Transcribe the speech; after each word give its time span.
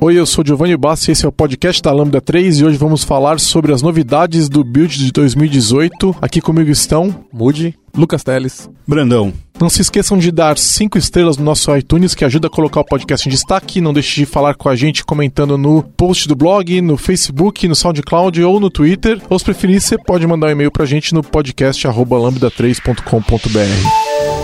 Oi, 0.00 0.18
eu 0.18 0.26
sou 0.26 0.44
Giovanni 0.44 0.76
Bassi, 0.76 1.12
esse 1.12 1.24
é 1.24 1.28
o 1.28 1.32
podcast 1.32 1.80
da 1.80 1.90
Lambda 1.90 2.20
3 2.20 2.60
e 2.60 2.64
hoje 2.64 2.76
vamos 2.76 3.04
falar 3.04 3.40
sobre 3.40 3.72
as 3.72 3.80
novidades 3.80 4.50
do 4.50 4.62
build 4.62 4.98
de 4.98 5.10
2018. 5.10 6.16
Aqui 6.20 6.42
comigo 6.42 6.70
estão 6.70 7.24
Mude, 7.32 7.74
Lucas 7.96 8.22
Teles, 8.22 8.68
Brandão. 8.86 9.32
Não 9.58 9.70
se 9.70 9.80
esqueçam 9.80 10.18
de 10.18 10.30
dar 10.30 10.58
cinco 10.58 10.98
estrelas 10.98 11.38
no 11.38 11.44
nosso 11.44 11.74
iTunes, 11.74 12.14
que 12.14 12.22
ajuda 12.24 12.48
a 12.48 12.50
colocar 12.50 12.80
o 12.80 12.84
podcast 12.84 13.26
em 13.26 13.32
destaque. 13.32 13.80
Não 13.80 13.94
deixe 13.94 14.16
de 14.16 14.26
falar 14.26 14.54
com 14.54 14.68
a 14.68 14.76
gente 14.76 15.04
comentando 15.04 15.56
no 15.56 15.82
post 15.82 16.28
do 16.28 16.34
blog, 16.34 16.82
no 16.82 16.98
Facebook, 16.98 17.66
no 17.68 17.74
SoundCloud 17.74 18.42
ou 18.42 18.60
no 18.60 18.68
Twitter. 18.68 19.22
Ou 19.30 19.38
se 19.38 19.44
preferir, 19.44 19.80
você 19.80 19.96
pode 19.96 20.26
mandar 20.26 20.48
um 20.48 20.50
e-mail 20.50 20.72
pra 20.72 20.84
gente 20.84 21.14
no 21.14 21.22
podcast 21.22 21.86
lambda3.com.br. 21.86 24.43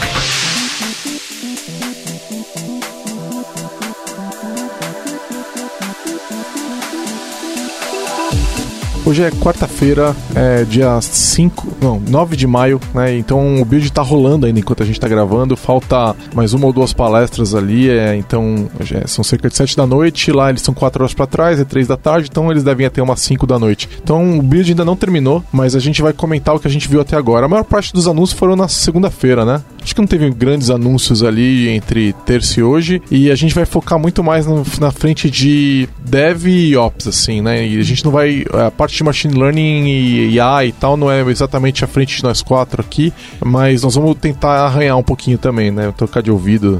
Hoje 9.03 9.23
é 9.23 9.31
quarta-feira, 9.31 10.15
é 10.35 10.63
dia 10.63 11.01
5, 11.01 11.77
não, 11.81 11.99
9 11.99 12.35
de 12.35 12.45
maio, 12.45 12.79
né? 12.93 13.17
Então 13.17 13.59
o 13.59 13.65
build 13.65 13.91
tá 13.91 14.03
rolando 14.03 14.45
ainda 14.45 14.59
enquanto 14.59 14.83
a 14.83 14.85
gente 14.85 14.99
tá 14.99 15.07
gravando. 15.07 15.57
Falta 15.57 16.15
mais 16.35 16.53
uma 16.53 16.67
ou 16.67 16.71
duas 16.73 16.93
palestras 16.93 17.55
ali, 17.55 17.89
é, 17.89 18.15
então 18.15 18.69
são 19.07 19.23
cerca 19.23 19.49
de 19.49 19.55
7 19.57 19.75
da 19.75 19.87
noite. 19.87 20.31
Lá 20.31 20.51
eles 20.51 20.61
são 20.61 20.71
4 20.71 21.01
horas 21.01 21.15
para 21.15 21.25
trás, 21.25 21.59
é 21.59 21.65
3 21.65 21.87
da 21.87 21.97
tarde, 21.97 22.29
então 22.29 22.51
eles 22.51 22.63
devem 22.63 22.85
até 22.85 23.01
umas 23.01 23.19
5 23.21 23.47
da 23.47 23.57
noite. 23.57 23.89
Então 24.03 24.37
o 24.37 24.41
build 24.43 24.69
ainda 24.69 24.85
não 24.85 24.95
terminou, 24.95 25.43
mas 25.51 25.75
a 25.75 25.79
gente 25.79 25.99
vai 25.99 26.13
comentar 26.13 26.53
o 26.53 26.59
que 26.59 26.67
a 26.67 26.71
gente 26.71 26.87
viu 26.87 27.01
até 27.01 27.17
agora. 27.17 27.47
A 27.47 27.49
maior 27.49 27.63
parte 27.63 27.91
dos 27.91 28.07
anúncios 28.07 28.37
foram 28.37 28.55
na 28.55 28.67
segunda-feira, 28.67 29.43
né? 29.43 29.63
Acho 29.81 29.95
que 29.95 30.01
não 30.01 30.07
teve 30.07 30.29
grandes 30.29 30.69
anúncios 30.69 31.23
ali 31.23 31.69
entre 31.69 32.13
terça 32.25 32.59
e 32.59 32.63
hoje. 32.63 33.01
E 33.09 33.31
a 33.31 33.35
gente 33.35 33.55
vai 33.55 33.65
focar 33.65 33.97
muito 33.97 34.23
mais 34.23 34.45
no, 34.45 34.63
na 34.79 34.91
frente 34.91 35.29
de 35.29 35.89
dev 36.05 36.45
e 36.45 36.77
ops, 36.77 37.07
assim, 37.07 37.41
né? 37.41 37.67
E 37.67 37.79
a 37.79 37.83
gente 37.83 38.05
não 38.05 38.11
vai. 38.11 38.45
A 38.53 38.69
parte 38.69 39.00
de 39.01 39.03
machine 39.03 39.33
learning 39.33 39.87
e 39.87 40.35
IA 40.35 40.65
e 40.65 40.71
tal 40.71 40.95
não 40.95 41.11
é 41.11 41.21
exatamente 41.21 41.83
a 41.83 41.87
frente 41.87 42.17
de 42.17 42.23
nós 42.23 42.41
quatro 42.41 42.81
aqui, 42.81 43.11
mas 43.43 43.81
nós 43.81 43.95
vamos 43.95 44.15
tentar 44.17 44.65
arranhar 44.65 44.97
um 44.97 45.03
pouquinho 45.03 45.37
também, 45.37 45.71
né? 45.71 45.91
Tocar 45.97 46.21
de 46.21 46.31
ouvido, 46.31 46.79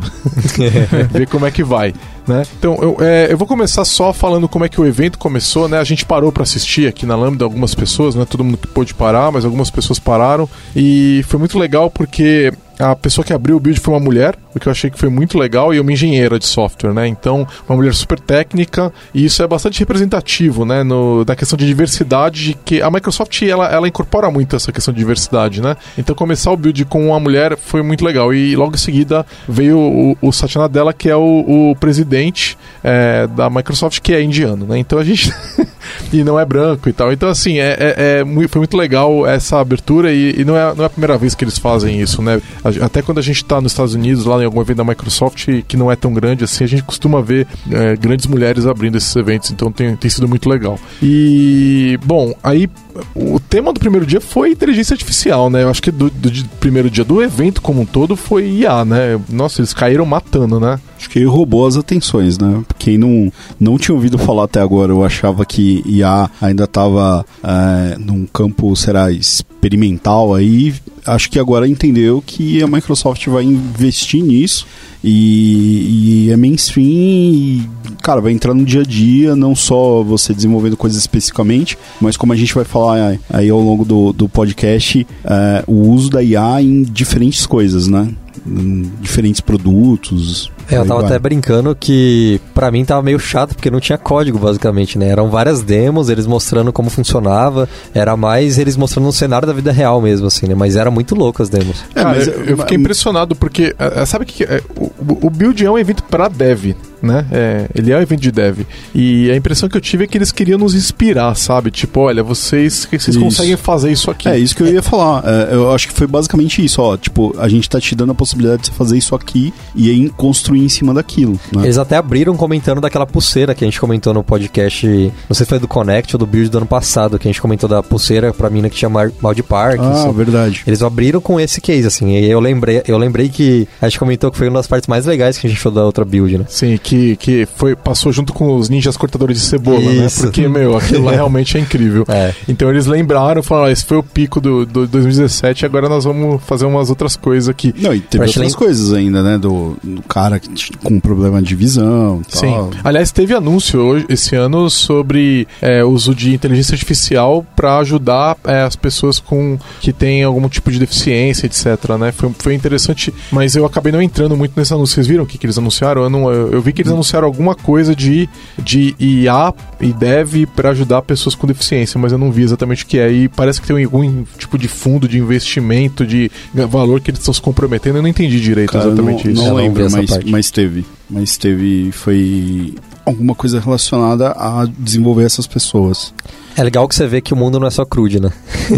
ver 1.11 1.27
como 1.27 1.45
é 1.45 1.51
que 1.51 1.63
vai. 1.63 1.93
Né? 2.27 2.43
Então, 2.57 2.77
eu, 2.79 2.97
é, 2.99 3.27
eu 3.31 3.37
vou 3.37 3.47
começar 3.47 3.83
só 3.83 4.13
falando 4.13 4.47
como 4.47 4.63
é 4.63 4.69
que 4.69 4.79
o 4.79 4.85
evento 4.85 5.17
começou, 5.17 5.67
né? 5.67 5.79
A 5.79 5.83
gente 5.83 6.05
parou 6.05 6.31
para 6.31 6.43
assistir 6.43 6.87
aqui 6.87 7.05
na 7.05 7.15
Lambda 7.15 7.43
algumas 7.43 7.73
pessoas, 7.73 8.13
não 8.13 8.21
é 8.21 8.25
todo 8.25 8.43
mundo 8.43 8.57
que 8.57 8.67
pôde 8.67 8.93
parar, 8.93 9.31
mas 9.31 9.43
algumas 9.43 9.71
pessoas 9.71 9.97
pararam 9.97 10.47
e 10.75 11.25
foi 11.27 11.39
muito 11.39 11.57
legal 11.57 11.89
porque 11.89 12.53
a 12.81 12.95
pessoa 12.95 13.23
que 13.23 13.33
abriu 13.33 13.57
o 13.57 13.59
build 13.59 13.79
foi 13.79 13.93
uma 13.93 13.99
mulher, 13.99 14.35
o 14.55 14.59
que 14.59 14.67
eu 14.67 14.71
achei 14.71 14.89
que 14.89 14.97
foi 14.97 15.09
muito 15.09 15.37
legal, 15.37 15.73
e 15.73 15.79
uma 15.79 15.91
engenheira 15.91 16.39
de 16.39 16.45
software, 16.45 16.93
né? 16.93 17.07
Então, 17.07 17.47
uma 17.67 17.75
mulher 17.75 17.93
super 17.93 18.19
técnica, 18.19 18.91
e 19.13 19.25
isso 19.25 19.43
é 19.43 19.47
bastante 19.47 19.79
representativo, 19.79 20.65
né? 20.65 20.83
No, 20.83 21.23
da 21.23 21.35
questão 21.35 21.57
de 21.57 21.65
diversidade, 21.65 22.43
de 22.43 22.53
que 22.53 22.81
a 22.81 22.89
Microsoft, 22.89 23.41
ela, 23.43 23.67
ela 23.67 23.87
incorpora 23.87 24.29
muito 24.31 24.55
essa 24.55 24.71
questão 24.71 24.93
de 24.93 24.99
diversidade, 24.99 25.61
né? 25.61 25.77
Então, 25.97 26.15
começar 26.15 26.51
o 26.51 26.57
build 26.57 26.83
com 26.85 27.07
uma 27.07 27.19
mulher 27.19 27.57
foi 27.57 27.81
muito 27.81 28.03
legal, 28.03 28.33
e 28.33 28.55
logo 28.55 28.75
em 28.75 28.79
seguida 28.79 29.25
veio 29.47 29.77
o, 29.77 30.17
o 30.21 30.31
Satya 30.31 30.61
Nadella, 30.61 30.93
que 30.93 31.09
é 31.09 31.15
o, 31.15 31.71
o 31.71 31.75
presidente 31.75 32.57
é, 32.83 33.27
da 33.27 33.49
Microsoft, 33.49 33.99
que 33.99 34.13
é 34.13 34.21
indiano, 34.21 34.65
né? 34.65 34.77
Então, 34.77 34.97
a 34.97 35.03
gente... 35.03 35.31
e 36.11 36.23
não 36.23 36.39
é 36.39 36.45
branco 36.45 36.89
e 36.89 36.93
tal. 36.93 37.11
Então, 37.11 37.29
assim, 37.29 37.59
é, 37.59 37.77
é, 37.79 38.21
é 38.21 38.47
foi 38.47 38.59
muito 38.59 38.77
legal 38.77 39.25
essa 39.25 39.59
abertura, 39.59 40.11
e, 40.11 40.41
e, 40.41 40.45
não, 40.45 40.57
é, 40.57 40.73
não 40.75 40.83
é 40.83 40.87
a 40.87 40.89
primeira 40.89 41.17
vez 41.17 41.35
que 41.35 41.43
eles 41.43 41.57
fazem 41.57 42.01
isso, 42.01 42.21
né? 42.21 42.41
até 42.81 43.01
quando 43.01 43.19
a 43.19 43.21
gente 43.21 43.37
está 43.37 43.59
nos 43.59 43.71
Estados 43.71 43.93
Unidos, 43.93 44.25
lá 44.25 44.41
em 44.41 44.45
algum 44.45 44.61
evento 44.61 44.77
da 44.77 44.83
Microsoft, 44.83 45.47
que 45.67 45.77
não 45.77 45.91
é 45.91 45.95
tão 45.95 46.13
grande 46.13 46.43
assim, 46.43 46.63
a 46.63 46.67
gente 46.67 46.83
costuma 46.83 47.21
ver 47.21 47.47
é, 47.69 47.95
grandes 47.95 48.27
mulheres 48.27 48.65
abrindo 48.65 48.97
esses 48.97 49.15
eventos, 49.15 49.51
então 49.51 49.71
tem, 49.71 49.95
tem 49.95 50.09
sido 50.09 50.27
muito 50.27 50.49
legal. 50.49 50.79
E, 51.01 51.97
bom, 52.03 52.33
aí 52.43 52.69
o 53.15 53.39
tema 53.39 53.73
do 53.73 53.79
primeiro 53.79 54.05
dia 54.05 54.21
foi 54.21 54.51
inteligência 54.51 54.93
artificial, 54.93 55.49
né? 55.49 55.63
Eu 55.63 55.69
acho 55.69 55.81
que 55.81 55.91
do, 55.91 56.09
do, 56.09 56.31
primeiro 56.59 56.89
dia 56.89 57.03
do 57.03 57.21
evento 57.21 57.61
como 57.61 57.81
um 57.81 57.85
todo 57.85 58.15
foi 58.15 58.47
IA, 58.49 58.85
né? 58.85 59.19
Nossa, 59.29 59.61
eles 59.61 59.73
caíram 59.73 60.05
matando, 60.05 60.59
né? 60.59 60.79
Acho 60.97 61.09
que 61.09 61.23
roubou 61.23 61.65
as 61.65 61.77
atenções, 61.77 62.37
né? 62.37 62.63
Quem 62.77 62.97
não, 62.97 63.31
não 63.59 63.77
tinha 63.77 63.95
ouvido 63.95 64.17
falar 64.17 64.43
até 64.43 64.61
agora, 64.61 64.91
eu 64.91 65.03
achava 65.03 65.45
que 65.45 65.83
IA 65.85 66.29
ainda 66.41 66.65
estava 66.65 67.25
é, 67.43 67.97
num 67.97 68.25
campo, 68.25 68.75
será, 68.75 69.11
experimental 69.11 70.33
aí. 70.33 70.73
Acho 71.05 71.29
que 71.29 71.39
agora 71.39 71.67
entendeu 71.67 72.23
que 72.25 72.61
a 72.61 72.67
Microsoft 72.67 73.25
vai 73.27 73.43
investir 73.43 74.23
nisso 74.23 74.67
e, 75.03 76.27
e 76.27 76.31
é 76.31 76.37
mainstream 76.37 76.85
e, 76.87 77.69
cara, 78.01 78.21
vai 78.21 78.31
entrar 78.31 78.53
no 78.53 78.63
dia 78.63 78.81
a 78.81 78.83
dia, 78.83 79.35
não 79.35 79.55
só 79.55 80.03
você 80.03 80.33
desenvolvendo 80.33 80.77
coisas 80.77 80.99
especificamente, 80.99 81.77
mas 81.99 82.17
como 82.17 82.33
a 82.33 82.35
gente 82.35 82.53
vai 82.53 82.65
falar 82.65 83.17
aí 83.29 83.49
ao 83.49 83.59
longo 83.59 83.85
do, 83.85 84.13
do 84.13 84.29
podcast, 84.29 85.05
é, 85.23 85.63
o 85.67 85.89
uso 85.89 86.09
da 86.09 86.23
IA 86.23 86.61
em 86.61 86.83
diferentes 86.83 87.45
coisas, 87.45 87.87
né? 87.87 88.09
Em 88.45 88.89
diferentes 89.01 89.41
produtos, 89.41 90.51
é, 90.71 90.77
eu 90.77 90.85
tava 90.85 91.05
até 91.05 91.19
brincando 91.19 91.75
que 91.75 92.39
para 92.53 92.71
mim 92.71 92.85
tava 92.85 93.01
meio 93.01 93.19
chato 93.19 93.53
porque 93.53 93.69
não 93.69 93.79
tinha 93.79 93.97
código 93.97 94.39
basicamente, 94.39 94.97
né? 94.97 95.09
Eram 95.09 95.29
várias 95.29 95.61
demos, 95.61 96.09
eles 96.09 96.25
mostrando 96.25 96.71
como 96.71 96.89
funcionava, 96.89 97.67
era 97.93 98.15
mais 98.15 98.57
eles 98.57 98.77
mostrando 98.77 99.07
um 99.07 99.11
cenário 99.11 99.45
da 99.45 99.53
vida 99.53 99.71
real 99.71 100.01
mesmo, 100.01 100.27
assim, 100.27 100.47
né? 100.47 100.55
Mas 100.55 100.77
era 100.77 100.89
muito 100.89 101.13
louco 101.13 101.43
as 101.43 101.49
demos. 101.49 101.83
É, 101.93 102.03
mas 102.03 102.27
eu, 102.27 102.45
eu 102.45 102.57
fiquei 102.57 102.77
impressionado 102.77 103.35
porque, 103.35 103.75
é, 103.77 104.01
é, 104.01 104.05
sabe 104.05 104.25
que 104.25 104.43
é, 104.43 104.61
o, 104.77 105.27
o 105.27 105.29
build 105.29 105.65
é 105.65 105.69
um 105.69 105.77
evento 105.77 106.03
para 106.03 106.29
dev, 106.29 106.73
né? 107.01 107.25
É, 107.31 107.67
ele 107.73 107.91
é 107.91 107.97
um 107.97 108.01
evento 108.01 108.21
de 108.21 108.31
dev. 108.31 108.59
E 108.93 109.29
a 109.31 109.35
impressão 109.35 109.67
que 109.67 109.75
eu 109.75 109.81
tive 109.81 110.03
é 110.03 110.07
que 110.07 110.17
eles 110.17 110.31
queriam 110.31 110.57
nos 110.57 110.75
inspirar, 110.75 111.35
sabe? 111.35 111.71
Tipo, 111.71 112.01
olha, 112.01 112.23
vocês, 112.23 112.87
vocês 112.91 113.17
conseguem 113.17 113.57
fazer 113.57 113.91
isso 113.91 114.09
aqui. 114.11 114.27
É 114.27 114.37
isso 114.37 114.55
que 114.55 114.63
eu 114.63 114.67
ia 114.67 114.81
falar. 114.81 115.23
É, 115.25 115.53
eu 115.53 115.71
acho 115.71 115.87
que 115.87 115.93
foi 115.93 116.07
basicamente 116.07 116.63
isso, 116.63 116.81
ó. 116.81 116.97
Tipo, 116.97 117.35
a 117.37 117.47
gente 117.47 117.69
tá 117.69 117.79
te 117.79 117.95
dando 117.95 118.11
a 118.11 118.15
possibilidade 118.15 118.61
de 118.61 118.67
você 118.67 118.73
fazer 118.73 118.97
isso 118.97 119.15
aqui 119.15 119.53
e 119.75 119.89
aí 119.89 120.09
construir 120.09 120.63
em 120.63 120.69
cima 120.69 120.93
daquilo. 120.93 121.39
Né? 121.55 121.63
Eles 121.63 121.77
até 121.77 121.97
abriram 121.97 122.35
comentando 122.35 122.81
daquela 122.81 123.05
pulseira 123.05 123.55
que 123.55 123.63
a 123.63 123.67
gente 123.67 123.79
comentou 123.79 124.13
no 124.13 124.23
podcast. 124.23 124.87
Não 124.87 125.35
sei 125.35 125.45
se 125.45 125.49
foi 125.49 125.59
do 125.59 125.67
Connect 125.67 126.15
ou 126.15 126.19
do 126.19 126.25
Build 126.25 126.49
do 126.49 126.57
ano 126.57 126.67
passado, 126.67 127.17
que 127.17 127.27
a 127.27 127.31
gente 127.31 127.41
comentou 127.41 127.67
da 127.67 127.81
pulseira 127.81 128.33
pra 128.33 128.49
mina 128.49 128.69
que 128.69 128.75
tinha 128.75 128.89
mal 128.89 129.33
de 129.33 129.43
parque. 129.43 129.83
Ah, 129.83 129.91
assim. 129.91 130.11
verdade. 130.13 130.63
Eles 130.67 130.81
abriram 130.81 131.21
com 131.21 131.39
esse 131.39 131.59
case, 131.61 131.87
assim. 131.87 132.11
E 132.11 132.29
eu 132.29 132.39
lembrei, 132.39 132.83
eu 132.87 132.97
lembrei 132.97 133.29
que 133.29 133.67
a 133.81 133.87
gente 133.87 133.99
comentou 133.99 134.31
que 134.31 134.37
foi 134.37 134.47
uma 134.47 134.59
das 134.59 134.67
partes 134.67 134.87
mais 134.87 135.05
legais 135.05 135.37
que 135.37 135.47
a 135.47 135.49
gente 135.49 135.59
falou 135.59 135.79
da 135.79 135.85
outra 135.85 136.05
build, 136.05 136.37
né? 136.37 136.45
Sim, 136.47 136.77
que 136.81 136.90
que, 136.91 137.15
que 137.15 137.47
foi, 137.55 137.73
passou 137.73 138.11
junto 138.11 138.33
com 138.33 138.57
os 138.57 138.67
ninjas 138.67 138.97
cortadores 138.97 139.39
de 139.39 139.45
cebola, 139.45 139.79
né? 139.79 140.05
Isso. 140.07 140.23
né? 140.23 140.27
Porque, 140.27 140.45
meu, 140.49 140.75
aquilo 140.75 141.05
lá 141.05 141.11
realmente 141.15 141.57
é 141.57 141.61
incrível. 141.61 142.03
É. 142.09 142.33
Então 142.49 142.69
eles 142.69 142.85
lembraram, 142.85 143.41
falaram, 143.41 143.67
ah, 143.67 143.71
esse 143.71 143.85
foi 143.85 143.95
o 143.95 144.03
pico 144.03 144.41
do, 144.41 144.65
do 144.65 144.85
2017, 144.85 145.65
agora 145.65 145.87
nós 145.87 146.03
vamos 146.03 146.43
fazer 146.43 146.65
umas 146.65 146.89
outras 146.89 147.15
coisas 147.15 147.47
aqui. 147.47 147.73
Não, 147.77 147.93
e 147.93 148.01
teve 148.01 148.25
outras 148.25 148.55
coisas 148.55 148.91
ainda, 148.91 149.23
né? 149.23 149.37
Do, 149.37 149.77
do 149.81 150.01
cara 150.01 150.41
com 150.83 150.99
problema 150.99 151.41
de 151.41 151.55
visão 151.55 152.21
tal. 152.29 152.71
Sim. 152.73 152.79
Aliás, 152.83 153.09
teve 153.11 153.33
anúncio 153.33 153.79
hoje, 153.79 154.05
esse 154.09 154.35
ano 154.35 154.69
sobre 154.69 155.47
é, 155.61 155.85
uso 155.85 156.13
de 156.13 156.33
inteligência 156.33 156.73
artificial 156.73 157.45
para 157.55 157.77
ajudar 157.77 158.35
é, 158.43 158.63
as 158.63 158.75
pessoas 158.75 159.17
com 159.17 159.57
que 159.79 159.93
têm 159.93 160.23
algum 160.23 160.49
tipo 160.49 160.69
de 160.69 160.77
deficiência, 160.77 161.45
etc, 161.45 161.89
né? 161.97 162.11
Foi, 162.11 162.31
foi 162.37 162.53
interessante, 162.53 163.13
mas 163.31 163.55
eu 163.55 163.65
acabei 163.65 163.93
não 163.93 164.01
entrando 164.01 164.35
muito 164.35 164.51
nesse 164.57 164.73
anúncio. 164.73 164.95
Vocês 164.95 165.07
viram 165.07 165.23
o 165.23 165.27
que, 165.27 165.37
que 165.37 165.45
eles 165.45 165.57
anunciaram? 165.57 166.03
Eu, 166.03 166.09
não, 166.09 166.29
eu, 166.29 166.51
eu 166.51 166.61
vi 166.61 166.73
que 166.73 166.80
eles 166.81 166.91
anunciaram 166.91 167.27
alguma 167.27 167.55
coisa 167.55 167.95
de, 167.95 168.29
de 168.57 168.95
IA 168.99 169.53
e 169.79 169.93
dev 169.93 170.45
para 170.55 170.69
ajudar 170.71 171.01
pessoas 171.01 171.35
com 171.35 171.47
deficiência, 171.47 171.99
mas 171.99 172.11
eu 172.11 172.17
não 172.17 172.31
vi 172.31 172.43
exatamente 172.43 172.83
o 172.83 172.87
que 172.87 172.97
é. 172.97 173.11
E 173.11 173.29
parece 173.29 173.61
que 173.61 173.67
tem 173.67 173.83
algum 173.83 174.23
tipo 174.37 174.57
de 174.57 174.67
fundo 174.67 175.07
de 175.07 175.17
investimento, 175.17 176.05
de 176.05 176.31
valor 176.53 177.01
que 177.01 177.11
eles 177.11 177.19
estão 177.19 177.33
se 177.33 177.41
comprometendo. 177.41 177.97
Eu 177.97 178.01
não 178.01 178.09
entendi 178.09 178.39
direito 178.39 178.73
Cara, 178.73 178.87
exatamente 178.87 179.25
não, 179.27 179.33
isso. 179.33 179.43
Não 179.43 179.55
lembro, 179.55 179.89
mas, 179.89 180.23
mas 180.25 180.51
teve. 180.51 180.85
Mas 181.09 181.37
teve. 181.37 181.91
Foi 181.91 182.75
alguma 183.05 183.35
coisa 183.35 183.59
relacionada 183.59 184.29
a 184.29 184.67
desenvolver 184.77 185.25
essas 185.25 185.47
pessoas. 185.47 186.13
É 186.55 186.63
legal 186.63 186.87
que 186.87 186.95
você 186.95 187.07
vê 187.07 187.21
que 187.21 187.33
o 187.33 187.37
mundo 187.37 187.59
não 187.59 187.67
é 187.67 187.71
só 187.71 187.85
crude, 187.85 188.19
né? 188.19 188.29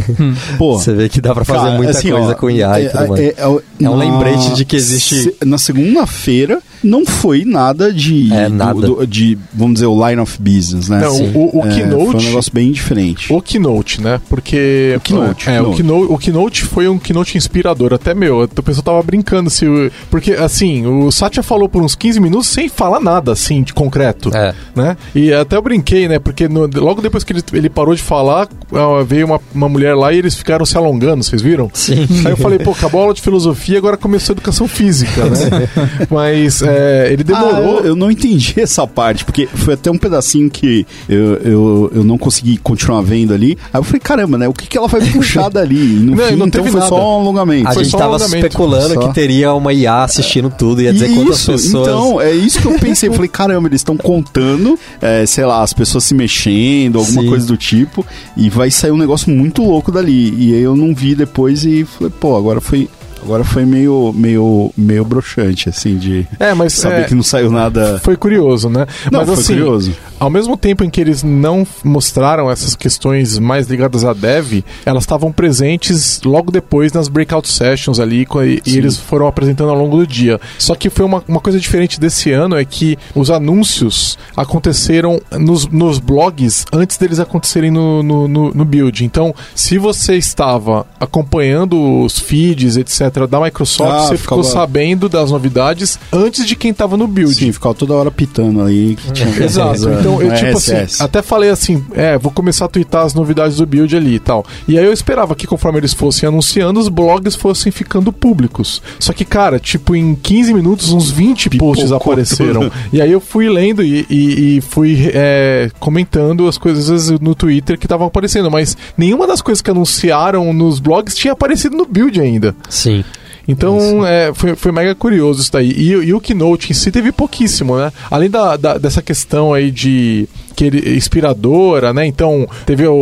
Pô, 0.57 0.77
Você 0.77 0.93
vê 0.93 1.09
que 1.09 1.19
dá 1.21 1.33
pra 1.33 1.43
fazer 1.45 1.59
cara, 1.65 1.75
muita 1.77 1.91
assim, 1.91 2.09
coisa 2.11 2.31
ó, 2.31 2.35
com 2.35 2.49
IA 2.49 2.79
e 2.81 2.85
é- 2.85 2.89
tudo 2.89 3.07
mais. 3.07 3.19
é- 3.21 3.25
é- 3.37 3.59
É 3.85 3.89
um 3.89 3.95
lembrete 3.95 4.53
de 4.53 4.63
que 4.65 4.75
existe- 4.75 5.15
se- 5.23 5.35
Na 5.45 5.57
segunda-feira 5.57 6.59
não 6.83 7.05
foi 7.05 7.43
nada 7.45 7.91
de. 7.91 8.31
É, 8.33 8.49
do- 8.49 8.55
nada. 8.55 8.73
do- 8.81 9.07
de, 9.07 9.37
vamos 9.53 9.75
dizer, 9.75 9.85
o 9.87 10.07
line 10.09 10.21
of 10.21 10.37
business, 10.41 10.89
né? 10.89 10.99
Não, 11.01 11.11
Sim. 11.15 11.31
o, 11.33 11.59
o 11.59 11.65
É, 11.65 11.75
Keynote. 11.75 12.11
Foi 12.11 12.19
um 12.21 12.23
negócio 12.23 12.51
bem 12.53 12.71
diferente. 12.71 13.31
O 13.33 13.41
Keynote, 13.41 14.01
né? 14.01 14.19
Porque. 14.29 14.93
O 14.97 14.99
Keynote, 15.01 15.49
É, 15.49 15.61
o 15.61 15.73
Keynote. 15.73 15.75
Keynote, 15.83 16.13
o 16.13 16.17
Keynote 16.17 16.63
foi 16.65 16.87
um 16.87 16.97
Keynote 16.99 17.37
inspirador. 17.37 17.93
Até 17.93 18.13
meu, 18.13 18.41
a 18.43 18.47
pessoa 18.61 18.83
tava 18.83 19.01
brincando 19.03 19.49
se. 19.49 19.65
o- 19.65 19.91
Porque, 20.09 20.31
assim, 20.33 20.85
o 20.85 21.11
Satya 21.11 21.43
falou 21.43 21.67
por 21.69 21.81
uns 21.83 21.95
15 21.95 22.19
minutos 22.19 22.47
sem 22.47 22.69
falar 22.69 22.99
nada, 22.99 23.31
assim, 23.31 23.63
de 23.63 23.73
concreto. 23.73 24.29
É. 24.35 24.53
Né? 24.75 24.97
E 25.15 25.31
até 25.33 25.55
eu 25.55 25.61
brinquei, 25.61 26.07
né? 26.07 26.19
Porque 26.19 26.47
no- 26.47 26.69
logo 26.75 27.01
depois 27.01 27.23
que 27.23 27.33
ele, 27.33 27.62
ele 27.63 27.69
parou 27.69 27.95
de 27.95 28.01
falar, 28.01 28.47
ah, 28.73 29.03
veio 29.05 29.25
uma, 29.25 29.39
uma 29.53 29.69
mulher 29.69 29.95
lá 29.95 30.11
e 30.13 30.17
eles 30.17 30.35
ficaram 30.35 30.65
se 30.65 30.77
alongando, 30.77 31.23
vocês 31.23 31.41
viram? 31.41 31.69
Sim. 31.73 32.05
Aí 32.25 32.31
eu 32.31 32.37
falei, 32.37 32.59
pô, 32.59 32.71
acabou 32.71 32.99
a 32.99 33.03
aula 33.05 33.13
de 33.13 33.21
filosofia, 33.21 33.77
agora 33.77 33.95
começou 33.97 34.33
a 34.33 34.35
educação 34.35 34.67
física, 34.67 35.25
né? 35.25 35.69
Mas 36.11 36.61
é, 36.61 37.09
ele 37.11 37.23
Ah, 37.23 37.25
demorou. 37.25 37.79
eu, 37.79 37.85
eu 37.85 37.95
não 37.95 38.11
entendi 38.11 38.55
essa 38.61 38.85
parte, 38.85 39.23
porque 39.25 39.47
foi 39.47 39.73
até 39.75 39.89
um 39.89 39.97
pedacinho 39.97 40.49
que 40.49 40.85
eu, 41.07 41.33
eu, 41.37 41.91
eu 41.95 42.03
não 42.03 42.17
consegui 42.17 42.57
continuar 42.57 43.01
vendo 43.01 43.33
ali. 43.33 43.57
Aí 43.73 43.79
eu 43.79 43.83
falei, 43.83 43.99
caramba, 43.99 44.37
né? 44.37 44.47
O 44.47 44.53
que, 44.53 44.67
que 44.67 44.77
ela 44.77 44.87
vai 44.87 45.01
puxar 45.11 45.49
dali? 45.49 45.75
E 45.75 45.99
No 45.99 46.15
Não, 46.15 46.25
fim, 46.27 46.33
e 46.33 46.37
não 46.37 46.47
então 46.47 46.63
foi 46.63 46.73
nada. 46.73 46.87
só 46.87 46.95
um 47.17 47.21
alongamento. 47.21 47.69
A 47.69 47.73
Foi 47.73 47.83
gente 47.83 47.91
só 47.91 47.97
tava 47.97 48.15
alongamento. 48.15 48.45
especulando 48.47 48.93
Só. 48.95 49.07
que 49.07 49.13
teria 49.13 49.53
uma 49.53 49.71
IA 49.73 50.03
assistindo 50.03 50.49
tudo, 50.57 50.81
ia 50.81 50.91
dizer 50.93 51.13
quantas 51.15 51.37
Isso, 51.39 51.51
pessoas. 51.51 51.87
então, 51.87 52.21
é 52.21 52.31
isso 52.33 52.59
que 52.59 52.67
eu 52.67 52.77
pensei. 52.79 53.09
Eu 53.09 53.13
falei, 53.13 53.29
caramba, 53.29 53.67
eles 53.67 53.79
estão 53.81 53.95
contando, 53.97 54.77
é, 55.01 55.25
sei 55.25 55.45
lá, 55.45 55.61
as 55.63 55.73
pessoas 55.73 56.03
se 56.03 56.13
mexendo, 56.13 56.97
alguma 56.99 57.21
Sim. 57.21 57.29
coisa 57.29 57.45
do 57.47 57.52
tipo, 57.57 58.05
e 58.35 58.49
vai 58.49 58.69
sair 58.71 58.91
um 58.91 58.97
negócio 58.97 59.31
muito 59.31 59.63
louco 59.63 59.91
dali. 59.91 60.33
E 60.37 60.53
aí 60.53 60.61
eu 60.61 60.75
não 60.75 60.93
vi 60.93 61.15
depois 61.15 61.65
e 61.65 61.85
falei, 61.85 62.13
pô, 62.19 62.35
agora 62.35 62.61
foi. 62.61 62.89
Agora 63.23 63.43
foi 63.43 63.65
meio, 63.65 64.13
meio, 64.13 64.71
meio 64.77 65.05
broxante, 65.05 65.69
assim, 65.69 65.97
de 65.97 66.27
É, 66.39 66.53
mas 66.53 66.73
saber 66.73 67.01
é, 67.01 67.03
que 67.03 67.15
não 67.15 67.23
saiu 67.23 67.49
nada. 67.49 67.99
foi 68.03 68.17
curioso, 68.17 68.69
né? 68.69 68.85
Não, 69.11 69.19
mas 69.19 69.29
foi 69.29 69.39
assim, 69.39 69.53
curioso. 69.55 69.93
Ao 70.19 70.29
mesmo 70.29 70.57
tempo 70.57 70.83
em 70.83 70.89
que 70.89 71.01
eles 71.01 71.23
não 71.23 71.65
mostraram 71.83 72.49
essas 72.49 72.75
questões 72.75 73.39
mais 73.39 73.67
ligadas 73.67 74.03
a 74.03 74.13
dev, 74.13 74.63
elas 74.85 75.03
estavam 75.03 75.31
presentes 75.31 76.21
logo 76.23 76.51
depois 76.51 76.91
nas 76.93 77.07
breakout 77.07 77.47
sessions 77.49 77.99
ali 77.99 78.25
e, 78.45 78.61
e 78.69 78.77
eles 78.77 78.97
foram 78.97 79.27
apresentando 79.27 79.69
ao 79.69 79.77
longo 79.77 79.97
do 79.97 80.07
dia. 80.07 80.39
Só 80.57 80.75
que 80.75 80.89
foi 80.89 81.05
uma, 81.05 81.23
uma 81.27 81.39
coisa 81.39 81.59
diferente 81.59 81.99
desse 81.99 82.31
ano 82.31 82.55
é 82.55 82.65
que 82.65 82.97
os 83.15 83.29
anúncios 83.29 84.17
aconteceram 84.35 85.21
nos, 85.31 85.67
nos 85.67 85.99
blogs 85.99 86.65
antes 86.71 86.97
deles 86.97 87.19
acontecerem 87.19 87.71
no, 87.71 88.03
no, 88.03 88.27
no, 88.27 88.53
no 88.53 88.65
build. 88.65 89.03
Então, 89.03 89.33
se 89.55 89.77
você 89.77 90.15
estava 90.15 90.85
acompanhando 90.99 92.03
os 92.03 92.19
feeds, 92.19 92.77
etc., 92.77 93.12
da 93.27 93.39
Microsoft, 93.39 93.89
Ah, 93.91 93.99
você 94.07 94.17
ficava- 94.17 94.41
ficou 94.41 94.43
sabendo 94.43 95.07
das 95.07 95.31
novidades 95.31 95.99
antes 96.11 96.45
de 96.45 96.55
quem 96.55 96.71
estava 96.71 96.97
no 96.97 97.07
build. 97.07 97.33
Sim, 97.33 97.51
ficava 97.51 97.73
toda 97.75 97.93
hora 97.93 98.11
pitando 98.11 98.61
aí. 98.61 98.95
que 98.95 99.11
tinha 99.11 99.29
Exato. 99.43 99.89
Então, 99.89 100.21
eu, 100.21 100.31
é 100.31 100.35
tipo 100.35 100.57
assim, 100.57 100.75
SS. 100.75 101.01
até 101.03 101.21
falei 101.21 101.49
assim, 101.49 101.83
é, 101.93 102.17
vou 102.17 102.31
começar 102.31 102.65
a 102.65 102.67
twittar 102.67 103.05
as 103.05 103.13
novidades 103.13 103.57
do 103.57 103.65
build 103.65 103.95
ali 103.95 104.15
e 104.15 104.19
tal. 104.19 104.45
E 104.67 104.77
aí 104.77 104.85
eu 104.85 104.93
esperava 104.93 105.35
que 105.35 105.45
conforme 105.47 105.79
eles 105.79 105.93
fossem 105.93 106.27
anunciando, 106.27 106.79
os 106.79 106.89
blogs 106.89 107.35
fossem 107.35 107.71
ficando 107.71 108.11
públicos. 108.11 108.81
Só 108.99 109.13
que, 109.13 109.23
cara, 109.25 109.59
tipo, 109.59 109.95
em 109.95 110.15
15 110.15 110.53
minutos, 110.53 110.91
uns 110.91 111.09
20 111.11 111.49
posts 111.57 111.85
Pipocou 111.85 112.11
apareceram. 112.13 112.61
tudo. 112.63 112.73
E 112.91 113.01
aí 113.01 113.11
eu 113.11 113.19
fui 113.19 113.49
lendo 113.49 113.83
e, 113.83 114.05
e- 114.09 114.57
e 114.57 114.61
fui 114.61 115.11
é, 115.13 115.69
comentando 115.79 116.47
as 116.47 116.57
coisas 116.57 117.09
no 117.19 117.35
Twitter 117.35 117.77
que 117.77 117.85
estavam 117.85 118.07
aparecendo. 118.07 118.49
Mas 118.49 118.75
nenhuma 118.97 119.27
das 119.27 119.41
coisas 119.41 119.61
que 119.61 119.69
anunciaram 119.71 120.51
nos 120.53 120.79
blogs 120.79 121.15
tinha 121.15 121.33
aparecido 121.33 121.75
no 121.75 121.85
build 121.85 122.19
ainda. 122.19 122.55
Sim. 122.69 123.02
Então, 123.47 124.05
é, 124.05 124.31
foi, 124.33 124.55
foi 124.55 124.71
mega 124.71 124.95
curioso 124.95 125.41
isso 125.41 125.51
daí. 125.51 125.71
E, 125.71 125.89
e 125.91 126.13
o 126.13 126.21
Keynote 126.21 126.71
em 126.71 126.73
si 126.73 126.91
teve 126.91 127.11
pouquíssimo, 127.11 127.77
né? 127.77 127.91
Além 128.09 128.29
da, 128.29 128.55
da- 128.55 128.77
dessa 128.77 129.01
questão 129.01 129.53
aí 129.53 129.69
de 129.69 130.27
que 130.55 130.65
ele, 130.65 130.95
inspiradora, 130.95 131.93
né? 131.93 132.05
Então, 132.05 132.47
teve 132.65 132.85
o, 132.87 132.93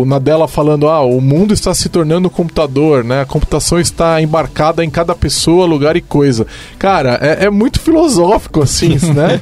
o 0.00 0.04
Nadella 0.04 0.46
falando, 0.48 0.88
ah, 0.88 1.00
o 1.02 1.20
mundo 1.20 1.52
está 1.54 1.72
se 1.74 1.88
tornando 1.88 2.28
um 2.28 2.30
computador, 2.30 3.02
né? 3.04 3.22
A 3.22 3.26
computação 3.26 3.78
está 3.80 4.20
embarcada 4.22 4.84
em 4.84 4.90
cada 4.90 5.14
pessoa, 5.14 5.66
lugar 5.66 5.96
e 5.96 6.00
coisa. 6.00 6.46
Cara, 6.78 7.18
é, 7.22 7.46
é 7.46 7.50
muito 7.50 7.80
filosófico, 7.80 8.62
assim, 8.62 8.96
né? 9.14 9.40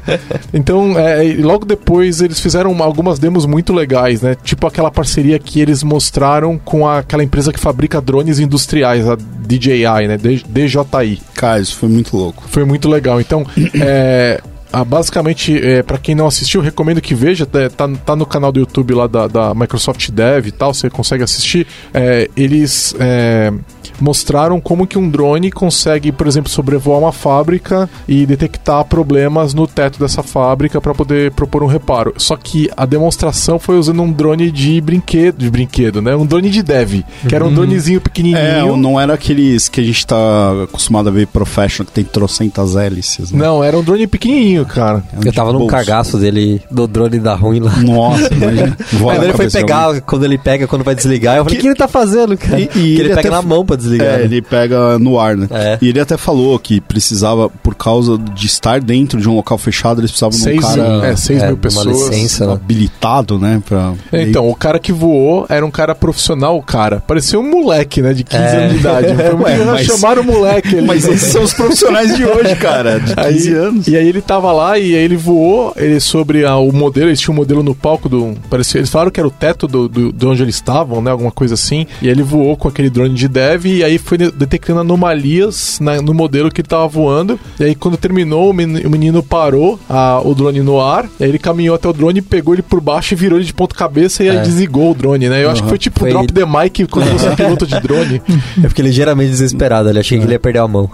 Então, 0.53 0.99
é, 0.99 1.25
e 1.27 1.37
logo 1.43 1.65
depois 1.65 2.21
eles 2.21 2.41
fizeram 2.41 2.81
algumas 2.83 3.19
demos 3.19 3.47
muito 3.47 3.73
legais, 3.73 4.23
né? 4.23 4.37
Tipo 4.43 4.67
aquela 4.67 4.91
parceria 4.91 5.39
que 5.39 5.61
eles 5.61 5.83
mostraram 5.83 6.59
com 6.59 6.87
a- 6.87 6.99
aquela 6.99 7.23
empresa 7.25 7.53
que 7.53 7.61
fabrica 7.61 8.01
drones 8.01 8.39
industriais, 8.39 9.09
a 9.09 9.17
DJI, 9.17 10.07
né? 10.09 10.17
D- 10.17 10.43
DJI. 10.49 11.21
Cara, 11.35 11.61
isso 11.61 11.77
foi 11.77 11.89
muito 11.89 12.17
louco. 12.17 12.43
Foi 12.49 12.65
muito 12.65 12.89
legal. 12.89 13.21
Então, 13.21 13.45
é, 13.81 14.41
ah, 14.73 14.85
basicamente, 14.85 15.57
é, 15.57 15.83
para 15.83 15.99
quem 15.99 16.15
não 16.15 16.27
assistiu, 16.27 16.61
recomendo 16.61 17.01
que 17.01 17.15
veja. 17.15 17.47
Tá, 17.47 17.69
tá- 17.71 17.89
tá 17.89 18.17
no 18.17 18.27
canal 18.27 18.53
do 18.53 18.61
YouTube 18.61 18.95
lá 18.95 19.07
da, 19.07 19.27
da 19.27 19.55
Microsoft 19.55 20.11
Dev 20.11 20.47
e 20.47 20.53
tal, 20.53 20.75
você 20.75 20.91
consegue 20.91 21.23
assistir. 21.23 21.67
É, 21.93 22.29
eles 22.37 22.95
é, 22.99 23.53
mostraram 24.01 24.61
como 24.61 24.87
que 24.87 24.99
um 24.99 25.09
drone 25.09 25.51
consegue, 25.51 26.13
por 26.13 26.27
exemplo, 26.27 26.51
sobrevoar 26.51 26.99
uma 26.99 27.13
fábrica 27.13 27.89
e 28.07 28.27
detectar 28.27 28.85
problemas 28.85 29.55
no 29.55 29.67
teto 29.67 29.99
dessa 29.99 30.23
fábrica 30.23 30.81
para 30.81 30.95
poder 30.95 31.33
propor 31.33 31.63
um 31.63 31.67
reparo. 31.67 32.15
Só 32.17 32.37
que 32.37 32.71
a 32.77 32.87
demonstração 32.87 33.59
foi 33.59 33.79
usando 33.79 34.03
um 34.03 34.13
drone 34.13 34.51
de 34.51 34.81
brinquedo, 34.81 35.39
de 35.39 35.51
brinquedo, 35.51 36.03
né? 36.03 36.15
Um 36.15 36.27
drone 36.27 36.51
de 36.51 36.63
dev, 36.63 37.03
que 37.27 37.35
era 37.35 37.45
um 37.45 37.53
dronezinho 37.53 38.01
pequenininho. 38.01 38.75
É, 38.75 38.77
não 38.77 39.01
era 39.01 39.15
aqueles 39.15 39.69
que 39.69 39.81
a 39.81 39.85
gente 39.85 40.07
tá 40.07 40.65
acostumado 40.65 41.09
a 41.09 41.13
ver 41.13 41.27
professional 41.27 41.87
que 41.87 41.93
tem 41.93 42.05
trocentas 42.05 42.77
hélices. 42.77 43.33
Né? 43.33 43.39
Não, 43.39 43.63
era 43.63 43.77
um 43.77 43.83
drone 43.83 44.07
pequenininho, 44.07 44.58
cara. 44.67 45.03
É 45.13 45.17
um 45.17 45.21
Eu 45.25 45.33
tava 45.33 45.53
num 45.53 45.61
bolso. 45.61 45.75
cagaço 45.75 46.19
dele, 46.19 46.61
do 46.71 46.87
drone 46.87 47.19
da 47.19 47.35
ruim 47.35 47.61
lá. 47.61 47.77
Nossa, 47.77 48.33
imagina. 48.35 48.77
Aí 49.11 49.25
ele 49.25 49.33
foi 49.33 49.51
pegar, 49.51 50.01
quando 50.03 50.25
ele 50.25 50.39
pega, 50.39 50.67
quando 50.67 50.85
vai 50.85 50.95
desligar, 50.95 51.37
eu 51.37 51.45
falei, 51.45 51.57
o 51.59 51.61
Que- 51.61 51.63
que 51.63 51.69
ele 51.69 51.77
tá 51.77 51.89
fazendo, 51.89 52.37
cara? 52.37 52.61
E- 52.61 52.65
e 52.69 52.69
que 52.71 52.79
ele 52.79 53.01
ele, 53.01 53.09
pega 53.11 53.21
até 53.21 53.31
na 53.31 53.43
mão 53.43 53.65
pra 53.65 53.77
desligar. 53.77 54.09
É, 54.09 54.19
né? 54.19 54.25
ele 54.25 54.43
pega 54.43 54.99
no 54.99 55.19
ar, 55.19 55.37
né? 55.37 55.47
É. 55.51 55.79
E 55.81 55.89
ele 55.89 56.01
até 56.01 56.17
falou 56.17 56.59
que 56.59 56.81
precisava, 56.81 57.49
por 57.49 57.75
causa 57.75 58.19
de 58.19 58.47
estar 58.47 58.81
dentro 58.81 59.21
de 59.21 59.29
um 59.29 59.35
local 59.37 59.59
fechado, 59.59 60.01
eles 60.01 60.11
precisavam 60.11 60.39
de 60.39 60.59
um 60.59 60.61
cara 60.61 61.07
é, 61.09 61.17
seis 61.17 61.43
é, 61.43 61.47
mil 61.49 61.57
pessoas. 61.57 62.09
licença, 62.11 62.47
né? 62.47 62.53
habilitado, 62.55 63.39
né? 63.39 63.63
Pra... 63.67 63.93
Então, 64.13 64.49
o 64.49 64.55
cara 64.55 64.79
que 64.79 64.93
voou 64.93 65.47
era 65.49 65.65
um 65.65 65.71
cara 65.71 65.95
profissional, 65.95 66.57
o 66.57 66.63
cara. 66.63 67.03
Parecia 67.07 67.39
um 67.39 67.49
moleque, 67.49 68.01
né? 68.03 68.13
De 68.13 68.25
15 68.25 68.43
É. 68.43 68.57
anos 68.57 68.73
de 68.73 68.79
idade. 68.79 69.07
Foi 69.15 69.57
mas- 69.67 69.87
chamaram 69.87 70.23
o 70.23 70.25
moleque 70.25 70.79
ali. 70.79 70.87
Mas 70.87 71.07
esses 71.07 71.31
são 71.33 71.43
os 71.43 71.53
profissionais 71.53 72.17
de 72.17 72.25
hoje, 72.25 72.55
cara. 72.57 72.99
De 73.01 73.15
15 73.15 73.49
Aí, 73.49 73.55
anos. 73.55 73.89
E 73.89 73.97
aí 73.97 74.09
ele 74.09 74.21
tava 74.21 74.48
lá 74.53 74.79
e 74.79 74.95
aí 74.95 75.03
ele 75.05 75.17
voou 75.17 75.73
ele 75.77 76.01
sobre 76.01 76.45
a- 76.45 76.57
o 76.57 76.73
modelo, 76.73 77.09
eles 77.09 77.21
tinham 77.21 77.35
um 77.35 77.37
modelo 77.37 77.63
no 77.63 77.75
palco 77.75 78.09
do. 78.09 78.35
Parecia, 78.51 78.79
eles 78.79 78.91
falaram 78.91 79.11
que 79.11 79.21
era 79.21 79.27
o 79.27 79.31
teto 79.31 79.67
do, 79.67 79.89
do, 79.89 80.13
de 80.13 80.27
onde 80.27 80.43
eles 80.43 80.55
estavam, 80.57 81.01
né? 81.01 81.11
Alguma 81.11 81.31
coisa 81.31 81.55
assim. 81.55 81.87
E 82.03 82.07
aí 82.07 82.11
ele 82.13 82.23
voou 82.23 82.57
com 82.57 82.69
aquele 82.69 82.91
drone 82.91 83.15
de 83.15 83.29
dev 83.29 83.67
e 83.67 83.85
aí 83.85 83.99
foi 83.99 84.19
de- 84.19 84.31
detectando 84.31 84.81
anomalias 84.81 85.79
na- 85.81 86.01
no 86.03 86.13
modelo 86.15 86.51
que 86.51 86.61
ele 86.61 86.69
tava 86.69 86.87
voando. 86.89 87.39
E 87.59 87.65
aí 87.65 87.75
quando 87.75 87.97
terminou, 87.97 88.51
o 88.51 88.53
men- 88.53 88.85
o 88.87 88.91
menino 88.91 89.23
parou 89.23 89.79
a- 89.89 90.21
o 90.25 90.35
drone 90.35 90.61
no 90.61 90.81
ar. 90.81 91.07
E 91.19 91.25
aí 91.25 91.31
ele 91.31 91.39
caminhou 91.39 91.75
até 91.75 91.89
o 91.89 91.93
drone, 91.93 92.21
pegou 92.23 92.55
ele 92.55 92.63
por 92.63 92.81
baixo 92.81 93.15
e 93.15 93.17
virou 93.17 93.39
ele 93.39 93.47
de 93.47 93.53
ponta 93.55 93.75
cabeça 93.75 94.23
e 94.25 94.29
aí 94.31 94.37
É. 94.37 94.41
desligou 94.41 94.91
o 94.93 94.95
drone, 94.95 95.29
né? 95.29 95.43
Eu 95.45 95.51
acho 95.51 95.63
que 95.63 95.69
foi 95.69 95.79
tipo 95.79 96.01
Foi- 96.01 96.11
drop 96.11 96.33
the 96.33 96.45
mic 96.47 96.87
quando 96.87 97.11
você 97.13 97.29
é 97.29 97.35
piloto 97.37 97.67
de 97.67 97.79
drone. 97.81 98.23
Eu 98.63 98.69
fiquei 98.69 98.85
ligeiramente 98.85 99.31
desesperado 99.31 99.89
ali, 99.89 99.99
achei 99.99 100.19
que 100.19 100.25
ele 100.25 100.33
ia 100.33 100.39
perder 100.39 100.59
a 100.61 100.69
mão. 100.69 100.91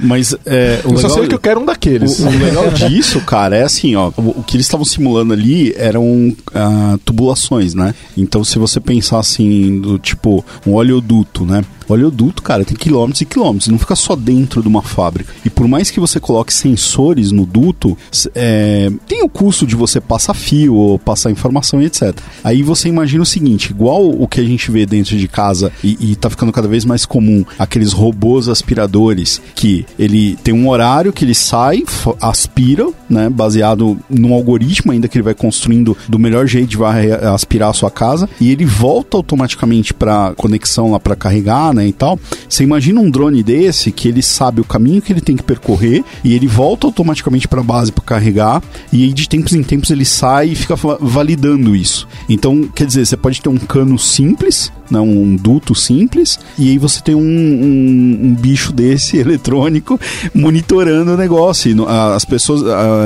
Mas 0.00 0.34
é, 0.46 0.80
o 0.84 0.90
Eu 0.92 0.96
só 0.96 1.06
legal... 1.08 1.10
sei 1.18 1.28
que 1.28 1.34
eu 1.34 1.38
quero 1.38 1.60
um 1.60 1.64
daqueles. 1.64 2.18
O, 2.20 2.28
o 2.28 2.49
legal 2.50 2.70
disso, 2.88 3.20
cara, 3.22 3.56
é 3.56 3.62
assim, 3.62 3.94
ó. 3.96 4.12
O, 4.16 4.42
que 4.42 4.56
eles 4.56 4.66
estavam 4.66 4.84
simulando 4.84 5.32
ali 5.32 5.72
eram 5.76 6.34
ah, 6.54 6.98
tubulações, 7.04 7.74
né? 7.74 7.94
Então, 8.16 8.44
se 8.44 8.58
você 8.58 8.80
pensar 8.80 9.18
assim, 9.18 9.80
do 9.80 9.98
tipo, 9.98 10.44
um 10.66 10.74
oleoduto, 10.74 11.44
né? 11.44 11.62
Oleoduto, 11.92 12.42
cara, 12.42 12.64
tem 12.64 12.76
quilômetros 12.76 13.20
e 13.20 13.24
quilômetros, 13.24 13.68
não 13.68 13.78
fica 13.78 13.96
só 13.96 14.14
dentro 14.14 14.62
de 14.62 14.68
uma 14.68 14.82
fábrica. 14.82 15.32
E 15.44 15.50
por 15.50 15.66
mais 15.68 15.90
que 15.90 16.00
você 16.00 16.20
coloque 16.20 16.52
sensores 16.52 17.32
no 17.32 17.46
duto, 17.46 17.96
é, 18.34 18.90
tem 19.06 19.22
o 19.22 19.28
custo 19.28 19.66
de 19.66 19.74
você 19.74 20.00
passar 20.00 20.34
fio 20.34 20.74
ou 20.74 20.98
passar 20.98 21.30
informação 21.30 21.80
e 21.80 21.86
etc. 21.86 22.16
Aí 22.42 22.62
você 22.62 22.88
imagina 22.88 23.22
o 23.22 23.26
seguinte, 23.26 23.70
igual 23.70 24.08
o 24.08 24.26
que 24.26 24.40
a 24.40 24.44
gente 24.44 24.70
vê 24.70 24.86
dentro 24.86 25.16
de 25.16 25.28
casa 25.28 25.72
e, 25.82 26.12
e 26.12 26.16
tá 26.16 26.30
ficando 26.30 26.52
cada 26.52 26.68
vez 26.68 26.84
mais 26.84 27.04
comum, 27.04 27.44
aqueles 27.58 27.92
robôs 27.92 28.48
aspiradores 28.48 29.40
que 29.54 29.84
ele 29.98 30.36
tem 30.36 30.54
um 30.54 30.68
horário 30.68 31.12
que 31.12 31.24
ele 31.24 31.34
sai, 31.34 31.82
aspira, 32.20 32.88
né, 33.08 33.28
baseado 33.28 33.98
num 34.08 34.32
algoritmo 34.32 34.92
ainda 34.92 35.08
que 35.08 35.18
ele 35.18 35.24
vai 35.24 35.34
construindo 35.34 35.96
do 36.08 36.18
melhor 36.18 36.46
jeito 36.46 36.68
de 36.68 36.78
aspirar 37.32 37.70
a 37.70 37.72
sua 37.72 37.90
casa 37.90 38.28
e 38.40 38.50
ele 38.50 38.64
volta 38.64 39.16
automaticamente 39.16 39.92
para 39.92 40.34
conexão 40.36 40.92
lá 40.92 41.00
para 41.00 41.16
carregar, 41.16 41.74
né, 41.74 41.79
né, 41.80 41.88
e 41.88 41.92
tal. 41.92 42.18
Você 42.48 42.62
imagina 42.62 43.00
um 43.00 43.10
drone 43.10 43.42
desse 43.42 43.90
que 43.90 44.08
ele 44.08 44.22
sabe 44.22 44.60
o 44.60 44.64
caminho 44.64 45.00
que 45.00 45.12
ele 45.12 45.20
tem 45.20 45.36
que 45.36 45.42
percorrer 45.42 46.04
e 46.22 46.34
ele 46.34 46.46
volta 46.46 46.86
automaticamente 46.86 47.48
para 47.48 47.60
a 47.60 47.64
base 47.64 47.90
para 47.90 48.04
carregar 48.04 48.62
e 48.92 49.04
aí 49.04 49.12
de 49.12 49.28
tempos 49.28 49.54
em 49.54 49.62
tempos 49.62 49.90
ele 49.90 50.04
sai 50.04 50.50
e 50.50 50.54
fica 50.54 50.74
validando 51.00 51.74
isso. 51.74 52.06
Então, 52.28 52.62
quer 52.74 52.86
dizer, 52.86 53.06
você 53.06 53.16
pode 53.16 53.40
ter 53.40 53.48
um 53.48 53.58
cano 53.58 53.98
simples 53.98 54.70
né, 54.90 55.00
um 55.00 55.36
duto 55.36 55.74
simples, 55.74 56.38
e 56.58 56.70
aí 56.70 56.78
você 56.78 57.00
tem 57.00 57.14
um, 57.14 57.20
um, 57.20 58.18
um 58.22 58.34
bicho 58.34 58.72
desse 58.72 59.16
eletrônico 59.18 59.98
monitorando 60.34 61.12
o 61.12 61.16
negócio. 61.16 61.70
E 61.70 61.76
as 62.14 62.24
pessoas, 62.24 62.62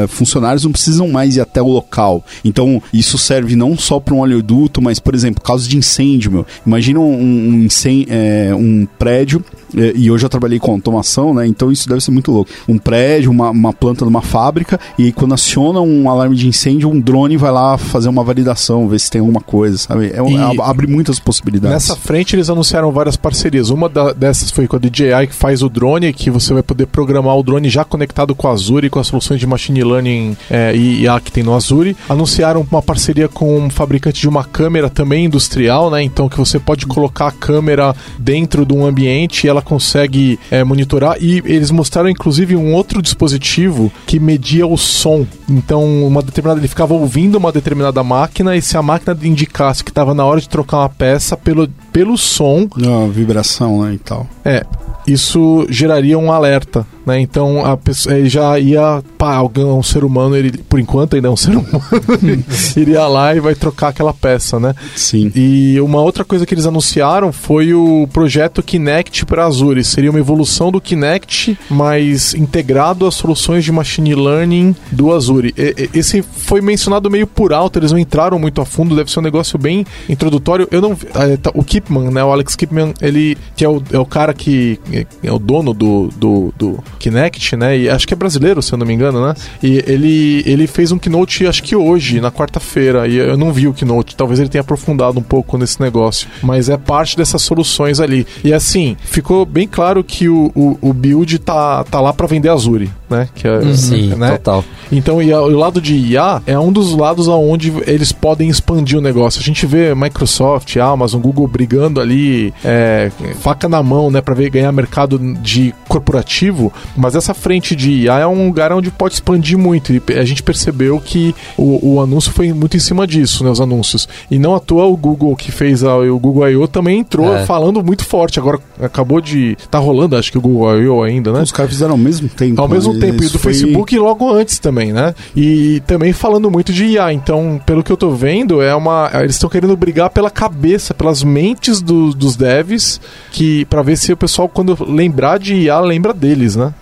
funcionários 0.08 0.64
não 0.64 0.72
precisam 0.72 1.08
mais 1.08 1.36
ir 1.36 1.40
até 1.40 1.60
o 1.60 1.68
local. 1.68 2.24
Então, 2.44 2.82
isso 2.92 3.18
serve 3.18 3.56
não 3.56 3.76
só 3.76 4.00
para 4.00 4.14
um 4.14 4.20
oleoduto, 4.20 4.80
mas, 4.80 4.98
por 4.98 5.14
exemplo, 5.14 5.42
casos 5.42 5.68
de 5.68 5.76
incêndio, 5.76 6.30
meu. 6.30 6.46
Imagina 6.66 7.00
um, 7.00 7.12
um, 7.12 7.62
incêndio, 7.64 8.06
é, 8.10 8.54
um 8.54 8.86
prédio 8.98 9.44
é, 9.76 9.92
e 9.94 10.10
hoje 10.10 10.24
eu 10.24 10.28
trabalhei 10.28 10.58
com 10.58 10.72
automação, 10.72 11.34
né? 11.34 11.46
Então 11.46 11.70
isso 11.70 11.88
deve 11.88 12.00
ser 12.00 12.10
muito 12.10 12.30
louco. 12.30 12.50
Um 12.68 12.78
prédio, 12.78 13.30
uma, 13.30 13.50
uma 13.50 13.72
planta 13.72 14.04
numa 14.04 14.22
fábrica, 14.22 14.78
e 14.98 15.12
quando 15.12 15.34
aciona 15.34 15.80
um 15.80 16.08
alarme 16.08 16.36
de 16.36 16.48
incêndio, 16.48 16.88
um 16.88 17.00
drone 17.00 17.36
vai 17.36 17.50
lá 17.50 17.76
fazer 17.76 18.08
uma 18.08 18.24
validação, 18.24 18.88
ver 18.88 18.98
se 18.98 19.10
tem 19.10 19.20
alguma 19.20 19.40
coisa, 19.40 19.78
sabe? 19.78 20.06
É, 20.06 20.22
e 20.22 20.60
abre 20.60 20.86
muitas 20.86 21.18
possibilidades. 21.18 21.74
Nessa 21.74 21.96
frente 21.96 22.36
eles 22.36 22.50
anunciaram 22.50 22.90
várias 22.92 23.16
parcerias. 23.16 23.70
Uma 23.70 23.88
da, 23.88 24.12
dessas 24.12 24.50
foi 24.50 24.66
com 24.66 24.76
a 24.76 24.78
DJI, 24.78 25.26
que 25.28 25.34
faz 25.34 25.62
o 25.62 25.68
drone, 25.68 26.12
que 26.12 26.30
você 26.30 26.52
vai 26.52 26.62
poder 26.62 26.86
programar 26.86 27.36
o 27.36 27.42
drone 27.42 27.68
já 27.68 27.84
conectado 27.84 28.34
com 28.34 28.48
a 28.48 28.52
Azure, 28.52 28.90
com 28.90 28.98
as 28.98 29.06
soluções 29.06 29.40
de 29.40 29.46
machine 29.46 29.82
learning 29.82 30.36
é, 30.50 30.74
e 30.74 31.02
IA 31.02 31.20
que 31.20 31.32
tem 31.32 31.42
no 31.42 31.54
Azure. 31.54 31.96
Anunciaram 32.08 32.66
uma 32.70 32.82
parceria 32.82 33.28
com 33.28 33.58
um 33.58 33.70
fabricante 33.70 34.20
de 34.20 34.28
uma 34.28 34.44
câmera 34.44 34.88
também 34.88 35.24
industrial, 35.24 35.90
né? 35.90 36.02
Então 36.02 36.28
que 36.28 36.38
você 36.38 36.58
pode 36.58 36.86
colocar 36.86 37.28
a 37.28 37.32
câmera 37.32 37.94
dentro 38.18 38.64
de 38.64 38.72
um 38.72 38.84
ambiente 38.84 39.44
e 39.44 39.48
ela 39.48 39.62
consegue 39.64 40.38
é, 40.50 40.62
monitorar. 40.62 41.16
E 41.20 41.42
eles 41.44 41.70
mostraram 41.70 42.08
inclusive 42.08 42.56
um 42.56 42.74
outro 42.74 43.02
dispositivo 43.02 43.92
que 44.06 44.20
media 44.20 44.66
o 44.66 44.76
som. 44.76 45.26
Então, 45.48 46.06
uma 46.06 46.22
determinada 46.22 46.60
ele 46.60 46.68
ficava 46.68 46.94
ouvindo 46.94 47.36
uma 47.36 47.50
determinada 47.50 48.02
máquina 48.02 48.56
e 48.56 48.62
se 48.62 48.76
a 48.76 48.82
máquina 48.82 49.16
indicasse 49.22 49.82
que 49.82 49.90
estava 49.90 50.14
na 50.14 50.24
hora 50.24 50.40
de 50.40 50.48
trocar 50.48 50.78
uma 50.78 50.88
peça 50.88 51.36
pelo, 51.36 51.68
pelo 51.94 52.18
som. 52.18 52.68
A 52.76 53.06
vibração, 53.08 53.84
né, 53.84 53.94
e 53.94 53.98
tal. 53.98 54.26
É, 54.44 54.66
isso 55.06 55.66
geraria 55.68 56.18
um 56.18 56.32
alerta, 56.32 56.86
né? 57.06 57.20
Então 57.20 57.64
a 57.64 57.76
pessoa 57.76 58.24
já 58.24 58.58
ia, 58.58 59.02
pá, 59.18 59.34
alguém 59.36 59.64
um 59.64 59.82
ser 59.82 60.02
humano, 60.02 60.34
ele 60.34 60.58
por 60.58 60.80
enquanto 60.80 61.14
ainda 61.14 61.28
é 61.28 61.30
um 61.30 61.36
ser 61.38 61.50
humano, 61.50 61.82
iria 62.76 63.06
lá 63.06 63.34
e 63.34 63.40
vai 63.40 63.54
trocar 63.54 63.88
aquela 63.88 64.12
peça, 64.12 64.58
né? 64.58 64.74
Sim. 64.96 65.30
E 65.34 65.78
uma 65.80 66.00
outra 66.00 66.24
coisa 66.24 66.46
que 66.46 66.54
eles 66.54 66.66
anunciaram 66.66 67.32
foi 67.32 67.74
o 67.74 68.08
projeto 68.12 68.62
Kinect 68.62 69.26
para 69.26 69.44
Azure. 69.44 69.84
Seria 69.84 70.10
uma 70.10 70.18
evolução 70.18 70.72
do 70.72 70.80
Kinect, 70.80 71.58
mas 71.68 72.34
integrado 72.34 73.06
às 73.06 73.14
soluções 73.14 73.64
de 73.64 73.70
machine 73.70 74.14
learning 74.14 74.74
do 74.90 75.12
Azure. 75.12 75.54
E, 75.56 75.90
esse 75.94 76.22
foi 76.22 76.60
mencionado 76.60 77.10
meio 77.10 77.26
por 77.26 77.52
alto, 77.52 77.78
eles 77.78 77.92
não 77.92 77.98
entraram 77.98 78.38
muito 78.38 78.60
a 78.60 78.64
fundo, 78.64 78.96
deve 78.96 79.10
ser 79.10 79.20
um 79.20 79.22
negócio 79.22 79.58
bem 79.58 79.86
introdutório. 80.08 80.66
Eu 80.70 80.80
não, 80.80 80.96
é, 81.14 81.36
tá, 81.36 81.50
o 81.54 81.62
Kipman, 81.84 82.10
né? 82.10 82.24
O 82.24 82.32
Alex 82.32 82.56
Kipman, 82.56 82.94
ele 83.00 83.36
que 83.54 83.64
é 83.64 83.68
o, 83.68 83.82
é 83.92 83.98
o 83.98 84.06
cara 84.06 84.32
que 84.32 84.80
é 85.22 85.32
o 85.32 85.38
dono 85.38 85.74
do, 85.74 86.08
do, 86.16 86.52
do 86.56 86.84
Kinect, 86.98 87.56
né? 87.56 87.78
E 87.78 87.88
acho 87.88 88.06
que 88.06 88.14
é 88.14 88.16
brasileiro, 88.16 88.62
se 88.62 88.72
eu 88.72 88.78
não 88.78 88.86
me 88.86 88.94
engano, 88.94 89.24
né? 89.26 89.34
E 89.62 89.82
ele, 89.86 90.42
ele 90.46 90.66
fez 90.66 90.90
um 90.90 90.98
keynote, 90.98 91.46
acho 91.46 91.62
que 91.62 91.76
hoje, 91.76 92.20
na 92.20 92.30
quarta-feira, 92.30 93.06
e 93.06 93.16
eu 93.16 93.36
não 93.36 93.52
vi 93.52 93.68
o 93.68 93.74
keynote. 93.74 94.16
Talvez 94.16 94.40
ele 94.40 94.48
tenha 94.48 94.62
aprofundado 94.62 95.18
um 95.18 95.22
pouco 95.22 95.58
nesse 95.58 95.80
negócio, 95.80 96.28
mas 96.42 96.68
é 96.68 96.76
parte 96.76 97.16
dessas 97.16 97.42
soluções 97.42 98.00
ali. 98.00 98.26
E 98.42 98.52
assim, 98.52 98.96
ficou 99.04 99.44
bem 99.44 99.68
claro 99.68 100.02
que 100.02 100.28
o, 100.28 100.50
o, 100.54 100.78
o 100.80 100.92
build 100.92 101.38
tá, 101.40 101.84
tá 101.84 102.00
lá 102.00 102.12
para 102.12 102.26
vender 102.26 102.48
Azure, 102.48 102.90
né? 103.08 103.28
Que 103.34 103.46
é, 103.46 103.58
uhum. 103.58 103.74
Sim, 103.74 104.14
né? 104.14 104.32
total. 104.32 104.64
Então, 104.90 105.20
e 105.20 105.32
o 105.32 105.58
lado 105.58 105.80
de 105.80 105.94
IA 105.94 106.42
é 106.46 106.58
um 106.58 106.72
dos 106.72 106.96
lados 106.96 107.28
aonde 107.28 107.72
eles 107.86 108.12
podem 108.12 108.48
expandir 108.48 108.98
o 108.98 109.02
negócio. 109.02 109.40
A 109.40 109.42
gente 109.42 109.66
vê 109.66 109.94
Microsoft, 109.94 110.76
Amazon, 110.76 111.20
Google 111.20 111.48
brigando 111.74 112.00
ali, 112.00 112.54
é, 112.64 113.10
faca 113.40 113.68
na 113.68 113.82
mão, 113.82 114.10
né, 114.10 114.20
para 114.20 114.34
ver 114.34 114.50
ganhar 114.50 114.70
mercado 114.72 114.84
mercado 114.84 115.18
de 115.18 115.74
corporativo, 115.88 116.72
mas 116.96 117.14
essa 117.14 117.34
frente 117.34 117.74
de 117.74 117.90
IA 117.90 118.20
é 118.20 118.26
um 118.26 118.46
lugar 118.46 118.72
onde 118.72 118.90
pode 118.90 119.14
expandir 119.14 119.58
muito. 119.58 119.92
E 119.92 120.02
a 120.18 120.24
gente 120.24 120.42
percebeu 120.42 121.00
que 121.00 121.34
o, 121.56 121.94
o 121.94 122.00
anúncio 122.00 122.30
foi 122.32 122.52
muito 122.52 122.76
em 122.76 122.80
cima 122.80 123.06
disso, 123.06 123.42
né? 123.42 123.50
Os 123.50 123.60
anúncios. 123.60 124.08
E 124.30 124.38
não 124.38 124.54
à 124.54 124.60
toa 124.60 124.84
o 124.84 124.96
Google 124.96 125.34
que 125.34 125.50
fez 125.50 125.82
a, 125.82 125.96
o 125.96 126.18
Google 126.18 126.48
I.O. 126.50 126.68
também 126.68 127.00
entrou 127.00 127.34
é. 127.34 127.46
falando 127.46 127.82
muito 127.82 128.04
forte. 128.04 128.38
Agora 128.38 128.60
acabou 128.80 129.20
de. 129.20 129.56
tá 129.70 129.78
rolando, 129.78 130.16
acho 130.16 130.30
que 130.30 130.38
o 130.38 130.40
Google 130.40 130.80
I.O. 130.80 131.02
ainda, 131.02 131.32
né? 131.32 131.42
Os 131.42 131.52
caras 131.52 131.72
fizeram 131.72 131.92
ao 131.92 131.98
mesmo 131.98 132.28
tempo. 132.28 132.60
Ao 132.60 132.68
mesmo 132.68 132.98
tempo, 132.98 133.22
e 133.22 133.28
do 133.28 133.38
foi... 133.38 133.52
Facebook 133.52 133.98
logo 133.98 134.32
antes 134.32 134.58
também, 134.58 134.92
né? 134.92 135.14
E 135.34 135.82
também 135.86 136.12
falando 136.12 136.50
muito 136.50 136.72
de 136.72 136.84
IA. 136.84 137.12
Então, 137.12 137.60
pelo 137.64 137.82
que 137.82 137.90
eu 137.90 137.96
tô 137.96 138.10
vendo, 138.10 138.60
é 138.60 138.74
uma. 138.74 139.10
Eles 139.14 139.36
estão 139.36 139.48
querendo 139.48 139.76
brigar 139.76 140.10
pela 140.10 140.30
cabeça, 140.30 140.92
pelas 140.92 141.22
mentes 141.22 141.63
do, 141.80 142.12
dos 142.12 142.36
devs, 142.36 143.00
que 143.32 143.64
para 143.66 143.82
ver 143.82 143.96
se 143.96 144.12
o 144.12 144.16
pessoal, 144.16 144.48
quando 144.48 144.76
lembrar 144.84 145.38
de 145.38 145.54
IA, 145.54 145.80
lembra 145.80 146.12
deles, 146.12 146.56
né? 146.56 146.72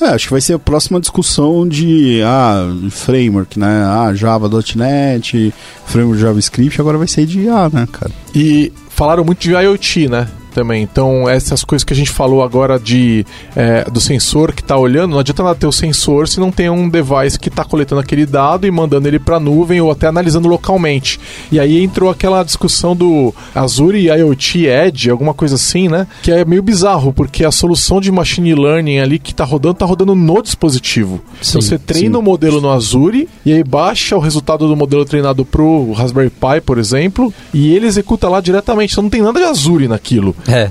É, 0.00 0.06
acho 0.06 0.26
que 0.26 0.32
vai 0.32 0.40
ser 0.40 0.54
a 0.54 0.58
próxima 0.58 0.98
discussão 0.98 1.68
de 1.68 2.22
ah, 2.24 2.74
framework, 2.90 3.58
né? 3.58 3.84
Ah, 3.84 4.14
Java.NET, 4.14 5.52
framework 5.84 6.20
JavaScript, 6.20 6.80
agora 6.80 6.96
vai 6.96 7.06
ser 7.06 7.26
de 7.26 7.40
IA, 7.40 7.68
né, 7.68 7.86
cara? 7.92 8.10
E 8.34 8.72
falaram 8.88 9.24
muito 9.24 9.40
de 9.40 9.50
IoT, 9.50 10.08
né? 10.08 10.26
Também. 10.50 10.82
Então, 10.82 11.28
essas 11.28 11.64
coisas 11.64 11.84
que 11.84 11.92
a 11.92 11.96
gente 11.96 12.10
falou 12.10 12.42
agora 12.42 12.78
de 12.78 13.24
é, 13.54 13.84
do 13.90 14.00
sensor 14.00 14.52
que 14.52 14.62
está 14.62 14.76
olhando, 14.76 15.12
não 15.12 15.18
adianta 15.18 15.42
nada 15.42 15.54
ter 15.54 15.66
o 15.66 15.72
sensor 15.72 16.28
se 16.28 16.40
não 16.40 16.50
tem 16.50 16.68
um 16.70 16.88
device 16.88 17.38
que 17.38 17.48
está 17.48 17.64
coletando 17.64 18.00
aquele 18.00 18.26
dado 18.26 18.66
e 18.66 18.70
mandando 18.70 19.08
ele 19.08 19.18
para 19.18 19.36
a 19.36 19.40
nuvem 19.40 19.80
ou 19.80 19.90
até 19.90 20.06
analisando 20.06 20.48
localmente. 20.48 21.18
E 21.50 21.58
aí 21.58 21.82
entrou 21.82 22.10
aquela 22.10 22.42
discussão 22.42 22.94
do 22.94 23.34
Azure 23.54 24.08
IoT 24.08 24.66
Edge, 24.66 25.10
alguma 25.10 25.34
coisa 25.34 25.54
assim, 25.54 25.88
né? 25.88 26.06
Que 26.22 26.32
é 26.32 26.44
meio 26.44 26.62
bizarro, 26.62 27.12
porque 27.12 27.44
a 27.44 27.50
solução 27.50 28.00
de 28.00 28.10
machine 28.10 28.54
learning 28.54 28.98
ali 28.98 29.18
que 29.18 29.32
está 29.32 29.44
rodando, 29.44 29.74
está 29.74 29.86
rodando 29.86 30.14
no 30.14 30.42
dispositivo. 30.42 31.20
Sim, 31.40 31.58
então 31.58 31.62
você 31.62 31.78
treina 31.78 32.18
o 32.18 32.22
modelo 32.22 32.60
no 32.60 32.70
Azure 32.70 33.28
e 33.44 33.52
aí 33.52 33.64
baixa 33.64 34.16
o 34.16 34.20
resultado 34.20 34.66
do 34.66 34.76
modelo 34.76 35.04
treinado 35.04 35.44
pro 35.44 35.92
Raspberry 35.92 36.30
Pi, 36.30 36.60
por 36.64 36.78
exemplo, 36.78 37.32
e 37.52 37.74
ele 37.74 37.86
executa 37.86 38.28
lá 38.28 38.40
diretamente. 38.40 38.92
Então 38.92 39.02
não 39.02 39.10
tem 39.10 39.22
nada 39.22 39.38
de 39.38 39.46
Azure 39.46 39.88
naquilo. 39.88 40.34
É. 40.48 40.70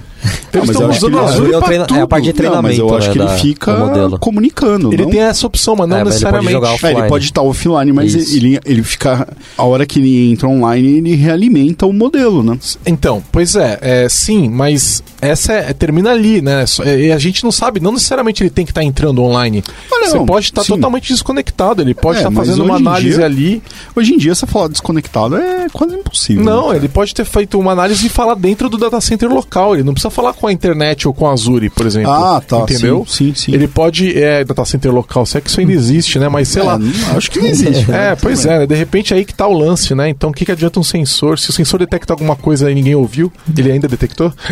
Então 0.50 0.62
eles 0.64 0.70
estão 0.72 0.90
usando 0.90 1.20
Azure 1.20 1.54
é, 1.54 1.62
treina, 1.62 1.88
é 1.92 2.02
a 2.02 2.08
parte 2.08 2.26
de 2.26 2.34
treinamento. 2.34 2.78
Não, 2.78 2.86
mas 2.88 2.92
eu 2.92 2.98
acho 2.98 3.08
né, 3.08 3.14
que 3.14 3.20
ele 3.20 3.40
fica 3.40 4.18
comunicando. 4.20 4.94
Ele 4.94 5.04
não? 5.04 5.12
tem 5.12 5.22
essa 5.22 5.48
opção, 5.48 5.76
mas 5.76 5.88
não 5.88 5.98
é, 5.98 6.04
necessariamente. 6.04 6.54
Ele 6.54 6.62
pode, 6.62 6.86
é, 6.86 6.92
ele 6.92 7.08
pode 7.08 7.26
estar 7.26 7.42
offline, 7.42 7.92
mas 7.94 8.34
ele, 8.36 8.60
ele 8.66 8.84
fica. 8.84 9.28
A 9.58 9.64
hora 9.64 9.86
que 9.86 10.00
ele 10.00 10.32
entra 10.32 10.48
online, 10.48 10.98
ele 10.98 11.16
realimenta 11.16 11.86
o 11.86 11.94
modelo, 11.94 12.44
né? 12.44 12.58
Então, 12.86 13.24
pois 13.32 13.56
é, 13.56 13.78
é 13.82 14.10
sim, 14.10 14.50
mas 14.50 15.04
essa 15.22 15.54
é, 15.54 15.74
termina 15.74 16.12
ali, 16.12 16.42
né? 16.42 16.66
E 16.86 17.12
a 17.12 17.18
gente 17.18 17.44
não 17.44 17.52
sabe, 17.52 17.80
não 17.80 17.92
necessariamente 17.92 18.44
ele 18.44 18.50
tem 18.50 18.66
que 18.66 18.72
estar 18.72 18.84
entrando 18.84 19.22
online. 19.22 19.64
Ah, 19.92 20.00
não, 20.02 20.08
Você 20.08 20.20
pode 20.26 20.46
estar 20.46 20.64
sim. 20.64 20.74
totalmente 20.74 21.12
desconectado, 21.12 21.82
ele 21.82 21.94
pode 21.94 22.20
é, 22.20 22.22
estar 22.22 22.32
fazendo 22.32 22.64
uma 22.64 22.76
análise 22.76 23.18
dia, 23.18 23.26
ali. 23.26 23.62
Hoje 23.96 24.14
em 24.14 24.18
dia, 24.18 24.34
você 24.34 24.46
falar 24.46 24.68
desconectado 24.68 25.36
é 25.36 25.68
quase 25.72 25.96
impossível. 25.96 26.44
Não, 26.44 26.70
né, 26.70 26.78
ele 26.78 26.88
pode 26.88 27.14
ter 27.14 27.26
feito 27.26 27.60
uma 27.60 27.72
análise 27.72 28.06
e 28.06 28.10
falar 28.10 28.36
dentro 28.36 28.70
do 28.70 28.78
data 28.78 29.00
center 29.02 29.30
local. 29.30 29.76
Ele 29.76 29.84
não 29.84 29.94
precisa 29.94 30.09
falar 30.10 30.34
com 30.34 30.48
a 30.48 30.52
internet 30.52 31.08
ou 31.08 31.14
com 31.14 31.28
a 31.28 31.32
Azure, 31.32 31.70
por 31.70 31.86
exemplo. 31.86 32.12
Ah, 32.12 32.42
tá. 32.46 32.60
Entendeu? 32.60 33.06
Sim, 33.08 33.34
sim. 33.34 33.36
sim. 33.36 33.54
Ele 33.54 33.68
pode. 33.68 34.18
É, 34.18 34.44
data 34.44 34.66
center 34.66 34.94
local, 34.94 35.26
se 35.26 35.38
é 35.38 35.42
que 35.42 35.50
isso 35.50 35.60
ainda 35.60 35.74
existe, 35.74 36.20
né? 36.20 36.30
Mas 36.30 36.48
sei 36.48 36.62
é, 36.62 36.66
lá. 36.66 36.80
Acho 37.16 37.32
que 37.32 37.40
não 37.40 37.48
existe. 37.48 37.90
Né? 37.90 38.12
É, 38.12 38.16
pois 38.16 38.46
é, 38.46 38.66
de 38.66 38.76
repente 38.76 39.14
aí 39.14 39.26
que 39.26 39.34
tá 39.34 39.48
o 39.48 39.54
lance, 39.54 39.94
né? 39.96 40.10
Então 40.10 40.30
o 40.30 40.34
que, 40.34 40.46
que 40.46 40.52
adianta 40.52 40.80
um 40.80 40.84
sensor? 40.84 41.40
Se 41.40 41.50
o 41.50 41.54
sensor 41.54 41.80
detecta 41.80 42.14
alguma 42.14 42.36
coisa 42.36 42.72
e 42.72 42.76
ninguém 42.76 42.96
ouviu, 42.96 43.32
ele 43.58 43.72
ainda 43.72 43.88
detectou? 43.88 44.32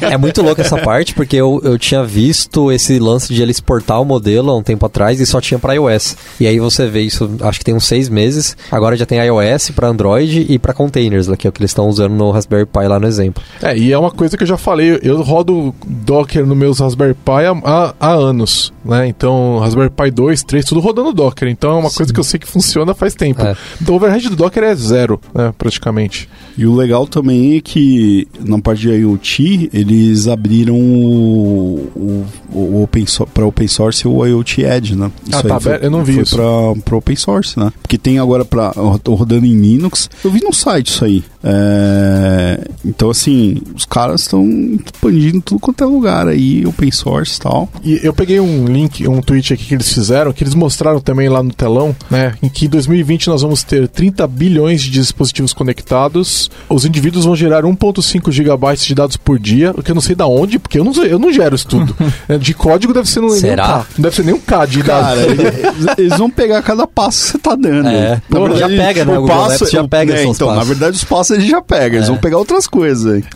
é 0.00 0.16
muito 0.16 0.42
louco 0.42 0.60
essa 0.60 0.78
parte, 0.78 1.14
porque 1.14 1.36
eu, 1.36 1.60
eu 1.64 1.78
tinha 1.78 2.04
visto 2.04 2.72
esse 2.72 2.98
lance 2.98 3.32
de 3.32 3.42
ele 3.42 3.50
exportar 3.50 4.00
o 4.00 4.04
modelo 4.04 4.50
há 4.50 4.56
um 4.56 4.62
tempo 4.62 4.84
atrás 4.86 5.20
e 5.20 5.26
só 5.26 5.40
tinha 5.40 5.58
para 5.58 5.74
iOS. 5.74 6.16
E 6.40 6.46
aí 6.46 6.58
você 6.58 6.86
vê 6.86 7.02
isso, 7.02 7.30
acho 7.40 7.58
que 7.58 7.64
tem 7.64 7.74
uns 7.74 7.86
seis 7.86 8.08
meses. 8.08 8.56
Agora 8.70 8.96
já 8.96 9.06
tem 9.06 9.18
iOS 9.18 9.70
para 9.70 9.88
Android 9.88 10.46
e 10.48 10.58
para 10.58 10.72
containers, 10.72 11.28
que 11.38 11.46
é 11.46 11.50
o 11.50 11.52
que 11.52 11.60
eles 11.60 11.70
estão 11.70 11.88
usando 11.88 12.14
no 12.14 12.30
Raspberry 12.30 12.66
Pi 12.66 12.86
lá 12.86 12.98
no 12.98 13.03
exemplo. 13.04 13.42
É, 13.62 13.76
e 13.76 13.92
é 13.92 13.98
uma 13.98 14.10
coisa 14.10 14.36
que 14.36 14.42
eu 14.42 14.48
já 14.48 14.56
falei, 14.56 14.98
eu 15.02 15.20
rodo 15.22 15.74
Docker 15.86 16.46
nos 16.46 16.56
meus 16.56 16.78
Raspberry 16.78 17.14
Pi 17.14 17.30
há, 17.30 17.52
há, 17.64 17.94
há 17.98 18.12
anos. 18.12 18.72
né? 18.84 19.06
Então, 19.06 19.58
Raspberry 19.58 19.90
Pi 19.90 20.10
2, 20.10 20.42
3, 20.42 20.64
tudo 20.64 20.80
rodando 20.80 21.12
Docker. 21.12 21.48
Então 21.48 21.72
é 21.72 21.80
uma 21.80 21.90
Sim. 21.90 21.96
coisa 21.96 22.12
que 22.12 22.20
eu 22.20 22.24
sei 22.24 22.40
que 22.40 22.46
funciona 22.46 22.94
faz 22.94 23.14
tempo. 23.14 23.42
É. 23.42 23.56
Então 23.80 23.94
o 23.94 23.96
overhead 23.96 24.28
do 24.28 24.36
Docker 24.36 24.62
é 24.62 24.74
zero, 24.74 25.20
né, 25.34 25.52
praticamente. 25.56 26.28
E 26.56 26.66
o 26.66 26.74
legal 26.74 27.06
também 27.06 27.56
é 27.56 27.60
que 27.60 28.28
na 28.40 28.58
parte 28.58 28.82
de 28.82 28.90
IoT, 28.90 29.70
eles 29.72 30.28
abriram 30.28 30.76
o, 30.76 31.90
o, 31.96 32.26
o 32.52 32.82
open 32.82 33.06
so, 33.06 33.26
para 33.26 33.46
open 33.46 33.66
source 33.66 34.06
o 34.06 34.24
IoT 34.24 34.62
Edge, 34.62 34.96
né? 34.96 35.10
Isso 35.28 35.38
ah, 35.38 35.42
tá, 35.42 35.60
foi, 35.60 35.78
eu 35.82 35.90
não 35.90 36.04
vi 36.04 36.20
isso. 36.20 36.36
Para 36.84 36.96
open 36.96 37.16
source, 37.16 37.58
né? 37.58 37.72
Porque 37.82 37.98
tem 37.98 38.18
agora 38.18 38.44
para 38.44 38.72
rodando 39.06 39.46
em 39.46 39.54
Linux. 39.54 40.08
Eu 40.24 40.30
vi 40.30 40.42
no 40.42 40.52
site 40.52 40.88
isso 40.88 41.04
aí. 41.04 41.24
É, 41.42 42.68
então, 42.94 43.10
assim, 43.10 43.60
os 43.74 43.84
caras 43.84 44.22
estão 44.22 44.44
expandindo 44.84 45.40
tudo 45.40 45.60
quanto 45.60 45.82
é 45.82 45.86
lugar 45.86 46.28
aí, 46.28 46.64
open 46.66 46.90
source 46.90 47.36
e 47.36 47.40
tal. 47.40 47.68
E 47.82 48.00
eu 48.02 48.12
peguei 48.12 48.38
um 48.40 48.64
link, 48.66 49.06
um 49.08 49.20
tweet 49.20 49.52
aqui 49.52 49.64
que 49.64 49.74
eles 49.74 49.92
fizeram, 49.92 50.32
que 50.32 50.44
eles 50.44 50.54
mostraram 50.54 51.00
também 51.00 51.28
lá 51.28 51.42
no 51.42 51.52
telão, 51.52 51.94
né? 52.10 52.34
Em 52.42 52.48
que 52.48 52.66
em 52.66 52.68
2020 52.68 53.28
nós 53.28 53.42
vamos 53.42 53.62
ter 53.62 53.88
30 53.88 54.26
bilhões 54.26 54.82
de 54.82 54.90
dispositivos 54.90 55.52
conectados. 55.52 56.50
Os 56.68 56.84
indivíduos 56.84 57.24
vão 57.24 57.34
gerar 57.34 57.64
1,5 57.64 58.30
gigabytes 58.30 58.84
de 58.84 58.94
dados 58.94 59.16
por 59.16 59.38
dia, 59.38 59.72
o 59.76 59.82
que 59.82 59.90
eu 59.90 59.94
não 59.94 60.02
sei 60.02 60.14
da 60.14 60.26
onde, 60.26 60.58
porque 60.58 60.78
eu 60.78 60.84
não, 60.84 60.92
eu 61.04 61.18
não 61.18 61.32
gero 61.32 61.54
isso 61.54 61.66
tudo. 61.66 61.94
É, 62.26 62.38
de 62.38 62.54
código 62.54 62.94
deve 62.94 63.08
ser 63.08 63.20
no, 63.20 63.30
Será? 63.30 63.66
K. 63.66 63.86
Não 63.98 64.02
deve 64.02 64.16
ser 64.16 64.24
nem 64.24 64.34
um 64.34 64.40
K 64.40 64.66
de 64.66 64.82
dados. 64.82 65.24
Cara, 65.24 65.94
eles 65.98 66.16
vão 66.16 66.30
pegar 66.30 66.62
cada 66.62 66.86
passo 66.86 67.24
que 67.24 67.30
você 67.32 67.38
tá 67.38 67.54
dando. 67.54 67.88
É. 67.88 68.22
Na 68.30 68.40
verdade, 68.40 68.58
já 68.58 68.68
pega, 68.68 69.04
né? 69.04 69.18
O, 69.18 69.24
o 69.24 69.26
passo, 69.26 69.70
já 69.70 69.88
pega 69.88 70.14
é, 70.14 70.24
Então, 70.24 70.54
na 70.54 70.64
verdade, 70.64 70.96
os 70.96 71.04
passos 71.04 71.36
eles 71.36 71.50
já 71.50 71.60
pegam. 71.60 71.98
Eles 71.98 72.08
é. 72.08 72.10
vão 72.10 72.16
pegar 72.18 72.38
outras 72.38 72.66
coisas. 72.66 72.83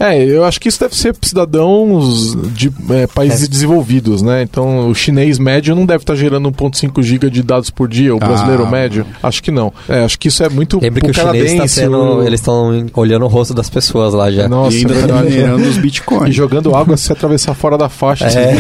É, 0.00 0.22
eu 0.22 0.44
acho 0.44 0.60
que 0.60 0.68
isso 0.68 0.80
deve 0.80 0.96
ser 0.96 1.14
cidadãos 1.22 2.36
de 2.52 2.72
é, 2.90 3.06
países 3.06 3.44
é. 3.44 3.48
desenvolvidos, 3.48 4.22
né? 4.22 4.42
Então, 4.42 4.88
o 4.88 4.94
chinês 4.94 5.38
médio 5.38 5.74
não 5.74 5.86
deve 5.86 6.02
estar 6.02 6.14
tá 6.14 6.18
gerando 6.18 6.50
1.5 6.50 7.02
GB 7.02 7.30
de 7.30 7.42
dados 7.42 7.70
por 7.70 7.88
dia, 7.88 8.14
o 8.14 8.18
brasileiro 8.18 8.64
ah. 8.64 8.70
médio. 8.70 9.06
Acho 9.22 9.42
que 9.42 9.50
não. 9.50 9.72
É, 9.88 10.04
acho 10.04 10.18
que 10.18 10.28
isso 10.28 10.42
é 10.42 10.48
muito 10.48 10.80
Lembra 10.80 11.00
que 11.00 11.10
o 11.10 11.14
chinês 11.14 11.54
tá 11.54 11.68
sendo, 11.68 11.98
o... 11.98 12.22
eles 12.22 12.40
estão 12.40 12.86
olhando 12.94 13.24
o 13.24 13.28
rosto 13.28 13.54
das 13.54 13.68
pessoas 13.68 14.14
lá 14.14 14.30
já. 14.30 14.48
Nossa, 14.48 14.76
e 14.76 14.78
ainda 14.80 15.06
tá 15.06 15.22
minerando 15.22 15.68
os 15.68 15.78
bitcoins. 15.78 16.28
E 16.28 16.32
jogando 16.32 16.74
água 16.74 16.96
se 16.96 17.12
atravessar 17.12 17.54
fora 17.54 17.76
da 17.76 17.88
faixa. 17.88 18.26
É. 18.28 18.54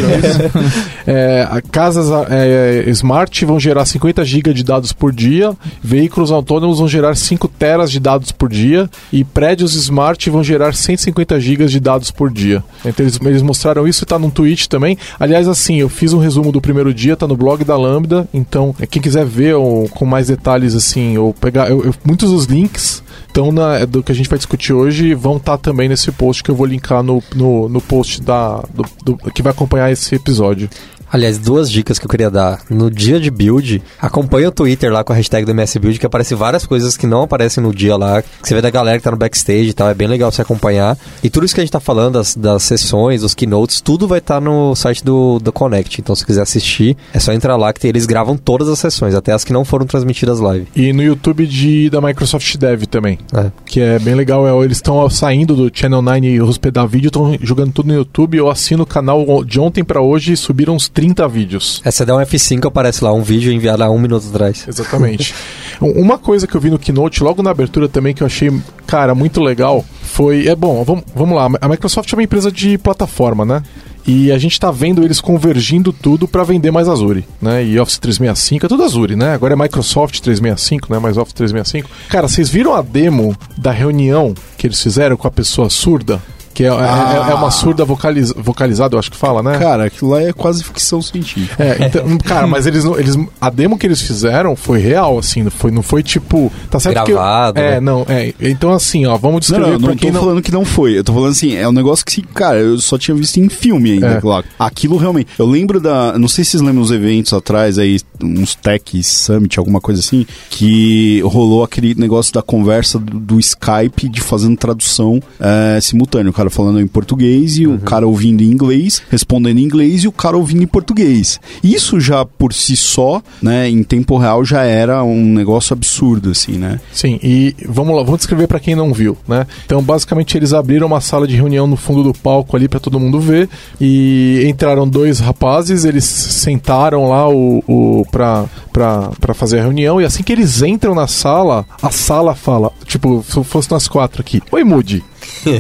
é, 1.06 1.62
casas 1.70 2.08
é, 2.30 2.84
smart 2.90 3.44
vão 3.44 3.58
gerar 3.58 3.84
50 3.84 4.24
GB 4.24 4.52
de 4.52 4.64
dados 4.64 4.92
por 4.92 5.12
dia, 5.12 5.54
veículos 5.82 6.30
autônomos 6.30 6.78
vão 6.78 6.88
gerar 6.88 7.16
5 7.16 7.48
teras 7.48 7.90
de 7.90 8.00
dados 8.00 8.32
por 8.32 8.48
dia 8.48 8.88
e 9.12 9.24
prédios 9.24 9.74
smart 9.74 10.28
vão 10.30 10.42
gerar 10.42 10.74
150 10.78 11.40
GB 11.40 11.66
de 11.66 11.80
dados 11.80 12.10
por 12.10 12.30
dia. 12.30 12.62
Então 12.84 13.04
eles, 13.04 13.18
eles 13.20 13.42
mostraram 13.42 13.86
isso 13.86 14.02
e 14.02 14.04
está 14.04 14.18
no 14.18 14.30
tweet 14.30 14.68
também. 14.68 14.96
Aliás, 15.18 15.48
assim, 15.48 15.76
eu 15.76 15.88
fiz 15.88 16.12
um 16.12 16.18
resumo 16.18 16.52
do 16.52 16.60
primeiro 16.60 16.92
dia, 16.92 17.16
tá 17.16 17.26
no 17.26 17.36
blog 17.36 17.64
da 17.64 17.76
Lambda, 17.76 18.28
então 18.32 18.74
quem 18.90 19.02
quiser 19.02 19.24
ver 19.24 19.54
ou, 19.54 19.88
com 19.88 20.04
mais 20.04 20.28
detalhes 20.28 20.74
assim, 20.74 21.18
ou 21.18 21.34
pegar 21.34 21.68
eu, 21.68 21.84
eu, 21.84 21.94
muitos 22.04 22.30
dos 22.30 22.44
links 22.44 23.02
estão 23.26 23.52
na, 23.52 23.84
do 23.84 24.02
que 24.02 24.12
a 24.12 24.14
gente 24.14 24.28
vai 24.28 24.38
discutir 24.38 24.72
hoje 24.72 25.14
vão 25.14 25.36
estar 25.36 25.56
tá 25.56 25.58
também 25.58 25.88
nesse 25.88 26.10
post 26.12 26.42
que 26.42 26.50
eu 26.50 26.54
vou 26.54 26.66
linkar 26.66 27.02
no, 27.02 27.22
no, 27.34 27.68
no 27.68 27.80
post 27.80 28.22
da, 28.22 28.62
do, 28.74 28.84
do, 29.04 29.16
que 29.32 29.42
vai 29.42 29.52
acompanhar 29.52 29.90
esse 29.90 30.14
episódio. 30.14 30.68
Aliás, 31.10 31.38
duas 31.38 31.70
dicas 31.70 31.98
que 31.98 32.04
eu 32.04 32.10
queria 32.10 32.30
dar. 32.30 32.60
No 32.68 32.90
dia 32.90 33.18
de 33.18 33.30
build, 33.30 33.82
acompanhe 34.00 34.46
o 34.46 34.52
Twitter 34.52 34.92
lá 34.92 35.02
com 35.02 35.12
a 35.12 35.16
hashtag 35.16 35.44
do 35.44 35.52
MS 35.52 35.78
Build, 35.78 35.98
que 35.98 36.06
aparece 36.06 36.34
várias 36.34 36.66
coisas 36.66 36.96
que 36.96 37.06
não 37.06 37.22
aparecem 37.22 37.62
no 37.62 37.74
dia 37.74 37.96
lá. 37.96 38.22
Você 38.42 38.54
vê 38.54 38.60
da 38.60 38.70
galera 38.70 38.98
que 38.98 39.04
tá 39.04 39.10
no 39.10 39.16
backstage 39.16 39.68
e 39.70 39.72
tal. 39.72 39.88
É 39.88 39.94
bem 39.94 40.06
legal 40.06 40.30
você 40.30 40.42
acompanhar. 40.42 40.98
E 41.22 41.30
tudo 41.30 41.46
isso 41.46 41.54
que 41.54 41.60
a 41.60 41.64
gente 41.64 41.72
tá 41.72 41.80
falando, 41.80 42.14
das, 42.14 42.36
das 42.36 42.62
sessões, 42.62 43.22
os 43.22 43.34
keynotes, 43.34 43.80
tudo 43.80 44.06
vai 44.06 44.18
estar 44.18 44.34
tá 44.34 44.40
no 44.40 44.74
site 44.74 45.02
do, 45.02 45.38
do 45.38 45.52
Connect. 45.52 46.00
Então, 46.00 46.14
se 46.14 46.26
quiser 46.26 46.42
assistir, 46.42 46.96
é 47.12 47.18
só 47.18 47.32
entrar 47.32 47.56
lá 47.56 47.72
que 47.72 47.86
eles 47.86 48.04
gravam 48.04 48.36
todas 48.36 48.68
as 48.68 48.78
sessões, 48.78 49.14
até 49.14 49.32
as 49.32 49.44
que 49.44 49.52
não 49.52 49.64
foram 49.64 49.86
transmitidas 49.86 50.40
live. 50.40 50.66
E 50.76 50.92
no 50.92 51.02
YouTube 51.02 51.46
de, 51.46 51.88
da 51.88 52.00
Microsoft 52.00 52.56
Dev 52.56 52.84
também. 52.84 53.18
É. 53.34 53.50
Que 53.64 53.80
é 53.80 53.98
bem 53.98 54.14
legal. 54.14 54.46
É, 54.46 54.64
eles 54.64 54.78
estão 54.78 55.08
saindo 55.08 55.54
do 55.56 55.70
Channel 55.72 56.02
9 56.02 56.18
e 56.26 56.40
hospedar 56.40 56.86
vídeo, 56.86 57.08
estão 57.08 57.36
jogando 57.40 57.72
tudo 57.72 57.88
no 57.88 57.94
YouTube. 57.94 58.36
Eu 58.36 58.50
assino 58.50 58.82
o 58.82 58.86
canal 58.86 59.44
de 59.44 59.58
ontem 59.58 59.82
para 59.82 60.00
hoje 60.00 60.32
e 60.32 60.36
subiram 60.36 60.74
uns 60.74 60.88
30 60.98 61.28
vídeos. 61.28 61.80
É, 61.84 61.92
você 61.92 62.04
dá 62.04 62.16
um 62.16 62.18
F5, 62.18 62.66
aparece 62.66 63.04
lá 63.04 63.12
um 63.12 63.22
vídeo 63.22 63.52
enviado 63.52 63.84
há 63.84 63.88
um 63.88 64.00
minuto 64.00 64.26
atrás. 64.30 64.66
Exatamente. 64.66 65.32
Uma 65.80 66.18
coisa 66.18 66.44
que 66.44 66.56
eu 66.56 66.60
vi 66.60 66.70
no 66.70 66.78
Keynote, 66.78 67.22
logo 67.22 67.40
na 67.40 67.52
abertura 67.52 67.88
também, 67.88 68.12
que 68.12 68.20
eu 68.20 68.26
achei, 68.26 68.50
cara, 68.84 69.14
muito 69.14 69.40
legal, 69.40 69.84
foi. 70.02 70.48
É 70.48 70.56
bom, 70.56 70.82
vamos, 70.82 71.04
vamos 71.14 71.36
lá. 71.36 71.48
A 71.60 71.68
Microsoft 71.68 72.12
é 72.12 72.16
uma 72.16 72.24
empresa 72.24 72.50
de 72.50 72.76
plataforma, 72.78 73.44
né? 73.44 73.62
E 74.04 74.32
a 74.32 74.38
gente 74.38 74.54
está 74.54 74.72
vendo 74.72 75.04
eles 75.04 75.20
convergindo 75.20 75.92
tudo 75.92 76.26
para 76.26 76.42
vender 76.42 76.72
mais 76.72 76.88
Azure, 76.88 77.24
né? 77.40 77.64
E 77.64 77.78
Office 77.78 77.98
365 77.98 78.66
é 78.66 78.68
tudo 78.68 78.82
Azure, 78.82 79.14
né? 79.14 79.34
Agora 79.34 79.54
é 79.54 79.56
Microsoft 79.56 80.18
365, 80.18 80.92
né? 80.92 80.98
Mais 80.98 81.16
Office 81.16 81.34
365. 81.34 81.88
Cara, 82.08 82.26
vocês 82.26 82.48
viram 82.48 82.74
a 82.74 82.82
demo 82.82 83.36
da 83.56 83.70
reunião 83.70 84.34
que 84.56 84.66
eles 84.66 84.82
fizeram 84.82 85.16
com 85.16 85.28
a 85.28 85.30
pessoa 85.30 85.70
surda? 85.70 86.20
Que 86.58 86.64
é, 86.64 86.70
ah. 86.70 87.24
é, 87.28 87.30
é, 87.30 87.34
uma 87.34 87.52
surda 87.52 87.84
vocaliz, 87.84 88.32
vocalizada, 88.36 88.96
eu 88.96 88.98
acho 88.98 89.12
que 89.12 89.16
fala, 89.16 89.44
né? 89.44 89.56
Cara, 89.60 89.84
aquilo 89.84 90.10
lá 90.10 90.20
é 90.20 90.32
quase 90.32 90.64
ficção 90.64 91.00
científica. 91.00 91.62
É, 91.62 91.86
então, 91.86 92.04
cara, 92.18 92.48
mas 92.48 92.66
eles, 92.66 92.84
eles. 92.84 93.16
A 93.40 93.48
demo 93.48 93.78
que 93.78 93.86
eles 93.86 94.02
fizeram 94.02 94.56
foi 94.56 94.80
real, 94.80 95.20
assim, 95.20 95.48
foi, 95.50 95.70
não 95.70 95.82
foi 95.82 96.02
tipo. 96.02 96.50
Tá 96.68 96.80
certo 96.80 97.06
Gravado. 97.06 97.54
Que, 97.54 97.60
é, 97.60 97.70
né? 97.74 97.80
não, 97.80 98.04
é. 98.08 98.34
Então, 98.40 98.72
assim, 98.72 99.06
ó, 99.06 99.16
vamos 99.16 99.42
descrever 99.42 99.66
não, 99.66 99.78
não, 99.78 99.88
não 99.90 99.96
tô 99.96 100.10
não... 100.10 100.20
falando 100.20 100.42
que 100.42 100.50
não 100.50 100.64
foi. 100.64 100.98
Eu 100.98 101.04
tô 101.04 101.12
falando 101.12 101.30
assim, 101.30 101.54
é 101.54 101.68
um 101.68 101.70
negócio 101.70 102.04
que, 102.04 102.22
cara, 102.22 102.58
eu 102.58 102.76
só 102.80 102.98
tinha 102.98 103.14
visto 103.14 103.36
em 103.36 103.48
filme 103.48 103.92
ainda, 103.92 104.14
é. 104.14 104.20
claro. 104.20 104.44
Aquilo 104.58 104.96
realmente. 104.96 105.30
Eu 105.38 105.46
lembro 105.46 105.78
da. 105.78 106.18
Não 106.18 106.26
sei 106.26 106.42
se 106.42 106.50
vocês 106.50 106.62
lembram 106.64 106.82
os 106.82 106.90
eventos 106.90 107.32
atrás 107.32 107.78
aí, 107.78 108.00
uns 108.20 108.56
Tech 108.56 109.00
Summit, 109.04 109.60
alguma 109.60 109.80
coisa 109.80 110.00
assim, 110.00 110.26
que 110.50 111.20
rolou 111.24 111.62
aquele 111.62 111.94
negócio 111.94 112.34
da 112.34 112.42
conversa 112.42 112.98
do, 112.98 113.20
do 113.20 113.38
Skype 113.38 114.08
de 114.08 114.20
fazendo 114.20 114.56
tradução 114.56 115.22
é, 115.38 115.80
simultânea. 115.80 116.30
O 116.30 116.47
cara 116.48 116.50
falando 116.50 116.80
em 116.80 116.86
português 116.86 117.58
e 117.58 117.66
uhum. 117.66 117.76
o 117.76 117.78
cara 117.78 118.06
ouvindo 118.06 118.42
em 118.42 118.46
inglês, 118.46 119.02
respondendo 119.10 119.58
em 119.58 119.62
inglês 119.62 120.04
e 120.04 120.08
o 120.08 120.12
cara 120.12 120.36
ouvindo 120.36 120.62
em 120.62 120.66
português. 120.66 121.38
Isso 121.62 122.00
já 122.00 122.24
por 122.24 122.52
si 122.52 122.76
só, 122.76 123.22
né, 123.40 123.68
em 123.68 123.82
tempo 123.82 124.16
real 124.16 124.44
já 124.44 124.62
era 124.62 125.04
um 125.04 125.24
negócio 125.24 125.72
absurdo 125.74 126.30
assim, 126.30 126.52
né? 126.52 126.80
Sim, 126.92 127.20
e 127.22 127.54
vamos 127.66 127.94
lá, 127.94 128.02
vamos 128.02 128.18
descrever 128.18 128.46
para 128.46 128.60
quem 128.60 128.74
não 128.74 128.92
viu, 128.92 129.16
né? 129.28 129.46
Então, 129.64 129.82
basicamente 129.82 130.36
eles 130.36 130.52
abriram 130.52 130.86
uma 130.86 131.00
sala 131.00 131.26
de 131.26 131.36
reunião 131.36 131.66
no 131.66 131.76
fundo 131.76 132.02
do 132.02 132.12
palco 132.12 132.56
ali 132.56 132.68
para 132.68 132.80
todo 132.80 132.98
mundo 132.98 133.20
ver 133.20 133.48
e 133.80 134.44
entraram 134.48 134.88
dois 134.88 135.20
rapazes, 135.20 135.84
eles 135.84 136.04
sentaram 136.04 137.08
lá 137.08 137.28
o, 137.28 137.62
o 137.66 138.06
para 138.10 138.46
para 138.72 139.34
fazer 139.34 139.58
a 139.58 139.62
reunião 139.62 140.00
e 140.00 140.04
assim 140.04 140.22
que 140.22 140.32
eles 140.32 140.62
entram 140.62 140.94
na 140.94 141.08
sala, 141.08 141.66
a 141.82 141.90
sala 141.90 142.36
fala, 142.36 142.70
tipo, 142.84 143.24
se 143.28 143.42
fosse 143.42 143.68
nós 143.72 143.88
quatro 143.88 144.20
aqui. 144.20 144.40
Oi, 144.52 144.62
Moody. 144.62 145.02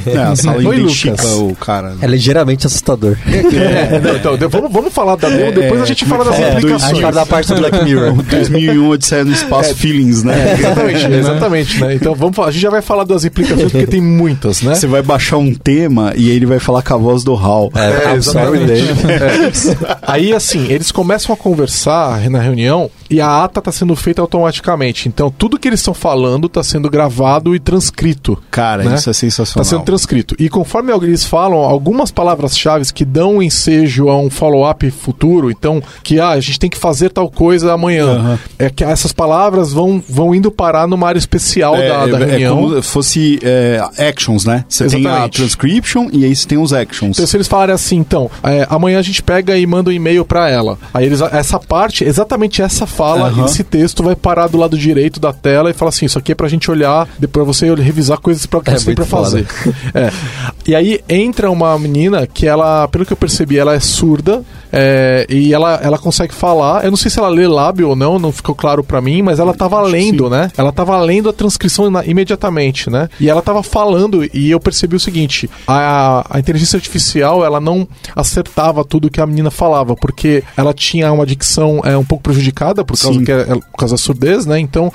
É, 0.06 0.18
a 0.18 0.36
sala 0.36 0.58
Oi, 0.58 0.76
identifica 0.76 1.26
o 1.36 1.54
cara. 1.54 1.96
É 2.00 2.06
ligeiramente 2.06 2.66
assustador. 2.66 3.16
É, 3.58 3.98
não, 4.00 4.14
então, 4.34 4.48
vamos, 4.48 4.72
vamos 4.72 4.92
falar 4.92 5.16
da 5.16 5.28
demo, 5.28 5.52
depois 5.52 5.82
a 5.82 5.84
gente 5.84 6.04
fala 6.04 6.24
das 6.24 6.38
é, 6.38 6.52
implicações. 6.52 6.84
A 6.84 6.88
gente 6.88 7.00
fala 7.00 7.12
da 7.12 7.26
parte 7.26 7.48
do 7.48 7.56
Black 7.56 7.84
Mirror. 7.84 8.22
2001, 8.22 8.88
Odisseia 8.88 9.24
no 9.24 9.32
Espaço, 9.32 9.70
é, 9.70 9.74
Feelings, 9.74 10.22
né? 10.22 10.34
É, 10.38 10.54
exatamente, 10.54 11.06
exatamente, 11.12 11.80
né? 11.80 11.94
Então 11.94 12.14
vamos 12.14 12.38
a 12.38 12.50
gente 12.50 12.62
já 12.62 12.70
vai 12.70 12.82
falar 12.82 13.04
das 13.04 13.24
implicações, 13.24 13.72
porque 13.72 13.86
tem 13.86 14.00
muitas, 14.00 14.62
né? 14.62 14.74
Você 14.74 14.86
vai 14.86 15.02
baixar 15.02 15.38
um 15.38 15.54
tema 15.54 16.12
e 16.16 16.30
aí 16.30 16.36
ele 16.36 16.46
vai 16.46 16.58
falar 16.58 16.82
com 16.82 16.94
a 16.94 16.96
voz 16.96 17.24
do 17.24 17.34
Hal. 17.34 17.70
É, 17.74 18.10
é 18.12 18.14
exatamente. 18.14 18.72
Aí, 20.02 20.32
assim, 20.32 20.66
eles 20.68 20.92
começam 20.92 21.34
a 21.34 21.36
conversar 21.36 22.28
na 22.30 22.40
reunião 22.40 22.90
e 23.10 23.20
a 23.20 23.44
ata 23.44 23.60
está 23.60 23.72
sendo 23.72 23.94
feita 23.96 24.20
automaticamente. 24.20 25.08
Então, 25.08 25.30
tudo 25.30 25.58
que 25.58 25.68
eles 25.68 25.80
estão 25.80 25.94
falando 25.94 26.46
está 26.46 26.62
sendo 26.62 26.90
gravado 26.90 27.54
e 27.54 27.60
transcrito. 27.60 28.38
Cara, 28.50 28.84
né? 28.84 28.94
isso 28.94 29.10
é 29.10 29.12
sensacional. 29.12 29.62
Está 29.62 29.76
sendo 29.76 29.84
transcrito. 29.84 30.34
E 30.38 30.48
conforme 30.48 30.92
eles 30.92 31.24
falam, 31.24 31.58
algumas 31.58 32.10
palavras-chave 32.10 32.92
que 32.92 33.04
dão 33.04 33.42
ensejo 33.42 34.08
a 34.08 34.18
um 34.18 34.30
follow-up 34.30 34.88
futuro, 34.90 35.50
então, 35.50 35.82
que 36.02 36.20
ah, 36.20 36.30
a 36.30 36.40
gente 36.40 36.58
tem 36.58 36.70
que 36.70 36.78
fazer 36.78 37.10
tal 37.10 37.30
coisa 37.30 37.72
amanhã. 37.72 38.18
Uhum. 38.18 38.38
É 38.58 38.70
que 38.70 38.84
essas 38.84 39.12
palavras 39.12 39.72
vão, 39.72 40.02
vão 40.08 40.34
indo 40.34 40.50
parar 40.50 40.86
numa 40.86 41.08
área 41.08 41.18
especial 41.18 41.76
é, 41.76 41.88
da, 41.88 42.06
da 42.06 42.20
é, 42.20 42.24
reunião. 42.24 42.58
É 42.58 42.60
como 42.60 42.82
se 42.82 42.88
fosse 42.90 43.38
é, 43.42 43.82
actions, 43.98 44.44
né? 44.44 44.64
Você 44.68 44.86
tem 44.86 45.06
a 45.06 45.28
transcription 45.28 46.08
e 46.12 46.24
aí 46.24 46.34
você 46.34 46.46
tem 46.46 46.58
os 46.58 46.72
actions. 46.72 47.16
Então, 47.16 47.26
se 47.26 47.36
eles 47.36 47.48
falarem 47.48 47.74
assim, 47.74 47.96
então, 47.96 48.30
é, 48.42 48.66
amanhã 48.70 48.98
a 48.98 49.02
gente 49.02 49.22
pega 49.22 49.56
e 49.56 49.66
manda 49.66 49.90
um 49.90 49.92
e-mail 49.92 50.24
para 50.24 50.48
ela. 50.48 50.78
Aí 50.92 51.06
eles, 51.06 51.20
essa 51.20 51.58
parte, 51.58 52.04
exatamente 52.04 52.62
essa 52.62 52.86
fala, 52.98 53.28
Aham. 53.28 53.44
esse 53.44 53.62
texto 53.62 54.02
vai 54.02 54.16
parar 54.16 54.48
do 54.48 54.58
lado 54.58 54.76
direito 54.76 55.20
da 55.20 55.32
tela 55.32 55.70
e 55.70 55.72
fala 55.72 55.90
assim: 55.90 56.04
Isso 56.06 56.18
aqui 56.18 56.32
é 56.32 56.34
pra 56.34 56.48
gente 56.48 56.68
olhar, 56.70 57.06
depois 57.18 57.46
você 57.46 57.72
revisar 57.74 58.18
coisas 58.18 58.44
pra 58.46 58.60
que 58.60 58.70
É 58.70 58.78
você 58.78 58.86
tem 58.86 58.94
pra 58.96 59.04
foda. 59.06 59.22
fazer. 59.24 59.46
É. 59.94 60.10
E 60.66 60.74
aí 60.74 61.00
entra 61.08 61.50
uma 61.50 61.78
menina 61.78 62.26
que 62.26 62.46
ela, 62.46 62.86
pelo 62.88 63.06
que 63.06 63.12
eu 63.12 63.16
percebi, 63.16 63.56
ela 63.58 63.74
é 63.74 63.80
surda 63.80 64.42
é, 64.72 65.24
e 65.30 65.54
ela, 65.54 65.80
ela 65.82 65.98
consegue 65.98 66.34
falar. 66.34 66.84
Eu 66.84 66.90
não 66.90 66.96
sei 66.96 67.10
se 67.10 67.18
ela 67.18 67.28
lê 67.28 67.46
lábio 67.46 67.88
ou 67.88 67.96
não, 67.96 68.18
não 68.18 68.32
ficou 68.32 68.54
claro 68.54 68.82
pra 68.84 69.00
mim, 69.00 69.22
mas 69.22 69.38
ela 69.38 69.54
tava 69.54 69.80
lendo, 69.80 70.28
né? 70.28 70.50
Ela 70.58 70.72
tava 70.72 70.98
lendo 71.00 71.28
a 71.28 71.32
transcrição 71.32 71.88
na- 71.90 72.04
imediatamente, 72.04 72.90
né? 72.90 73.08
E 73.20 73.30
ela 73.30 73.40
tava 73.40 73.62
falando 73.62 74.28
e 74.34 74.50
eu 74.50 74.60
percebi 74.60 74.96
o 74.96 75.00
seguinte: 75.00 75.48
a, 75.66 76.26
a 76.30 76.38
inteligência 76.38 76.76
artificial 76.76 77.44
ela 77.44 77.60
não 77.60 77.86
acertava 78.14 78.84
tudo 78.84 79.10
que 79.10 79.20
a 79.20 79.26
menina 79.26 79.50
falava, 79.50 79.94
porque 79.96 80.42
ela 80.56 80.72
tinha 80.74 81.10
uma 81.12 81.24
dicção 81.24 81.80
é, 81.84 81.96
um 81.96 82.04
pouco 82.04 82.24
prejudicada 82.24 82.84
por 82.88 82.98
causa, 82.98 83.18
Sim. 83.18 83.24
que 83.24 83.30
é- 83.30 83.40
é- 83.42 83.44
por 83.54 83.76
causa 83.78 83.94
da 83.94 83.98
surdez, 83.98 84.46
né? 84.46 84.58
Então, 84.58 84.90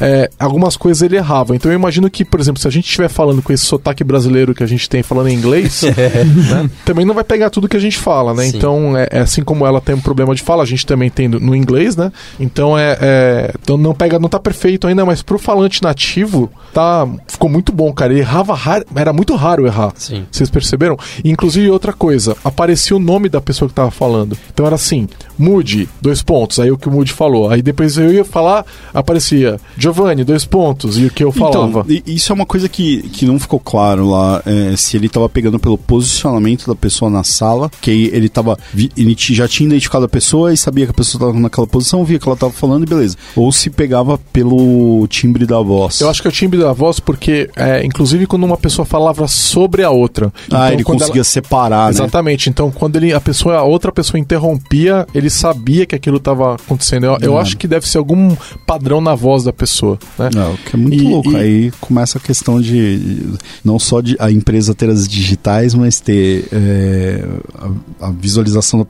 é, 0.00 0.30
algumas 0.38 0.76
coisas 0.76 1.02
ele 1.02 1.16
errava. 1.16 1.54
Então 1.54 1.70
eu 1.70 1.76
imagino 1.76 2.08
que, 2.10 2.24
por 2.24 2.40
exemplo, 2.40 2.60
se 2.60 2.66
a 2.66 2.70
gente 2.70 2.86
estiver 2.86 3.08
falando 3.08 3.42
com 3.42 3.52
esse 3.52 3.64
sotaque 3.66 4.02
brasileiro 4.02 4.54
que 4.54 4.62
a 4.62 4.66
gente 4.66 4.88
tem 4.88 5.02
falando 5.02 5.28
em 5.28 5.34
inglês, 5.34 5.82
né, 6.50 6.70
também 6.86 7.04
não 7.04 7.14
vai 7.14 7.22
pegar 7.24 7.50
tudo 7.50 7.68
que 7.68 7.76
a 7.76 7.80
gente 7.80 7.98
fala, 7.98 8.32
né? 8.32 8.44
Sim. 8.44 8.56
Então, 8.56 8.96
é, 8.96 9.08
é 9.10 9.20
assim 9.20 9.42
como 9.44 9.66
ela 9.66 9.80
tem 9.80 9.94
um 9.94 10.00
problema 10.00 10.34
de 10.34 10.42
fala, 10.42 10.62
a 10.62 10.66
gente 10.66 10.86
também 10.86 11.10
tem 11.10 11.28
no, 11.28 11.54
inglês, 11.54 11.96
né? 11.96 12.10
Então 12.40 12.78
é, 12.78 12.96
é- 13.00 13.54
então 13.62 13.76
não 13.76 13.94
pega, 13.94 14.18
não 14.18 14.28
tá 14.28 14.38
perfeito 14.40 14.86
ainda, 14.86 15.04
mas 15.04 15.22
pro 15.22 15.38
falante 15.38 15.82
nativo, 15.82 16.50
tá, 16.72 17.06
ficou 17.28 17.50
muito 17.50 17.70
bom, 17.70 17.92
cara. 17.92 18.12
Ele 18.12 18.20
errava 18.20 18.54
raro, 18.54 18.84
era 18.96 19.12
muito 19.12 19.34
raro 19.36 19.66
errar. 19.66 19.92
Sim. 19.96 20.24
Vocês 20.30 20.48
perceberam? 20.48 20.96
Inclusive, 21.24 21.70
outra 21.70 21.92
coisa, 21.92 22.36
aparecia 22.42 22.96
o 22.96 23.00
nome 23.00 23.28
da 23.28 23.40
pessoa 23.40 23.68
que 23.68 23.74
tava 23.74 23.90
falando. 23.90 24.36
Então 24.52 24.64
era 24.66 24.74
assim, 24.76 25.06
Mude, 25.38 25.88
dois 26.00 26.22
pontos, 26.22 26.58
aí 26.58 26.70
o 26.70 26.78
que 26.78 26.88
o 26.88 26.90
Mude 26.90 27.12
falou. 27.12 27.33
Aí 27.50 27.62
depois 27.62 27.96
eu 27.96 28.12
ia 28.12 28.24
falar, 28.24 28.64
aparecia 28.92 29.58
Giovanni, 29.76 30.24
dois 30.24 30.44
pontos, 30.44 30.98
e 30.98 31.06
o 31.06 31.10
que 31.10 31.24
eu 31.24 31.32
falava. 31.32 31.84
Então, 31.88 32.02
isso 32.06 32.32
é 32.32 32.34
uma 32.34 32.46
coisa 32.46 32.68
que, 32.68 33.02
que 33.10 33.26
não 33.26 33.38
ficou 33.38 33.58
claro 33.60 34.08
lá, 34.08 34.42
é, 34.46 34.76
se 34.76 34.96
ele 34.96 35.08
tava 35.08 35.28
pegando 35.28 35.58
pelo 35.58 35.76
posicionamento 35.76 36.66
da 36.66 36.74
pessoa 36.74 37.10
na 37.10 37.24
sala, 37.24 37.70
que 37.80 38.10
ele 38.12 38.28
tava, 38.28 38.58
ele 38.96 39.14
já 39.18 39.48
tinha 39.48 39.66
identificado 39.68 40.04
a 40.04 40.08
pessoa 40.08 40.52
e 40.52 40.56
sabia 40.56 40.84
que 40.86 40.90
a 40.90 40.94
pessoa 40.94 41.26
tava 41.26 41.38
naquela 41.40 41.66
posição, 41.66 42.04
via 42.04 42.18
que 42.18 42.28
ela 42.28 42.36
tava 42.36 42.52
falando 42.52 42.84
e 42.84 42.86
beleza. 42.86 43.16
Ou 43.34 43.50
se 43.52 43.70
pegava 43.70 44.18
pelo 44.32 45.06
timbre 45.08 45.46
da 45.46 45.60
voz. 45.60 46.00
Eu 46.00 46.08
acho 46.10 46.20
que 46.22 46.28
é 46.28 46.30
o 46.30 46.32
timbre 46.32 46.58
da 46.58 46.72
voz, 46.72 47.00
porque, 47.00 47.50
é, 47.56 47.84
inclusive, 47.84 48.26
quando 48.26 48.44
uma 48.44 48.56
pessoa 48.56 48.84
falava 48.84 49.26
sobre 49.28 49.82
a 49.82 49.90
outra. 49.90 50.32
Ah, 50.50 50.72
ele 50.72 50.84
quando 50.84 50.98
conseguia 51.00 51.20
ela- 51.20 51.24
separar, 51.24 51.84
né? 51.86 51.90
Exatamente. 51.90 52.48
Então, 52.50 52.70
quando 52.70 52.96
ele, 52.96 53.12
a 53.12 53.20
pessoa, 53.20 53.56
a 53.56 53.62
outra 53.62 53.90
pessoa 53.92 54.18
interrompia, 54.20 55.06
ele 55.14 55.30
sabia 55.30 55.86
que 55.86 55.94
aquilo 55.94 56.18
estava 56.18 56.54
acontecendo. 56.54 57.06
Eu, 57.06 57.18
eu 57.24 57.38
acho 57.38 57.56
que 57.56 57.66
deve 57.68 57.88
ser 57.88 57.98
algum 57.98 58.34
padrão 58.66 59.00
na 59.00 59.14
voz 59.14 59.44
da 59.44 59.52
pessoa, 59.52 59.98
né? 60.18 60.30
Não, 60.34 60.52
o 60.54 60.58
que 60.58 60.74
é 60.76 60.78
muito 60.78 60.96
E- 60.96 61.00
louco. 61.08 61.32
e- 61.32 61.36
Aí 61.36 61.72
começa 61.80 62.18
a 62.18 62.20
questão 62.20 62.60
de 62.60 63.34
não 63.64 63.78
só 63.78 64.00
de 64.00 64.16
a 64.18 64.30
empresa 64.30 64.74
ter 64.74 64.88
as 64.90 65.06
digitais, 65.08 65.74
mas 65.74 66.00
ter 66.00 66.48
é, 66.52 67.24
a, 68.00 68.06
a 68.08 68.10
visualização, 68.10 68.80
da, 68.80 68.86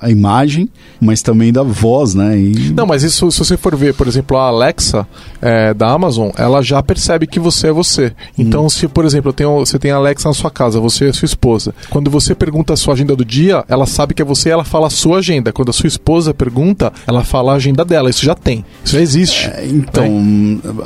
a 0.00 0.10
imagem, 0.10 0.68
mas 1.00 1.22
também 1.22 1.52
da 1.52 1.62
voz, 1.62 2.14
né? 2.14 2.38
E, 2.38 2.72
Não, 2.72 2.86
mas 2.86 3.02
isso, 3.02 3.30
se 3.32 3.38
você 3.38 3.56
for 3.56 3.74
ver, 3.76 3.94
por 3.94 4.06
exemplo, 4.06 4.36
a 4.36 4.46
Alexa 4.48 5.06
é, 5.42 5.74
da 5.74 5.90
Amazon, 5.90 6.30
ela 6.36 6.62
já 6.62 6.80
percebe 6.82 7.26
que 7.26 7.40
você 7.40 7.68
é 7.68 7.72
você. 7.72 8.12
Então, 8.38 8.66
Hum. 8.66 8.68
se, 8.70 8.86
por 8.86 9.04
exemplo, 9.04 9.32
tenho- 9.32 9.58
você 9.58 9.78
tem 9.78 9.90
a 9.90 9.96
Alexa 9.96 10.28
na 10.28 10.34
sua 10.34 10.50
casa, 10.50 10.78
você 10.80 11.06
e 11.06 11.08
a 11.08 11.12
sua 11.12 11.26
esposa. 11.26 11.74
Quando 11.90 12.10
você 12.10 12.34
pergunta 12.34 12.72
a 12.72 12.76
sua 12.76 12.94
agenda 12.94 13.16
do 13.16 13.24
dia, 13.24 13.64
ela 13.68 13.86
sabe 13.86 14.14
que 14.14 14.22
é 14.22 14.24
você 14.24 14.48
e 14.50 14.52
ela 14.52 14.64
fala 14.64 14.86
a 14.86 14.90
sua 14.90 15.18
agenda. 15.18 15.52
Quando 15.52 15.70
a 15.70 15.72
sua 15.72 15.88
esposa 15.88 16.32
pergunta, 16.32 16.92
ela 17.06 17.24
fala 17.24 17.52
a 17.52 17.56
agenda 17.58 17.84
dela. 17.84 18.10
Isso 18.10 18.24
já 18.24 18.34
tem. 18.34 18.64
Isso 18.84 18.94
já 18.94 19.00
existe. 19.00 19.46
É, 19.48 19.66
Então, 19.66 20.08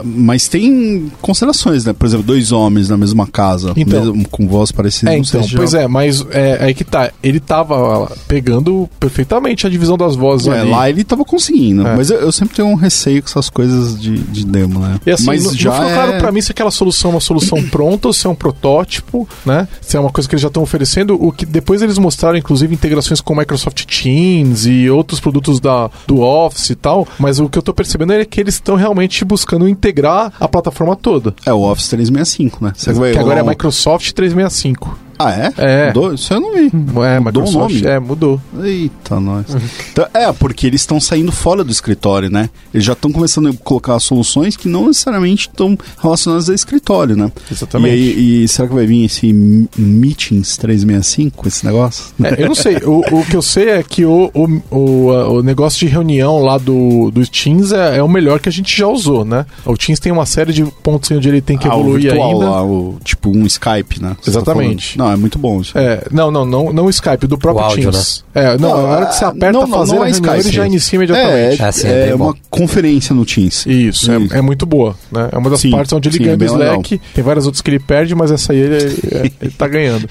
mas 0.05 0.49
tem 0.49 1.11
considerações, 1.21 1.85
né? 1.85 1.93
Por 1.93 2.07
exemplo, 2.07 2.25
dois 2.27 2.53
homens 2.53 2.89
na 2.89 2.97
mesma 2.97 3.27
casa, 3.27 3.73
Então. 3.77 4.01
mesmo 4.05 4.29
com 4.29 4.47
voz 4.49 4.73
parecida. 4.73 5.13
É, 5.15 5.19
então, 5.19 5.43
pois 5.55 5.71
já... 5.71 5.83
é, 5.83 5.89
mas 5.89 6.25
é, 6.31 6.59
aí 6.65 6.75
que 6.75 6.85
tá. 6.85 7.11
Ele 7.23 7.41
tava 7.41 8.11
pegando 8.27 8.89
perfeitamente 8.99 9.67
a 9.67 9.71
divisão 9.71 9.97
das 9.97 10.17
vozes 10.17 10.47
É, 10.49 10.61
ali. 10.61 10.71
lá 10.71 10.89
ele 10.91 11.05
tava 11.05 11.25
conseguindo, 11.25 11.87
É. 11.87 11.97
mas 11.97 12.11
eu, 12.11 12.19
eu 12.21 12.33
sempre 12.33 12.57
tenho 12.57 12.69
um 12.69 12.75
receio 12.75 13.23
com 13.23 13.29
essas 13.29 13.49
coisas 13.49 14.01
de, 14.01 14.19
de 14.19 14.45
demo, 14.45 14.81
né? 14.81 14.99
E 15.07 15.11
assim, 15.11 15.27
mas 15.27 15.43
já 15.57 15.71
não 15.71 15.77
ficou 15.77 15.91
é... 15.91 15.95
claro 15.95 16.19
pra 16.19 16.33
mim 16.33 16.41
se 16.41 16.51
aquela 16.53 16.71
solução 16.71 17.11
é 17.13 17.15
uma 17.15 17.21
solução 17.21 17.63
pronta 17.71 18.09
ou 18.09 18.13
se 18.13 18.27
é 18.27 18.31
um 18.31 18.35
protótipo, 18.35 19.29
né? 19.45 19.69
Se 19.81 19.97
é 19.97 20.01
uma 20.01 20.11
coisa 20.11 20.29
que 20.29 20.35
eles 20.35 20.43
já 20.43 20.49
estão 20.49 20.63
oferecendo. 20.63 21.17
O 21.23 21.33
que 21.33 21.45
depois 21.47 21.83
eles 21.83 21.99
mostraram, 21.99 22.37
inclusive, 22.37 22.73
integrações 22.75 23.21
com 23.21 23.35
Microsoft 23.35 23.85
Teams 23.85 24.67
e 24.67 24.89
outros 24.91 25.21
produtos 25.21 25.61
da, 25.61 25.91
do 26.07 26.21
Office 26.21 26.52
e 26.71 26.75
tal. 26.75 27.07
Mas 27.19 27.39
o 27.41 27.49
que 27.49 27.59
eu 27.59 27.63
tô 27.63 27.73
percebendo 27.75 28.13
é 28.13 28.25
que 28.25 28.41
eles 28.41 28.55
estão 28.55 28.77
realmente 28.77 29.25
buscando 29.25 29.69
integrar 29.69 30.33
a 30.39 30.49
plataforma 30.49 30.95
toda. 30.97 31.35
É 31.47 31.53
o 31.53 31.61
Office 31.63 31.89
365, 31.89 32.65
né? 32.65 32.73
Você 32.77 32.93
que 33.13 33.19
agora 33.19 33.41
é 33.41 33.43
um- 33.43 33.47
Microsoft 33.49 34.13
365. 34.13 34.99
Ah, 35.27 35.33
é? 35.33 35.53
É. 35.57 35.87
Mudou? 35.89 36.15
Isso 36.15 36.33
eu 36.33 36.41
não 36.41 36.53
vi. 36.55 36.71
É, 37.07 37.21
Mudou 37.21 37.49
o 37.49 37.51
nome? 37.53 37.87
É, 37.87 37.99
mudou. 37.99 38.41
Eita, 38.63 39.19
nós. 39.21 39.47
Então, 39.93 40.07
é, 40.15 40.33
porque 40.33 40.67
eles 40.67 40.81
estão 40.81 41.01
saindo 41.01 41.31
fora 41.33 41.63
do 41.65 41.71
escritório, 41.71 42.31
né? 42.31 42.51
Eles 42.73 42.85
já 42.85 42.93
estão 42.95 43.11
começando 43.13 43.49
a 43.49 43.53
colocar 43.65 43.99
soluções 44.01 44.57
que 44.57 44.69
não 44.69 44.87
necessariamente 44.87 45.49
estão 45.49 45.77
relacionadas 46.01 46.49
ao 46.49 46.55
escritório, 46.55 47.17
né? 47.17 47.31
Exatamente. 47.51 47.97
E, 47.97 48.45
e 48.45 48.49
será 48.49 48.69
que 48.69 48.75
vai 48.75 48.87
vir 48.87 49.05
esse 49.05 49.33
Meetings 49.77 50.57
365, 50.57 51.49
esse 51.49 51.65
negócio? 51.65 52.05
É, 52.23 52.43
eu 52.43 52.49
não 52.49 52.55
sei. 52.55 52.77
O, 52.85 53.01
o 53.21 53.25
que 53.27 53.37
eu 53.37 53.43
sei 53.43 53.71
é 53.71 53.83
que 53.83 54.05
o, 54.05 54.31
o, 54.35 54.63
o, 54.77 55.07
o 55.39 55.43
negócio 55.43 55.79
de 55.81 55.87
reunião 55.87 56.41
lá 56.43 56.59
do, 56.59 57.11
do 57.11 57.27
Teams 57.27 57.73
é, 57.73 57.99
é 57.99 58.03
o 58.03 58.09
melhor 58.09 58.41
que 58.41 58.49
a 58.49 58.53
gente 58.53 58.77
já 58.77 58.87
usou, 58.87 59.25
né? 59.25 59.47
O 59.65 59.77
Teams 59.77 60.01
tem 60.01 60.13
uma 60.13 60.27
série 60.27 60.53
de 60.53 60.65
pontos 60.83 61.11
onde 61.11 61.29
ele 61.29 61.41
tem 61.41 61.57
que 61.59 61.69
Ah, 61.69 61.77
o 61.77 61.81
evoluir 61.81 62.03
virtual 62.03 62.31
ainda. 62.33 62.51
lá, 62.51 62.65
o, 62.65 62.97
tipo 63.05 63.31
um 63.31 63.47
Skype, 63.47 64.01
né? 64.01 64.11
Tá 64.23 64.31
Exatamente. 64.31 64.97
falando. 64.97 65.11
não, 65.11 65.12
é 65.13 65.17
muito 65.17 65.39
bom 65.39 65.61
isso. 65.61 65.77
É, 65.77 66.03
não, 66.11 66.31
não, 66.31 66.45
não, 66.45 66.73
não 66.73 66.85
o 66.87 66.91
Skype, 66.91 67.27
do 67.27 67.39
próprio 67.39 67.65
áudio, 67.65 67.91
Teams. 67.91 68.25
É, 68.35 68.57
não, 68.59 68.73
a 68.73 68.77
hora 68.77 69.07
que 69.07 69.15
você 69.17 69.25
aperta 69.25 69.53
não, 69.53 69.67
não, 69.67 69.79
fazer 69.79 69.95
não 69.95 70.03
a 70.03 70.09
é 70.09 70.11
reunião, 70.11 70.33
Skype, 70.35 70.49
ele 70.49 70.57
já 70.57 70.67
inicia 70.67 70.97
É, 70.97 70.99
imediatamente. 70.99 71.63
é, 71.63 71.65
Ah, 71.65 71.73
sim, 71.73 71.87
é 71.89 71.91
é 71.91 72.05
bem 72.07 72.15
uma 72.15 72.35
conferência 72.51 73.15
no 73.15 73.25
Teams. 73.25 73.67
Isso, 73.67 74.11
é, 74.11 74.19
Isso. 74.19 74.35
é 74.35 74.41
muito 74.43 74.67
boa, 74.67 74.95
né? 75.11 75.29
É 75.33 75.39
uma 75.39 75.51
das 75.51 75.61
Sim, 75.61 75.71
partes 75.71 75.93
onde 75.93 76.09
ele 76.09 76.17
sim, 76.17 76.23
ganha 76.25 76.35
é 76.35 76.37
do 76.37 76.45
bem 76.45 76.57
legal. 76.57 76.75
Slack. 76.83 77.01
Tem 77.15 77.25
várias 77.25 77.47
outras 77.47 77.61
que 77.63 77.71
ele 77.71 77.79
perde, 77.81 78.15
mas 78.15 78.31
essa 78.31 78.53
aí 78.53 78.59
ele, 78.59 78.77
ele, 79.11 79.33
ele 79.41 79.51
tá 79.57 79.69
ganhando. 79.69 80.09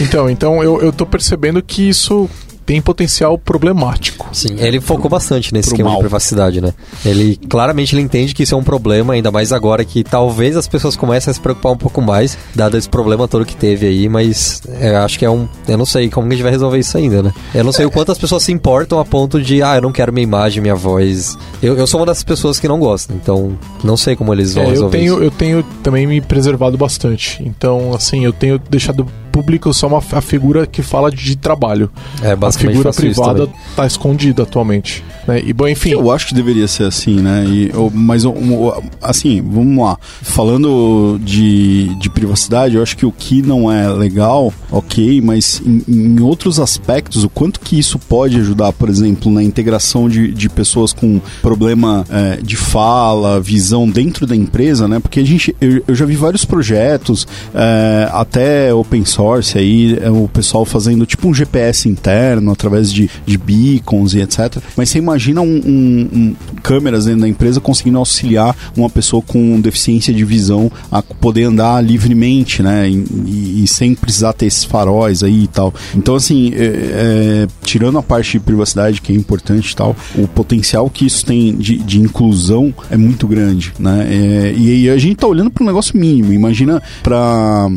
Então, 0.00 0.30
então 0.30 0.62
eu, 0.62 0.80
eu 0.80 0.92
tô 0.92 1.06
percebendo 1.06 1.62
que 1.62 1.88
isso 1.88 2.28
tem 2.70 2.80
potencial 2.80 3.36
problemático. 3.36 4.28
Sim, 4.32 4.54
ele 4.58 4.80
focou 4.80 5.10
bastante 5.10 5.52
nesse 5.52 5.70
Pro 5.70 5.74
esquema 5.74 5.88
mal. 5.90 5.96
de 5.98 6.04
privacidade, 6.04 6.60
né? 6.60 6.72
Ele 7.04 7.34
claramente 7.48 7.96
ele 7.96 8.02
entende 8.02 8.32
que 8.32 8.44
isso 8.44 8.54
é 8.54 8.58
um 8.58 8.62
problema, 8.62 9.14
ainda 9.14 9.32
mais 9.32 9.52
agora 9.52 9.84
que 9.84 10.04
talvez 10.04 10.56
as 10.56 10.68
pessoas 10.68 10.94
comecem 10.94 11.32
a 11.32 11.34
se 11.34 11.40
preocupar 11.40 11.72
um 11.72 11.76
pouco 11.76 12.00
mais, 12.00 12.38
dado 12.54 12.76
esse 12.76 12.88
problema 12.88 13.26
todo 13.26 13.44
que 13.44 13.56
teve 13.56 13.86
aí, 13.88 14.08
mas 14.08 14.62
eu 14.80 14.98
acho 14.98 15.18
que 15.18 15.24
é 15.24 15.30
um. 15.30 15.48
Eu 15.66 15.76
não 15.76 15.84
sei 15.84 16.08
como 16.08 16.28
a 16.28 16.30
gente 16.30 16.42
vai 16.44 16.52
resolver 16.52 16.78
isso 16.78 16.96
ainda, 16.96 17.24
né? 17.24 17.32
Eu 17.52 17.64
não 17.64 17.72
sei 17.72 17.86
o 17.86 17.90
quanto 17.90 18.12
as 18.12 18.18
pessoas 18.18 18.44
se 18.44 18.52
importam 18.52 19.00
a 19.00 19.04
ponto 19.04 19.42
de, 19.42 19.64
ah, 19.64 19.74
eu 19.74 19.82
não 19.82 19.90
quero 19.90 20.12
minha 20.12 20.22
imagem, 20.22 20.62
minha 20.62 20.76
voz. 20.76 21.36
Eu, 21.60 21.76
eu 21.76 21.88
sou 21.88 21.98
uma 21.98 22.06
dessas 22.06 22.22
pessoas 22.22 22.60
que 22.60 22.68
não 22.68 22.78
gostam, 22.78 23.16
então 23.16 23.58
não 23.82 23.96
sei 23.96 24.14
como 24.14 24.32
eles 24.32 24.54
vão 24.54 24.62
É, 24.62 24.66
eu 24.66 24.70
resolver 24.70 24.96
tenho, 24.96 25.14
isso. 25.14 25.22
eu 25.24 25.30
tenho 25.32 25.62
também 25.82 26.06
me 26.06 26.20
preservado 26.20 26.78
bastante. 26.78 27.42
Então, 27.44 27.92
assim, 27.94 28.24
eu 28.24 28.32
tenho 28.32 28.60
deixado 28.70 29.04
público 29.30 29.72
só 29.72 29.86
uma, 29.86 29.98
a 29.98 30.20
figura 30.20 30.66
que 30.66 30.82
fala 30.82 31.10
de 31.10 31.36
trabalho. 31.36 31.90
É, 32.22 32.32
A 32.32 32.52
figura 32.52 32.92
privada 32.92 33.46
também. 33.46 33.60
tá 33.76 33.86
escondida 33.86 34.42
atualmente. 34.42 35.04
Né? 35.30 35.42
E 35.44 35.52
bom, 35.52 35.68
enfim. 35.68 35.90
Eu 35.90 36.10
acho 36.10 36.26
que 36.28 36.34
deveria 36.34 36.66
ser 36.68 36.84
assim, 36.84 37.16
né? 37.20 37.44
E, 37.46 37.70
eu- 37.70 37.90
mas, 37.94 38.24
um, 38.24 38.70
assim, 39.02 39.40
vamos 39.42 39.84
lá. 39.84 39.96
Falando 40.22 41.18
de, 41.22 41.94
de 41.98 42.10
privacidade, 42.10 42.76
eu 42.76 42.82
acho 42.82 42.96
que 42.96 43.06
o 43.06 43.12
que 43.12 43.42
não 43.42 43.70
é 43.70 43.88
legal, 43.88 44.52
ok, 44.70 45.20
mas 45.20 45.62
em, 45.64 45.82
em 45.88 46.20
outros 46.20 46.58
aspectos, 46.58 47.24
o 47.24 47.28
quanto 47.28 47.60
que 47.60 47.78
isso 47.78 47.98
pode 47.98 48.36
ajudar, 48.38 48.72
por 48.72 48.88
exemplo, 48.88 49.30
na 49.30 49.42
integração 49.42 50.08
de, 50.08 50.32
de 50.32 50.48
pessoas 50.48 50.92
com 50.92 51.20
problema 51.42 52.04
é, 52.10 52.36
de 52.42 52.56
fala, 52.56 53.40
visão 53.40 53.88
dentro 53.88 54.26
da 54.26 54.34
empresa, 54.34 54.88
né? 54.88 54.98
Porque 54.98 55.20
a 55.20 55.24
gente, 55.26 55.54
eu, 55.60 55.82
eu 55.86 55.94
já 55.94 56.04
vi 56.06 56.16
vários 56.16 56.44
projetos, 56.44 57.26
é, 57.54 58.08
até 58.12 58.72
open 58.74 59.04
source 59.04 59.56
aí, 59.58 59.98
é, 60.00 60.10
o 60.10 60.28
pessoal 60.28 60.64
fazendo 60.64 61.04
tipo 61.06 61.28
um 61.28 61.34
GPS 61.34 61.88
interno 61.88 62.50
através 62.52 62.92
de, 62.92 63.08
de 63.26 63.36
beacons 63.38 64.14
e 64.14 64.20
etc. 64.20 64.58
Mas 64.76 64.88
você 64.88 64.98
imagina 64.98 65.19
um, 65.40 65.44
um- 65.44 66.08
um- 66.12 66.34
câmeras 66.62 67.04
dentro 67.06 67.20
da 67.22 67.28
empresa 67.28 67.60
conseguindo 67.60 67.98
auxiliar 67.98 68.56
uma 68.76 68.88
pessoa 68.88 69.22
com 69.22 69.60
deficiência 69.60 70.12
de 70.14 70.24
visão 70.24 70.70
a 70.90 71.02
poder 71.02 71.44
andar 71.44 71.82
livremente, 71.84 72.62
né? 72.62 72.88
E, 72.88 73.62
e- 73.64 73.66
sem 73.68 73.94
precisar 73.94 74.32
ter 74.32 74.46
esses 74.46 74.64
faróis 74.64 75.22
aí 75.22 75.44
e 75.44 75.46
tal. 75.46 75.72
Então, 75.96 76.14
assim, 76.14 76.52
é, 76.54 76.64
é, 76.64 77.46
tirando 77.64 77.98
a 77.98 78.02
parte 78.02 78.32
de 78.32 78.40
privacidade 78.40 79.00
que 79.00 79.12
é 79.12 79.16
importante 79.16 79.70
e 79.72 79.76
tal, 79.76 79.94
o 80.16 80.26
potencial 80.28 80.88
que 80.90 81.06
isso 81.06 81.24
tem 81.24 81.54
de, 81.56 81.78
de 81.78 82.00
inclusão 82.00 82.72
é 82.90 82.96
muito 82.96 83.26
grande, 83.26 83.72
né? 83.78 84.06
É, 84.10 84.54
e, 84.56 84.82
e 84.84 84.90
a 84.90 84.98
gente 84.98 85.16
tá 85.16 85.26
olhando 85.26 85.50
para 85.50 85.62
um 85.62 85.66
negócio 85.66 85.96
mínimo. 85.98 86.32
Imagina 86.32 86.82
para 87.02 87.68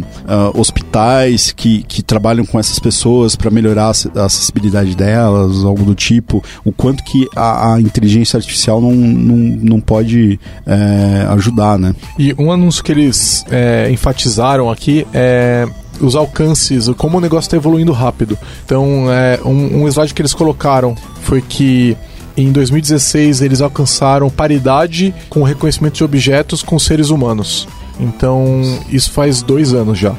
hospitais 0.55 1.51
que, 1.51 1.83
que 1.83 2.01
trabalham 2.01 2.45
com 2.45 2.59
essas 2.59 2.79
pessoas 2.79 3.35
para 3.35 3.49
melhorar 3.51 3.87
a 4.15 4.25
acessibilidade 4.25 4.95
delas, 4.95 5.63
algo 5.63 5.83
do 5.83 5.95
tipo, 5.95 6.43
o 6.63 6.71
quanto 6.71 7.03
que 7.03 7.27
a, 7.35 7.73
a 7.73 7.81
inteligência 7.81 8.37
artificial 8.37 8.81
não, 8.81 8.91
não, 8.91 9.37
não 9.37 9.79
pode 9.79 10.39
é, 10.65 11.25
ajudar, 11.29 11.77
né? 11.77 11.95
E 12.17 12.33
um 12.37 12.51
anúncio 12.51 12.83
que 12.83 12.91
eles 12.91 13.45
é, 13.49 13.89
enfatizaram 13.91 14.69
aqui 14.69 15.05
é 15.13 15.67
os 16.01 16.15
alcances, 16.15 16.89
como 16.97 17.17
o 17.17 17.21
negócio 17.21 17.47
está 17.47 17.57
evoluindo 17.57 17.91
rápido. 17.91 18.37
Então, 18.65 19.11
é, 19.11 19.39
um, 19.45 19.83
um 19.83 19.87
slide 19.87 20.13
que 20.13 20.21
eles 20.21 20.33
colocaram 20.33 20.95
foi 21.21 21.41
que 21.41 21.95
em 22.35 22.51
2016 22.51 23.41
eles 23.41 23.61
alcançaram 23.61 24.29
paridade 24.29 25.13
com 25.29 25.41
o 25.41 25.43
reconhecimento 25.43 25.95
de 25.95 26.03
objetos 26.03 26.63
com 26.63 26.77
seres 26.79 27.09
humanos. 27.09 27.67
Então, 27.99 28.61
isso 28.89 29.11
faz 29.11 29.41
dois 29.41 29.73
anos 29.73 29.99
já. 29.99 30.15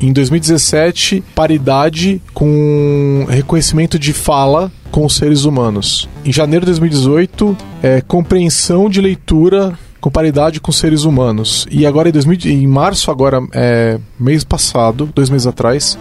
Em 0.00 0.12
2017, 0.12 1.24
paridade 1.34 2.22
com 2.32 3.26
reconhecimento 3.28 3.98
de 3.98 4.12
fala 4.12 4.70
com 4.98 5.06
os 5.06 5.14
seres 5.14 5.44
humanos. 5.44 6.08
Em 6.24 6.32
janeiro 6.32 6.66
de 6.66 6.72
2018, 6.72 7.56
é, 7.84 8.00
compreensão 8.00 8.90
de 8.90 9.00
leitura 9.00 9.78
com 10.00 10.10
paridade 10.10 10.60
com 10.60 10.72
seres 10.72 11.04
humanos. 11.04 11.68
E 11.70 11.86
agora 11.86 12.08
em, 12.08 12.12
2000, 12.12 12.50
em 12.52 12.66
março, 12.66 13.08
agora 13.08 13.40
é, 13.52 13.96
mês 14.18 14.42
passado, 14.42 15.08
dois 15.14 15.30
meses 15.30 15.46
atrás, 15.46 15.96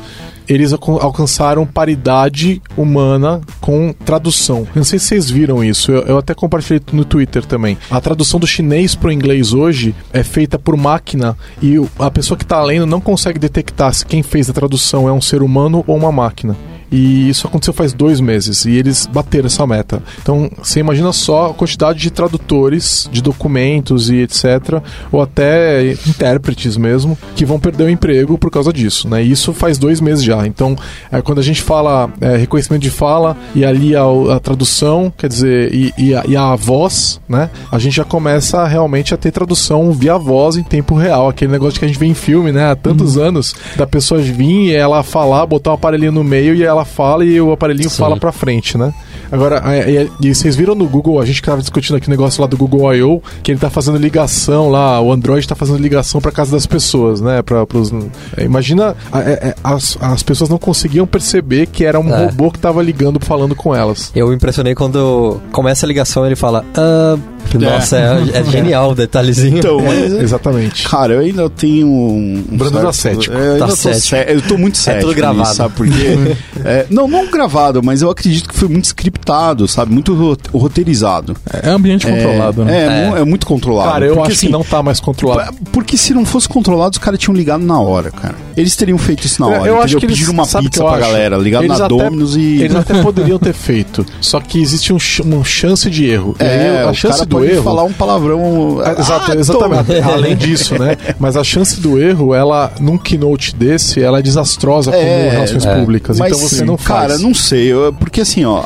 eles 0.49 0.73
alcan- 0.73 0.97
alcançaram 0.99 1.63
paridade 1.63 2.60
humana 2.75 3.39
com 3.62 3.93
tradução. 4.03 4.67
Não 4.73 4.83
sei 4.83 4.97
se 4.97 5.05
vocês 5.10 5.29
viram 5.29 5.63
isso, 5.63 5.91
eu, 5.91 6.01
eu 6.01 6.17
até 6.17 6.33
compartilhei 6.33 6.81
no 6.91 7.05
Twitter 7.05 7.45
também. 7.45 7.77
A 7.91 8.01
tradução 8.01 8.39
do 8.39 8.47
chinês 8.47 8.95
para 8.95 9.10
o 9.10 9.12
inglês 9.12 9.53
hoje 9.53 9.93
é 10.12 10.23
feita 10.23 10.57
por 10.57 10.75
máquina 10.75 11.38
e 11.62 11.75
a 11.99 12.10
pessoa 12.10 12.36
que 12.36 12.43
está 12.45 12.63
lendo 12.63 12.88
não 12.88 12.99
consegue 12.99 13.38
detectar 13.38 13.93
se 13.93 14.03
quem 14.03 14.23
fez 14.23 14.49
a 14.49 14.53
tradução 14.53 15.07
é 15.07 15.12
um 15.13 15.21
ser 15.21 15.43
humano 15.43 15.83
ou 15.86 15.95
uma 15.95 16.12
máquina. 16.12 16.55
E 16.91 17.30
isso 17.30 17.47
aconteceu 17.47 17.73
faz 17.73 17.93
dois 17.93 18.19
meses 18.19 18.65
e 18.65 18.71
eles 18.71 19.08
bateram 19.08 19.47
essa 19.47 19.65
meta. 19.67 20.02
Então 20.21 20.50
você 20.58 20.80
imagina 20.80 21.12
só 21.12 21.52
a 21.52 21.54
quantidade 21.54 22.00
de 22.00 22.10
tradutores, 22.12 23.10
de 23.12 23.21
documentos 23.21 24.10
e 24.10 24.17
etc., 24.17 24.82
ou 25.12 25.21
até 25.21 25.91
intérpretes 26.08 26.78
mesmo, 26.78 27.17
que 27.36 27.45
vão 27.45 27.60
perder 27.60 27.86
o 27.86 27.89
emprego 27.89 28.38
por 28.38 28.50
causa 28.50 28.71
disso. 28.71 29.08
Né? 29.10 29.23
E 29.23 29.32
isso 29.32 29.54
faz 29.54 29.78
dois 29.78 30.00
meses 30.00 30.23
já. 30.23 30.45
Então, 30.47 30.76
é, 31.12 31.21
quando 31.21 31.39
a 31.39 31.43
gente 31.43 31.62
fala 31.62 32.10
é, 32.21 32.38
reconhecimento 32.38 32.82
de 32.82 32.89
fala 32.89 33.36
e 33.54 33.65
ali 33.65 33.95
a, 33.95 34.04
a 34.36 34.39
tradução, 34.39 35.12
quer 35.17 35.28
dizer, 35.28 35.73
e, 35.73 35.93
e 35.97 36.15
a, 36.15 36.23
e 36.28 36.36
a 36.36 36.56
voz, 36.56 37.19
né? 37.28 37.50
A 37.71 37.80
gente 37.80 37.95
já 37.95 38.04
começa 38.04 38.65
realmente 38.65 39.13
a 39.13 39.17
ter 39.17 39.32
tradução 39.32 39.91
via 39.91 40.17
voz 40.17 40.58
em 40.58 40.63
tempo 40.63 40.95
real. 40.95 41.30
Aquele 41.30 41.52
negócio 41.52 41.80
que 41.80 41.86
a 41.86 41.88
gente 41.88 42.00
vê 42.00 42.06
em 42.06 42.13
filme, 42.13 42.52
né? 42.52 42.71
Há 42.71 42.76
tantos 42.76 43.17
anos, 43.17 43.56
da 43.76 43.88
pessoa 43.88 44.21
vir 44.21 44.67
e 44.67 44.73
ela 44.73 45.04
falar, 45.04 45.45
botar 45.45 45.71
o 45.71 45.73
aparelhinho 45.73 46.12
no 46.12 46.23
meio 46.23 46.56
e 46.56 46.63
ela 46.63 46.77
fala 46.86 47.24
e 47.26 47.40
o 47.40 47.52
aparelhinho 47.52 47.90
Sim. 47.90 47.98
fala 47.98 48.18
pra 48.18 48.32
frente, 48.32 48.78
né? 48.78 48.94
Agora, 49.32 49.62
é- 49.76 50.08
e 50.22 50.34
vocês 50.34 50.56
viram 50.56 50.74
no 50.76 50.88
Google, 50.88 51.20
a 51.20 51.26
gente 51.26 51.42
que 51.42 51.48
tava 51.48 51.60
discutindo 51.62 51.96
aqui 51.98 52.08
o 52.08 52.10
negócio 52.10 52.42
lá 52.42 52.48
do 52.48 52.56
Google 52.58 52.94
I.O., 52.96 53.22
que 53.44 53.52
ele 53.52 53.60
tá 53.60 53.70
fazendo 53.70 53.98
ligação 53.98 54.70
lá, 54.70 55.02
o 55.02 55.12
Android 55.12 55.46
tá 55.48 55.56
fazendo 55.56 55.78
ligação 55.80 56.22
pra 56.22 56.32
casa 56.32 56.52
das 56.52 56.66
pessoas, 56.66 57.20
né? 57.20 57.42
Pra, 57.42 57.66
pros, 57.66 57.92
é, 58.38 58.44
imagina, 58.46 58.96
a- 59.12 59.22
é- 59.22 59.50
é, 59.50 59.56
as, 59.63 59.98
as 60.00 60.24
pessoas 60.24 60.50
não 60.50 60.58
conseguiam 60.58 61.06
perceber 61.06 61.68
que 61.68 61.84
era 61.84 62.00
um 62.00 62.10
É. 62.13 62.26
robô 62.26 62.52
que 62.52 62.60
tava 62.60 62.82
ligando, 62.82 63.20
falando 63.20 63.54
com 63.56 63.76
elas. 63.76 64.12
Eu 64.16 64.30
me 64.30 64.36
impressionei 64.36 64.74
quando 64.76 65.42
começa 65.52 65.86
a 65.86 65.88
ligação 65.88 66.26
ele 66.26 66.36
fala. 66.36 66.63
"Ah", 66.76 67.18
nossa, 67.55 67.97
é, 67.97 68.23
é 68.39 68.43
genial 68.43 68.91
o 68.91 68.95
detalhezinho. 68.95 69.57
Então, 69.60 69.79
mas, 69.83 70.12
Exatamente. 70.13 70.88
Cara, 70.88 71.13
eu 71.13 71.19
ainda 71.21 71.49
tenho 71.49 71.88
um. 71.88 72.43
um 72.51 72.57
Brando 72.57 72.79
tá 72.81 72.93
cético. 72.93 73.36
É, 73.36 73.55
eu, 73.55 73.60
Tá 73.60 73.69
cético. 73.69 74.15
eu 74.15 74.41
tô 74.41 74.57
muito 74.57 74.77
cético. 74.77 75.05
tudo 75.05 75.15
gravado. 75.15 75.39
nisso, 75.39 75.55
sabe 75.55 75.73
por 75.75 75.88
quê? 75.88 76.36
É, 76.65 76.86
não, 76.89 77.07
não 77.07 77.27
gravado, 77.29 77.81
mas 77.83 78.01
eu 78.01 78.10
acredito 78.10 78.49
que 78.49 78.55
foi 78.55 78.67
muito 78.67 78.86
scriptado, 78.86 79.67
sabe? 79.67 79.93
Muito 79.93 80.13
ro- 80.13 80.36
roteirizado. 80.53 81.36
É 81.63 81.69
ambiente 81.69 82.05
controlado, 82.07 82.62
é, 82.63 82.65
né? 82.65 82.77
É, 82.77 82.86
É. 83.05 83.10
mu- 83.10 83.17
é 83.17 83.23
muito 83.23 83.45
controlado. 83.45 83.91
Cara, 83.91 84.05
eu 84.05 84.15
Porque, 84.15 84.27
acho 84.31 84.38
assim, 84.39 84.47
que 84.47 84.51
não 84.51 84.63
tá 84.63 84.81
mais 84.83 84.99
controlado. 84.99 85.53
Porque 85.71 85.95
se 85.95 86.13
não 86.13 86.25
fosse 86.25 86.49
controlado, 86.49 86.91
os 86.93 86.97
caras 86.97 87.19
tinham 87.19 87.36
ligado 87.36 87.63
na 87.63 87.79
hora, 87.79 88.12
cara. 88.12 88.36
Eles 88.55 88.75
teriam 88.75 88.97
feito 88.97 89.25
isso 89.25 89.39
na 89.39 89.47
hora. 89.47 89.55
eu 89.57 89.62
entendeu? 89.62 89.81
acho 89.83 89.97
que 89.97 90.05
eles- 90.05 90.15
Pediram 90.17 90.33
uma 90.33 90.47
pizza 90.47 90.83
pra 90.83 90.91
acho? 90.93 90.99
galera, 90.99 91.38
ligado 91.38 91.63
Eles 91.65 91.77
na 91.79 91.86
até- 91.86 91.95
Domino's 91.95 92.36
e. 92.36 92.62
Eles 92.62 92.75
até 92.75 93.01
poderiam 93.01 93.38
ter 93.39 93.53
feito, 93.53 94.05
só 94.19 94.39
que 94.39 94.60
existe 94.62 94.91
um, 94.91 94.97
uma 95.23 95.43
chance 95.43 95.89
de 95.89 96.05
erro. 96.05 96.36
E 96.39 96.43
aí, 96.43 96.49
É, 96.49 96.83
a 96.83 96.93
chance 96.93 97.19
cara 97.19 97.29
do 97.39 97.45
pode 97.45 97.52
erro. 97.54 97.63
falar 97.63 97.84
um 97.84 97.93
palavrão. 97.93 98.80
Ah, 98.84 98.91
Exato, 99.00 99.32
Ah, 99.32 99.36
exatamente. 99.36 99.86
toma. 99.86 100.12
Além 100.13 100.36
disso, 100.36 100.78
né? 100.78 100.95
Mas 101.19 101.36
a 101.38 101.43
chance 101.43 101.80
do 101.80 102.02
erro, 102.02 102.34
ela, 102.34 102.71
num 102.80 102.97
keynote 102.97 103.56
desse, 103.56 104.02
ela 104.02 104.19
é 104.19 104.21
desastrosa 104.21 104.91
como 104.91 105.04
É, 105.04 105.30
relações 105.30 105.65
é. 105.65 105.80
públicas. 105.80 106.17
Mas, 106.19 106.32
então 106.34 106.47
você 106.47 106.63
não 106.65 106.78
faz. 106.78 107.12
Cara, 107.13 107.17
não 107.19 107.34
sei. 107.34 107.67
eu- 107.71 107.93
porque 107.93 108.21
assim, 108.21 108.43
ó, 108.45 108.62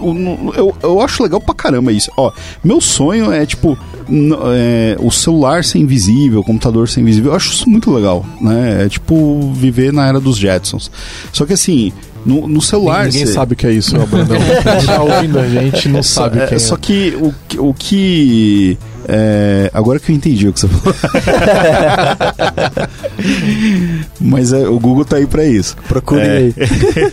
o- 0.00 0.52
eu, 0.56 0.74
eu 0.82 1.00
acho 1.00 1.22
legal 1.22 1.40
pra 1.40 1.54
caramba 1.54 1.92
isso. 1.92 2.10
Ó, 2.16 2.30
meu 2.62 2.80
sonho 2.80 3.32
é, 3.32 3.44
tipo, 3.46 3.76
é, 4.54 4.96
o 5.00 5.10
celular 5.10 5.64
ser 5.64 5.78
invisível, 5.78 6.40
o 6.40 6.44
computador 6.44 6.88
ser 6.88 7.00
invisível. 7.00 7.32
Eu 7.32 7.36
acho 7.36 7.52
isso 7.52 7.68
muito 7.68 7.92
legal, 7.92 8.24
né? 8.40 8.84
É 8.84 8.88
tipo 8.88 9.52
viver 9.54 9.92
na 9.92 10.06
era 10.06 10.20
dos 10.20 10.36
Jetsons. 10.36 10.90
Só 11.32 11.44
que 11.46 11.52
assim. 11.52 11.92
No, 12.26 12.48
no 12.48 12.60
celular. 12.60 13.06
Ninguém 13.06 13.24
cê- 13.26 13.32
sabe 13.32 13.54
o 13.54 13.56
que 13.56 13.66
é 13.66 13.72
isso, 13.72 13.96
ó, 13.96 14.04
Brandão. 14.04 14.36
Quem 14.38 14.86
tá 14.86 15.02
ouvindo 15.02 15.38
a 15.38 15.48
gente 15.48 15.88
não 15.88 16.02
Só- 16.02 16.22
sabe 16.24 16.42
o 16.42 16.46
que 16.48 16.54
é, 16.54 16.56
é. 16.56 16.58
Só 16.58 16.76
que 16.76 17.16
o, 17.20 17.34
que- 17.48 17.58
o 17.60 17.72
que. 17.72 18.76
É, 19.08 19.70
agora 19.72 20.00
que 20.00 20.10
eu 20.10 20.16
entendi 20.16 20.48
o 20.48 20.52
que 20.52 20.60
você 20.60 20.68
falou. 20.68 20.94
Mas 24.20 24.52
é, 24.52 24.68
o 24.68 24.78
Google 24.78 25.04
tá 25.04 25.16
aí 25.16 25.26
pra 25.26 25.44
isso. 25.44 25.76
Procure 25.88 26.20
É. 26.20 26.36
aí. 26.36 26.54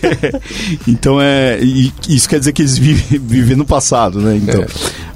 então 0.87 1.19
é. 1.21 1.59
isso 2.07 2.27
quer 2.27 2.39
dizer 2.39 2.53
que 2.53 2.61
eles 2.61 2.77
vivem, 2.77 3.19
vivem 3.19 3.55
no 3.55 3.65
passado, 3.65 4.19
né? 4.19 4.39
Então. 4.41 4.61
É. 4.61 4.67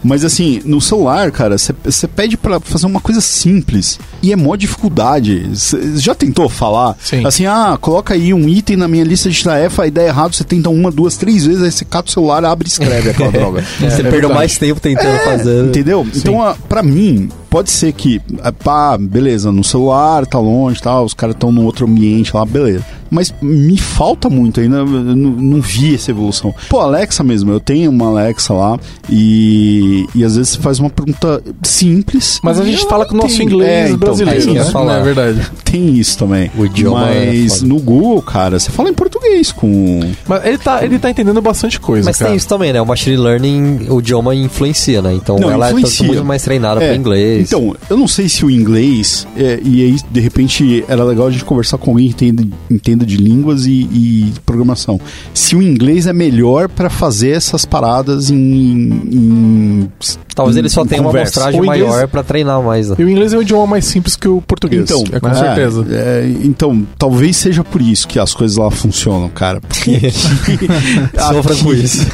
Mas 0.04 0.24
assim, 0.24 0.62
no 0.64 0.80
celular, 0.80 1.32
cara, 1.32 1.58
você 1.58 2.08
pede 2.08 2.38
pra 2.38 2.60
fazer 2.60 2.86
uma 2.86 3.02
coisa 3.02 3.20
simples 3.20 4.00
e 4.22 4.32
é 4.32 4.36
mó 4.36 4.56
dificuldade. 4.56 5.50
Você 5.54 5.98
já 5.98 6.14
tentou 6.14 6.48
falar? 6.48 6.96
Sim. 7.02 7.26
Assim, 7.26 7.46
ah, 7.46 7.78
coloca 7.82 8.14
aí 8.14 8.34
um 8.34 8.48
item 8.48 8.78
na 8.78 8.88
minha 8.88 9.04
lista 9.04 9.30
de 9.30 9.44
tarefa, 9.44 9.84
a 9.84 9.88
ideia 9.88 10.06
é 10.06 10.10
errado, 10.10 10.36
você 10.36 10.44
tenta 10.44 10.70
uma, 10.70 10.92
duas, 10.92 11.18
três 11.18 11.46
vezes, 11.46 11.64
aí 11.64 11.72
você 11.72 11.84
cata 11.84 12.10
o 12.10 12.12
celular, 12.12 12.46
abre 12.46 12.68
e 12.68 12.72
escreve 12.72 13.10
aquela 13.10 13.32
droga. 13.34 13.66
Você 13.80 14.02
é 14.02 14.10
perdeu 14.10 14.30
mais 14.30 14.58
tempo 14.58 14.80
tentando 14.80 15.18
fazer. 15.24 15.66
Entendeu? 15.66 16.08
Então, 16.16 16.42
a, 16.42 16.56
pra 16.68 16.84
mim, 16.84 17.30
pode 17.50 17.70
ser 17.70 17.94
que, 17.94 18.22
ah, 18.42 18.52
pá, 18.52 18.98
beleza, 18.98 19.52
no 19.52 19.64
celular, 19.64 20.26
tá 20.26 20.40
longe, 20.40 20.82
tal, 20.82 21.06
os 21.06 21.14
caras 21.14 21.36
estão 21.36 21.52
num 21.52 21.66
outro 21.66 21.86
ambiente 21.86 22.36
lá, 22.36 22.46
beleza. 22.46 22.86
Mas 23.10 23.34
me 23.42 23.78
falta 23.78 24.30
muito 24.30 24.60
ainda, 24.60 24.78
eu 24.78 24.86
não, 24.86 25.32
não 25.32 25.62
vi 25.62 25.96
essa 25.96 26.12
evolução. 26.12 26.54
Pô, 26.70 26.80
Alexa 26.80 27.24
mesmo, 27.24 27.52
eu 27.52 27.60
tenho 27.60 27.90
uma 27.92 28.08
Alexa 28.08 28.54
lá 28.54 28.80
e, 29.10 30.06
e 30.16 30.24
às 30.24 30.36
vezes 30.36 30.54
você 30.54 30.60
faz 30.60 30.80
uma 30.80 30.90
pergunta 30.90 31.42
simples. 31.64 32.40
Mas 32.44 32.60
a 32.60 32.66
gente 32.66 32.86
fala 32.88 33.06
com 33.06 33.14
o 33.14 33.18
nosso 33.18 33.42
inglês 33.42 33.70
é, 33.70 33.86
então, 33.90 33.98
brasileiro, 34.00 34.36
é 34.36 34.40
isso 34.40 34.52
que 34.52 34.58
eu 34.58 34.66
né? 34.66 34.72
falar. 34.72 34.94
Não 34.94 35.02
é 35.02 35.04
verdade. 35.04 35.52
Tem 35.64 35.96
isso 35.96 36.18
também. 36.18 36.52
O 36.58 36.66
idioma 36.66 37.10
é 37.10 37.28
Mas 37.28 37.56
foda. 37.60 37.68
no 37.68 37.80
Google, 37.80 38.22
cara, 38.22 38.60
você 38.60 38.72
fala 38.72 38.90
em 38.90 38.94
português 38.94 39.52
com. 39.52 40.00
Mas 40.28 40.46
ele 40.46 40.58
tá, 40.58 40.84
ele 40.84 41.00
tá 41.00 41.10
entendendo 41.10 41.42
bastante 41.42 41.80
coisa, 41.80 42.06
Mas 42.06 42.18
cara. 42.18 42.30
tem 42.32 42.38
isso 42.38 42.48
também, 42.48 42.72
né? 42.74 42.82
O 42.82 42.86
machine 42.86 43.18
learning, 43.18 43.88
o 43.90 44.00
idioma 44.00 44.36
influencia, 44.36 45.02
né? 45.02 45.14
Então 45.14 45.38
Não, 45.38 45.52
ela 45.52 45.68
é 45.68 45.70
influencia. 45.70 46.00
tanto 46.00 46.08
muito 46.08 46.26
mais 46.26 46.42
treinada 46.44 46.82
É, 46.84 46.88
para 46.88 46.96
inglês. 46.98 47.48
Então, 47.48 47.76
eu 47.90 47.98
não 47.98 48.08
sei 48.08 48.30
se 48.30 48.46
o 48.46 48.50
inglês, 48.52 49.28
é, 49.36 49.60
e 49.64 49.84
aí, 49.84 49.96
de 50.10 50.20
repente, 50.20 50.84
era 50.88 51.04
legal 51.04 51.28
a 51.28 51.32
gente 51.32 51.46
conversar 51.46 51.78
com 51.78 51.92
alguém 51.92 52.12
que 52.12 52.26
entenda, 52.26 52.97
de 53.06 53.18
línguas 53.18 53.66
e, 53.66 53.72
e 53.92 54.34
programação. 54.46 55.00
Se 55.34 55.56
o 55.56 55.62
inglês 55.62 56.08
é 56.08 56.14
melhor 56.14 56.68
pra 56.70 56.90
fazer 56.90 57.32
essas 57.32 57.66
paradas 57.66 58.30
em. 58.30 58.36
em- 58.38 59.90
Talvez 60.36 60.56
em- 60.56 60.60
ele 60.60 60.70
só 60.70 60.86
tenha 60.86 61.02
uma 61.02 61.10
amostragem 61.10 61.60
maior 61.62 62.08
pra 62.08 62.22
treinar 62.22 62.62
mais. 62.62 62.90
Né? 62.90 62.96
E 63.00 63.04
o 63.04 63.10
inglês 63.10 63.34
é 63.34 63.38
um 63.38 63.42
idioma 63.42 63.66
mais 63.66 63.86
simples 63.86 64.16
que 64.16 64.28
o 64.28 64.40
português. 64.42 64.84
Então, 64.84 65.04
é 65.12 65.20
com 65.20 65.30
é, 65.30 65.34
certeza. 65.34 65.86
é, 65.90 66.32
então, 66.44 66.86
talvez 66.98 67.36
seja 67.38 67.64
por 67.64 67.82
isso 67.82 68.08
que 68.08 68.20
as 68.20 68.36
coisas 68.36 68.56
lá 68.58 68.70
funcionam, 68.70 69.30
cara. 69.30 69.60
Porque 69.62 70.12
Sofra 70.12 71.56
com 71.56 71.74
isso. 71.74 72.06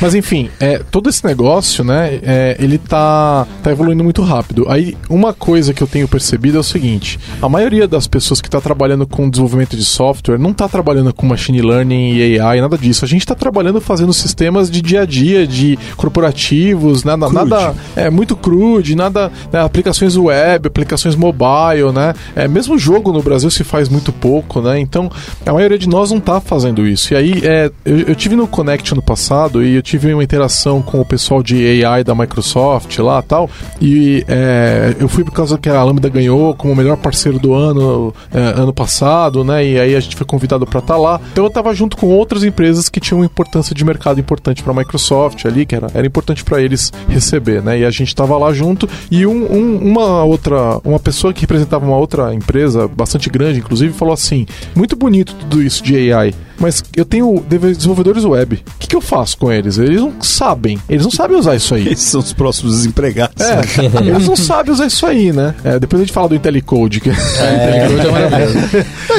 Mas 0.00 0.14
enfim, 0.14 0.50
é, 0.60 0.78
todo 0.90 1.08
esse 1.08 1.24
negócio, 1.24 1.82
né, 1.84 2.20
é, 2.22 2.56
ele 2.58 2.78
tá, 2.78 3.46
tá 3.62 3.70
evoluindo 3.70 4.04
muito 4.04 4.22
rápido. 4.22 4.66
Aí, 4.68 4.96
uma 5.08 5.32
coisa 5.32 5.72
que 5.72 5.82
eu 5.82 5.86
tenho 5.86 6.06
percebido 6.06 6.56
é 6.58 6.60
o 6.60 6.64
seguinte: 6.64 7.18
a 7.40 7.48
maioria 7.48 7.88
das 7.88 8.06
pessoas 8.06 8.40
que 8.40 8.48
está 8.48 8.60
trabalhando 8.60 9.06
com 9.06 9.28
desenvolvimento 9.30 9.76
de 9.76 9.81
software 9.84 10.38
não 10.38 10.50
está 10.50 10.68
trabalhando 10.68 11.12
com 11.14 11.26
machine 11.26 11.60
learning 11.60 12.14
e 12.14 12.38
AI, 12.40 12.60
nada 12.60 12.76
disso. 12.78 13.04
A 13.04 13.08
gente 13.08 13.22
está 13.22 13.34
trabalhando 13.34 13.80
fazendo 13.80 14.12
sistemas 14.12 14.70
de 14.70 14.80
dia 14.80 15.02
a 15.02 15.06
dia, 15.06 15.46
de 15.46 15.78
corporativos, 15.96 17.04
nada, 17.04 17.26
Crude. 17.28 17.50
nada 17.50 17.74
é 17.96 18.10
muito 18.10 18.36
crude, 18.36 18.94
nada, 18.94 19.30
né, 19.52 19.60
aplicações 19.60 20.16
web, 20.16 20.68
aplicações 20.68 21.16
mobile, 21.16 21.92
né? 21.92 22.14
É, 22.34 22.46
mesmo 22.48 22.78
jogo 22.78 23.12
no 23.12 23.22
Brasil 23.22 23.50
se 23.50 23.64
faz 23.64 23.88
muito 23.88 24.12
pouco, 24.12 24.60
né? 24.60 24.78
Então, 24.78 25.10
a 25.44 25.52
maioria 25.52 25.78
de 25.78 25.88
nós 25.88 26.10
não 26.10 26.20
tá 26.20 26.40
fazendo 26.40 26.86
isso. 26.86 27.14
E 27.14 27.16
aí, 27.16 27.40
é, 27.44 27.70
eu, 27.84 28.00
eu 28.00 28.14
tive 28.14 28.36
no 28.36 28.46
Connect 28.46 28.94
no 28.94 29.02
passado 29.02 29.62
e 29.64 29.74
eu 29.74 29.82
tive 29.82 30.12
uma 30.12 30.22
interação 30.22 30.82
com 30.82 31.00
o 31.00 31.04
pessoal 31.04 31.42
de 31.42 31.84
AI 31.84 32.04
da 32.04 32.14
Microsoft 32.14 32.98
lá 32.98 33.22
tal. 33.22 33.48
E 33.80 34.24
é, 34.28 34.94
eu 34.98 35.08
fui 35.08 35.24
por 35.24 35.32
causa 35.32 35.58
que 35.58 35.68
a 35.68 35.82
Lambda 35.82 36.08
ganhou 36.08 36.54
como 36.54 36.72
o 36.72 36.76
melhor 36.76 36.96
parceiro 36.96 37.38
do 37.38 37.54
ano, 37.54 38.14
é, 38.32 38.38
ano 38.38 38.72
passado, 38.72 39.44
né? 39.44 39.66
E 39.66 39.71
aí 39.78 39.94
a 39.96 40.00
gente 40.00 40.16
foi 40.16 40.26
convidado 40.26 40.66
para 40.66 40.78
estar 40.80 40.96
lá. 40.96 41.20
Então 41.32 41.44
eu 41.44 41.50
tava 41.50 41.74
junto 41.74 41.96
com 41.96 42.06
outras 42.08 42.42
empresas 42.44 42.88
que 42.88 43.00
tinham 43.00 43.24
importância 43.24 43.74
de 43.74 43.84
mercado 43.84 44.18
importante 44.20 44.62
para 44.62 44.72
a 44.72 44.76
Microsoft 44.76 45.44
ali, 45.46 45.64
que 45.66 45.74
era, 45.74 45.88
era 45.94 46.06
importante 46.06 46.44
para 46.44 46.60
eles 46.62 46.92
receber, 47.08 47.62
né? 47.62 47.78
E 47.80 47.84
a 47.84 47.90
gente 47.90 48.14
tava 48.14 48.36
lá 48.36 48.52
junto 48.52 48.88
e 49.10 49.26
um, 49.26 49.32
um- 49.52 49.76
uma 49.78 50.24
outra, 50.24 50.78
uma 50.84 50.98
pessoa 50.98 51.32
que 51.32 51.40
representava 51.42 51.84
uma 51.86 51.96
outra 51.96 52.32
empresa 52.34 52.88
bastante 52.88 53.28
grande, 53.30 53.58
inclusive, 53.58 53.92
falou 53.92 54.14
assim: 54.14 54.46
muito 54.74 54.96
bonito 54.96 55.34
tudo 55.34 55.62
isso 55.62 55.82
de 55.82 56.12
AI. 56.12 56.34
Mas 56.58 56.84
eu 56.96 57.04
tenho 57.04 57.42
desenvolvedores 57.48 58.24
web. 58.24 58.62
O 58.76 58.78
que, 58.78 58.86
que 58.86 58.94
eu 58.94 59.00
faço 59.00 59.36
com 59.36 59.50
eles? 59.50 59.78
Eles 59.78 60.00
não 60.00 60.12
sabem. 60.20 60.78
Eles 60.88 61.02
não 61.02 61.10
sabem 61.10 61.36
usar 61.36 61.56
isso 61.56 61.74
aí. 61.74 61.88
esses 61.90 62.04
são 62.08 62.20
os 62.20 62.32
próximos 62.32 62.76
desempregados. 62.76 63.34
É, 63.44 63.60
eles 64.06 64.28
não 64.28 64.36
sabem 64.36 64.72
usar 64.72 64.86
isso 64.86 65.04
aí, 65.04 65.32
né? 65.32 65.54
É, 65.64 65.80
depois 65.80 66.00
a 66.00 66.04
gente 66.04 66.12
fala 66.14 66.28
do 66.28 66.36
IntelliCode, 66.36 67.00
que 67.00 67.08
IntelliCode 67.10 68.06
é 68.06 68.10
maravilhoso. 68.12 68.58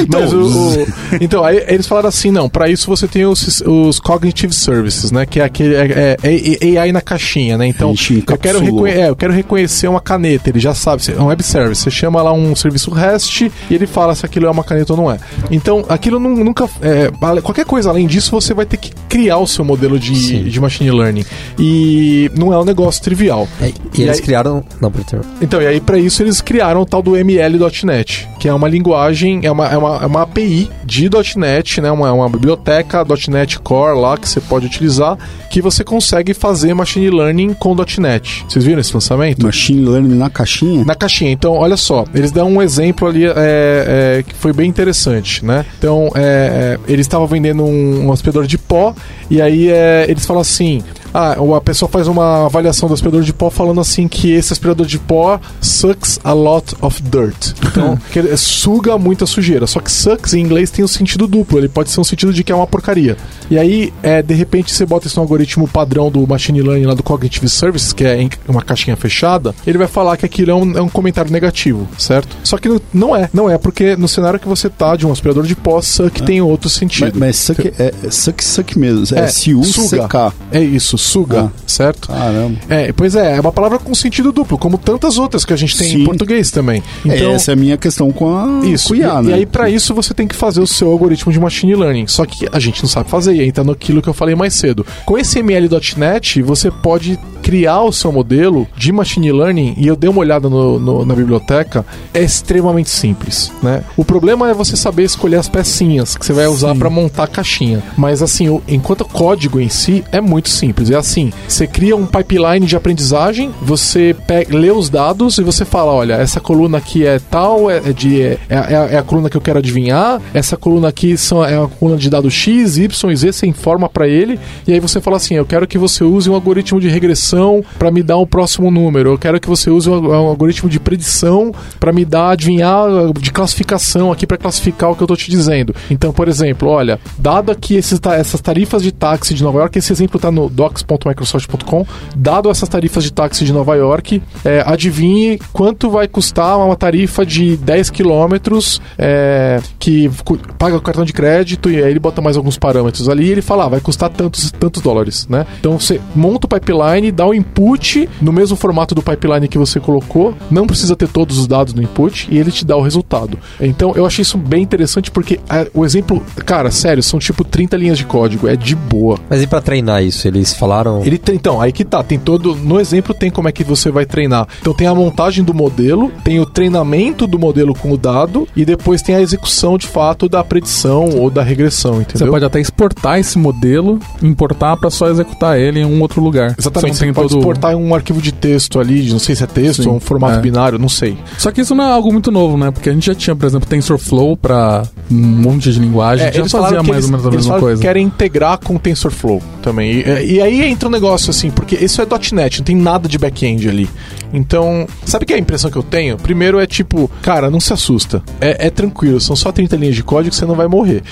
então, 0.00 0.20
Mas 0.20 0.32
o, 0.32 0.43
o- 0.46 0.86
então, 1.20 1.44
aí 1.44 1.62
eles 1.68 1.86
falaram 1.86 2.08
assim, 2.08 2.30
não, 2.30 2.48
pra 2.48 2.68
isso 2.68 2.86
você 2.88 3.06
tem 3.06 3.24
os, 3.26 3.60
os 3.66 3.98
Cognitive 4.00 4.52
Services, 4.52 5.10
né? 5.10 5.24
Que 5.26 5.40
é 5.40 5.44
aquele 5.44 5.74
é, 5.74 6.16
é- 6.22 6.74
é 6.74 6.78
AI 6.78 6.92
na 6.92 7.00
caixinha, 7.00 7.56
né? 7.58 7.66
Então, 7.66 7.94
eu 8.34 8.38
quero, 8.38 8.58
é, 8.86 9.08
eu 9.08 9.16
quero 9.16 9.32
reconhecer 9.32 9.88
uma 9.88 10.00
caneta, 10.00 10.48
ele 10.50 10.58
já 10.60 10.74
sabe, 10.74 11.02
é 11.16 11.20
um 11.20 11.26
web 11.26 11.42
service, 11.42 11.82
você 11.82 11.90
chama 11.90 12.22
lá 12.22 12.32
um 12.32 12.54
serviço 12.54 12.90
REST 12.90 13.42
e 13.70 13.74
ele 13.74 13.86
fala 13.86 14.14
se 14.14 14.24
aquilo 14.26 14.46
é 14.46 14.50
uma 14.50 14.64
caneta 14.64 14.92
ou 14.92 14.96
não 14.96 15.10
é. 15.10 15.18
Então, 15.50 15.84
aquilo 15.88 16.18
nu- 16.18 16.42
nunca. 16.44 16.68
é, 16.82 17.10
qualquer 17.42 17.64
coisa 17.64 17.90
além 17.90 18.06
disso, 18.06 18.30
você 18.30 18.52
vai 18.54 18.66
ter 18.66 18.76
que 18.76 18.90
criar 19.08 19.38
o 19.38 19.46
seu 19.46 19.64
modelo 19.64 19.98
de, 19.98 20.44
de 20.50 20.60
machine 20.60 20.90
learning. 20.90 21.24
E 21.58 22.30
não 22.36 22.52
é 22.52 22.58
um 22.58 22.64
negócio 22.64 23.02
trivial. 23.02 23.48
É, 23.60 23.68
e 23.94 24.02
eles 24.02 24.16
aí- 24.18 24.22
criaram. 24.22 24.64
Não. 24.80 24.92
Então, 25.40 25.60
e 25.60 25.66
aí 25.66 25.80
pra 25.80 25.98
isso 25.98 26.22
eles 26.22 26.40
criaram 26.40 26.82
o 26.82 26.86
tal 26.86 27.02
do 27.02 27.16
ML.NET, 27.16 28.28
que 28.38 28.48
é 28.48 28.54
uma 28.54 28.68
linguagem, 28.68 29.40
é 29.42 29.50
uma, 29.50 29.66
é 29.68 29.76
uma, 29.76 29.96
é 30.02 30.06
uma 30.06 30.22
API 30.34 30.68
de 30.84 31.08
.NET, 31.36 31.80
né? 31.80 31.90
Uma, 31.92 32.12
uma 32.12 32.28
biblioteca 32.28 33.06
.NET 33.28 33.60
Core 33.60 33.98
lá 33.98 34.18
que 34.18 34.28
você 34.28 34.40
pode 34.40 34.66
utilizar, 34.66 35.16
que 35.48 35.62
você 35.62 35.84
consegue 35.84 36.34
fazer 36.34 36.74
machine 36.74 37.08
learning 37.08 37.54
com 37.54 37.76
.NET. 37.98 38.44
Vocês 38.48 38.64
viram 38.64 38.80
esse 38.80 38.92
lançamento? 38.92 39.44
Machine 39.44 39.84
Learning 39.84 40.16
na 40.16 40.28
caixinha? 40.28 40.84
Na 40.84 40.94
caixinha. 40.94 41.30
Então, 41.30 41.52
olha 41.54 41.76
só, 41.76 42.04
eles 42.12 42.32
dão 42.32 42.50
um 42.50 42.60
exemplo 42.60 43.06
ali 43.06 43.24
é, 43.24 43.32
é, 43.36 44.24
que 44.26 44.34
foi 44.34 44.52
bem 44.52 44.68
interessante, 44.68 45.44
né? 45.44 45.64
Então, 45.78 46.10
é, 46.14 46.78
é, 46.88 46.92
eles 46.92 47.06
estavam 47.06 47.26
vendendo 47.26 47.62
um, 47.62 48.06
um 48.06 48.12
aspirador 48.12 48.46
de 48.46 48.58
pó 48.58 48.94
e 49.30 49.40
aí 49.40 49.70
é, 49.70 50.06
eles 50.08 50.26
falam 50.26 50.40
assim. 50.40 50.82
Ah, 51.14 51.36
a 51.56 51.60
pessoa 51.60 51.88
faz 51.88 52.08
uma 52.08 52.46
avaliação 52.46 52.88
do 52.88 52.94
aspirador 52.94 53.22
de 53.22 53.32
pó 53.32 53.48
falando 53.48 53.80
assim 53.80 54.08
que 54.08 54.32
esse 54.32 54.52
aspirador 54.52 54.84
de 54.84 54.98
pó 54.98 55.38
sucks 55.60 56.18
a 56.24 56.32
lot 56.32 56.74
of 56.80 57.00
dirt. 57.02 57.52
Então, 57.64 57.96
suga 58.36 58.98
muita 58.98 59.24
sujeira. 59.24 59.66
Só 59.66 59.78
que 59.80 59.90
sucks 59.92 60.34
em 60.34 60.40
inglês 60.40 60.70
tem 60.70 60.84
um 60.84 60.88
sentido 60.88 61.26
duplo. 61.28 61.58
Ele 61.58 61.68
pode 61.68 61.90
ser 61.90 62.00
um 62.00 62.04
sentido 62.04 62.32
de 62.32 62.42
que 62.42 62.50
é 62.50 62.54
uma 62.54 62.66
porcaria. 62.66 63.16
E 63.48 63.56
aí, 63.56 63.92
é, 64.02 64.20
de 64.22 64.34
repente, 64.34 64.72
você 64.72 64.84
bota 64.84 65.06
isso 65.06 65.16
no 65.16 65.22
algoritmo 65.22 65.68
padrão 65.68 66.10
do 66.10 66.26
machine 66.26 66.60
learning 66.62 66.86
lá 66.86 66.94
do 66.94 67.02
Cognitive 67.02 67.48
Services, 67.48 67.92
que 67.92 68.04
é 68.04 68.20
em 68.20 68.28
uma 68.48 68.62
caixinha 68.62 68.96
fechada, 68.96 69.54
ele 69.66 69.78
vai 69.78 69.86
falar 69.86 70.16
que 70.16 70.26
aquilo 70.26 70.50
é 70.50 70.54
um, 70.54 70.78
é 70.78 70.82
um 70.82 70.88
comentário 70.88 71.30
negativo, 71.30 71.86
certo? 71.96 72.36
Só 72.42 72.58
que 72.58 72.68
não- 72.68 72.80
não 72.92 73.14
é. 73.16 73.28
Não 73.32 73.48
é, 73.48 73.56
porque 73.56 73.94
no 73.96 74.08
cenário 74.08 74.40
que 74.40 74.48
você 74.48 74.68
tá 74.68 74.96
de 74.96 75.06
um 75.06 75.12
aspirador 75.12 75.44
de 75.44 75.54
pó, 75.54 75.80
suck 75.80 76.22
tem 76.22 76.40
outro 76.40 76.68
Mas, 76.68 76.72
sentido. 76.78 77.18
mas 77.18 77.36
suck, 77.36 77.68
é, 77.78 77.94
é 78.02 78.10
suck, 78.10 78.42
suck 78.44 78.78
mesmo. 78.78 79.16
É, 79.16 79.20
É, 79.20 79.24
S-U-C-K. 79.24 80.32
É 80.50 80.60
isso, 80.60 80.96
suga, 81.04 81.44
Ah. 81.44 81.50
certo? 81.66 82.08
Caramba. 82.08 82.58
É, 82.68 82.92
pois 82.92 83.14
é, 83.14 83.36
é 83.36 83.40
uma 83.40 83.52
palavra 83.52 83.78
com 83.78 83.94
sentido 83.94 84.32
duplo, 84.32 84.56
como 84.58 84.78
tantas 84.78 85.18
outras 85.18 85.44
que 85.44 85.52
a 85.52 85.56
gente 85.56 85.76
tem 85.76 85.88
em 85.88 85.96
Sim. 85.98 86.04
português 86.04 86.50
também. 86.50 86.82
É, 87.06 87.16
Então, 87.16 87.32
essa 87.32 87.52
é 87.52 87.54
a 87.54 87.56
minha 87.56 87.76
questão 87.76 88.10
com 88.10 88.36
a 88.36 88.66
isso. 88.66 88.88
com 88.88 88.94
IA, 88.94 89.20
e, 89.20 89.22
né? 89.24 89.30
e 89.30 89.34
aí, 89.34 89.46
pra 89.46 89.68
isso, 89.70 89.94
você 89.94 90.12
tem 90.14 90.26
que 90.26 90.34
fazer 90.34 90.60
o 90.60 90.66
seu 90.66 90.90
algoritmo 90.90 91.32
de 91.32 91.38
machine 91.40 91.74
learning. 91.74 92.06
Só 92.06 92.24
que 92.26 92.48
a 92.52 92.58
gente 92.58 92.82
não 92.82 92.88
sabe 92.88 93.08
fazer, 93.10 93.34
e 93.34 93.40
aí 93.40 93.52
tá 93.52 93.62
naquilo 93.64 94.00
que 94.02 94.08
eu 94.08 94.14
falei 94.14 94.34
mais 94.34 94.54
cedo. 94.54 94.84
Com 95.04 95.16
esse 95.18 95.38
ML.NET, 95.40 96.42
você 96.42 96.70
pode 96.70 97.18
criar 97.42 97.82
o 97.82 97.92
seu 97.92 98.10
modelo 98.10 98.66
de 98.76 98.90
machine 98.90 99.30
learning, 99.30 99.74
e 99.76 99.86
eu 99.86 99.94
dei 99.96 100.08
uma 100.08 100.20
olhada 100.20 100.48
no- 100.48 100.78
no- 100.80 101.04
na 101.04 101.14
biblioteca, 101.14 101.84
é 102.14 102.22
extremamente 102.22 102.88
simples, 102.88 103.52
né? 103.62 103.84
O 103.98 104.04
problema 104.04 104.48
é 104.48 104.54
você 104.54 104.76
saber 104.76 105.02
escolher 105.04 105.36
as 105.36 105.48
pecinhas 105.48 106.16
que 106.16 106.24
você 106.24 106.32
vai 106.32 106.46
usar 106.46 106.74
pra 106.74 106.88
montar 106.88 107.24
a 107.24 107.26
caixinha. 107.26 107.82
Mas 107.98 108.22
assim, 108.22 108.48
o- 108.48 108.62
enquanto 108.66 109.02
o 109.02 109.04
código 109.08 109.60
em 109.60 109.68
si 109.68 110.02
é 110.10 110.20
muito 110.22 110.48
simples. 110.48 110.88
É 110.94 110.98
assim, 110.98 111.32
você 111.48 111.66
cria 111.66 111.96
um 111.96 112.06
pipeline 112.06 112.66
de 112.66 112.76
aprendizagem, 112.76 113.50
você 113.60 114.14
pega, 114.26 114.56
lê 114.56 114.70
os 114.70 114.88
dados 114.88 115.38
e 115.38 115.42
você 115.42 115.64
fala, 115.64 115.92
olha, 115.92 116.14
essa 116.14 116.40
coluna 116.40 116.78
aqui 116.78 117.04
é 117.06 117.18
tal, 117.18 117.70
é, 117.70 117.78
é 117.78 117.92
de, 117.92 118.22
é, 118.22 118.38
é 118.48 118.56
a- 118.56 118.88
é 118.92 118.96
a 118.98 119.02
coluna 119.02 119.28
que 119.28 119.36
eu 119.36 119.40
quero 119.40 119.58
adivinhar, 119.58 120.20
essa 120.32 120.56
coluna 120.56 120.88
aqui 120.88 121.16
são, 121.16 121.44
é 121.44 121.58
uma 121.58 121.68
coluna 121.68 121.98
de 121.98 122.08
dados 122.08 122.32
X, 122.32 122.76
Y 122.78 123.10
e 123.10 123.16
Z, 123.16 123.32
você 123.32 123.46
informa 123.46 123.88
pra 123.88 124.06
ele, 124.06 124.38
e 124.66 124.72
aí 124.72 124.80
você 124.80 125.00
fala 125.00 125.16
assim, 125.16 125.34
eu 125.34 125.44
quero 125.44 125.66
que 125.66 125.76
você 125.78 126.04
use 126.04 126.30
um 126.30 126.34
algoritmo 126.34 126.80
de 126.80 126.88
regressão 126.88 127.62
pra 127.78 127.90
me 127.90 128.02
dar 128.02 128.18
um 128.18 128.26
próximo 128.26 128.70
número, 128.70 129.10
eu 129.10 129.18
quero 129.18 129.40
que 129.40 129.48
você 129.48 129.70
use 129.70 129.88
um, 129.90 130.08
um 130.10 130.14
algoritmo 130.28 130.68
de 130.68 130.78
predição 130.78 131.52
pra 131.80 131.92
me 131.92 132.04
dar, 132.04 132.30
adivinhar, 132.30 132.84
de 133.20 133.32
classificação 133.32 134.12
aqui 134.12 134.26
pra 134.26 134.36
classificar 134.36 134.90
o 134.90 134.96
que 134.96 135.02
eu 135.02 135.06
tô 135.06 135.16
te 135.16 135.30
dizendo. 135.30 135.74
Então, 135.90 136.12
por 136.12 136.28
exemplo, 136.28 136.68
olha, 136.68 136.98
dado 137.18 137.50
aqui 137.50 137.74
esses, 137.76 138.00
essas 138.16 138.40
tarifas 138.40 138.82
de 138.82 138.92
táxi 138.92 139.34
de 139.34 139.42
Nova 139.42 139.58
York, 139.58 139.78
esse 139.78 139.92
exemplo 139.92 140.18
tá 140.20 140.30
no 140.30 140.48
docs.microsoft.com, 140.86 141.86
dado 142.16 142.50
essas 142.50 142.68
tarifas 142.68 143.04
de 143.04 143.12
táxi 143.12 143.44
de 143.44 143.52
Nova 143.52 143.74
York, 143.74 144.22
é, 144.44 144.62
adivinhe 144.66 145.38
quanto 145.52 145.90
vai 145.90 146.06
custar 146.06 146.58
uma 146.58 146.76
tarifa 146.76 147.24
de 147.24 147.56
10 147.56 147.90
quilômetros 147.90 148.80
é, 148.98 149.60
que 149.78 150.10
paga 150.58 150.76
o 150.76 150.80
cartão 150.80 151.04
de 151.04 151.12
crédito 151.12 151.70
e 151.70 151.82
aí 151.82 151.90
ele 151.90 151.98
bota 151.98 152.20
mais 152.20 152.36
alguns 152.36 152.58
parâmetros 152.58 153.08
ali 153.08 153.26
e 153.26 153.30
ele 153.30 153.42
fala, 153.42 153.64
ah, 153.64 153.68
vai 153.68 153.80
custar 153.80 154.10
tantos, 154.10 154.50
tantos 154.50 154.82
dólares, 154.82 155.26
né? 155.28 155.46
Então 155.60 155.78
você 155.78 156.00
monta 156.14 156.46
o 156.46 156.48
pipeline, 156.48 157.10
dá 157.10 157.26
o 157.26 157.34
input 157.34 158.08
no 158.20 158.32
mesmo 158.32 158.56
formato 158.56 158.94
do 158.94 159.02
pipeline 159.02 159.48
que 159.48 159.58
você 159.58 159.80
colocou, 159.80 160.34
não 160.50 160.66
precisa 160.66 160.96
ter 160.96 161.08
todos 161.08 161.38
os 161.38 161.46
dados 161.46 161.74
no 161.74 161.82
input 161.82 162.28
e 162.30 162.38
ele 162.38 162.50
te 162.50 162.64
dá 162.64 162.76
o 162.76 162.82
resultado. 162.82 163.38
Então 163.60 163.92
eu 163.94 164.06
achei 164.06 164.22
isso 164.22 164.38
bem 164.38 164.62
interessante 164.62 165.10
porque 165.10 165.40
é, 165.48 165.70
o 165.72 165.84
exemplo, 165.84 166.22
cara, 166.44 166.70
sério, 166.70 167.02
são 167.02 167.18
tipo 167.18 167.44
30 167.44 167.76
linhas 167.76 167.98
de 167.98 168.04
código, 168.04 168.48
é 168.48 168.56
de 168.56 168.74
boa. 168.74 169.18
Mas 169.28 169.42
e 169.42 169.46
pra 169.46 169.60
treinar 169.60 170.02
isso? 170.02 170.26
Eles 170.26 170.54
falaram. 170.64 171.02
Ele 171.04 171.18
tem, 171.18 171.34
então, 171.34 171.60
aí 171.60 171.70
que 171.72 171.84
tá, 171.84 172.02
tem 172.02 172.18
todo. 172.18 172.54
No 172.56 172.80
exemplo 172.80 173.14
tem 173.14 173.30
como 173.30 173.48
é 173.48 173.52
que 173.52 173.62
você 173.64 173.90
vai 173.90 174.06
treinar. 174.06 174.46
Então 174.60 174.72
tem 174.74 174.86
a 174.86 174.94
montagem 174.94 175.44
do 175.44 175.52
modelo, 175.52 176.10
tem 176.24 176.40
o 176.40 176.46
treinamento 176.46 177.26
do 177.26 177.38
modelo 177.38 177.74
com 177.74 177.92
o 177.92 177.96
dado 177.98 178.48
e 178.56 178.64
depois 178.64 179.02
tem 179.02 179.14
a 179.14 179.20
execução 179.20 179.76
de 179.76 179.86
fato 179.86 180.28
da 180.28 180.42
predição 180.42 181.08
ou 181.18 181.30
da 181.30 181.42
regressão, 181.42 182.00
entendeu? 182.00 182.26
Você 182.26 182.30
pode 182.30 182.44
até 182.44 182.60
exportar 182.60 183.18
esse 183.18 183.38
modelo, 183.38 183.98
importar 184.22 184.76
pra 184.76 184.90
só 184.90 185.08
executar 185.08 185.58
ele 185.58 185.80
em 185.80 185.84
um 185.84 186.00
outro 186.00 186.22
lugar. 186.22 186.54
Exatamente, 186.58 186.94
Você 186.94 186.98
você 186.98 187.04
tem 187.04 187.14
pode 187.14 187.28
todo- 187.28 187.38
exportar 187.38 187.76
um 187.76 187.94
arquivo 187.94 188.20
de 188.22 188.32
texto 188.32 188.80
ali, 188.80 189.10
não 189.10 189.18
sei 189.18 189.34
se 189.36 189.44
é 189.44 189.46
texto 189.46 189.82
Sim, 189.82 189.88
ou 189.88 189.96
um 189.96 190.00
formato 190.00 190.38
é. 190.38 190.40
binário, 190.40 190.78
não 190.78 190.88
sei. 190.88 191.16
Só 191.38 191.50
que 191.50 191.60
isso 191.60 191.74
não 191.74 191.84
é 191.84 191.92
algo 191.92 192.10
muito 192.12 192.30
novo, 192.30 192.56
né? 192.56 192.70
Porque 192.70 192.88
a 192.88 192.92
gente 192.92 193.06
já 193.06 193.14
tinha, 193.14 193.36
por 193.36 193.46
exemplo, 193.46 193.68
TensorFlow 193.68 194.36
pra 194.36 194.82
um 195.10 195.14
monte 195.16 195.70
de 195.72 195.78
linguagem. 195.78 196.26
já 196.26 196.32
fazia 196.42 196.48
falaram 196.48 196.78
É, 196.78 196.82
que 196.82 196.88
mais 196.90 197.04
eles, 197.04 197.04
ou 197.06 197.10
menos 197.10 197.26
a 197.26 197.30
mesma 197.30 197.58
coisa. 197.60 197.80
que 197.80 197.86
querem 197.86 198.06
integrar 198.06 198.58
com 198.58 198.76
o 198.76 198.78
TensorFlow 198.78 199.42
também. 199.62 199.92
E, 200.00 200.34
e 200.34 200.40
aí 200.40 200.53
entra 200.62 200.88
um 200.88 200.92
negócio 200.92 201.30
assim, 201.30 201.50
porque 201.50 201.76
isso 201.76 202.00
é 202.02 202.06
.NET, 202.32 202.58
não 202.58 202.64
tem 202.64 202.76
nada 202.76 203.08
de 203.08 203.18
back-end 203.18 203.68
ali. 203.68 203.88
Então, 204.34 204.86
sabe 205.06 205.24
que 205.24 205.32
é 205.32 205.36
a 205.36 205.38
impressão 205.38 205.70
que 205.70 205.76
eu 205.76 205.82
tenho? 205.82 206.16
Primeiro 206.16 206.58
é 206.58 206.66
tipo, 206.66 207.10
cara, 207.22 207.48
não 207.50 207.60
se 207.60 207.72
assusta. 207.72 208.22
É, 208.40 208.66
é 208.66 208.70
tranquilo, 208.70 209.20
são 209.20 209.36
só 209.36 209.52
30 209.52 209.76
linhas 209.76 209.94
de 209.94 210.02
código 210.02 210.30
que 210.30 210.36
você 210.36 210.44
não 210.44 210.56
vai 210.56 210.66
morrer. 210.66 211.02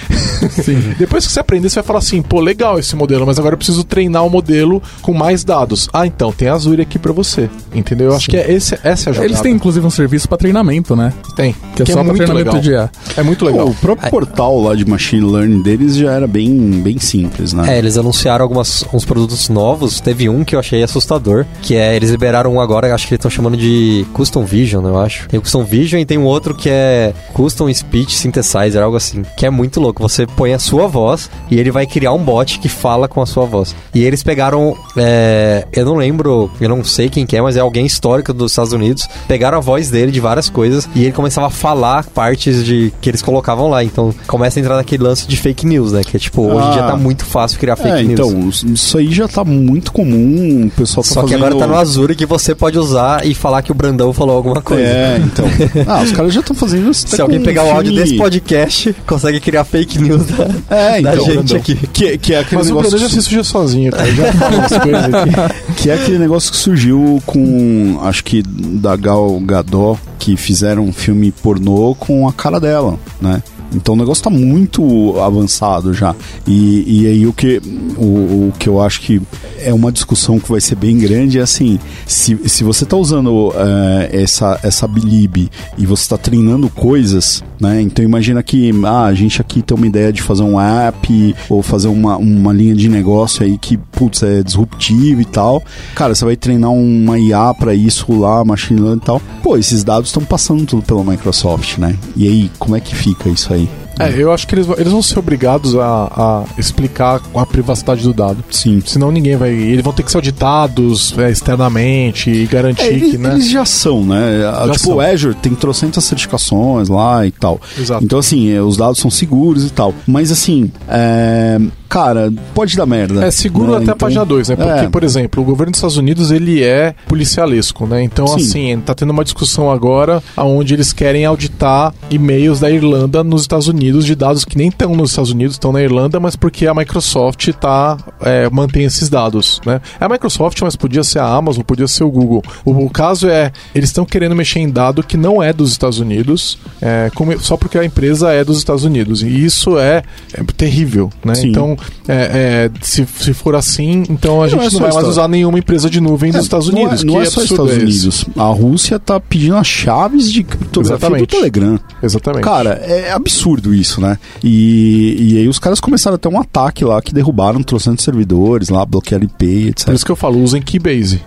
Depois 0.99 1.27
que 1.27 1.33
você 1.33 1.41
aprender, 1.41 1.71
você 1.71 1.77
vai 1.77 1.85
falar 1.85 2.01
assim, 2.01 2.21
pô, 2.21 2.41
legal 2.41 2.79
esse 2.79 2.97
modelo, 2.97 3.25
mas 3.25 3.39
agora 3.39 3.55
eu 3.55 3.59
preciso 3.59 3.85
treinar 3.85 4.27
o 4.27 4.31
modelo 4.31 4.83
com 5.01 5.15
mais 5.15 5.45
dados. 5.45 5.89
Ah, 5.93 6.07
então, 6.07 6.33
tem 6.33 6.49
a 6.49 6.55
Azure 6.55 6.83
aqui 6.83 6.99
pra 6.99 7.13
você. 7.13 7.49
Entendeu? 7.73 8.11
Eu 8.11 8.17
acho 8.17 8.29
que 8.29 8.37
é 8.37 8.51
esse, 8.51 8.75
essa 8.83 9.09
é 9.09 9.11
a 9.11 9.15
jogada. 9.15 9.25
Eles 9.25 9.41
têm 9.41 9.55
inclusive 9.55 9.87
um 9.87 9.91
serviço 9.91 10.29
pra 10.29 10.37
treinamento, 10.37 10.97
né? 10.97 11.13
Tem. 11.37 11.55
Que 11.77 11.83
é 11.83 11.87
só 11.87 11.95
pra 11.95 12.05
muito 12.05 12.17
treinamento 12.17 12.57
legal. 12.57 12.61
de 12.61 12.71
IA. 12.71 12.91
É 13.17 13.23
muito 13.23 13.45
legal. 13.45 13.69
o 13.69 13.75
próprio 13.75 14.11
portal 14.11 14.61
lá 14.61 14.75
de 14.75 14.85
machine 14.85 15.25
learning 15.25 15.63
deles 15.63 15.97
já 15.97 16.13
era 16.13 16.27
bem, 16.27 16.53
bem 16.83 16.99
simples, 16.99 17.53
né? 17.53 17.75
É, 17.75 17.79
eles 17.79 17.97
anunciaram 17.97 18.43
algumas, 18.43 18.85
uns 18.93 19.05
produtos 19.05 19.49
novos. 19.49 20.01
Teve 20.01 20.29
um 20.29 20.45
que 20.45 20.55
eu 20.55 20.59
achei 20.59 20.83
assustador, 20.83 21.47
que 21.63 21.77
é, 21.77 21.95
eles 21.95 22.11
liberaram 22.11 22.55
um 22.55 22.61
agora, 22.61 22.93
acho 22.95 23.07
que 23.07 23.12
eles 23.15 23.21
estão 23.21 23.31
chamando 23.31 23.57
de 23.57 24.05
Custom 24.13 24.45
Vision, 24.45 24.87
eu 24.87 24.99
acho. 24.99 25.29
Tem 25.29 25.39
o 25.39 25.43
Custom 25.43 25.65
Vision 25.65 26.01
e 26.01 26.05
tem 26.05 26.19
um 26.19 26.25
outro 26.25 26.55
que 26.55 26.69
é 26.71 27.13
Custom 27.33 27.73
Speech 27.73 28.15
Synthesizer, 28.17 28.83
algo 28.83 28.97
assim. 28.97 29.23
Que 29.37 29.47
é 29.47 29.51
muito 29.51 29.81
louco. 29.81 30.03
Você 30.03 30.27
põe 30.27 30.53
a 30.53 30.59
sua 30.59 30.87
voz 30.87 31.31
e 31.51 31.59
ele 31.59 31.71
vai 31.71 31.87
criar 31.87 32.13
um 32.13 32.23
bot 32.23 32.59
que 32.59 32.69
fala 32.69 33.09
com 33.09 33.21
a 33.21 33.27
sua 33.27 33.45
voz. 33.45 33.75
E 33.95 34.03
eles 34.03 34.23
pegaram, 34.23 34.77
é, 34.97 35.67
eu 35.73 35.85
não 35.85 35.97
lembro, 35.97 36.51
eu 36.61 36.69
não 36.69 36.83
sei 36.85 37.09
quem 37.09 37.27
que 37.27 37.37
é, 37.37 37.43
mas 37.43 37.57
é 37.57 37.61
alguém 37.61 37.87
histórico 37.87 38.33
dos 38.33 38.53
Estados 38.53 38.73
Unidos. 38.73 39.09
Pegaram 39.29 39.59
a 39.59 39.61
voz 39.61 39.91
dele 39.91 40.11
de 40.13 40.21
várias 40.21 40.49
coisas 40.49 40.89
e 40.95 41.03
ele 41.05 41.13
começava 41.13 41.47
a 41.49 41.51
falar 41.51 42.05
partes 42.07 42.65
de 42.65 42.93
que 43.01 43.11
eles 43.11 43.23
colocavam 43.23 43.69
lá. 43.69 43.83
Então 43.85 44.15
começa 44.27 44.59
a 44.59 44.61
entrar 44.61 44.77
naquele 44.77 45.03
lance 45.03 45.27
de 45.27 45.37
fake 45.37 45.67
news, 45.67 45.93
né? 45.93 46.03
Que 46.05 46.17
é 46.17 46.21
tipo, 46.21 46.43
hoje 46.43 46.67
em 46.69 46.73
dia 46.73 46.85
Ah. 46.85 46.91
tá 46.93 46.97
muito 46.97 47.25
fácil 47.25 47.59
criar 47.59 47.77
fake 47.77 47.89
É, 47.89 48.03
news. 48.03 48.63
então, 48.63 48.73
isso 48.75 48.99
aí 48.99 49.13
já 49.13 49.29
tá 49.29 49.45
muito 49.45 49.93
comum, 49.93 50.67
o 50.67 50.71
pessoal 50.71 51.03
tá 51.05 51.11
Só 51.11 51.23
que 51.23 51.29
fazendo... 51.31 51.45
agora 51.47 51.59
tá 51.59 51.67
no 51.67 51.77
Azure 51.77 52.15
que 52.15 52.27
você 52.27 52.55
pode 52.55 52.79
usar 52.79 53.02
e 53.25 53.35
falar 53.35 53.63
que 53.63 53.71
o 53.71 53.75
Brandão 53.75 54.13
falou 54.13 54.37
alguma 54.37 54.61
coisa. 54.63 54.83
É, 54.83 55.19
então. 55.25 55.45
Ah, 55.87 56.03
os 56.03 56.13
caras 56.13 56.33
já 56.33 56.41
estão 56.41 56.55
fazendo 56.55 56.91
isso. 56.91 57.07
Se 57.09 57.21
alguém 57.21 57.41
pegar 57.41 57.65
o 57.65 57.71
áudio 57.71 57.95
desse 57.95 58.17
podcast, 58.17 58.95
consegue 59.07 59.41
criar 59.41 59.65
fake 59.65 59.99
news 59.99 60.27
da, 60.27 60.45
É, 60.71 61.01
da 61.03 61.13
então. 61.15 61.25
gente 61.25 61.35
Brandão. 61.35 61.57
aqui. 61.57 61.75
Que, 61.93 62.19
que 62.19 62.35
é 62.35 62.39
aquele 62.41 62.57
Mas 62.57 62.67
o 62.67 62.69
negócio 62.71 62.91
Brandon 62.91 63.09
já 63.09 63.15
se 63.15 63.23
suja 63.23 63.45
sozinho, 63.45 63.91
cara. 63.93 64.13
Já 64.13 64.33
fala 64.33 64.57
umas 64.57 64.73
coisas 64.79 65.05
aqui. 65.15 65.75
que 65.77 65.91
é 65.91 65.95
aquele 65.95 66.19
negócio 66.19 66.51
que 66.51 66.57
surgiu 66.57 67.23
com 67.27 67.99
acho 68.03 68.23
que 68.25 68.43
da 68.43 68.95
Gal 68.97 69.39
Gadot 69.41 69.99
que 70.19 70.37
fizeram 70.37 70.85
um 70.85 70.93
filme 70.93 71.33
pornô 71.33 71.97
com 71.99 72.29
a 72.29 72.33
cara 72.33 72.61
dela, 72.61 72.97
né? 73.21 73.43
Então 73.75 73.95
o 73.95 73.97
negócio 73.97 74.23
tá 74.23 74.31
muito 74.31 75.19
avançado 75.21 75.93
já. 75.93 76.15
E, 76.47 77.03
e 77.03 77.07
aí 77.07 77.27
o 77.27 77.33
que, 77.33 77.61
o, 77.97 78.49
o 78.49 78.53
que 78.59 78.69
eu 78.69 78.81
acho 78.81 79.01
que 79.01 79.21
é 79.59 79.73
uma 79.73 79.93
discussão 79.93 80.39
que 80.39 80.51
vai 80.51 80.61
ser 80.61 80.75
bem 80.75 80.99
grande 80.99 81.39
é 81.39 81.43
assim, 81.43 81.79
se, 82.07 82.39
se 82.49 82.65
você 82.65 82.85
tá 82.85 82.97
usando 82.97 83.53
eh, 83.55 84.11
essa, 84.23 84.59
essa 84.63 84.87
Bilib 84.87 85.49
e 85.79 85.87
você 85.87 86.09
tá 86.09 86.19
treinando 86.19 86.69
coisas, 86.69 87.43
né? 87.61 87.81
Então 87.81 88.05
imagina 88.05 88.43
que 88.43 88.71
ah, 88.85 89.05
a 89.05 89.15
gente 89.15 89.41
aqui 89.41 89.63
tem 89.63 89.77
uma 89.77 89.87
ideia 89.87 90.13
de 90.13 90.21
fazer 90.21 90.43
um 90.43 90.61
app 90.61 91.35
ou 91.49 91.63
fazer 91.63 91.89
uma, 91.89 92.17
uma 92.17 92.53
linha 92.53 92.75
de 92.75 92.89
negócio 92.89 93.45
aí 93.45 93.57
que, 93.57 93.77
putz, 93.77 94.23
é 94.23 94.43
disruptivo 94.43 95.21
e 95.21 95.25
tal. 95.25 95.63
Cara, 95.95 96.15
você 96.15 96.25
vai 96.25 96.37
treinar 96.37 96.71
uma 96.73 97.19
IA 97.19 97.55
pra 97.55 97.75
isso 97.75 98.13
lá, 98.19 98.45
machine 98.45 98.81
learning 98.81 99.01
e 99.03 99.07
tal. 99.07 99.23
Pô, 99.43 99.57
esses 99.57 99.85
dados 99.85 100.09
estão 100.09 100.25
passando 100.25 100.65
tudo 100.67 100.83
pela 100.83 101.05
Microsoft, 101.05 101.79
né? 101.79 101.97
E 102.17 102.27
aí, 102.27 102.51
como 102.59 102.77
é 102.77 102.81
que 102.81 102.95
fica 102.95 103.29
isso 103.29 103.53
aí? 103.53 103.62
É, 103.99 104.11
eu 104.17 104.33
acho 104.33 104.47
que 104.47 104.55
eles, 104.55 104.67
vão- 104.67 104.77
eles 104.79 104.91
vão 104.93 105.03
ser 105.03 105.19
obrigados 105.19 105.77
a, 105.77 105.85
a 106.17 106.45
explicar 106.59 107.21
a 107.35 107.47
privacidade 107.47 108.03
do 108.03 108.13
dado. 108.13 108.43
Sim. 108.51 108.83
Senão 108.85 109.11
ninguém 109.13 109.37
vai. 109.37 109.51
Eles 109.51 109.83
vão 109.85 109.93
ter 109.93 110.03
que 110.03 110.11
ser 110.11 110.17
auditados 110.19 111.17
é, 111.19 111.31
externamente 111.31 112.31
e 112.31 112.47
garantir 112.47 112.83
É, 112.83 112.89
eles, 112.89 113.11
que, 113.13 113.19
né? 113.19 113.33
eles 113.35 113.51
já 113.51 113.65
são, 113.65 114.05
né? 114.05 114.45
A- 114.47 114.67
Já 114.67 114.73
tipo, 114.73 114.87
são. 114.87 114.97
o 114.97 115.01
Azure 115.01 115.35
tem 115.35 115.55
trocentas 115.55 116.05
certificações 116.05 116.89
lá 116.89 117.27
e 117.27 117.31
tal. 117.31 117.61
Exato. 117.79 118.05
Então, 118.05 118.19
assim, 118.19 118.51
é, 118.51 118.61
os 118.61 118.77
dados 118.77 118.99
são 118.99 119.11
seguros 119.11 119.65
e 119.67 119.71
tal. 119.71 119.95
Mas, 120.07 120.31
assim, 120.33 120.71
é, 120.89 121.59
cara, 121.93 122.33
pode 122.55 122.75
dar 122.75 122.87
merda. 122.87 123.23
É 123.23 123.31
seguro 123.31 123.73
né? 123.73 123.77
até 123.77 123.83
a 123.83 123.85
Então, 123.85 123.97
página 123.99 124.25
2, 124.25 124.49
né? 124.49 124.57
Porque, 124.57 124.71
é. 124.87 124.89
por 124.89 125.05
exemplo, 125.05 125.43
o 125.43 125.45
governo 125.47 125.73
dos 125.73 125.79
Estados 125.79 125.99
Unidos 125.99 126.31
ele 126.31 126.63
é 126.65 126.95
policialesco, 127.07 127.87
né? 127.87 128.03
Então, 128.03 128.27
Sim. 128.27 128.35
assim, 128.37 128.81
tá 128.81 128.95
tendo 128.95 129.11
uma 129.11 129.23
discussão 129.23 129.71
agora 129.71 130.23
onde 130.39 130.73
eles 130.73 130.91
querem 130.93 131.27
auditar 131.27 131.93
e-mails 132.11 132.61
da 132.61 132.71
Irlanda 132.71 133.23
nos 133.23 133.43
Estados 133.43 133.69
Unidos 133.69 134.07
de 134.07 134.15
dados 134.15 134.45
que 134.45 134.57
nem 134.57 134.69
estão 134.69 134.97
nos 134.97 135.11
Estados 135.11 135.31
Unidos, 135.33 135.57
estão 135.57 135.71
na 135.71 135.83
Irlanda, 135.83 136.19
mas 136.19 136.35
porque 136.35 136.67
a 136.67 136.75
Microsoft 136.75 137.49
tá, 137.61 137.99
é, 138.23 138.49
mantém 138.51 138.85
esses 138.85 139.11
dados, 139.11 139.61
né? 139.67 139.81
É 140.01 140.05
a 140.07 140.09
Microsoft, 140.09 140.59
mas 140.63 140.75
podia 140.75 141.05
ser 141.05 141.19
a 141.19 141.27
Amazon, 141.27 141.63
podia 141.63 141.87
ser 141.87 142.05
o 142.05 142.11
Google. 142.11 142.43
O, 142.65 142.71
o 142.87 142.89
caso 142.89 143.29
é, 143.29 143.53
eles 143.75 143.91
estão 143.91 144.07
querendo 144.07 144.35
mexer 144.35 144.61
em 144.61 144.71
dado 144.71 145.03
que 145.03 145.17
não 145.19 145.43
é 145.43 145.53
dos 145.53 145.71
Estados 145.71 145.99
Unidos, 145.99 146.59
é, 146.81 147.11
como- 147.15 147.39
só 147.39 147.57
porque 147.59 147.77
a 147.77 147.85
empresa 147.85 148.33
é 148.33 148.43
dos 148.43 148.57
Estados 148.57 148.85
Unidos. 148.85 149.23
E 149.23 149.45
isso 149.45 149.79
é, 149.79 150.03
é 150.33 150.43
terrível, 150.57 151.11
né? 151.23 151.35
Sim. 151.35 151.49
Então, 151.51 151.77
é, 152.09 152.69
é, 152.69 152.71
se, 152.81 153.07
se 153.07 153.33
for 153.33 153.55
assim, 153.55 154.05
então 154.09 154.43
a 154.43 154.49
gente 154.49 154.61
é 154.61 154.65
não, 154.65 154.71
só 154.71 154.79
vai 154.79 154.87
mais 154.89 154.95
Estados- 154.97 155.11
usar 155.17 155.29
nenhuma 155.29 155.59
empresa 155.59 155.89
de 155.91 156.01
nuvem 156.01 156.33
dos 156.33 156.43
Estados 156.43 156.69
não 156.69 156.79
é- 156.79 156.83
Unidos. 156.85 157.05
Não 157.05 157.15
que 157.15 157.21
é, 157.21 157.25
só 157.27 157.41
absurdo 157.41 157.63
Estados 157.65 157.73
é 157.73 157.77
esse? 157.77 157.85
Unidos. 158.07 158.25
A 158.37 158.45
Rússia 158.47 158.99
tá 158.99 159.21
pedindo 159.21 159.57
as 159.57 159.67
chaves 159.67 160.31
de 160.31 160.43
criptografia 160.43 160.99
do 160.99 161.03
Exatamente. 161.17 161.29
Telegram. 161.37 161.81
Exatamente. 162.03 162.45
Cara, 162.45 162.71
é 162.85 163.13
absurdo 163.13 163.75
isso, 163.75 164.01
né? 164.01 164.19
E, 164.43 165.17
e 165.35 165.39
aí 165.39 165.49
os 165.49 165.59
caras 165.59 165.81
começaram 165.81 166.15
a 166.17 166.19
ter 166.19 166.29
um 166.29 166.39
ataque 166.41 166.85
lá 166.85 167.01
que 167.01 167.13
derrubaram 167.15 167.63
trocentos 167.63 168.05
servidores 168.05 168.69
lá, 168.69 168.85
bloquearam 168.85 169.25
IP, 169.25 169.69
etc. 169.69 169.87
Por 169.87 169.95
isso 169.95 170.05
que 170.05 170.13
eu 170.13 170.17
falo, 170.17 170.41
usem 170.43 170.61
Keybase. 170.63 171.21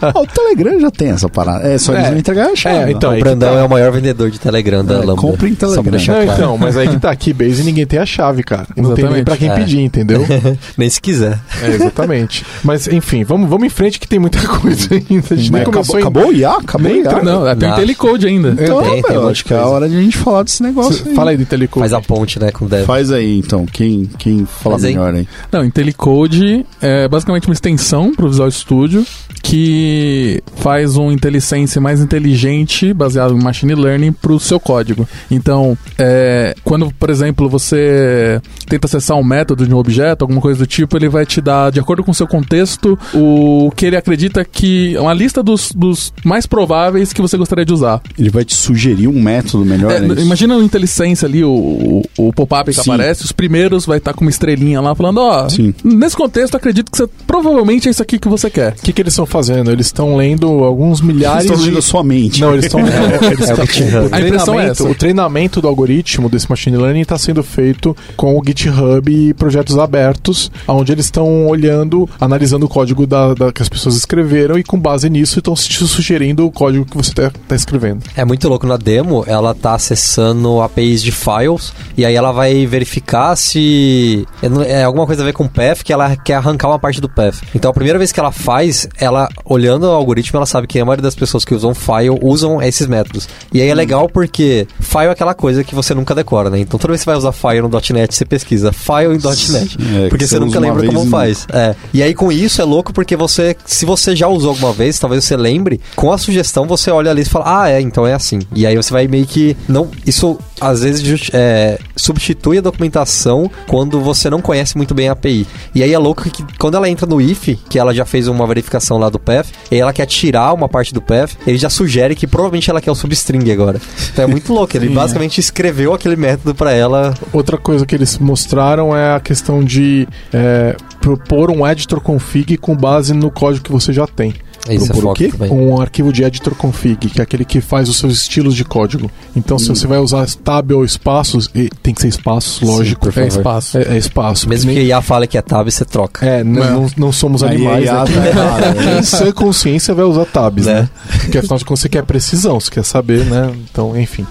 Ah, 0.00 0.12
o 0.20 0.26
Telegram 0.26 0.80
já 0.80 0.90
tem 0.90 1.08
essa 1.10 1.28
parada. 1.28 1.68
É 1.68 1.78
só 1.78 1.92
eles 1.94 2.06
É. 2.06 2.10
não 2.10 2.18
entregar 2.18 2.46
a 2.50 2.56
chave. 2.56 2.90
É, 2.90 2.94
então, 2.94 3.14
o 3.14 3.18
Brandão 3.20 3.54
tá. 3.54 3.60
é 3.60 3.64
o 3.64 3.68
maior 3.70 3.92
vendedor 3.92 4.30
de 4.30 4.38
Telegram 4.38 4.84
da 4.84 4.94
É, 4.94 4.98
Lambda. 4.98 5.14
compre 5.16 5.48
em 5.50 5.54
Só 5.58 5.82
pra 5.82 5.92
Telegram. 5.92 6.14
Não, 6.16 6.24
claro. 6.24 6.40
então, 6.42 6.58
mas 6.58 6.76
aí 6.76 6.88
que 6.88 6.98
tá 6.98 7.14
Keybase 7.14 7.62
e 7.62 7.64
ninguém 7.64 7.86
tem 7.86 7.98
a 7.98 8.06
chave, 8.06 8.42
cara. 8.42 8.57
E 8.76 8.80
Não 8.80 8.94
tem 8.94 9.08
nem 9.08 9.24
pra 9.24 9.36
quem 9.36 9.50
É. 9.50 9.54
pedir, 9.54 9.80
entendeu? 9.80 10.24
Nem 10.76 10.88
se 10.88 11.00
quiser. 11.00 11.38
É, 11.62 11.68
exatamente. 11.74 12.44
Mas, 12.62 12.86
enfim, 12.88 13.24
vamos, 13.24 13.48
vamos 13.48 13.66
em 13.66 13.70
frente 13.70 13.98
que 13.98 14.06
tem 14.08 14.18
muita 14.18 14.38
coisa 14.46 14.88
ainda. 14.94 15.26
A 15.30 15.36
gente 15.36 15.52
nem 15.52 15.62
acabou, 15.62 15.96
em- 15.98 16.00
acabou 16.02 16.26
o 16.28 16.32
IA? 16.32 16.50
Acabou 16.50 16.90
Nem 16.90 17.00
o 17.02 17.04
IA? 17.04 17.22
Não, 17.22 17.56
tem 17.56 17.70
o 17.72 17.74
Telecode 17.76 18.26
ainda. 18.26 18.56
Então, 18.58 18.82
Tem, 18.82 19.02
tem 19.02 19.12
meu, 19.12 19.22
um 19.24 19.28
acho 19.28 19.44
que 19.44 19.52
é 19.54 19.58
a 19.58 19.66
hora 19.66 19.88
de 19.88 19.96
a 19.96 20.00
gente 20.00 20.16
falar 20.16 20.42
desse 20.42 20.62
negócio 20.62 21.06
aí. 21.08 21.14
Fala 21.14 21.30
aí 21.30 21.36
do 21.36 21.46
Telecom. 21.46 21.80
Faz 21.80 21.92
a 21.92 22.00
ponte, 22.00 22.38
né, 22.40 22.50
com 22.50 22.64
o 22.64 22.68
Dev. 22.68 22.84
Faz 22.86 23.10
aí, 23.12 23.38
então. 23.38 23.66
Quem, 23.66 24.08
quem 24.18 24.46
fala 24.46 24.74
Faz 24.78 24.82
melhor 24.84 25.14
aí? 25.14 25.26
Não, 25.52 25.64
IntelliCode 25.64 26.64
é 26.80 27.08
basicamente 27.08 27.46
uma 27.48 27.54
extensão 27.54 28.14
para 28.14 28.26
o 28.26 28.28
Visual 28.28 28.50
Studio 28.50 29.04
que 29.42 30.42
faz 30.56 30.96
um 30.96 31.10
IntelliSense 31.10 31.78
mais 31.80 32.00
inteligente, 32.00 32.92
baseado 32.92 33.34
em 33.34 33.42
Machine 33.42 33.74
Learning, 33.74 34.12
para 34.12 34.32
o 34.32 34.40
seu 34.40 34.60
código. 34.60 35.08
Então, 35.30 35.76
é, 35.98 36.54
quando, 36.64 36.92
por 36.98 37.10
exemplo, 37.10 37.48
você 37.48 38.40
tenta 38.68 38.86
acessar 38.86 39.16
um 39.16 39.24
método 39.24 39.66
de 39.66 39.74
um 39.74 39.78
objeto, 39.78 40.22
alguma 40.22 40.40
coisa 40.40 40.58
do 40.60 40.66
tipo, 40.66 40.96
ele 40.96 41.08
vai 41.08 41.24
te 41.24 41.40
dar, 41.40 41.70
de 41.70 41.80
acordo 41.80 42.04
com 42.04 42.10
o 42.10 42.14
seu 42.14 42.26
contexto, 42.26 42.98
o 43.14 43.70
que 43.74 43.86
ele 43.86 43.96
acredita 43.96 44.44
que... 44.44 44.96
uma 44.98 45.14
lista 45.14 45.42
dos, 45.42 45.72
dos 45.72 46.12
mais 46.24 46.46
prováveis 46.46 47.12
que 47.12 47.22
você 47.22 47.36
gostaria 47.36 47.64
de 47.64 47.72
usar. 47.72 48.00
Ele 48.18 48.30
vai 48.30 48.44
te 48.44 48.54
sugerir 48.54 49.08
um 49.08 49.20
método 49.20 49.64
melhor? 49.64 49.90
É, 49.90 49.96
é 49.96 50.22
imagina 50.22 50.56
o 50.56 50.62
IntelliSense 50.62 51.24
ali, 51.24 51.44
o, 51.44 52.02
o, 52.16 52.28
o 52.28 52.32
pop-up 52.32 52.70
que 52.70 52.82
Sim. 52.82 52.92
aparece, 52.92 53.24
os 53.24 53.32
primeiros 53.32 53.86
vai 53.86 53.98
estar 53.98 54.12
com 54.12 54.22
uma 54.22 54.30
estrelinha 54.30 54.80
lá 54.80 54.94
falando, 54.94 55.18
ó, 55.18 55.48
Sim. 55.48 55.74
nesse 55.84 56.16
contexto 56.16 56.56
acredito 56.56 56.90
que 56.90 56.98
você 56.98 57.08
provavelmente 57.26 57.88
é 57.88 57.90
isso 57.90 58.02
aqui 58.02 58.18
que 58.18 58.28
você 58.28 58.50
quer. 58.50 58.72
O 58.72 58.82
que, 58.82 58.92
que 58.92 59.02
eles 59.02 59.12
estão 59.12 59.26
fazendo? 59.28 59.70
Eles 59.70 59.86
estão 59.86 60.16
lendo 60.16 60.46
alguns 60.64 61.00
milhares 61.00 61.44
Estão 61.44 61.56
de... 61.58 61.66
lendo 61.66 61.78
a 61.78 61.82
sua 61.82 62.02
mente. 62.02 62.40
Não, 62.40 62.52
eles 62.52 62.64
estão. 62.66 62.80
eles 63.30 63.48
É 63.48 63.52
o 63.52 63.56
tão- 63.56 63.66
GitHub. 63.66 64.08
A 64.12 64.20
impressão 64.20 64.54
é 64.54 64.56
treinamento, 64.56 64.70
essa. 64.72 64.84
o 64.84 64.94
treinamento 64.94 65.60
do 65.60 65.68
algoritmo 65.68 66.28
desse 66.28 66.48
machine 66.50 66.76
learning 66.76 67.00
está 67.02 67.16
sendo 67.18 67.42
feito 67.42 67.96
com 68.16 68.38
o 68.38 68.42
GitHub 68.44 69.10
e 69.12 69.34
projetos 69.34 69.78
abertos, 69.78 70.50
onde 70.66 70.92
eles 70.92 71.04
estão 71.06 71.46
olhando, 71.46 72.08
analisando 72.20 72.66
o 72.66 72.68
código 72.68 73.06
da, 73.06 73.34
da- 73.34 73.52
que 73.52 73.62
as 73.62 73.68
pessoas 73.68 73.96
escreveram 73.96 74.58
e 74.58 74.64
com 74.64 74.78
base 74.78 75.08
nisso 75.10 75.38
estão 75.38 75.54
te 75.54 75.86
sugerindo 75.86 76.46
o 76.46 76.50
código 76.50 76.84
que 76.84 76.96
você 76.96 77.10
está 77.10 77.30
escrevendo. 77.54 78.02
É 78.16 78.24
muito 78.24 78.48
louco 78.48 78.66
na 78.66 78.76
demo, 78.76 79.24
ela 79.26 79.54
tá 79.54 79.74
acessando 79.74 80.60
APIs 80.60 81.02
de 81.02 81.12
files 81.12 81.72
e 81.96 82.04
aí 82.04 82.14
ela 82.14 82.32
vai 82.32 82.66
verificar 82.66 83.36
se 83.36 84.26
é 84.42 84.48
é 84.78 84.84
alguma 84.84 85.06
coisa 85.06 85.22
a 85.22 85.24
ver 85.24 85.32
com 85.32 85.44
o 85.44 85.48
path, 85.48 85.82
que 85.82 85.92
ela 85.92 86.16
quer 86.16 86.34
arrancar 86.34 86.68
uma 86.68 86.78
parte 86.78 87.00
do 87.00 87.08
path. 87.08 87.36
Então 87.54 87.70
a 87.70 87.74
primeira 87.74 87.98
vez 87.98 88.12
que 88.12 88.20
ela 88.20 88.30
faz, 88.32 88.88
ela 88.98 89.17
olhando 89.44 89.84
o 89.84 89.90
algoritmo, 89.90 90.36
ela 90.36 90.46
sabe 90.46 90.66
que 90.66 90.78
a 90.78 90.84
maioria 90.84 91.02
das 91.02 91.14
pessoas 91.14 91.44
que 91.44 91.54
usam 91.54 91.74
file 91.74 92.18
usam 92.22 92.60
esses 92.62 92.86
métodos. 92.86 93.28
E 93.52 93.62
aí 93.62 93.68
é 93.68 93.74
legal 93.74 94.08
porque 94.08 94.66
file 94.80 95.06
é 95.06 95.10
aquela 95.10 95.34
coisa 95.34 95.64
que 95.64 95.74
você 95.74 95.94
nunca 95.94 96.14
decora, 96.14 96.50
né? 96.50 96.58
Então 96.60 96.78
toda 96.78 96.92
vez 96.92 97.00
que 97.00 97.04
você 97.04 97.10
vai 97.10 97.18
usar 97.18 97.32
file 97.32 97.62
no 97.62 97.68
.NET, 97.68 98.14
você 98.14 98.24
pesquisa 98.24 98.72
file 98.72 99.14
em 99.14 99.18
.NET, 99.18 99.78
É, 99.78 100.08
porque 100.08 100.24
que 100.24 100.30
você 100.30 100.38
nunca 100.38 100.60
lembra 100.60 100.84
como 100.86 101.04
e 101.04 101.08
faz. 101.08 101.46
É. 101.52 101.74
E 101.92 102.02
aí 102.02 102.14
com 102.14 102.30
isso 102.30 102.60
é 102.60 102.64
louco 102.64 102.92
porque 102.92 103.16
você, 103.16 103.56
se 103.64 103.86
você 103.86 104.14
já 104.14 104.28
usou 104.28 104.50
alguma 104.50 104.72
vez, 104.72 104.98
talvez 104.98 105.24
você 105.24 105.36
lembre, 105.36 105.80
com 105.96 106.12
a 106.12 106.18
sugestão 106.18 106.66
você 106.66 106.90
olha 106.90 107.10
ali 107.10 107.22
e 107.22 107.24
fala, 107.24 107.62
ah, 107.62 107.70
é, 107.70 107.80
então 107.80 108.06
é 108.06 108.14
assim. 108.14 108.40
E 108.54 108.66
aí 108.66 108.76
você 108.76 108.92
vai 108.92 109.08
meio 109.08 109.26
que 109.26 109.56
não, 109.68 109.88
isso 110.06 110.38
às 110.60 110.82
vezes 110.82 111.30
é, 111.32 111.78
substitui 111.96 112.58
a 112.58 112.60
documentação 112.60 113.50
quando 113.66 114.00
você 114.00 114.28
não 114.28 114.40
conhece 114.40 114.76
muito 114.76 114.94
bem 114.94 115.08
a 115.08 115.12
API. 115.12 115.46
E 115.74 115.82
aí 115.82 115.92
é 115.92 115.98
louco 115.98 116.28
que 116.28 116.44
quando 116.58 116.76
ela 116.76 116.88
entra 116.88 117.06
no 117.06 117.20
if, 117.20 117.56
que 117.68 117.78
ela 117.78 117.94
já 117.94 118.04
fez 118.04 118.28
uma 118.28 118.46
verificação 118.46 118.98
lá 118.98 119.07
do 119.10 119.18
path, 119.18 119.48
e 119.70 119.76
ela 119.76 119.92
quer 119.92 120.06
tirar 120.06 120.52
uma 120.52 120.68
parte 120.68 120.92
do 120.92 121.00
path, 121.00 121.32
ele 121.46 121.58
já 121.58 121.70
sugere 121.70 122.14
que 122.14 122.26
provavelmente 122.26 122.70
ela 122.70 122.80
quer 122.80 122.90
o 122.90 122.94
substring 122.94 123.50
agora. 123.50 123.80
Então 124.12 124.24
é 124.24 124.26
muito 124.26 124.52
louco, 124.52 124.76
ele 124.76 124.88
Sim, 124.88 124.94
basicamente 124.94 125.38
escreveu 125.38 125.94
aquele 125.94 126.16
método 126.16 126.54
pra 126.54 126.72
ela. 126.72 127.14
Outra 127.32 127.56
coisa 127.56 127.86
que 127.86 127.94
eles 127.94 128.18
mostraram 128.18 128.96
é 128.96 129.14
a 129.14 129.20
questão 129.20 129.62
de 129.62 130.08
é, 130.32 130.76
propor 131.00 131.50
um 131.50 131.66
editor 131.66 132.00
config 132.00 132.56
com 132.56 132.76
base 132.76 133.14
no 133.14 133.30
código 133.30 133.64
que 133.64 133.72
você 133.72 133.92
já 133.92 134.06
tem. 134.06 134.34
Isso 134.76 134.84
é 134.86 134.88
Propor 134.88 135.10
o 135.10 135.14
quê? 135.14 135.28
também. 135.28 135.50
um 135.50 135.80
arquivo 135.80 136.12
de 136.12 136.22
editor 136.24 136.54
config, 136.54 137.08
que 137.10 137.20
é 137.20 137.22
aquele 137.22 137.44
que 137.44 137.60
faz 137.60 137.88
os 137.88 137.96
seus 137.98 138.12
estilos 138.20 138.54
de 138.54 138.64
código. 138.64 139.10
Então, 139.36 139.58
se 139.58 139.68
você 139.68 139.86
vai 139.86 139.98
usar 139.98 140.26
tab 140.44 140.72
ou 140.72 140.84
espaços, 140.84 141.48
e 141.54 141.68
tem 141.82 141.94
que 141.94 142.00
ser 142.02 142.08
espaços, 142.08 142.60
lógico. 142.60 143.00
por 143.10 143.18
É 143.22 143.26
espaço. 143.26 143.78
É, 143.78 143.82
é 143.94 143.96
espaço. 143.96 144.48
Mesmo 144.48 144.70
que 144.70 144.76
nem- 144.76 144.84
a 144.92 144.96
IA 144.96 145.02
fale 145.02 145.26
que 145.26 145.38
é 145.38 145.42
tab, 145.42 145.68
você 145.70 145.84
troca. 145.84 146.26
É, 146.26 146.40
n- 146.40 146.58
Não. 146.58 146.82
não, 146.82 146.90
não 146.96 147.12
somos 147.12 147.42
Aí 147.42 147.54
animais. 147.56 147.88
a 147.88 147.92
IA 147.92 148.04
né? 148.08 148.30
tá 148.32 148.72
né? 148.82 149.02
Sã 149.02 149.32
consciência 149.32 149.94
vai 149.94 150.04
usar 150.04 150.24
tabs, 150.26 150.66
Né? 150.66 150.82
né? 150.82 150.88
Porque 151.20 151.38
afinal 151.38 151.58
de 151.58 151.64
contas 151.64 151.80
você 151.80 151.88
quer 151.88 152.02
precisão, 152.04 152.58
você 152.60 152.70
quer 152.70 152.84
saber, 152.84 153.24
né? 153.24 153.50
Então, 153.70 153.98
enfim. 153.98 154.26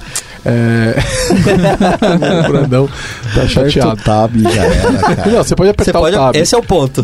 É... 0.48 0.96
o 2.48 2.52
Brandão 2.52 2.88
tá 2.88 2.94
Aperta 3.44 3.62
o 3.62 3.70
chateado. 3.70 4.02
tab 4.04 4.36
e 4.36 4.44
já 4.44 4.64
era, 4.64 4.92
cara. 5.16 5.32
Não, 5.32 5.44
você 5.44 5.56
pode 5.56 5.68
Você 5.70 5.72
apertar 5.82 6.00
pode, 6.00 6.16
o 6.16 6.20
tab. 6.20 6.36
esse 6.36 6.56
é 6.56 6.58
o 6.58 6.64
ponto. 6.64 7.04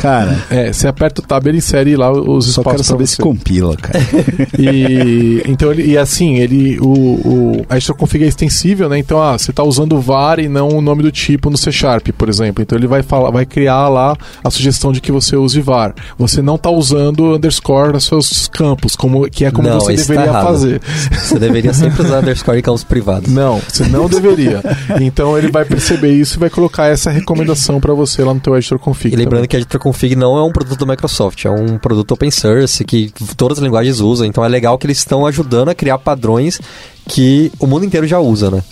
Cara, 0.00 0.38
É, 0.50 0.72
você 0.72 0.86
aperta 0.88 1.20
o 1.20 1.24
tab, 1.24 1.46
ele 1.46 1.58
insere 1.58 1.96
lá 1.96 2.10
os 2.12 2.46
só 2.46 2.60
espaços 2.60 2.64
quero 2.64 2.74
pra 2.76 2.84
saber 2.84 3.06
você. 3.06 3.16
se 3.16 3.22
compila, 3.22 3.76
cara. 3.76 3.98
E 4.58 5.42
então 5.46 5.70
ele 5.72 5.84
e 5.90 5.98
assim, 5.98 6.36
ele 6.36 6.78
o, 6.80 6.86
o 6.88 7.66
a 7.68 7.76
extraconfig 7.76 8.24
é 8.24 8.28
extensível, 8.28 8.88
né? 8.88 8.98
Então, 8.98 9.20
ah, 9.22 9.36
você 9.36 9.52
tá 9.52 9.62
usando 9.62 10.00
var 10.00 10.38
e 10.38 10.48
não 10.48 10.68
o 10.68 10.80
nome 10.80 11.02
do 11.02 11.10
tipo 11.10 11.50
no 11.50 11.56
C 11.58 11.72
Sharp, 11.72 12.08
por 12.16 12.28
exemplo. 12.28 12.62
Então 12.62 12.78
ele 12.78 12.86
vai 12.86 13.02
falar, 13.02 13.30
vai 13.30 13.44
criar 13.44 13.88
lá 13.88 14.16
a 14.42 14.50
sugestão 14.50 14.92
de 14.92 15.00
que 15.00 15.10
você 15.10 15.36
use 15.36 15.60
var. 15.60 15.94
Você 16.18 16.40
não 16.40 16.56
tá 16.56 16.70
usando 16.70 17.34
underscore 17.34 17.92
nos 17.92 18.04
seus 18.04 18.48
campos, 18.48 18.94
como 18.96 19.28
que 19.28 19.44
é 19.44 19.50
como 19.50 19.68
Não, 19.68 19.80
você 19.80 19.94
tá 19.96 20.02
deveria 20.02 20.24
errado. 20.30 20.44
fazer. 20.46 20.80
Você 21.12 21.38
deveria 21.38 21.74
sempre 21.74 22.02
usar 22.02 22.18
underscore 22.22 22.58
em 22.58 22.62
campos 22.62 22.83
privados. 22.84 23.32
Não, 23.32 23.58
você 23.60 23.84
não 23.88 24.08
deveria. 24.08 24.62
Então 25.00 25.36
ele 25.36 25.50
vai 25.50 25.64
perceber 25.64 26.12
isso 26.12 26.36
e 26.36 26.40
vai 26.40 26.50
colocar 26.50 26.86
essa 26.86 27.10
recomendação 27.10 27.80
para 27.80 27.92
você 27.94 28.22
lá 28.22 28.32
no 28.34 28.40
teu 28.40 28.56
editor 28.56 28.78
config. 28.78 29.12
E 29.14 29.16
lembrando 29.16 29.40
também. 29.40 29.48
que 29.48 29.56
Editor 29.56 29.80
Config 29.80 30.14
não 30.16 30.36
é 30.36 30.42
um 30.42 30.52
produto 30.52 30.84
da 30.84 30.92
Microsoft, 30.92 31.44
é 31.44 31.50
um 31.50 31.78
produto 31.78 32.12
open 32.12 32.30
source 32.30 32.84
que 32.84 33.12
todas 33.36 33.58
as 33.58 33.64
linguagens 33.64 34.00
usam. 34.00 34.26
Então 34.26 34.44
é 34.44 34.48
legal 34.48 34.78
que 34.78 34.86
eles 34.86 34.98
estão 34.98 35.26
ajudando 35.26 35.68
a 35.70 35.74
criar 35.74 35.98
padrões 35.98 36.60
que 37.08 37.52
o 37.58 37.66
mundo 37.66 37.84
inteiro 37.84 38.06
já 38.06 38.18
usa, 38.18 38.50
né? 38.50 38.62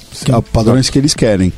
Padrões 0.53 0.89
que 0.89 0.99
eles 0.99 1.15
querem. 1.15 1.53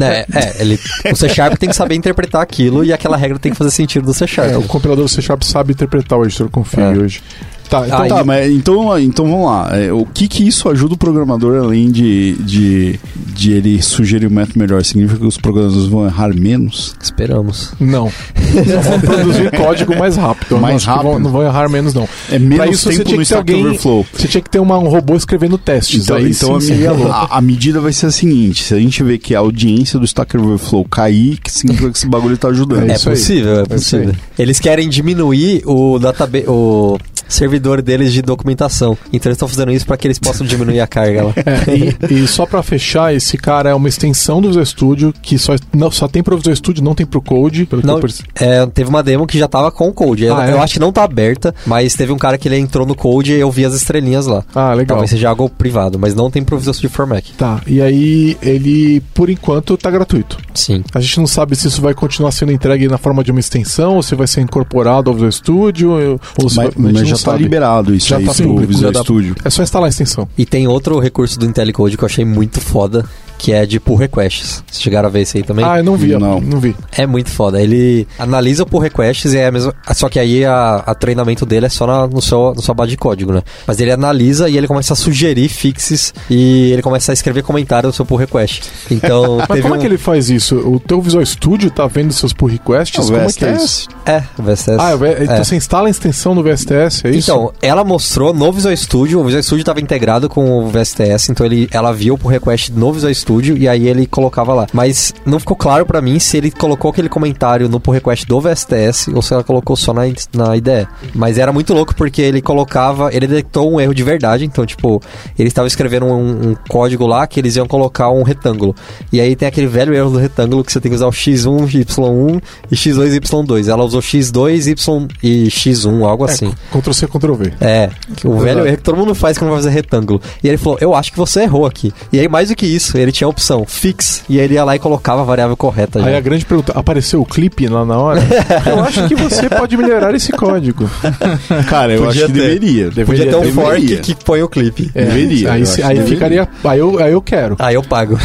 É, 0.00 0.26
é 0.32 0.56
ele, 0.60 0.78
o 1.12 1.14
C 1.14 1.28
Sharp 1.28 1.56
tem 1.56 1.68
que 1.68 1.76
saber 1.76 1.94
interpretar 1.94 2.42
aquilo 2.42 2.84
e 2.84 2.92
aquela 2.92 3.16
regra 3.16 3.38
tem 3.38 3.52
que 3.52 3.58
fazer 3.58 3.70
sentido 3.70 4.06
do 4.06 4.14
C 4.14 4.26
Sharp. 4.26 4.50
É, 4.50 4.56
o 4.56 4.62
compilador 4.64 5.08
C 5.08 5.22
Sharp 5.22 5.42
sabe 5.42 5.72
interpretar 5.72 6.18
o 6.18 6.24
editor 6.24 6.48
config 6.50 6.82
É. 6.82 6.88
hoje. 6.98 7.22
Tá, 7.68 7.86
então 7.86 8.02
Aí- 8.02 8.08
Tá, 8.08 8.22
mas 8.24 8.50
então, 8.52 8.98
então 8.98 9.24
vamos 9.30 9.46
lá. 9.46 9.70
É, 9.72 9.92
o 9.92 10.04
que 10.06 10.28
que 10.28 10.46
isso 10.46 10.68
ajuda 10.68 10.94
o 10.94 10.98
programador 10.98 11.56
além 11.64 11.90
de, 11.90 12.34
de, 12.40 13.00
de 13.34 13.52
ele 13.52 13.82
sugerir 13.82 14.26
um 14.26 14.30
método 14.30 14.58
melhor? 14.58 14.84
Significa 14.84 15.18
que 15.20 15.26
os 15.26 15.38
programadores 15.38 15.86
vão 15.86 16.04
errar 16.06 16.34
menos? 16.34 16.94
Esperamos. 17.02 17.72
Não. 17.80 18.10
Só 18.10 18.80
vão 18.90 19.00
produzir 19.00 19.50
código 19.56 19.96
mais 19.98 20.16
rápido. 20.16 20.58
Mais 20.58 20.82
que 20.84 20.88
vão- 20.90 20.96
rápido? 20.96 21.18
não 21.20 21.30
vão 21.30 21.42
errar 21.42 21.68
menos, 21.68 21.94
não. 21.94 22.04
É 22.30 22.38
Pra 22.38 22.38
menos 22.40 22.70
isso, 22.76 22.84
você 22.92 22.98
tempo 22.98 23.04
tinha 23.08 23.16
no 23.18 23.22
que 23.22 23.28
ter 23.28 23.34
Stack 23.34 23.52
alguém- 23.52 23.66
Overflow. 23.66 24.06
Você 24.12 24.28
tinha 24.28 24.40
que 24.42 24.50
ter 24.50 24.58
uma- 24.60 24.78
um 24.78 24.88
robô 24.88 25.16
escrevendo 25.16 25.58
testes. 25.58 26.04
Então, 26.04 26.16
aí 26.16 26.30
então 26.30 26.54
a, 26.56 26.60
sim 26.60 26.66
seria 26.68 26.92
louco. 26.92 27.10
a, 27.10 27.28
a 27.38 27.40
medida 27.40 27.80
vai 27.80 27.92
ser 27.92 28.06
a 28.06 28.10
seguinte: 28.12 28.62
se 28.62 28.74
a 28.74 28.78
gente 28.78 29.02
vê 29.02 29.18
que 29.18 29.34
a 29.34 29.38
audiência 29.38 29.98
do 29.98 30.04
Stack 30.04 30.36
Overflow 30.36 30.84
cair, 30.84 31.38
que 31.40 31.50
significa 31.50 31.90
que 31.90 31.96
esse 31.98 32.06
bagulho 32.06 32.36
tá 32.36 32.48
ajudando. 32.48 32.88
É 32.90 32.94
É 32.94 32.98
possível, 32.98 33.60
é 33.60 33.64
possível. 33.64 34.14
Eles 34.38 34.60
querem 34.60 34.88
diminuir 34.88 35.62
o 35.66 35.98
database, 35.98 36.44
o 36.48 36.98
servidor 37.28 37.82
deles 37.82 38.12
de 38.12 38.22
documentação. 38.22 38.96
Então 39.12 39.30
eles 39.30 39.36
estão 39.36 39.48
fazendo 39.48 39.72
isso 39.72 39.86
para 39.86 39.96
que 39.96 40.06
eles 40.06 40.18
possam 40.18 40.46
diminuir 40.46 40.80
a 40.80 40.86
carga 40.86 41.24
lá. 41.24 41.34
É, 41.44 42.10
e, 42.10 42.22
e 42.22 42.26
só 42.26 42.46
pra 42.46 42.62
fechar, 42.62 43.14
esse 43.14 43.36
cara 43.36 43.70
é 43.70 43.74
uma 43.74 43.88
extensão 43.88 44.40
do 44.40 44.48
Visual 44.48 44.64
Studio 44.64 45.14
que 45.22 45.38
só, 45.38 45.54
não, 45.74 45.90
só 45.90 46.08
tem 46.08 46.22
pro 46.22 46.36
Visual 46.36 46.56
Studio, 46.56 46.82
não 46.82 46.94
tem 46.94 47.04
pro 47.06 47.20
Code. 47.20 47.66
Pelo 47.66 47.82
que 47.82 47.86
Não, 47.86 48.00
é, 48.34 48.66
teve 48.66 48.88
uma 48.88 49.02
demo 49.02 49.26
que 49.26 49.38
já 49.38 49.46
tava 49.46 49.70
com 49.70 49.88
o 49.88 49.92
Code. 49.92 50.24
Eu, 50.24 50.34
Ah, 50.34 50.48
é? 50.48 50.52
eu 50.52 50.62
acho 50.62 50.74
que 50.74 50.80
não 50.80 50.90
tá 50.92 51.04
aberta, 51.04 51.54
mas 51.66 51.94
teve 51.94 52.12
um 52.12 52.18
cara 52.18 52.38
que 52.38 52.48
ele 52.48 52.58
entrou 52.58 52.86
no 52.86 52.94
Code 52.94 53.32
e 53.32 53.40
eu 53.40 53.50
vi 53.50 53.64
as 53.64 53.74
estrelinhas 53.74 54.26
lá. 54.26 54.42
Ah, 54.54 54.70
legal. 54.72 54.96
Talvez 54.96 55.10
seja 55.10 55.28
algo 55.28 55.48
privado, 55.48 55.98
mas 55.98 56.14
não 56.14 56.30
tem 56.30 56.42
pro 56.42 56.56
Visual 56.56 56.74
Studio 56.74 56.90
for 56.94 57.06
Mac. 57.06 57.24
Tá, 57.36 57.60
e 57.66 57.80
aí 57.80 58.36
ele, 58.42 59.02
por 59.12 59.28
enquanto, 59.30 59.76
tá 59.76 59.90
gratuito. 59.90 60.38
Sim. 60.54 60.82
A 60.94 61.00
gente 61.00 61.18
não 61.18 61.26
sabe 61.26 61.56
se 61.56 61.68
isso 61.68 61.80
vai 61.82 61.94
continuar 61.94 62.30
sendo 62.32 62.52
entregue 62.52 62.88
na 62.88 62.98
forma 62.98 63.22
de 63.22 63.30
uma 63.30 63.40
extensão, 63.40 63.96
ou 63.96 64.02
se 64.02 64.14
vai 64.14 64.26
ser 64.26 64.40
incorporado 64.40 65.10
ao 65.10 65.14
Visual 65.14 65.32
Studio, 65.32 66.20
ou 66.38 66.48
se 66.48 66.56
Mas, 66.56 66.74
vai, 66.74 66.92
mas 66.92 67.08
já 67.18 67.24
tá 67.24 67.30
sabe. 67.32 67.42
liberado 67.42 67.94
isso 67.94 68.08
Já 68.08 68.16
aí 68.18 68.24
tá 68.24 68.34
pro 68.34 68.44
público, 68.44 68.72
Visual 68.72 68.92
já 68.92 69.02
dá-. 69.02 69.34
É 69.44 69.50
só 69.50 69.62
instalar 69.62 69.86
a 69.86 69.90
extensão. 69.90 70.28
E 70.36 70.44
tem 70.46 70.66
outro 70.68 70.98
recurso 70.98 71.38
do 71.38 71.46
IntelliCode 71.46 71.96
que 71.96 72.04
eu 72.04 72.06
achei 72.06 72.24
muito 72.24 72.60
foda, 72.60 73.04
que 73.44 73.52
é 73.52 73.66
de 73.66 73.78
pull 73.78 73.96
requests. 73.96 74.64
Vocês 74.66 74.82
chegaram 74.82 75.06
a 75.08 75.12
ver 75.12 75.20
isso 75.22 75.36
aí 75.36 75.42
também? 75.42 75.64
Ah, 75.64 75.78
eu 75.78 75.84
não 75.84 75.96
vi. 75.96 76.16
Não. 76.16 76.40
não 76.40 76.58
vi. 76.58 76.74
É 76.96 77.06
muito 77.06 77.28
foda. 77.30 77.60
Ele 77.60 78.08
analisa 78.18 78.62
o 78.62 78.66
pull 78.66 78.80
requests 78.80 79.34
e 79.34 79.36
é 79.36 79.48
a 79.48 79.52
mesma. 79.52 79.74
Só 79.94 80.08
que 80.08 80.18
aí 80.18 80.46
a, 80.46 80.76
a 80.76 80.94
treinamento 80.94 81.44
dele 81.44 81.66
é 81.66 81.68
só 81.68 81.86
na, 81.86 82.06
no 82.06 82.22
seu, 82.22 82.54
no 82.56 82.62
sua 82.62 82.74
base 82.74 82.92
de 82.92 82.96
código, 82.96 83.32
né? 83.32 83.42
Mas 83.66 83.78
ele 83.80 83.90
analisa 83.92 84.48
e 84.48 84.56
ele 84.56 84.66
começa 84.66 84.94
a 84.94 84.96
sugerir 84.96 85.48
fixes 85.50 86.14
e 86.30 86.72
ele 86.72 86.80
começa 86.80 87.12
a 87.12 87.14
escrever 87.14 87.42
comentário 87.42 87.86
no 87.86 87.92
seu 87.92 88.06
pull 88.06 88.16
request. 88.16 88.62
Então, 88.90 89.36
Mas 89.46 89.60
como 89.60 89.74
um... 89.74 89.76
é 89.76 89.80
que 89.80 89.86
ele 89.86 89.98
faz 89.98 90.30
isso? 90.30 90.56
O 90.56 90.80
teu 90.80 91.02
Visual 91.02 91.24
Studio 91.26 91.70
tá 91.70 91.86
vendo 91.86 92.14
seus 92.14 92.32
pull 92.32 92.48
requests? 92.48 92.98
Ah, 92.98 93.02
o 93.02 93.06
como 93.06 93.18
é 93.18 93.32
que 93.32 93.44
é 93.44 93.52
VSTS. 93.52 93.64
isso? 93.64 93.88
É, 94.06 94.22
o 94.38 94.42
VSTS. 94.42 94.78
Ah, 94.80 94.94
o 94.94 94.98
V- 94.98 95.16
então 95.24 95.34
É. 95.36 95.44
você 95.44 95.54
instala 95.56 95.88
a 95.88 95.90
extensão 95.90 96.34
no 96.34 96.42
VSTS, 96.42 97.04
é 97.04 97.10
isso? 97.10 97.30
Então, 97.30 97.52
ela 97.60 97.84
mostrou 97.84 98.32
no 98.32 98.50
Visual 98.50 98.74
Studio, 98.74 99.20
o 99.20 99.24
Visual 99.24 99.42
Studio 99.42 99.62
estava 99.62 99.80
integrado 99.82 100.28
com 100.30 100.64
o 100.64 100.68
VSTS, 100.68 101.30
então 101.30 101.44
ele, 101.44 101.68
ela 101.70 101.92
viu 101.92 102.18
o 102.22 102.28
request 102.28 102.72
no 102.72 102.90
Visual 102.90 103.12
Studio 103.12 103.33
e 103.40 103.68
aí 103.68 103.88
ele 103.88 104.06
colocava 104.06 104.54
lá. 104.54 104.66
Mas 104.72 105.14
não 105.24 105.38
ficou 105.38 105.56
claro 105.56 105.86
pra 105.86 106.00
mim 106.00 106.18
se 106.18 106.36
ele 106.36 106.50
colocou 106.50 106.90
aquele 106.90 107.08
comentário 107.08 107.68
no 107.68 107.80
pull 107.80 107.94
request 107.94 108.26
do 108.26 108.40
VSTS 108.40 109.08
ou 109.14 109.22
se 109.22 109.32
ela 109.32 109.44
colocou 109.44 109.76
só 109.76 109.92
na, 109.92 110.02
na 110.32 110.56
IDE. 110.56 110.86
Mas 111.14 111.38
era 111.38 111.52
muito 111.52 111.72
louco 111.74 111.94
porque 111.94 112.22
ele 112.22 112.40
colocava, 112.40 113.14
ele 113.14 113.26
detectou 113.26 113.72
um 113.72 113.80
erro 113.80 113.94
de 113.94 114.02
verdade, 114.02 114.44
então 114.44 114.64
tipo, 114.64 115.00
ele 115.38 115.48
estava 115.48 115.66
escrevendo 115.66 116.06
um, 116.06 116.50
um 116.50 116.56
código 116.68 117.06
lá 117.06 117.26
que 117.26 117.40
eles 117.40 117.56
iam 117.56 117.66
colocar 117.66 118.10
um 118.10 118.22
retângulo. 118.22 118.74
E 119.12 119.20
aí 119.20 119.34
tem 119.36 119.48
aquele 119.48 119.66
velho 119.66 119.94
erro 119.94 120.10
do 120.10 120.18
retângulo 120.18 120.64
que 120.64 120.72
você 120.72 120.80
tem 120.80 120.90
que 120.90 120.96
usar 120.96 121.06
o 121.06 121.10
x1, 121.10 121.66
y1 121.66 122.42
e 122.70 122.74
x2 122.74 123.20
y2. 123.20 123.68
Ela 123.68 123.84
usou 123.84 124.00
x2, 124.00 124.66
y 124.66 125.08
e 125.22 125.48
x1, 125.48 126.04
algo 126.04 126.24
assim. 126.24 126.46
É, 126.48 126.76
Ctrl 126.76 126.92
C, 126.92 127.06
Ctrl 127.06 127.34
V. 127.34 127.52
É, 127.60 127.90
o 128.24 128.38
velho 128.38 128.66
erro 128.66 128.76
que 128.76 128.82
todo 128.82 128.96
mundo 128.96 129.14
faz 129.14 129.38
quando 129.38 129.50
vai 129.50 129.58
fazer 129.58 129.70
retângulo. 129.70 130.20
E 130.42 130.48
ele 130.48 130.58
falou, 130.58 130.78
eu 130.80 130.94
acho 130.94 131.12
que 131.12 131.18
você 131.18 131.42
errou 131.42 131.66
aqui. 131.66 131.92
E 132.12 132.20
aí, 132.20 132.28
mais 132.28 132.48
do 132.48 132.56
que 132.56 132.66
isso, 132.66 132.96
ele 132.98 133.12
te 133.12 133.23
tinha 133.24 133.26
a 133.26 133.28
opção 133.30 133.64
fix. 133.66 134.22
E 134.28 134.38
aí 134.38 134.44
ele 134.44 134.54
ia 134.54 134.64
lá 134.64 134.76
e 134.76 134.78
colocava 134.78 135.22
a 135.22 135.24
variável 135.24 135.56
correta 135.56 136.00
já. 136.00 136.06
Aí 136.06 136.16
a 136.16 136.20
grande 136.20 136.44
pergunta, 136.44 136.72
apareceu 136.74 137.20
o 137.20 137.24
clipe 137.24 137.66
lá 137.66 137.84
na 137.84 137.98
hora? 137.98 138.20
eu 138.66 138.80
acho 138.84 139.08
que 139.08 139.14
você 139.14 139.48
pode 139.48 139.76
melhorar 139.76 140.14
esse 140.14 140.32
código. 140.32 140.88
Cara, 141.68 141.92
eu 141.94 142.04
Podia 142.04 142.24
acho 142.24 142.32
que 142.32 142.38
ter. 142.38 142.58
deveria. 142.58 142.90
Podia 143.06 143.26
ter 143.26 143.36
um 143.36 143.40
deveria. 143.40 143.52
fork 143.64 143.96
que 143.98 144.14
põe 144.24 144.42
o 144.42 144.48
clipe. 144.48 144.90
É, 144.94 145.04
Deveria, 145.04 145.52
Aí, 145.52 145.66
se- 145.66 145.82
aí 145.82 145.98
que 145.98 146.06
ficaria. 146.10 146.48
Aí 146.64 146.78
eu, 146.78 146.98
aí 147.02 147.12
eu 147.12 147.22
quero. 147.22 147.56
Aí 147.58 147.74
eu 147.74 147.82
pago. 147.82 148.18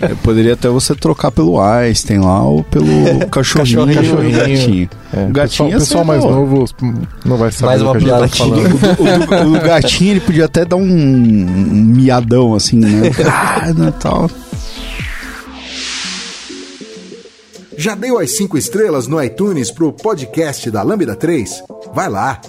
É, 0.00 0.08
poderia 0.22 0.54
até 0.54 0.68
você 0.68 0.94
trocar 0.94 1.30
pelo 1.30 1.60
Einstein 1.60 2.18
lá 2.20 2.42
ou 2.42 2.62
pelo 2.64 2.86
cachorrinho, 3.30 3.86
Cachorrinho. 3.86 4.30
e 4.30 4.34
o 4.34 4.38
gatinho. 4.38 4.88
É, 5.12 5.20
O 5.20 5.28
o 5.28 5.32
gatinho 5.32 5.70
pessoal, 5.70 5.76
o 5.76 5.78
pessoal 5.78 6.04
mais 6.04 6.24
novo 6.24 6.64
não 7.24 7.36
vai 7.36 7.50
saber 7.52 7.66
Mais 7.66 7.80
do 7.80 7.86
uma 7.86 7.98
que 7.98 7.98
a 7.98 8.00
gente 8.00 8.10
tá 8.10 8.16
piada 8.18 8.24
aqui. 8.24 8.38
falando. 8.38 9.36
O, 9.36 9.44
do, 9.46 9.56
o 9.56 9.58
do 9.60 9.64
gatinho 9.66 10.10
ele 10.12 10.20
podia 10.20 10.44
até 10.44 10.64
dar 10.64 10.76
um, 10.76 10.82
um 10.82 11.84
miadão 11.96 12.54
assim, 12.54 12.78
né? 12.78 13.10
Ah, 13.58 13.72
né, 13.72 13.92
tal. 13.98 14.30
Já 17.78 17.94
deu 17.94 18.18
as 18.18 18.30
5 18.32 18.56
estrelas 18.58 19.06
no 19.06 19.22
iTunes 19.22 19.70
pro 19.70 19.92
podcast 19.92 20.70
da 20.70 20.82
Lambda 20.82 21.14
3? 21.14 21.62
Vai 21.94 22.08
lá. 22.08 22.40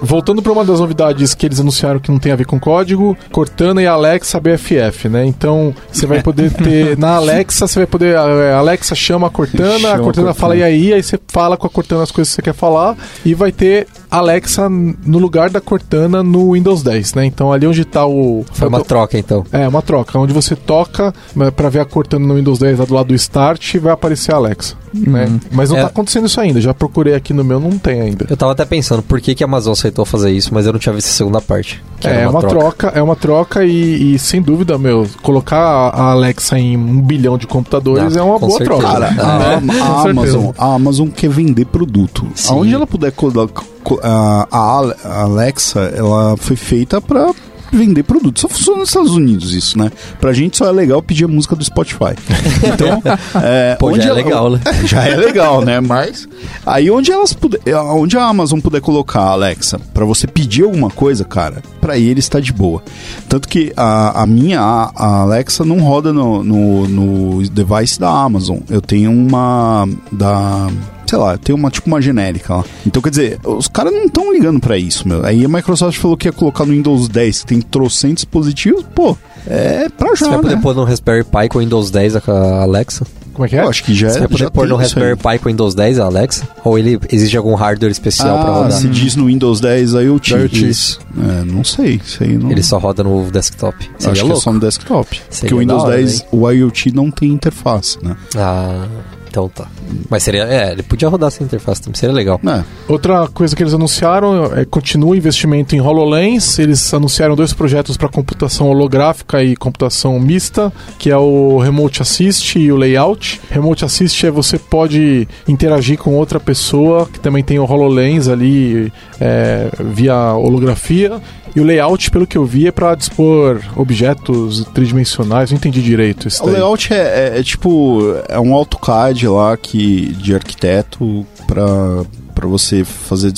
Voltando 0.00 0.40
para 0.40 0.52
uma 0.52 0.64
das 0.64 0.78
novidades 0.78 1.34
que 1.34 1.44
eles 1.44 1.58
anunciaram 1.58 1.98
que 1.98 2.08
não 2.10 2.20
tem 2.20 2.30
a 2.30 2.36
ver 2.36 2.46
com 2.46 2.58
código, 2.58 3.16
Cortana 3.32 3.82
e 3.82 3.86
Alexa 3.86 4.38
BFF, 4.38 5.08
né? 5.08 5.26
Então 5.26 5.74
você 5.90 6.06
vai 6.06 6.22
poder 6.22 6.52
ter 6.52 6.96
na 6.98 7.16
Alexa, 7.16 7.66
você 7.66 7.80
vai 7.80 7.86
poder 7.86 8.16
a 8.16 8.58
Alexa 8.58 8.94
chama 8.94 9.26
a 9.26 9.30
Cortana, 9.30 9.78
Chama 9.78 9.88
a 9.88 9.94
a 9.94 9.98
Cortana 9.98 10.26
Cortana. 10.28 10.34
fala 10.34 10.54
e 10.56 10.62
aí, 10.62 10.92
aí 10.92 11.02
você 11.02 11.18
fala 11.26 11.56
com 11.56 11.66
a 11.66 11.70
Cortana 11.70 12.04
as 12.04 12.12
coisas 12.12 12.30
que 12.30 12.36
você 12.36 12.42
quer 12.42 12.54
falar 12.54 12.96
e 13.24 13.34
vai 13.34 13.50
ter 13.50 13.88
Alexa 14.10 14.68
no 14.68 15.18
lugar 15.18 15.50
da 15.50 15.60
Cortana 15.60 16.22
no 16.22 16.52
Windows 16.52 16.82
10, 16.82 17.14
né? 17.14 17.24
Então 17.26 17.52
ali 17.52 17.66
onde 17.66 17.84
tá 17.84 18.06
o 18.06 18.44
Foi 18.52 18.68
uma 18.68 18.82
troca, 18.82 19.18
então. 19.18 19.44
é, 19.52 19.66
uma 19.68 19.82
troca, 19.82 20.18
onde 20.18 20.32
você 20.32 20.56
toca 20.56 21.12
né, 21.36 21.50
pra 21.50 21.68
ver 21.68 21.80
a 21.80 21.84
Cortana 21.84 22.26
no 22.26 22.34
Windows 22.36 22.58
10 22.58 22.78
lá 22.78 22.84
do 22.84 22.94
lado 22.94 23.08
do 23.08 23.14
Start 23.14 23.74
e 23.74 23.78
vai 23.78 23.92
aparecer 23.92 24.32
a 24.32 24.36
Alexa, 24.36 24.74
né? 24.94 25.28
Mas 25.52 25.70
não 25.70 25.76
É. 25.78 25.82
tá 25.82 25.86
acontecendo 25.88 26.26
isso 26.26 26.40
ainda, 26.40 26.60
já 26.60 26.72
procurei 26.72 27.14
aqui 27.14 27.32
no 27.34 27.44
meu, 27.44 27.60
não 27.60 27.76
tem 27.78 28.00
ainda. 28.00 28.26
Eu 28.28 28.36
tava 28.36 28.52
até 28.52 28.64
pensando 28.64 29.02
por 29.02 29.20
que, 29.20 29.34
que 29.34 29.44
a 29.44 29.46
Amazon 29.46 29.72
aceitou 29.72 30.04
fazer 30.04 30.30
isso, 30.30 30.52
mas 30.54 30.66
eu 30.66 30.72
não 30.72 30.80
tinha 30.80 30.94
visto 30.94 31.08
a 31.08 31.12
segunda 31.12 31.40
parte. 31.40 31.82
que 32.00 32.06
era 32.08 32.20
É, 32.22 32.28
uma, 32.28 32.40
troca. 32.40 32.88
é 32.94 33.02
uma 33.02 33.16
troca 33.16 33.64
e, 33.64 34.14
e, 34.14 34.18
sem 34.18 34.40
dúvida, 34.40 34.78
meu, 34.78 35.06
colocar 35.22 35.58
a 35.58 36.10
Alexa 36.12 36.58
em 36.58 36.76
um 36.76 37.00
bilhão 37.02 37.36
de 37.36 37.46
computadores 37.46 38.14
Não, 38.14 38.22
é 38.22 38.24
uma 38.30 38.38
com 38.40 38.46
boa 38.46 38.58
certeza. 38.58 38.80
troca. 38.80 39.14
Cara, 39.14 39.14
É. 39.16 39.20
a, 39.20 39.56
a 39.98 40.02
certeza. 40.02 40.10
Amazon, 40.10 40.50
a 40.56 40.74
Amazon 40.74 41.08
quer 41.08 41.28
vender 41.30 41.66
produto. 41.66 42.26
Sim. 42.34 42.52
Aonde 42.54 42.74
ela 42.74 42.86
puder 42.86 43.12
colocar 43.12 43.64
a, 44.02 44.46
a 44.50 44.58
Ale- 44.58 44.94
a 45.04 45.22
Alexa, 45.22 45.80
ela 45.96 46.36
foi 46.36 46.56
feita 46.56 47.00
pra 47.00 47.32
vender 47.70 48.02
produto. 48.02 48.40
Só 48.40 48.48
funciona 48.48 48.78
nos 48.78 48.88
Estados 48.88 49.14
Unidos 49.14 49.52
isso, 49.52 49.76
né? 49.78 49.92
Pra 50.18 50.32
gente 50.32 50.56
só 50.56 50.66
é 50.66 50.72
legal 50.72 51.02
pedir 51.02 51.24
a 51.26 51.28
música 51.28 51.54
do 51.54 51.62
Spotify. 51.62 52.14
Então, 52.64 53.02
é, 53.42 53.76
Pô, 53.76 53.94
já 53.98 54.08
é 54.10 54.12
legal, 54.12 54.50
né? 54.50 54.60
Já 54.84 55.04
é 55.04 55.16
legal, 55.16 55.60
né? 55.62 55.80
Mas 55.80 56.26
aí 56.66 56.90
onde 56.90 57.12
elas 57.12 57.32
puder, 57.32 57.60
onde 57.92 58.16
a 58.16 58.24
Amazon 58.24 58.58
puder 58.60 58.80
colocar 58.80 59.20
a 59.20 59.30
Alexa 59.32 59.78
pra 59.94 60.04
você 60.04 60.26
pedir 60.26 60.64
alguma 60.64 60.90
coisa, 60.90 61.24
cara, 61.24 61.62
pra 61.80 61.96
eles 61.98 62.28
tá 62.28 62.40
de 62.40 62.52
boa. 62.52 62.82
Tanto 63.28 63.48
que 63.48 63.72
a, 63.76 64.22
a 64.22 64.26
minha 64.26 64.60
a 64.60 65.20
Alexa 65.20 65.64
não 65.64 65.78
roda 65.80 66.12
no, 66.12 66.42
no, 66.42 66.88
no 66.88 67.48
device 67.48 67.98
da 68.00 68.08
Amazon. 68.10 68.58
Eu 68.68 68.80
tenho 68.80 69.10
uma 69.12 69.86
da 70.10 70.68
sei 71.08 71.18
lá, 71.18 71.36
tem 71.38 71.54
uma 71.54 71.70
tipo 71.70 71.86
uma 71.86 72.00
genérica 72.00 72.56
lá. 72.56 72.64
Então, 72.86 73.00
quer 73.00 73.10
dizer, 73.10 73.40
os 73.44 73.66
caras 73.68 73.92
não 73.92 74.04
estão 74.04 74.32
ligando 74.32 74.60
pra 74.60 74.76
isso, 74.76 75.06
meu. 75.08 75.24
Aí 75.24 75.44
a 75.44 75.48
Microsoft 75.48 75.98
falou 75.98 76.16
que 76.16 76.28
ia 76.28 76.32
colocar 76.32 76.64
no 76.66 76.72
Windows 76.72 77.08
10, 77.08 77.40
que 77.40 77.46
tem 77.46 77.60
trocentos 77.60 78.24
dispositivos, 78.24 78.84
pô, 78.94 79.16
é 79.46 79.88
pra 79.88 80.08
já, 80.10 80.16
Você 80.26 80.28
vai 80.28 80.38
poder 80.40 80.56
né? 80.56 80.62
pôr 80.62 80.74
no 80.74 80.84
Raspberry 80.84 81.24
Pi 81.24 81.48
com 81.50 81.58
Windows 81.60 81.90
10 81.90 82.16
a 82.16 82.62
Alexa? 82.62 83.06
Como 83.32 83.46
é 83.46 83.48
que 83.50 83.56
é? 83.56 83.60
Eu 83.62 83.68
acho 83.68 83.84
que 83.84 83.94
já, 83.94 84.10
Você 84.10 84.18
vai 84.18 84.26
poder 84.26 84.44
já 84.44 84.50
pôr 84.50 84.66
no. 84.66 84.74
Raspberry 84.74 85.16
Pi 85.16 85.38
com 85.38 85.48
Windows 85.48 85.72
10 85.72 86.00
a 86.00 86.04
Alexa? 86.06 86.48
Ou 86.64 86.76
ele 86.76 86.98
exige 87.10 87.36
algum 87.36 87.54
hardware 87.54 87.92
especial 87.92 88.36
pra 88.40 88.48
Ah, 88.50 88.54
rodar? 88.54 88.72
se 88.72 88.88
diz 88.88 89.14
no 89.14 89.26
Windows 89.26 89.60
10 89.60 89.92
IoT. 89.92 90.34
IoT. 90.34 90.68
Isso. 90.68 91.00
É, 91.16 91.44
não 91.44 91.62
sei. 91.62 92.00
Isso 92.04 92.24
aí 92.24 92.36
não... 92.36 92.50
Ele 92.50 92.62
só 92.64 92.78
roda 92.78 93.04
no 93.04 93.30
desktop. 93.30 93.76
Acho 93.78 93.88
Seria 93.98 94.14
que 94.14 94.20
é 94.20 94.24
louco. 94.24 94.40
só 94.42 94.52
no 94.52 94.58
desktop. 94.58 95.08
Seria 95.30 95.40
Porque 95.40 95.54
o 95.54 95.58
Windows 95.58 95.84
hora, 95.84 95.96
10, 95.98 96.26
o 96.32 96.50
IoT 96.50 96.92
não 96.92 97.12
tem 97.12 97.28
interface, 97.30 97.96
né? 98.02 98.16
Ah, 98.36 98.86
então 99.28 99.48
tá. 99.48 99.66
Mas 100.10 100.22
seria. 100.22 100.44
É, 100.44 100.72
ele 100.72 100.82
podia 100.82 101.08
rodar 101.08 101.30
sem 101.30 101.44
interface 101.44 101.82
também, 101.82 101.98
seria 101.98 102.14
legal. 102.14 102.40
É. 102.46 102.62
Outra 102.88 103.28
coisa 103.28 103.54
que 103.54 103.62
eles 103.62 103.74
anunciaram 103.74 104.46
é 104.56 104.64
continua 104.64 105.10
o 105.10 105.14
investimento 105.14 105.74
em 105.76 105.80
HoloLens. 105.80 106.58
Eles 106.58 106.92
anunciaram 106.94 107.36
dois 107.36 107.52
projetos 107.52 107.96
para 107.96 108.08
computação 108.08 108.68
holográfica 108.68 109.42
e 109.42 109.54
computação 109.56 110.18
mista, 110.18 110.72
que 110.98 111.10
é 111.10 111.16
o 111.16 111.58
Remote 111.58 112.02
Assist 112.02 112.58
e 112.58 112.70
o 112.72 112.76
Layout. 112.76 113.40
Remote 113.50 113.84
Assist 113.84 114.24
é 114.26 114.30
você 114.30 114.58
pode 114.58 115.28
interagir 115.46 115.98
com 115.98 116.14
outra 116.16 116.40
pessoa, 116.40 117.06
que 117.12 117.20
também 117.20 117.42
tem 117.44 117.58
o 117.58 117.64
HoloLens 117.64 118.28
ali 118.28 118.92
é, 119.20 119.68
via 119.80 120.32
holografia. 120.34 121.20
E 121.56 121.60
o 121.60 121.64
layout, 121.64 122.10
pelo 122.10 122.26
que 122.26 122.36
eu 122.36 122.44
vi, 122.44 122.68
é 122.68 122.70
para 122.70 122.94
dispor 122.94 123.60
objetos 123.74 124.64
tridimensionais. 124.74 125.50
Não 125.50 125.56
entendi 125.56 125.82
direito 125.82 126.28
isso 126.28 126.42
O 126.42 126.46
daí. 126.46 126.54
layout 126.56 126.92
é, 126.92 126.96
é- 127.34 127.40
é 127.40 127.42
tipo. 127.42 128.00
É 128.28 128.38
um 128.38 128.54
AutoCAD 128.54 129.26
lá 129.28 129.56
que, 129.56 130.12
de 130.14 130.34
arquiteto 130.34 131.26
pra 131.46 132.46
você 132.46 132.84
fazer 132.84 133.32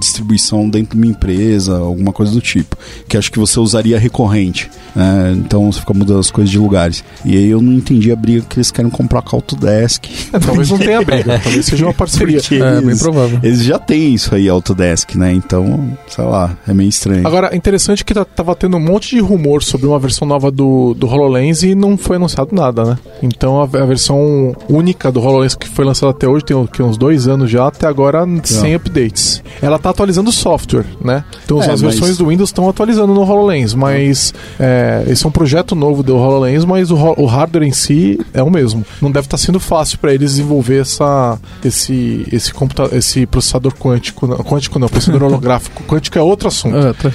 distribuição 0.00 0.68
dentro 0.68 0.96
de 0.98 1.02
uma 1.04 1.10
empresa, 1.10 1.78
alguma 1.78 2.12
coisa 2.12 2.32
do 2.32 2.40
tipo. 2.40 2.76
Que 3.08 3.16
acho 3.16 3.30
que 3.30 3.38
você 3.38 3.60
usaria 3.60 3.98
recorrente. 3.98 4.70
né? 4.96 5.32
Então 5.36 5.70
você 5.70 5.80
fica 5.80 5.94
mudando 5.94 6.18
as 6.20 6.30
coisas 6.30 6.50
de 6.50 6.58
lugares. 6.58 7.04
E 7.24 7.36
aí 7.36 7.48
eu 7.48 7.60
não 7.62 7.72
entendi 7.72 8.10
a 8.10 8.16
briga 8.16 8.44
que 8.48 8.56
eles 8.56 8.70
querem 8.70 8.90
comprar 8.90 9.22
com 9.22 9.36
a 9.36 9.38
Autodesk. 9.38 10.04
É, 10.32 10.38
talvez 10.38 10.70
não 10.70 10.78
tenha 10.78 11.02
briga, 11.02 11.38
talvez 11.44 11.66
seja 11.66 11.86
uma 11.86 11.94
parceria. 11.94 12.40
Porque 12.40 12.54
É, 12.56 12.80
bem 12.80 12.88
eles, 12.88 13.02
provável. 13.02 13.38
eles 13.42 13.62
já 13.64 13.78
têm 13.78 14.14
isso 14.14 14.34
aí, 14.34 14.48
Autodesk, 14.48 15.14
né? 15.16 15.32
Então, 15.32 15.96
sei 16.08 16.24
lá, 16.24 16.56
é 16.66 16.72
meio 16.74 16.88
estranho. 16.88 17.26
Agora, 17.26 17.54
interessante 17.54 18.04
que 18.04 18.14
tá- 18.14 18.24
tava 18.24 18.54
tendo 18.56 18.76
um 18.76 18.80
monte 18.80 19.10
de 19.14 19.20
rumor 19.20 19.62
sobre 19.62 19.86
uma 19.86 19.98
versão 19.98 20.26
nova 20.26 20.50
do, 20.50 20.94
do 20.94 21.06
HoloLens 21.06 21.62
e 21.62 21.74
não 21.74 21.96
foi 21.98 22.16
anunciado 22.16 22.54
nada, 22.54 22.84
né? 22.84 22.98
Então 23.22 23.60
a, 23.60 23.64
a 23.64 23.86
versão 23.86 24.54
única 24.68 25.10
do 25.12 25.20
HoloLens 25.20 25.54
que 25.54 25.68
foi 25.68 25.84
lançada 25.84 26.10
até 26.12 26.26
hoje, 26.26 26.44
tem 26.44 26.66
que, 26.66 26.82
uns 26.82 26.96
dois 26.96 27.28
anos 27.28 27.50
já, 27.50 27.66
até 27.66 27.86
agora 27.86 28.24
sem 28.44 28.74
updates. 28.74 29.42
Ela 29.60 29.78
tá 29.78 29.89
atualizando 29.90 30.30
o 30.30 30.32
software, 30.32 30.86
né? 31.02 31.24
Então 31.44 31.58
É, 31.58 31.60
as 31.62 31.66
mas- 31.68 31.80
versões 31.80 32.16
do 32.16 32.26
Windows 32.28 32.48
estão 32.50 32.68
atualizando 32.68 33.12
no 33.12 33.20
HoloLens, 33.22 33.74
mas 33.74 34.32
é, 34.58 35.04
esse 35.08 35.24
é 35.24 35.28
um 35.28 35.32
projeto 35.32 35.74
novo 35.74 36.02
do 36.02 36.16
HoloLens, 36.16 36.64
mas 36.64 36.90
o, 36.90 36.96
o 36.96 37.26
hardware 37.26 37.64
em 37.66 37.72
si 37.72 38.18
é 38.32 38.42
o 38.42 38.50
mesmo. 38.50 38.84
Não 39.00 39.10
deve 39.10 39.26
estar 39.26 39.36
sendo 39.36 39.60
fácil 39.60 39.98
para 39.98 40.14
eles 40.14 40.30
desenvolver 40.32 40.80
essa, 40.80 41.38
esse, 41.64 42.26
esse, 42.32 42.52
computa 42.54 42.88
esse 42.96 43.26
processador 43.26 43.74
quântico, 43.74 44.26
não, 44.26 44.36
quântico 44.38 44.78
não, 44.78 44.88
processador 44.88 45.24
holográfico. 45.28 45.82
Quântico 45.84 46.18
é 46.18 46.22
outro 46.22 46.48
assunto 46.48 46.74
tá. 46.94 47.10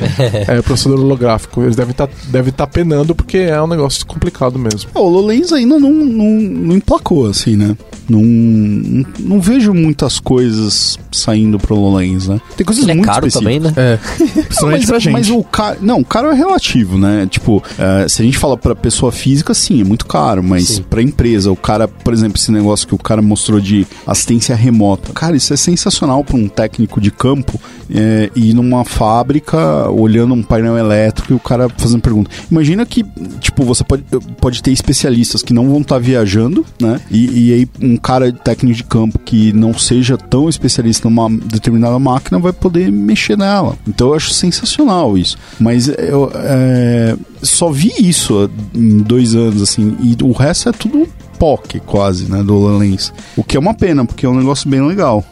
é, 0.53 0.61
processador 0.61 0.99
holográfico. 0.99 1.61
Eles 1.63 1.75
devem 1.75 1.91
estar 1.91 2.09
devem 2.29 2.51
tá 2.51 2.67
penando 2.67 3.15
porque 3.15 3.37
é 3.37 3.61
um 3.61 3.67
negócio 3.67 4.05
complicado 4.05 4.59
mesmo. 4.59 4.89
O 4.93 4.99
HoloLens 4.99 5.51
ainda 5.53 5.79
não, 5.79 5.91
não, 5.91 6.29
não 6.31 6.75
emplacou, 6.75 7.27
assim, 7.27 7.55
né? 7.55 7.75
Não, 8.07 8.21
não, 8.21 9.05
não 9.19 9.41
vejo 9.41 9.73
muitas 9.73 10.19
coisas 10.19 10.99
saindo 11.11 11.57
pro 11.57 11.75
HoloLens, 11.75 12.27
né? 12.27 12.39
Tem 12.55 12.64
coisas 12.65 12.83
Ele 12.83 12.91
é 12.91 12.95
muito 12.95 13.05
caro 13.07 13.27
específicas. 13.27 13.63
também, 13.63 13.71
né? 13.71 13.73
É. 13.77 13.99
Não, 14.35 14.43
Principalmente 14.45 14.79
mas, 14.81 14.85
pra 14.89 14.99
gente. 14.99 15.13
mas 15.13 15.29
o 15.29 15.43
caro. 15.43 15.77
Não, 15.81 16.03
caro 16.03 16.31
é 16.31 16.35
relativo, 16.35 16.97
né? 16.97 17.27
Tipo, 17.29 17.63
eh, 17.77 18.05
se 18.07 18.21
a 18.21 18.25
gente 18.25 18.37
fala 18.37 18.57
pra 18.57 18.75
pessoa 18.75 19.11
física, 19.11 19.53
sim, 19.53 19.81
é 19.81 19.83
muito 19.83 20.05
caro, 20.05 20.43
mas 20.43 20.67
Sim. 20.67 20.83
pra 20.83 21.01
empresa, 21.01 21.51
o 21.51 21.55
cara, 21.55 21.87
por 21.87 22.13
exemplo, 22.13 22.37
esse 22.39 22.51
negócio 22.51 22.87
que 22.87 22.95
o 22.95 22.97
cara 22.97 23.21
mostrou 23.21 23.59
de 23.59 23.85
assistência 24.05 24.55
remota. 24.55 25.11
Cara, 25.13 25.35
isso 25.35 25.53
é 25.53 25.57
sensacional 25.57 26.23
pra 26.23 26.35
um 26.37 26.47
técnico 26.47 26.99
de 27.01 27.11
campo 27.11 27.59
eh, 27.93 28.29
ir 28.35 28.53
numa 28.53 28.83
fábrica 28.85 29.89
olhando 29.89 30.33
um 30.33 30.43
painel 30.43 30.77
elétrico 30.77 31.33
e 31.33 31.35
o 31.35 31.39
cara 31.39 31.69
fazendo 31.77 32.01
pergunta. 32.01 32.29
Imagina 32.51 32.85
que, 32.85 33.03
tipo, 33.39 33.63
você 33.63 33.83
pode, 33.83 34.03
pode 34.39 34.61
ter 34.63 34.71
especialistas 34.71 35.41
que 35.41 35.53
não 35.53 35.69
vão 35.69 35.81
estar 35.81 35.99
viajando, 35.99 36.65
né? 36.79 36.99
E, 37.11 37.49
e 37.49 37.53
aí 37.53 37.67
um 37.81 37.97
cara 37.97 38.31
técnico 38.31 38.75
de 38.77 38.83
campo 38.83 39.19
que 39.19 39.53
não 39.53 39.77
seja 39.77 40.17
tão 40.17 40.49
especialista 40.49 41.09
numa 41.09 41.29
determinada 41.29 41.97
máquina 41.99 42.39
vai 42.39 42.53
poder 42.55 42.91
mexer 42.91 43.37
nela. 43.37 43.77
Então 43.87 44.09
eu 44.09 44.13
acho 44.15 44.31
sensacional 44.31 45.17
isso. 45.17 45.37
Mas 45.59 45.87
eu 45.87 46.31
é, 46.33 47.15
só 47.41 47.69
vi 47.69 47.93
isso 47.99 48.49
em 48.73 48.99
dois 48.99 49.35
anos, 49.35 49.61
assim, 49.61 49.95
e 50.01 50.15
o 50.23 50.31
resto 50.31 50.69
é 50.69 50.71
tudo 50.71 51.07
POC 51.37 51.79
quase, 51.81 52.31
né, 52.31 52.41
do 52.43 52.55
HoloLens. 52.55 53.13
O 53.35 53.43
que 53.43 53.57
é 53.57 53.59
uma 53.59 53.73
pena, 53.73 54.05
porque 54.05 54.25
é 54.25 54.29
um 54.29 54.37
negócio 54.37 54.69
bem 54.69 54.81
legal. 54.81 55.23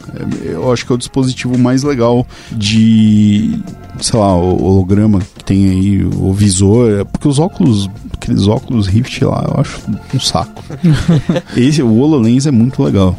Eu 0.44 0.72
acho 0.72 0.86
que 0.86 0.92
é 0.92 0.94
o 0.94 0.98
dispositivo 0.98 1.58
mais 1.58 1.82
legal 1.82 2.26
de, 2.52 3.58
sei 4.00 4.18
lá, 4.18 4.36
o 4.36 4.62
holograma 4.62 5.20
que 5.20 5.44
tem 5.44 5.70
aí, 5.70 6.04
o 6.04 6.32
visor, 6.32 7.00
é 7.00 7.04
porque 7.04 7.28
os 7.28 7.38
óculos, 7.38 7.90
aqueles 8.12 8.46
óculos 8.46 8.86
Rift 8.86 9.22
lá, 9.24 9.44
eu 9.48 9.60
acho 9.60 9.80
um 10.14 10.20
saco. 10.20 10.62
Esse, 11.56 11.82
o 11.82 11.98
HoloLens 11.98 12.46
é 12.46 12.50
muito 12.50 12.82
legal. 12.82 13.16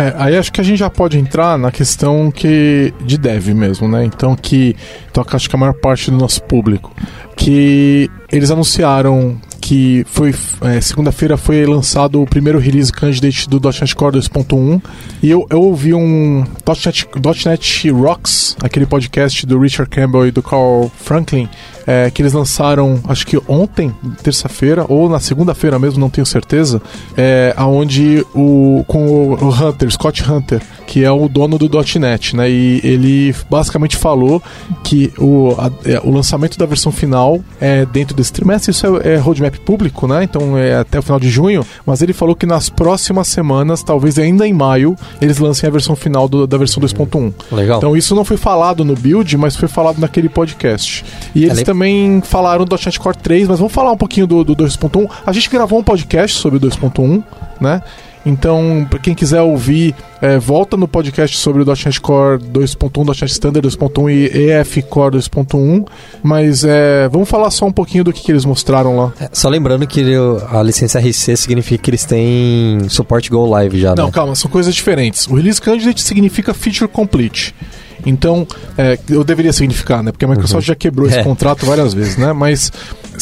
É, 0.00 0.14
aí 0.16 0.38
acho 0.38 0.50
que 0.50 0.62
a 0.62 0.64
gente 0.64 0.78
já 0.78 0.88
pode 0.88 1.18
entrar 1.18 1.58
na 1.58 1.70
questão 1.70 2.30
que 2.30 2.94
de 3.04 3.18
dev 3.18 3.48
mesmo, 3.48 3.86
né? 3.86 4.02
Então 4.02 4.34
que 4.34 4.74
toca 5.12 5.36
acho 5.36 5.50
que 5.50 5.54
a 5.54 5.58
maior 5.58 5.74
parte 5.74 6.10
do 6.10 6.16
nosso 6.16 6.42
público, 6.44 6.90
que 7.36 8.10
eles 8.32 8.50
anunciaram 8.50 9.38
que 9.60 10.02
foi 10.08 10.34
é, 10.62 10.80
segunda-feira 10.80 11.36
foi 11.36 11.66
lançado 11.66 12.22
o 12.22 12.26
primeiro 12.26 12.58
release 12.58 12.90
candidate 12.90 13.46
do 13.46 13.60
.NET 13.60 13.94
Core 13.94 14.16
2.1 14.16 14.82
e 15.22 15.30
eu, 15.30 15.46
eu 15.50 15.60
ouvi 15.60 15.92
um 15.92 16.46
.NET, 16.66 17.06
.NET 17.46 17.90
Rocks, 17.90 18.56
aquele 18.62 18.86
podcast 18.86 19.44
do 19.44 19.58
Richard 19.58 19.90
Campbell 19.90 20.28
e 20.28 20.30
do 20.30 20.42
Carl 20.42 20.90
Franklin, 20.96 21.46
é, 21.90 22.08
que 22.08 22.22
eles 22.22 22.32
lançaram, 22.32 23.00
acho 23.08 23.26
que 23.26 23.36
ontem, 23.48 23.92
terça-feira, 24.22 24.84
ou 24.88 25.08
na 25.08 25.18
segunda-feira 25.18 25.76
mesmo, 25.76 25.98
não 25.98 26.08
tenho 26.08 26.24
certeza, 26.24 26.80
é, 27.16 27.52
aonde 27.56 28.24
o, 28.32 28.84
com 28.86 29.32
o, 29.32 29.48
Hunter, 29.48 29.90
Scott 29.90 30.22
Hunter, 30.22 30.62
que 30.86 31.02
é 31.02 31.10
o 31.10 31.28
dono 31.28 31.58
do 31.58 31.68
.NET, 31.98 32.36
né? 32.36 32.48
E 32.48 32.80
ele 32.84 33.34
basicamente 33.50 33.96
falou 33.96 34.40
que 34.84 35.12
o, 35.18 35.56
a, 35.58 35.68
é, 35.84 36.00
o 36.04 36.12
lançamento 36.12 36.56
da 36.56 36.64
versão 36.64 36.92
final 36.92 37.40
é 37.60 37.84
dentro 37.84 38.14
desse 38.14 38.32
trimestre, 38.32 38.70
isso 38.70 38.86
é, 38.98 39.14
é 39.14 39.16
roadmap 39.16 39.56
público, 39.58 40.06
né? 40.06 40.22
Então 40.22 40.56
é 40.56 40.76
até 40.76 41.00
o 41.00 41.02
final 41.02 41.18
de 41.18 41.28
junho, 41.28 41.66
mas 41.84 42.02
ele 42.02 42.12
falou 42.12 42.36
que 42.36 42.46
nas 42.46 42.68
próximas 42.68 43.26
semanas, 43.26 43.82
talvez 43.82 44.16
ainda 44.16 44.46
em 44.46 44.52
maio, 44.52 44.94
eles 45.20 45.38
lancem 45.38 45.66
a 45.66 45.72
versão 45.72 45.96
final 45.96 46.28
do, 46.28 46.46
da 46.46 46.56
versão 46.56 46.80
2.1. 46.80 47.32
Legal. 47.50 47.78
Então 47.78 47.96
isso 47.96 48.14
não 48.14 48.24
foi 48.24 48.36
falado 48.36 48.84
no 48.84 48.94
build, 48.94 49.36
mas 49.36 49.56
foi 49.56 49.66
falado 49.66 49.98
naquele 49.98 50.28
podcast. 50.28 51.04
E 51.34 51.40
eles 51.40 51.58
Ale- 51.58 51.64
também 51.80 52.20
falaram 52.20 52.66
do 52.66 52.76
.NET 52.76 53.00
Core 53.00 53.16
3, 53.16 53.48
mas 53.48 53.58
vamos 53.58 53.72
falar 53.72 53.90
um 53.92 53.96
pouquinho 53.96 54.26
do, 54.26 54.44
do 54.44 54.54
2.1. 54.54 55.08
A 55.24 55.32
gente 55.32 55.48
gravou 55.48 55.78
um 55.78 55.82
podcast 55.82 56.36
sobre 56.36 56.58
o 56.58 56.60
2.1, 56.60 57.22
né? 57.58 57.80
Então, 58.26 58.86
para 58.90 58.98
quem 58.98 59.14
quiser 59.14 59.40
ouvir, 59.40 59.94
é, 60.20 60.38
volta 60.38 60.76
no 60.76 60.86
podcast 60.86 61.38
sobre 61.38 61.62
o 61.62 61.64
.NET 61.64 61.98
Core 62.02 62.38
2.1, 62.38 63.06
.NET 63.06 63.24
Standard 63.32 63.66
2.1 63.66 64.10
e 64.10 64.50
EF 64.50 64.82
Core 64.82 65.16
2.1. 65.16 65.86
Mas 66.22 66.62
é, 66.64 67.08
vamos 67.08 67.26
falar 67.30 67.50
só 67.50 67.64
um 67.64 67.72
pouquinho 67.72 68.04
do 68.04 68.12
que, 68.12 68.20
que 68.20 68.30
eles 68.30 68.44
mostraram 68.44 68.94
lá. 68.98 69.12
É, 69.18 69.30
Só 69.32 69.48
lembrando 69.48 69.86
que 69.86 70.04
a 70.52 70.62
licença 70.62 70.98
RC 71.00 71.34
significa 71.34 71.82
que 71.82 71.88
eles 71.90 72.04
têm 72.04 72.86
suporte 72.90 73.30
Go 73.30 73.46
Live 73.46 73.80
já, 73.80 73.94
Não, 73.94 74.06
né? 74.06 74.12
calma, 74.12 74.34
são 74.34 74.50
coisas 74.50 74.74
diferentes. 74.74 75.26
O 75.26 75.34
Release 75.36 75.60
Candidate 75.62 76.02
significa 76.02 76.52
Feature 76.52 76.88
Complete. 76.88 77.54
Então, 78.06 78.46
é, 78.78 78.98
eu 79.08 79.22
deveria 79.24 79.52
significar, 79.52 80.02
né? 80.02 80.10
Porque 80.12 80.24
a 80.24 80.28
Microsoft 80.28 80.66
já 80.66 80.74
quebrou 80.74 81.08
esse 81.08 81.18
É. 81.18 81.22
contrato 81.24 81.66
várias 81.66 81.92
vezes, 81.94 82.16
né? 82.16 82.32
Mas 82.32 82.72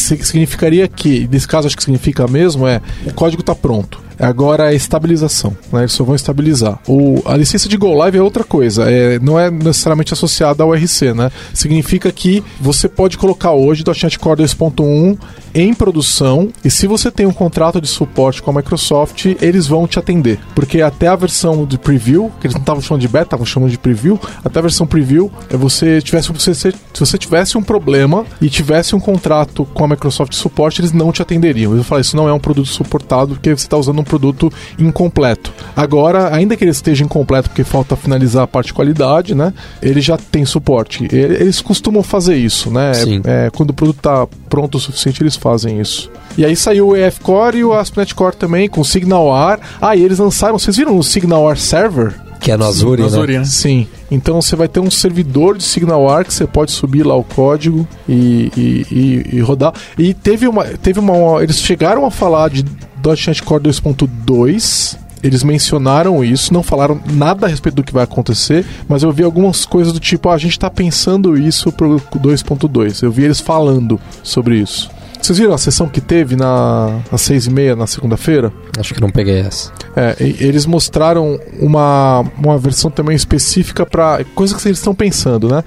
significaria 0.01 0.87
que, 0.89 1.29
nesse 1.31 1.47
caso 1.47 1.67
acho 1.67 1.77
que 1.77 1.83
significa 1.83 2.27
mesmo, 2.27 2.67
é 2.67 2.81
o 3.07 3.13
código 3.13 3.43
está 3.43 3.55
pronto. 3.55 4.09
Agora 4.19 4.73
é 4.73 4.75
estabilização, 4.75 5.57
né? 5.73 5.83
Eles 5.83 5.93
só 5.93 6.03
vão 6.03 6.17
estabilizar. 6.17 6.81
O, 6.89 7.23
a 7.25 7.37
licença 7.37 7.69
de 7.69 7.77
Go 7.77 7.95
Live 7.95 8.19
é 8.19 8.23
outra 8.23 8.43
coisa, 8.43 8.91
é, 8.91 9.19
não 9.21 9.39
é 9.39 9.49
necessariamente 9.49 10.13
associada 10.13 10.65
ao 10.65 10.75
RC, 10.75 11.15
né? 11.15 11.31
Significa 11.55 12.11
que 12.11 12.43
você 12.61 12.89
pode 12.89 13.17
colocar 13.17 13.53
hoje 13.53 13.85
o 13.87 13.87
.NET 13.87 14.19
Core 14.19 14.43
2.1 14.43 15.17
em 15.55 15.73
produção 15.73 16.49
e 16.65 16.71
se 16.71 16.87
você 16.87 17.11
tem 17.11 17.27
um 17.27 17.33
contrato 17.33 17.81
de 17.81 17.87
suporte 17.87 18.43
com 18.43 18.51
a 18.51 18.55
Microsoft, 18.55 19.27
eles 19.41 19.67
vão 19.67 19.87
te 19.87 19.99
atender. 19.99 20.39
Porque 20.55 20.83
até 20.83 21.07
a 21.07 21.17
versão 21.17 21.65
de 21.65 21.79
preview, 21.79 22.33
que 22.41 22.49
eles 22.49 22.55
não 22.55 22.61
estavam 22.61 22.83
chamando 22.83 23.03
de 23.03 23.09
beta, 23.09 23.25
estavam 23.25 23.47
chamando 23.47 23.71
de 23.71 23.79
preview, 23.79 24.19
até 24.45 24.59
a 24.59 24.63
versão 24.63 24.87
preview, 24.87 25.31
é 25.49 25.57
você 25.57 26.03
tivesse, 26.03 26.33
você, 26.33 26.55
se 26.55 26.75
você 26.99 27.17
tivesse 27.17 27.57
um 27.57 27.63
problema 27.63 28.27
e 28.41 28.51
tivesse 28.51 28.97
um 28.97 29.01
contrato 29.01 29.65
com 29.73 29.85
a 29.85 29.88
Microsoft 29.89 30.35
suporte, 30.35 30.81
eles 30.81 30.93
não 30.93 31.13
te 31.13 31.23
atenderiam. 31.23 31.73
Eles 31.73 31.79
vão 31.79 31.85
falar, 31.85 32.01
isso 32.01 32.17
não 32.17 32.29
é 32.29 32.33
um 32.33 32.39
produto 32.39 32.69
suportado 32.69 33.35
porque 33.35 33.51
você 33.51 33.67
está 33.67 33.77
usando 33.77 34.01
um 34.01 34.05
produto 34.05 34.53
incompleto. 34.79 35.53
Agora, 35.77 36.35
ainda 36.35 36.57
que 36.57 36.65
ele 36.65 36.71
esteja 36.71 37.05
incompleto 37.05 37.49
porque 37.49 37.65
falta 37.65 37.97
finalizar 37.97 38.45
a 38.45 38.47
parte 38.47 38.69
de 38.69 38.75
qualidade, 38.75 39.35
né? 39.35 39.53
Ele 39.83 40.01
já 40.01 40.17
tem 40.17 40.45
suporte. 40.45 41.09
Eles 41.11 41.61
costumam 41.61 42.03
fazer 42.03 42.37
isso, 42.37 42.71
né? 42.71 42.93
É, 43.25 43.51
quando 43.55 43.71
o 43.71 43.75
produto 43.75 43.99
está 43.99 44.27
pronto 44.49 44.77
o 44.77 44.81
suficiente, 44.81 45.23
eles 45.23 45.37
fazem 45.37 45.81
isso. 45.81 46.11
E 46.37 46.45
aí 46.45 46.55
saiu 46.55 46.89
o 46.89 46.97
EF 46.97 47.21
Core 47.21 47.59
e 47.59 47.65
o 47.65 47.73
ASP.NET 47.73 48.15
Core 48.15 48.37
também, 48.37 48.69
com 48.69 48.85
Signal 48.85 49.29
R. 49.53 49.61
Ah, 49.81 49.97
e 49.97 50.03
eles 50.03 50.19
lançaram, 50.19 50.59
vocês 50.59 50.77
viram 50.77 50.97
o 50.97 51.03
Signal 51.03 51.51
R 51.51 51.59
Server? 51.59 52.28
Que 52.41 52.53
é 52.53 52.57
no 52.57 52.65
Azure, 52.65 53.01
né? 53.03 53.07
Azure, 53.07 53.39
né? 53.39 53.45
Sim. 53.45 53.87
Então 54.11 54.41
você 54.41 54.55
vai 54.57 54.69
ter 54.69 54.81
um 54.81 54.91
servidor 54.91 55.57
de 55.59 55.65
SignalR 55.65 56.25
que 56.25 56.33
você 56.33 56.47
pode 56.47 56.71
subir 56.71 57.05
lá 57.05 57.15
o 57.17 57.25
código 57.25 57.87
e, 58.09 58.51
e, 58.57 58.87
e- 58.91 59.37
e 59.37 59.41
rodar. 59.41 59.73
E 59.99 60.15
teve 60.15 60.47
uma, 60.47 60.65
teve 60.65 61.01
uma. 61.01 61.43
Eles 61.43 61.59
chegaram 61.61 62.07
a 62.07 62.11
falar 62.11 62.49
de 62.51 62.65
.NET 63.05 63.43
Core 63.43 63.63
2.2. 63.65 64.97
Eles 65.21 65.43
mencionaram 65.43 66.23
isso, 66.25 66.55
não 66.55 66.63
falaram 66.63 67.01
nada 67.13 67.47
a 67.47 67.49
respeito 67.49 67.75
do 67.75 67.83
que 67.83 67.93
vai 67.93 68.05
acontecer, 68.05 68.65
mas 68.89 69.03
eu 69.03 69.11
vi 69.11 69.25
algumas 69.25 69.67
coisas 69.67 69.93
do 69.93 69.99
tipo, 69.99 70.29
ah, 70.29 70.35
a 70.35 70.39
gente 70.39 70.53
está 70.53 70.71
pensando 70.71 71.37
isso 71.37 71.73
pro 71.73 71.97
2.2. 72.17 73.03
Eu 73.03 73.11
vi 73.11 73.25
eles 73.25 73.41
falando 73.41 74.01
sobre 74.23 74.59
isso. 74.61 74.89
Vocês 75.21 75.39
viram 75.39 75.53
a 75.53 75.59
sessão 75.59 75.89
que 75.89 76.01
teve 76.01 76.37
na, 76.37 77.01
às 77.13 77.21
seis 77.21 77.47
e 77.47 77.51
meia 77.51 77.75
na 77.77 77.87
segunda-feira? 77.87 78.53
Acho 78.79 78.95
que 78.95 79.01
não 79.01 79.11
peguei 79.11 79.41
essa. 79.41 79.73
É, 79.97 80.17
eles 80.19 80.65
mostraram 80.65 81.39
uma, 81.61 82.25
uma 82.39 82.57
versão 82.57 82.91
também 82.91 83.15
específica 83.17 83.85
para 83.85 84.25
coisa 84.35 84.55
que 84.57 84.67
eles 84.69 84.79
estão 84.79 84.95
pensando, 84.95 85.49
né? 85.49 85.63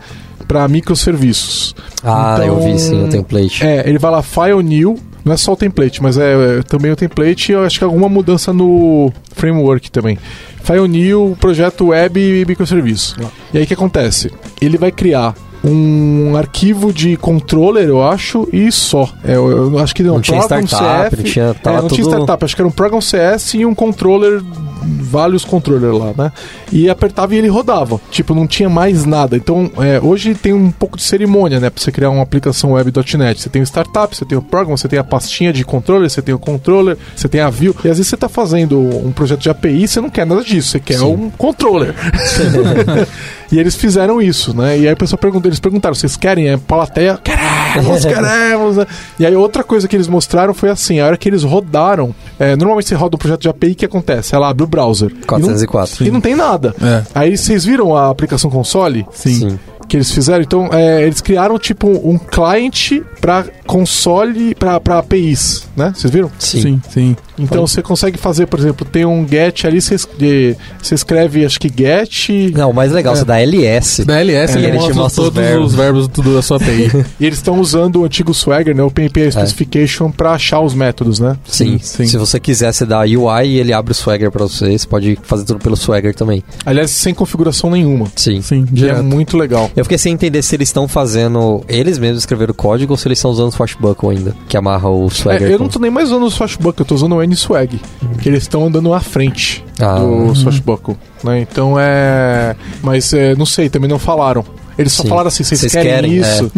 Para 0.48 0.68
microserviços. 0.68 1.76
Ah, 2.04 2.34
Então, 2.36 2.46
eu 2.48 2.60
vi 2.62 2.80
sim 2.80 3.04
o 3.04 3.10
template. 3.10 3.64
É, 3.66 3.88
ele 3.88 4.00
vai 4.00 4.12
lá 4.12 4.22
File 4.24 4.64
New, 4.64 4.98
não 5.24 5.34
é 5.34 5.38
só 5.38 5.54
o 5.54 5.56
template, 5.56 6.02
mas 6.02 6.18
é, 6.18 6.60
é 6.60 6.64
também 6.64 6.92
o 6.92 6.96
template 6.96 7.52
e 7.52 7.56
eu 7.56 7.64
acho 7.64 7.78
que 7.78 7.84
alguma 7.84 8.10
mudança 8.10 8.52
no 8.52 9.12
framework 9.36 9.92
também. 9.92 10.18
File 10.64 10.88
New, 10.88 11.38
projeto 11.40 11.88
web 11.88 12.20
e 12.20 12.46
microserviço. 12.46 13.16
E 13.54 13.58
aí 13.58 13.64
o 13.64 13.68
que 13.68 13.74
acontece? 13.74 14.32
Ele 14.60 14.78
vai 14.78 14.92
criar 14.92 15.36
um 15.64 16.36
arquivo 16.36 16.92
de 16.92 17.16
controller, 17.18 17.88
eu 17.88 18.02
acho, 18.04 18.48
e 18.52 18.72
só. 18.72 19.08
É, 19.24 19.36
eu, 19.36 19.72
eu 19.74 19.80
acho 19.80 19.94
que 19.94 20.02
não, 20.04 20.16
Não 20.16 20.22
tinha 20.22 20.42
startup, 20.42 20.66
CF, 20.68 21.18
não 21.18 21.24
tinha- 21.24 21.46
é, 21.46 21.54
tava 21.54 21.82
não 21.84 21.88
tinha 21.90 22.04
tudo- 22.04 22.14
startup, 22.16 22.46
acho 22.46 22.56
que 22.56 22.62
era 22.62 22.68
um 22.68 22.72
Program 22.72 23.00
CS 23.02 23.54
e 23.56 23.66
um 23.66 23.76
controller, 23.76 24.42
vários 24.84 25.46
controllers 25.46 25.94
lá, 25.98 26.14
né? 26.18 26.32
E 26.72 26.90
apertava 26.90 27.36
e 27.36 27.38
ele 27.38 27.48
rodava. 27.50 28.00
Tipo, 28.10 28.34
não 28.34 28.48
tinha 28.48 28.70
mais 28.70 29.06
nada. 29.06 29.36
Então, 29.38 29.70
é, 29.78 30.00
hoje 30.02 30.34
tem 30.34 30.54
um 30.54 30.72
pouco 30.72 30.98
de 30.98 31.04
cerimônia, 31.04 31.60
né? 31.60 31.70
Pra 31.70 31.84
você 31.84 31.92
criar 31.92 32.10
uma 32.10 32.24
aplicação 32.24 32.72
web.net. 32.72 33.40
Você 33.42 33.50
tem 33.50 33.62
o 33.62 33.66
startup, 33.66 34.16
você 34.16 34.26
tem 34.26 34.38
o 34.38 34.42
program, 34.42 34.76
você 34.76 34.88
tem 34.88 34.98
a 34.98 35.04
pastinha 35.04 35.52
de 35.54 35.64
controller, 35.66 36.10
você 36.10 36.22
tem 36.22 36.34
o 36.34 36.40
controller, 36.40 36.98
você 37.16 37.28
tem 37.28 37.42
a 37.42 37.50
view. 37.50 37.76
E 37.84 37.90
às 37.90 37.98
vezes 37.98 38.08
você 38.08 38.18
tá 38.18 38.30
fazendo 38.30 38.80
um 38.80 39.12
projeto 39.12 39.42
de 39.42 39.50
API 39.50 39.84
e 39.84 39.88
você 39.88 40.00
não 40.02 40.10
quer 40.10 40.26
nada 40.26 40.44
disso, 40.44 40.70
você 40.70 40.80
quer 40.80 41.02
um 41.02 41.30
controller. 41.30 41.94
e 43.52 43.60
eles 43.60 43.76
fizeram 43.76 44.22
isso, 44.22 44.56
né? 44.56 44.78
E 44.78 44.88
aí 44.88 44.90
a 44.94 44.96
pessoa 44.96 45.18
perguntou, 45.20 45.50
eles 45.50 45.60
perguntaram, 45.60 45.94
vocês 45.96 46.16
querem? 46.16 46.48
É 46.50 46.58
plateia? 46.58 47.18
Queremos, 47.24 48.06
queremos. 48.06 48.78
né? 48.78 48.88
E 49.20 49.26
aí 49.26 49.36
outra 49.36 49.64
coisa 49.64 49.88
que 49.88 49.96
eles 49.96 50.08
mostraram 50.08 50.54
foi 50.54 50.70
assim, 50.70 51.00
a 51.00 51.06
hora 51.06 51.18
que 51.18 51.28
eles 51.30 51.44
rodaram, 51.44 52.14
é, 52.40 52.56
normalmente 52.56 52.88
você 52.90 52.96
roda 52.96 53.16
um 53.16 53.20
projeto 53.20 53.42
de 53.42 53.50
API, 53.50 53.72
o 53.72 53.76
que 53.76 53.86
acontece? 53.86 54.36
Ela 54.36 54.50
abre 54.50 54.64
o 54.64 54.68
browser. 54.68 55.10
E 55.12 55.14
não- 55.16 55.26
404. 55.28 56.06
E 56.06 56.12
não, 56.12 56.22
tem 56.22 56.36
nada. 56.36 56.74
É. 56.82 57.04
Aí 57.14 57.38
vocês 57.38 57.66
viram 57.66 57.96
a 57.96 58.10
aplicação 58.10 58.50
console? 58.50 59.06
Sim. 59.12 59.58
que 59.88 59.98
eles 59.98 60.10
fizeram. 60.10 60.42
Então, 60.42 60.70
é, 60.72 61.02
eles 61.04 61.20
criaram 61.20 61.60
tipo 61.60 61.86
um 61.90 62.18
client 62.18 63.02
para 63.20 63.44
console, 63.68 64.56
para 64.56 64.80
APIs, 65.00 65.68
né? 65.76 65.92
Vocês 65.94 66.12
viram? 66.14 66.32
Sim. 66.40 66.62
Sim, 66.62 66.82
sim. 66.90 67.16
Então 67.44 67.66
você 67.66 67.82
consegue 67.82 68.18
fazer, 68.18 68.46
por 68.48 68.60
exemplo, 68.60 68.86
tem 68.86 69.06
um 69.06 69.28
get 69.28 69.66
ali, 69.66 69.82
você 69.82 69.96
es- 69.96 70.08
de- 70.18 70.56
você 70.82 70.96
escreve, 70.96 71.46
acho 71.46 71.60
que 71.60 71.68
get, 71.76 72.30
Não, 72.54 72.70
o 72.72 72.74
mais 72.74 72.92
legal, 72.92 73.14
É. 73.14 73.18
você 73.18 73.26
dá 73.26 73.40
LS. 73.42 74.04
Da 74.06 74.20
LS 74.20 74.56
É, 74.56 74.58
ele 74.60 74.68
ele 74.68 74.78
mostra 74.78 74.94
mostra 74.96 75.22
os 75.24 75.30
todos 75.30 75.44
verbos. 75.48 75.68
os 75.72 75.76
verbos 75.76 76.08
tudo 76.08 76.34
da 76.36 76.42
sua 76.42 76.58
API. 76.58 76.92
e 77.20 77.26
eles 77.26 77.38
estão 77.38 77.60
usando 77.60 77.98
o 78.02 78.06
antigo 78.06 78.34
Swagger, 78.34 78.76
né? 78.76 78.84
O 78.84 78.92
PNP 78.92 79.32
Specification 79.32 80.12
para 80.12 80.32
achar 80.32 80.60
os 80.62 80.74
métodos, 80.74 81.20
né? 81.20 81.38
Sim. 81.46 81.78
sim. 81.82 82.06
Se 82.06 82.18
você 82.18 82.40
quiser, 82.40 82.72
você 82.74 82.86
dá 82.86 83.02
UI 83.02 83.48
e 83.48 83.60
ele 83.60 83.74
abre 83.74 83.92
o 83.92 83.96
Swagger 83.96 84.32
pra 84.32 84.44
você. 84.46 84.78
Você 84.78 84.88
pode 84.88 85.18
fazer 85.24 85.46
tudo 85.46 85.60
pelo 85.60 85.76
Swagger 85.76 86.14
também. 86.16 86.44
Aliás, 86.66 86.92
sem 86.92 87.14
configuração 87.14 87.70
nenhuma. 87.70 88.08
Sim. 88.16 88.42
Sim, 88.42 88.66
Que 88.66 88.86
é 88.88 89.02
muito 89.02 89.38
legal. 89.38 89.70
Eu 89.76 89.84
fiquei 89.86 89.98
sem 89.98 90.14
entender 90.14 90.42
se 90.42 90.56
eles 90.56 90.70
estão 90.70 90.88
fazendo. 90.88 91.64
Eles 91.68 91.98
mesmos 91.98 92.20
escreveram 92.20 92.52
o 92.52 92.56
código 92.56 92.94
ou 92.94 92.98
se 92.98 93.08
eles 93.08 93.18
estão 93.18 93.32
usando 93.32 93.50
o 93.50 93.52
Swashbuckle 93.52 94.10
ainda, 94.10 94.36
que 94.48 94.56
amarra 94.58 94.90
o 94.90 95.10
Swagger. 95.10 95.48
É, 95.50 95.54
eu 95.54 95.58
com- 95.58 95.64
não 95.66 95.70
tô 95.72 95.80
nem 95.80 95.92
mais 95.92 96.10
usando 96.10 96.24
o 96.26 96.32
Swashbuckle, 96.32 96.82
eu 96.82 96.86
tô 96.86 96.96
usando 96.96 97.14
o 97.16 97.22
N-Swag. 97.32 97.80
Que 98.22 98.30
eles 98.30 98.44
estão 98.44 98.66
andando 98.66 98.94
à 98.94 99.00
frente 99.00 99.64
Ah. 99.82 99.96
do 100.00 100.36
Swashbuckle. 100.36 100.96
Né? 101.24 101.40
Então 101.42 101.76
é. 101.80 102.56
Mas 102.84 103.14
é, 103.14 103.36
não 103.36 103.46
sei, 103.46 103.70
também 103.70 103.90
não 103.90 103.98
falaram. 104.00 104.44
Eles 104.82 104.94
só 104.94 105.04
Sim. 105.04 105.10
falaram 105.10 105.28
assim, 105.28 105.44
vocês 105.44 105.72
querem, 105.72 105.92
querem, 105.92 106.18
isso? 106.18 106.52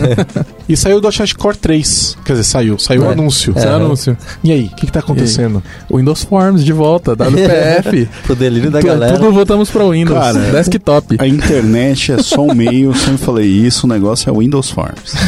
e 0.68 0.76
saiu 0.76 1.00
do 1.00 1.08
.NET 1.08 1.34
Core 1.34 1.56
3. 1.56 2.16
Quer 2.24 2.32
dizer, 2.32 2.44
saiu. 2.44 2.78
Saiu 2.78 3.02
o 3.02 3.06
É. 3.06 3.12
anúncio. 3.12 3.52
É 3.56 3.60
o 3.60 3.68
É. 3.68 3.74
anúncio. 3.74 4.16
E 4.44 4.52
aí, 4.52 4.70
o 4.72 4.76
que, 4.76 4.86
que 4.86 4.92
tá 4.92 5.00
acontecendo? 5.00 5.62
Windows 5.92 6.22
Forms 6.24 6.64
de 6.64 6.72
volta, 6.72 7.12
WPF. 7.16 8.08
Pro 8.24 8.36
delírio 8.36 8.70
da 8.70 8.80
Tu- 8.80 8.86
galera. 8.86 9.18
Tudo 9.18 9.32
voltamos 9.32 9.70
para 9.70 9.84
Windows. 9.88 10.18
Cara, 10.18 10.38
Desktop. 10.52 11.16
A 11.18 11.26
internet 11.26 12.12
é 12.12 12.22
só 12.22 12.42
um 12.42 12.54
meio, 12.54 12.90
eu 12.90 12.94
sempre 12.94 13.18
falei 13.18 13.46
isso, 13.48 13.86
o 13.86 13.88
negócio 13.88 14.28
é 14.30 14.32
Windows 14.38 14.70
Forms. 14.70 15.12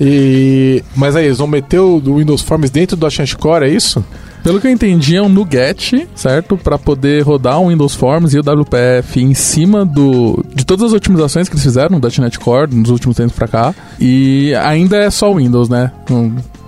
E... 0.00 0.82
Mas 0.96 1.16
aí, 1.16 1.26
eles 1.26 1.38
vão 1.38 1.46
meter 1.46 1.78
o 1.80 2.00
do 2.00 2.16
Windows 2.16 2.42
Forms 2.42 2.70
dentro 2.70 2.96
do 2.96 3.06
.NET 3.06 3.36
Core, 3.36 3.64
é 3.66 3.68
isso? 3.68 4.04
Pelo 4.42 4.60
que 4.60 4.66
eu 4.66 4.70
entendi, 4.70 5.16
é 5.16 5.22
um 5.22 5.28
NuGet, 5.28 6.08
certo? 6.14 6.56
Pra 6.56 6.78
poder 6.78 7.22
rodar 7.22 7.60
o 7.60 7.68
Windows 7.68 7.94
Forms 7.94 8.34
e 8.34 8.38
o 8.38 8.42
WPF 8.42 9.20
em 9.20 9.34
cima 9.34 9.84
do 9.84 10.44
de 10.54 10.66
todas 10.66 10.86
as 10.86 10.92
otimizações 10.92 11.48
que 11.48 11.54
eles 11.54 11.62
fizeram 11.62 11.98
no 11.98 12.08
.NET 12.20 12.38
Core 12.38 12.74
nos 12.74 12.90
últimos 12.90 13.16
tempos 13.16 13.34
pra 13.34 13.46
cá. 13.46 13.74
E 14.00 14.52
ainda 14.56 14.96
é 14.96 15.10
só 15.10 15.32
Windows, 15.32 15.68
né? 15.68 15.92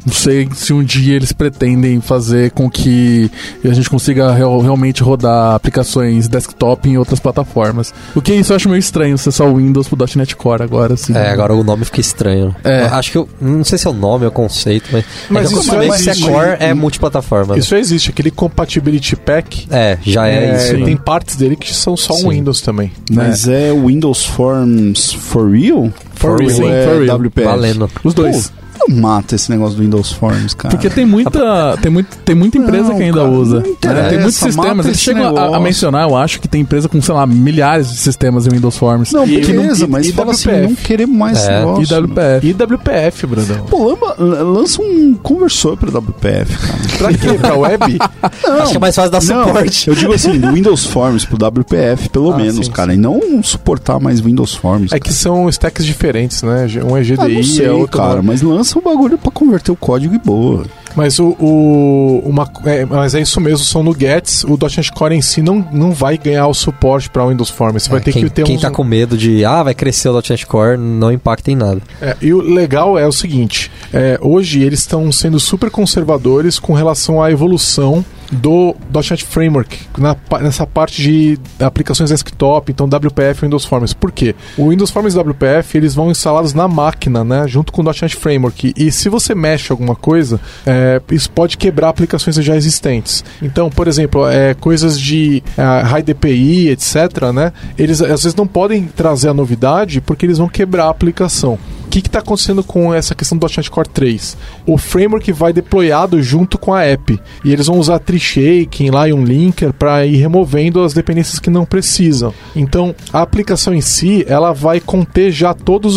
Não, 0.05 0.13
sei 0.13 0.49
se 0.55 0.73
um 0.73 0.83
dia 0.83 1.15
eles 1.17 1.33
pretendem 1.33 2.01
fazer 2.01 2.51
com 2.51 2.69
que 2.71 3.31
a 3.65 3.73
gente 3.73 3.89
consiga 3.89 4.33
real- 4.33 4.61
realmente 4.61 5.03
rodar 5.03 5.55
aplicações 5.55 6.29
desktop 6.29 6.89
em 6.89 6.97
outras 6.99 7.21
plataformas. 7.21 7.93
O 8.15 8.21
que 8.23 8.33
isso 8.35 8.53
eu 8.53 8.57
acho 8.57 8.69
meio 8.69 8.79
estranho, 8.79 9.17
ser 9.19 9.33
só 9.33 9.49
o 9.49 9.57
Windows 9.57 9.89
pro 9.89 9.99
.NET 10.17 10.37
Core 10.37 10.63
agora, 10.63 10.95
assim. 10.95 11.15
É, 11.17 11.31
agora 11.31 11.55
o 11.55 11.63
nome 11.65 11.85
fica 11.85 12.01
estranho. 12.01 12.55
É. 12.65 12.83
Acho 12.85 13.13
que 13.13 13.19
eu. 13.19 13.29
Não 13.41 13.65
sei 13.65 13.79
se 13.79 13.87
é 13.87 13.91
o 13.91 13.95
nome 13.95 14.25
ou 14.25 14.31
o 14.31 14.33
conceito, 14.33 14.89
mas. 14.93 15.05
Mas 15.31 15.47
é 15.47 15.49
que 15.49 15.55
eu 15.55 15.61
isso 15.61 15.75
é- 15.75 16.15
se 16.15 16.25
é 16.25 16.29
core 16.31 16.57
é 16.61 16.75
multiplataforma. 16.75 17.55
né? 17.55 17.61
Isso 17.61 17.71
já 17.71 17.79
existe, 17.79 18.11
aquele 18.11 18.31
Compatibility 18.31 19.17
Pack. 19.17 19.67
É, 19.71 19.99
já 20.03 20.27
é, 20.29 20.51
é, 20.51 20.57
isso. 20.57 20.85
tem 20.85 20.97
partes 20.97 21.37
dele 21.37 21.57
que 21.57 21.73
são 21.75 21.97
só 21.97 22.15
Sim. 22.15 22.27
um 22.27 22.31
Windows 22.31 22.61
também. 22.61 22.93
Mas 23.11 23.49
é 23.49 23.73
Windows 23.73 24.25
Forms 24.25 25.13
for 25.13 25.51
real? 25.51 25.91
For 26.15 26.39
real. 26.39 26.69
É 26.69 26.87
for 26.87 27.03
real. 27.03 27.19
WPF? 27.19 27.49
Valendo. 27.49 27.91
Os 28.03 28.15
dois. 28.15 28.49
Pô, 28.51 28.64
não 28.79 28.97
mata 28.97 29.35
esse 29.35 29.51
negócio 29.51 29.77
do 29.77 29.83
Windows 29.83 30.13
Forms, 30.13 30.55
cara. 30.55 30.75
Porque 30.75 30.89
tem 30.91 31.05
muita, 31.07 31.77
tem 31.81 31.91
muito, 31.91 32.17
tem 32.19 32.35
muita 32.35 32.59
empresa 32.59 32.89
Não, 32.89 32.97
que 32.97 33.03
ainda 33.03 33.19
cara, 33.21 33.31
usa. 33.31 33.61
não 33.83 33.93
né? 33.95 34.09
Tem 34.09 34.19
muitos 34.19 34.37
sistemas. 34.37 34.87
Eles 34.87 35.01
chegam 35.01 35.37
a, 35.37 35.57
a 35.57 35.61
mencionar, 35.61 36.09
eu 36.09 36.17
acho, 36.17 36.41
que 36.41 36.49
tem 36.49 36.61
empresa 36.63 36.89
com, 36.89 37.01
sei 37.01 37.15
lá, 37.15 37.27
milhares 37.27 37.89
de 37.91 37.97
sistemas 37.97 38.47
em 38.47 38.51
Windows 38.51 38.77
Forms. 38.77 39.13
Não, 39.13 39.25
E- 39.27 39.41
beleza, 39.45 39.85
e- 39.85 39.89
mas 39.89 40.07
e 40.09 40.13
fala 40.13 40.33
assim, 40.33 40.51
não 40.63 40.75
queremos 40.75 41.17
mais 41.17 41.45
É. 41.47 41.59
negócio. 41.61 41.83
E 41.83 41.87
WPF. 42.01 42.47
E 42.49 42.53
WPF, 42.55 43.27
Brandão. 43.27 43.65
Pô, 43.67 43.89
lamba- 43.91 44.17
lança 44.19 44.83
um 44.83 45.15
conversor 45.15 45.77
pra 45.77 45.91
WPF, 45.91 46.57
cara. 46.57 46.75
Pra 46.99 47.13
quê? 47.13 47.35
Pra 47.39 47.55
web? 47.57 47.99
Acho 48.63 48.71
que 48.71 48.77
é 48.77 48.81
mais 48.81 48.95
fácil 48.95 49.11
dar 49.11 49.23
Não, 49.23 49.47
suporte. 49.47 49.89
eu 49.89 49.95
digo 49.95 50.13
assim, 50.13 50.39
do 50.39 50.51
Windows 50.53 50.85
Forms 50.87 51.25
pro 51.25 51.37
WPF, 51.37 52.09
pelo 52.09 52.33
Ah, 52.33 52.37
menos, 52.37 52.67
sim, 52.67 52.73
cara. 52.73 52.95
E 52.95 52.97
não 52.97 53.21
suportar 53.43 53.99
mais 54.01 54.21
Windows 54.21 54.55
Forms. 54.55 54.93
É 54.93 55.01
que 55.01 55.13
são 55.13 55.49
stacks 55.49 55.85
diferentes, 55.85 56.43
né? 56.43 56.67
Um 56.89 56.97
é 56.97 57.01
Ah, 57.01 57.03
GDI, 57.03 57.35
não 57.37 57.43
sei, 57.43 57.67
é 57.67 57.73
outro. 57.73 57.99
cara, 57.99 58.17
não. 58.17 58.23
mas 58.23 58.41
lança 58.43 58.64
o 58.73 58.81
bagulho 58.81 59.19
pra 59.19 59.31
converter 59.31 59.71
o 59.73 59.77
código 59.77 60.15
e 60.15 60.19
boa. 60.19 60.65
Mas 60.97 61.19
o, 61.19 61.37
o 61.41 62.23
uma, 62.25 62.49
é, 62.65 62.85
mas 62.85 63.15
é 63.17 63.21
isso 63.21 63.41
mesmo, 63.41 63.59
são 63.65 63.83
nuggets. 63.83 64.45
O 64.45 64.57
.NET 64.57 64.93
Core 64.93 65.15
em 65.17 65.21
si 65.23 65.43
não, 65.43 65.67
não 65.73 65.91
vai 65.93 66.17
ganhar 66.17 66.47
o 66.47 66.55
suporte 66.55 67.11
para 67.11 67.27
Windows 67.27 67.51
Forms. 67.51 67.83
Você 67.83 67.91
vai 67.91 68.01
ter 68.01 68.11
É, 68.11 68.13
quem, 68.13 68.23
que 68.25 68.31
ter 68.31 68.45
quem 68.45 68.57
uns- 68.57 68.63
tá 68.63 68.71
com 68.71 68.85
medo 68.85 69.17
de, 69.17 69.45
ah, 69.45 69.63
vai 69.65 69.75
crescer 69.75 70.09
o 70.09 70.15
.NET 70.15 70.47
Core, 70.47 70.77
não 70.79 71.11
impacta 71.11 71.51
em 71.51 71.57
nada. 71.57 71.83
É, 72.01 72.17
e 72.23 72.33
o 72.33 72.41
legal 72.41 72.97
é 72.97 73.07
o 73.07 73.13
seguinte: 73.13 73.71
é, 73.93 74.19
hoje 74.23 74.63
eles 74.63 74.79
estão 74.81 75.11
sendo 75.11 75.41
super 75.41 75.69
conservadores 75.71 76.59
com 76.61 76.73
relação 76.75 77.21
à 77.21 77.31
evolução 77.31 78.05
do 78.35 78.75
.NET 78.93 79.25
Framework 79.25 79.79
na 79.99 80.17
nessa 80.41 80.67
parte 80.67 81.03
de 81.03 81.39
aplicações 81.61 82.11
desktop, 82.11 82.71
então 82.71 82.87
WPF 82.87 83.41
e 83.41 83.47
Windows 83.47 83.65
Forms. 83.65 83.95
Por 83.95 84.13
quê? 84.13 84.35
O 84.57 84.71
Windows 84.71 84.91
Forms 84.91 85.15
e 85.15 85.19
WPF 85.19 85.77
eles 85.77 85.95
vão 85.95 86.11
instalados 86.11 86.55
na 86.55 86.67
máquina, 86.69 87.25
né, 87.25 87.47
junto 87.47 87.73
com 87.73 87.83
o 87.83 87.85
.NET 87.85 88.17
Framework. 88.17 88.73
E 88.77 88.91
se 88.91 89.09
você 89.09 89.35
mexe 89.35 89.73
alguma 89.73 89.95
coisa, 89.95 90.41
é, 90.67 91.01
isso 91.11 91.31
pode 91.31 91.57
quebrar 91.57 91.89
aplicações 91.89 92.37
já 92.37 92.57
existentes. 92.57 93.25
Então, 93.41 93.71
por 93.71 93.89
exemplo, 93.89 94.27
é, 94.29 94.55
coisas 94.55 94.99
de 94.99 95.43
é, 95.57 95.63
high 95.83 96.03
DPI, 96.03 96.69
etc., 96.71 97.33
né, 97.33 97.53
eles 97.79 98.01
às 98.03 98.23
vezes 98.23 98.35
não 98.35 98.47
podem 98.47 98.85
trazer 98.85 99.29
a 99.29 99.35
novidade 99.35 100.01
porque 100.01 100.27
eles 100.27 100.39
vão 100.39 100.49
quebrar 100.49 100.87
a 100.87 100.91
aplicação. 100.91 101.59
O 101.87 101.89
que 101.91 101.99
está 102.01 102.19
acontecendo 102.19 102.63
com 102.65 102.93
essa 102.93 103.15
questão 103.15 103.39
do 103.39 103.47
.NET 103.47 103.71
Core 103.71 103.89
3? 103.89 104.37
O 104.67 104.77
framework 104.79 105.31
vai 105.33 105.53
deployado 105.53 106.23
junto 106.23 106.59
com 106.59 106.73
a 106.75 106.83
app. 106.85 107.21
E 107.45 107.53
eles 107.53 107.67
vão 107.67 107.79
usar 107.79 107.99
tree 107.99 108.19
shaking 108.19 108.91
lá 108.91 109.09
e 109.09 109.13
um 109.13 109.25
linker 109.25 109.73
para 109.73 110.05
ir 110.07 110.17
removendo 110.17 110.83
as 110.83 110.93
dependências 110.93 111.39
que 111.39 111.51
não 111.51 111.65
precisam. 111.65 112.33
Então, 112.57 112.95
a 113.13 113.23
aplicação 113.23 113.75
em 113.75 113.81
si, 113.81 114.25
ela 114.29 114.53
vai 114.53 114.81
conter 114.81 115.31
já 115.31 115.55
todas 115.55 115.95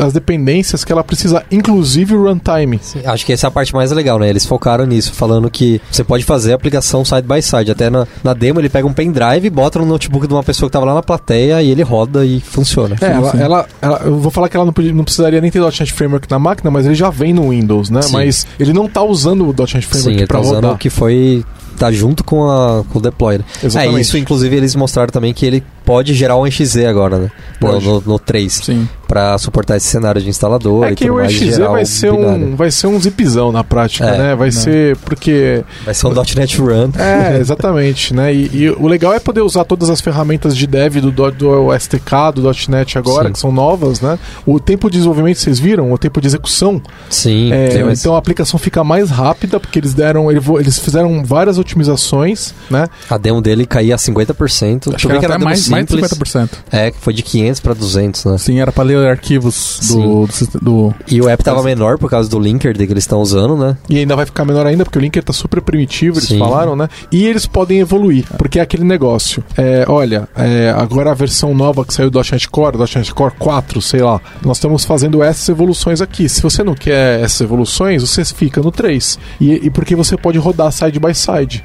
as 0.00 0.12
dependências 0.12 0.84
que 0.84 0.92
ela 0.92 1.04
precisa, 1.04 1.44
inclusive 1.50 2.14
o 2.14 2.24
runtime. 2.28 2.80
Acho 3.04 3.26
que 3.26 3.32
essa 3.32 3.46
é 3.46 3.48
a 3.48 3.50
parte 3.50 3.74
mais 3.74 3.90
legal, 3.92 4.18
né? 4.18 4.28
Eles 4.28 4.44
focaram 4.46 4.86
nisso, 4.86 5.12
falando 5.12 5.50
que 5.50 5.80
você 5.90 6.02
pode 6.04 6.24
fazer 6.24 6.52
a 6.52 6.54
aplicação 6.56 7.04
side 7.04 7.22
by 7.26 7.42
side. 7.42 7.70
Até 7.70 7.90
na, 7.90 8.06
na 8.22 8.32
demo 8.34 8.60
ele 8.60 8.68
pega 8.68 8.86
um 8.86 8.92
pendrive, 8.92 9.50
bota 9.50 9.78
no 9.78 9.86
notebook 9.86 10.26
de 10.26 10.32
uma 10.34 10.42
pessoa 10.42 10.68
que 10.68 10.72
tava 10.72 10.86
lá 10.86 10.94
na 10.94 11.02
plateia 11.02 11.62
e 11.62 11.70
ele 11.70 11.82
roda 11.82 12.24
e 12.24 12.40
funciona. 12.40 12.96
É, 13.00 13.06
ela, 13.12 13.30
ela, 13.40 13.66
ela- 13.80 14.00
eu 14.04 14.18
vou 14.18 14.30
falar 14.30 14.48
que 14.48 14.56
ela 14.56 14.64
não, 14.66 14.72
podia- 14.72 14.92
não 14.92 15.04
precisaria 15.16 15.40
nem 15.40 15.50
ter 15.50 15.60
.NET 15.60 15.92
Framework 15.92 16.30
na 16.30 16.38
máquina, 16.38 16.70
mas 16.70 16.86
ele 16.86 16.94
já 16.94 17.10
vem 17.10 17.32
no 17.32 17.50
Windows, 17.50 17.90
né? 17.90 18.02
Sim. 18.02 18.12
Mas 18.12 18.46
ele 18.60 18.72
não 18.72 18.88
tá 18.88 19.02
usando 19.02 19.42
o 19.48 19.52
.NET 19.52 19.72
Sim, 19.72 19.80
Framework 19.82 20.16
ele 20.18 20.26
para 20.26 20.36
tá 20.38 20.40
usando 20.42 20.54
rodar. 20.56 20.74
o 20.74 20.78
que 20.78 20.90
foi. 20.90 21.44
Tá 21.78 21.92
junto 21.92 22.24
com, 22.24 22.48
a, 22.50 22.82
com 22.90 22.98
o 22.98 23.02
deploy. 23.02 23.38
né? 23.38 23.44
Exatamente. 23.62 23.96
É, 23.96 24.00
isso 24.00 24.18
inclusive 24.18 24.56
eles 24.56 24.74
mostraram 24.74 25.10
também 25.10 25.32
que 25.34 25.44
ele 25.46 25.62
pode 25.84 26.14
gerar 26.14 26.36
um 26.36 26.44
NXZ 26.44 26.78
agora, 26.78 27.18
né? 27.18 27.30
No, 27.60 27.80
no, 27.80 28.00
no 28.00 28.18
3. 28.18 28.52
Sim. 28.52 28.88
Pra 29.06 29.38
suportar 29.38 29.76
esse 29.76 29.86
cenário 29.86 30.20
de 30.20 30.28
instalador 30.28 30.84
É 30.84 30.94
que 30.96 31.08
o 31.08 31.24
gerar 31.28 31.68
vai 31.70 31.84
ser, 31.84 32.10
binário. 32.10 32.46
um, 32.48 32.56
vai 32.56 32.70
ser 32.72 32.88
um 32.88 33.00
zipzão 33.00 33.52
na 33.52 33.62
prática, 33.62 34.04
É, 34.04 34.18
né? 34.18 34.34
Vai 34.34 34.48
né. 34.48 34.52
ser 34.52 34.96
porque. 34.96 35.62
Vai 35.84 35.94
ser 35.94 36.08
um 36.08 36.12
.NET 36.12 36.58
Run. 36.60 36.90
É, 36.98 37.38
exatamente, 37.38 38.12
né? 38.12 38.34
E, 38.34 38.50
e 38.52 38.70
o 38.70 38.88
legal 38.88 39.12
é 39.14 39.20
poder 39.20 39.42
usar 39.42 39.64
todas 39.64 39.88
as 39.90 40.00
ferramentas 40.00 40.56
de 40.56 40.66
dev 40.66 40.96
do, 40.96 41.12
do, 41.12 41.30
do 41.30 41.78
STK, 41.78 42.32
do 42.34 42.42
.NET 42.68 42.98
agora, 42.98 43.28
Sim. 43.28 43.32
que 43.34 43.38
são 43.38 43.52
novas, 43.52 44.00
né? 44.00 44.18
O 44.44 44.58
tempo 44.58 44.90
de 44.90 44.96
desenvolvimento, 44.96 45.38
vocês 45.38 45.60
viram? 45.60 45.92
O 45.92 45.98
tempo 45.98 46.20
de 46.20 46.26
execução. 46.26 46.82
Sim, 47.08 47.52
É, 47.52 47.68
então 47.92 48.16
a 48.16 48.18
aplicação 48.18 48.58
fica 48.58 48.82
mais 48.82 49.08
rápida, 49.08 49.60
porque 49.60 49.78
eles 49.78 49.94
deram. 49.94 50.32
Eles 50.32 50.80
fizeram 50.80 51.24
várias 51.24 51.58
otimizações, 51.66 52.54
né? 52.70 52.88
a 53.08 53.18
demo 53.18 53.40
dele 53.40 53.66
caía 53.66 53.94
a 53.94 53.98
50%. 53.98 54.94
Acho 54.94 55.06
que 55.08 55.12
era 55.12 55.18
até 55.18 55.28
demo 55.28 55.44
mais, 55.44 55.68
mais 55.68 55.86
de 55.86 55.92
simples. 55.92 56.10
50%. 56.12 56.50
É, 56.70 56.90
que 56.90 56.98
foi 56.98 57.12
de 57.12 57.22
500 57.22 57.60
para 57.60 57.74
200, 57.74 58.24
né? 58.24 58.38
Sim, 58.38 58.60
era 58.60 58.72
pra 58.72 58.84
ler 58.84 59.06
arquivos 59.08 59.80
do, 59.88 60.26
do, 60.26 60.60
do- 60.60 60.94
E 61.10 61.20
o 61.20 61.28
app 61.28 61.42
tava 61.42 61.62
menor 61.62 61.98
por 61.98 62.10
causa 62.10 62.28
do 62.28 62.38
linker 62.38 62.76
que 62.76 62.82
eles 62.82 63.04
estão 63.04 63.20
usando, 63.20 63.56
né? 63.56 63.76
E 63.88 63.98
ainda 63.98 64.14
vai 64.16 64.26
ficar 64.26 64.44
menor 64.44 64.66
ainda, 64.66 64.84
porque 64.84 64.98
o 64.98 65.02
linker 65.02 65.22
tá 65.22 65.32
super 65.32 65.60
primitivo, 65.60 66.18
eles 66.18 66.28
Sim. 66.28 66.38
falaram, 66.38 66.76
né? 66.76 66.88
E 67.10 67.26
eles 67.26 67.46
podem 67.46 67.80
evoluir, 67.80 68.24
porque 68.38 68.58
é 68.58 68.62
aquele 68.62 68.84
negócio. 68.84 69.42
É, 69.56 69.84
olha, 69.88 70.28
é, 70.36 70.72
agora 70.76 71.10
a 71.10 71.14
versão 71.14 71.54
nova 71.54 71.84
que 71.84 71.92
saiu 71.94 72.10
do 72.10 72.18
.NET 72.20 72.48
Core, 72.48 72.76
do 72.76 72.84
.NET 72.84 73.14
Core 73.14 73.34
4, 73.38 73.80
sei 73.82 74.00
lá, 74.02 74.20
nós 74.44 74.56
estamos 74.58 74.84
fazendo 74.84 75.22
essas 75.22 75.48
evoluções 75.48 76.00
aqui. 76.00 76.28
Se 76.28 76.42
você 76.42 76.62
não 76.62 76.74
quer 76.74 77.20
essas 77.20 77.40
evoluções, 77.40 78.02
você 78.02 78.24
fica 78.24 78.60
no 78.60 78.70
3. 78.70 79.18
E, 79.40 79.66
e 79.66 79.70
porque 79.70 79.94
você 79.96 80.16
pode 80.16 80.38
rodar 80.38 80.70
side 80.72 80.98
by 80.98 81.14
side. 81.14 81.55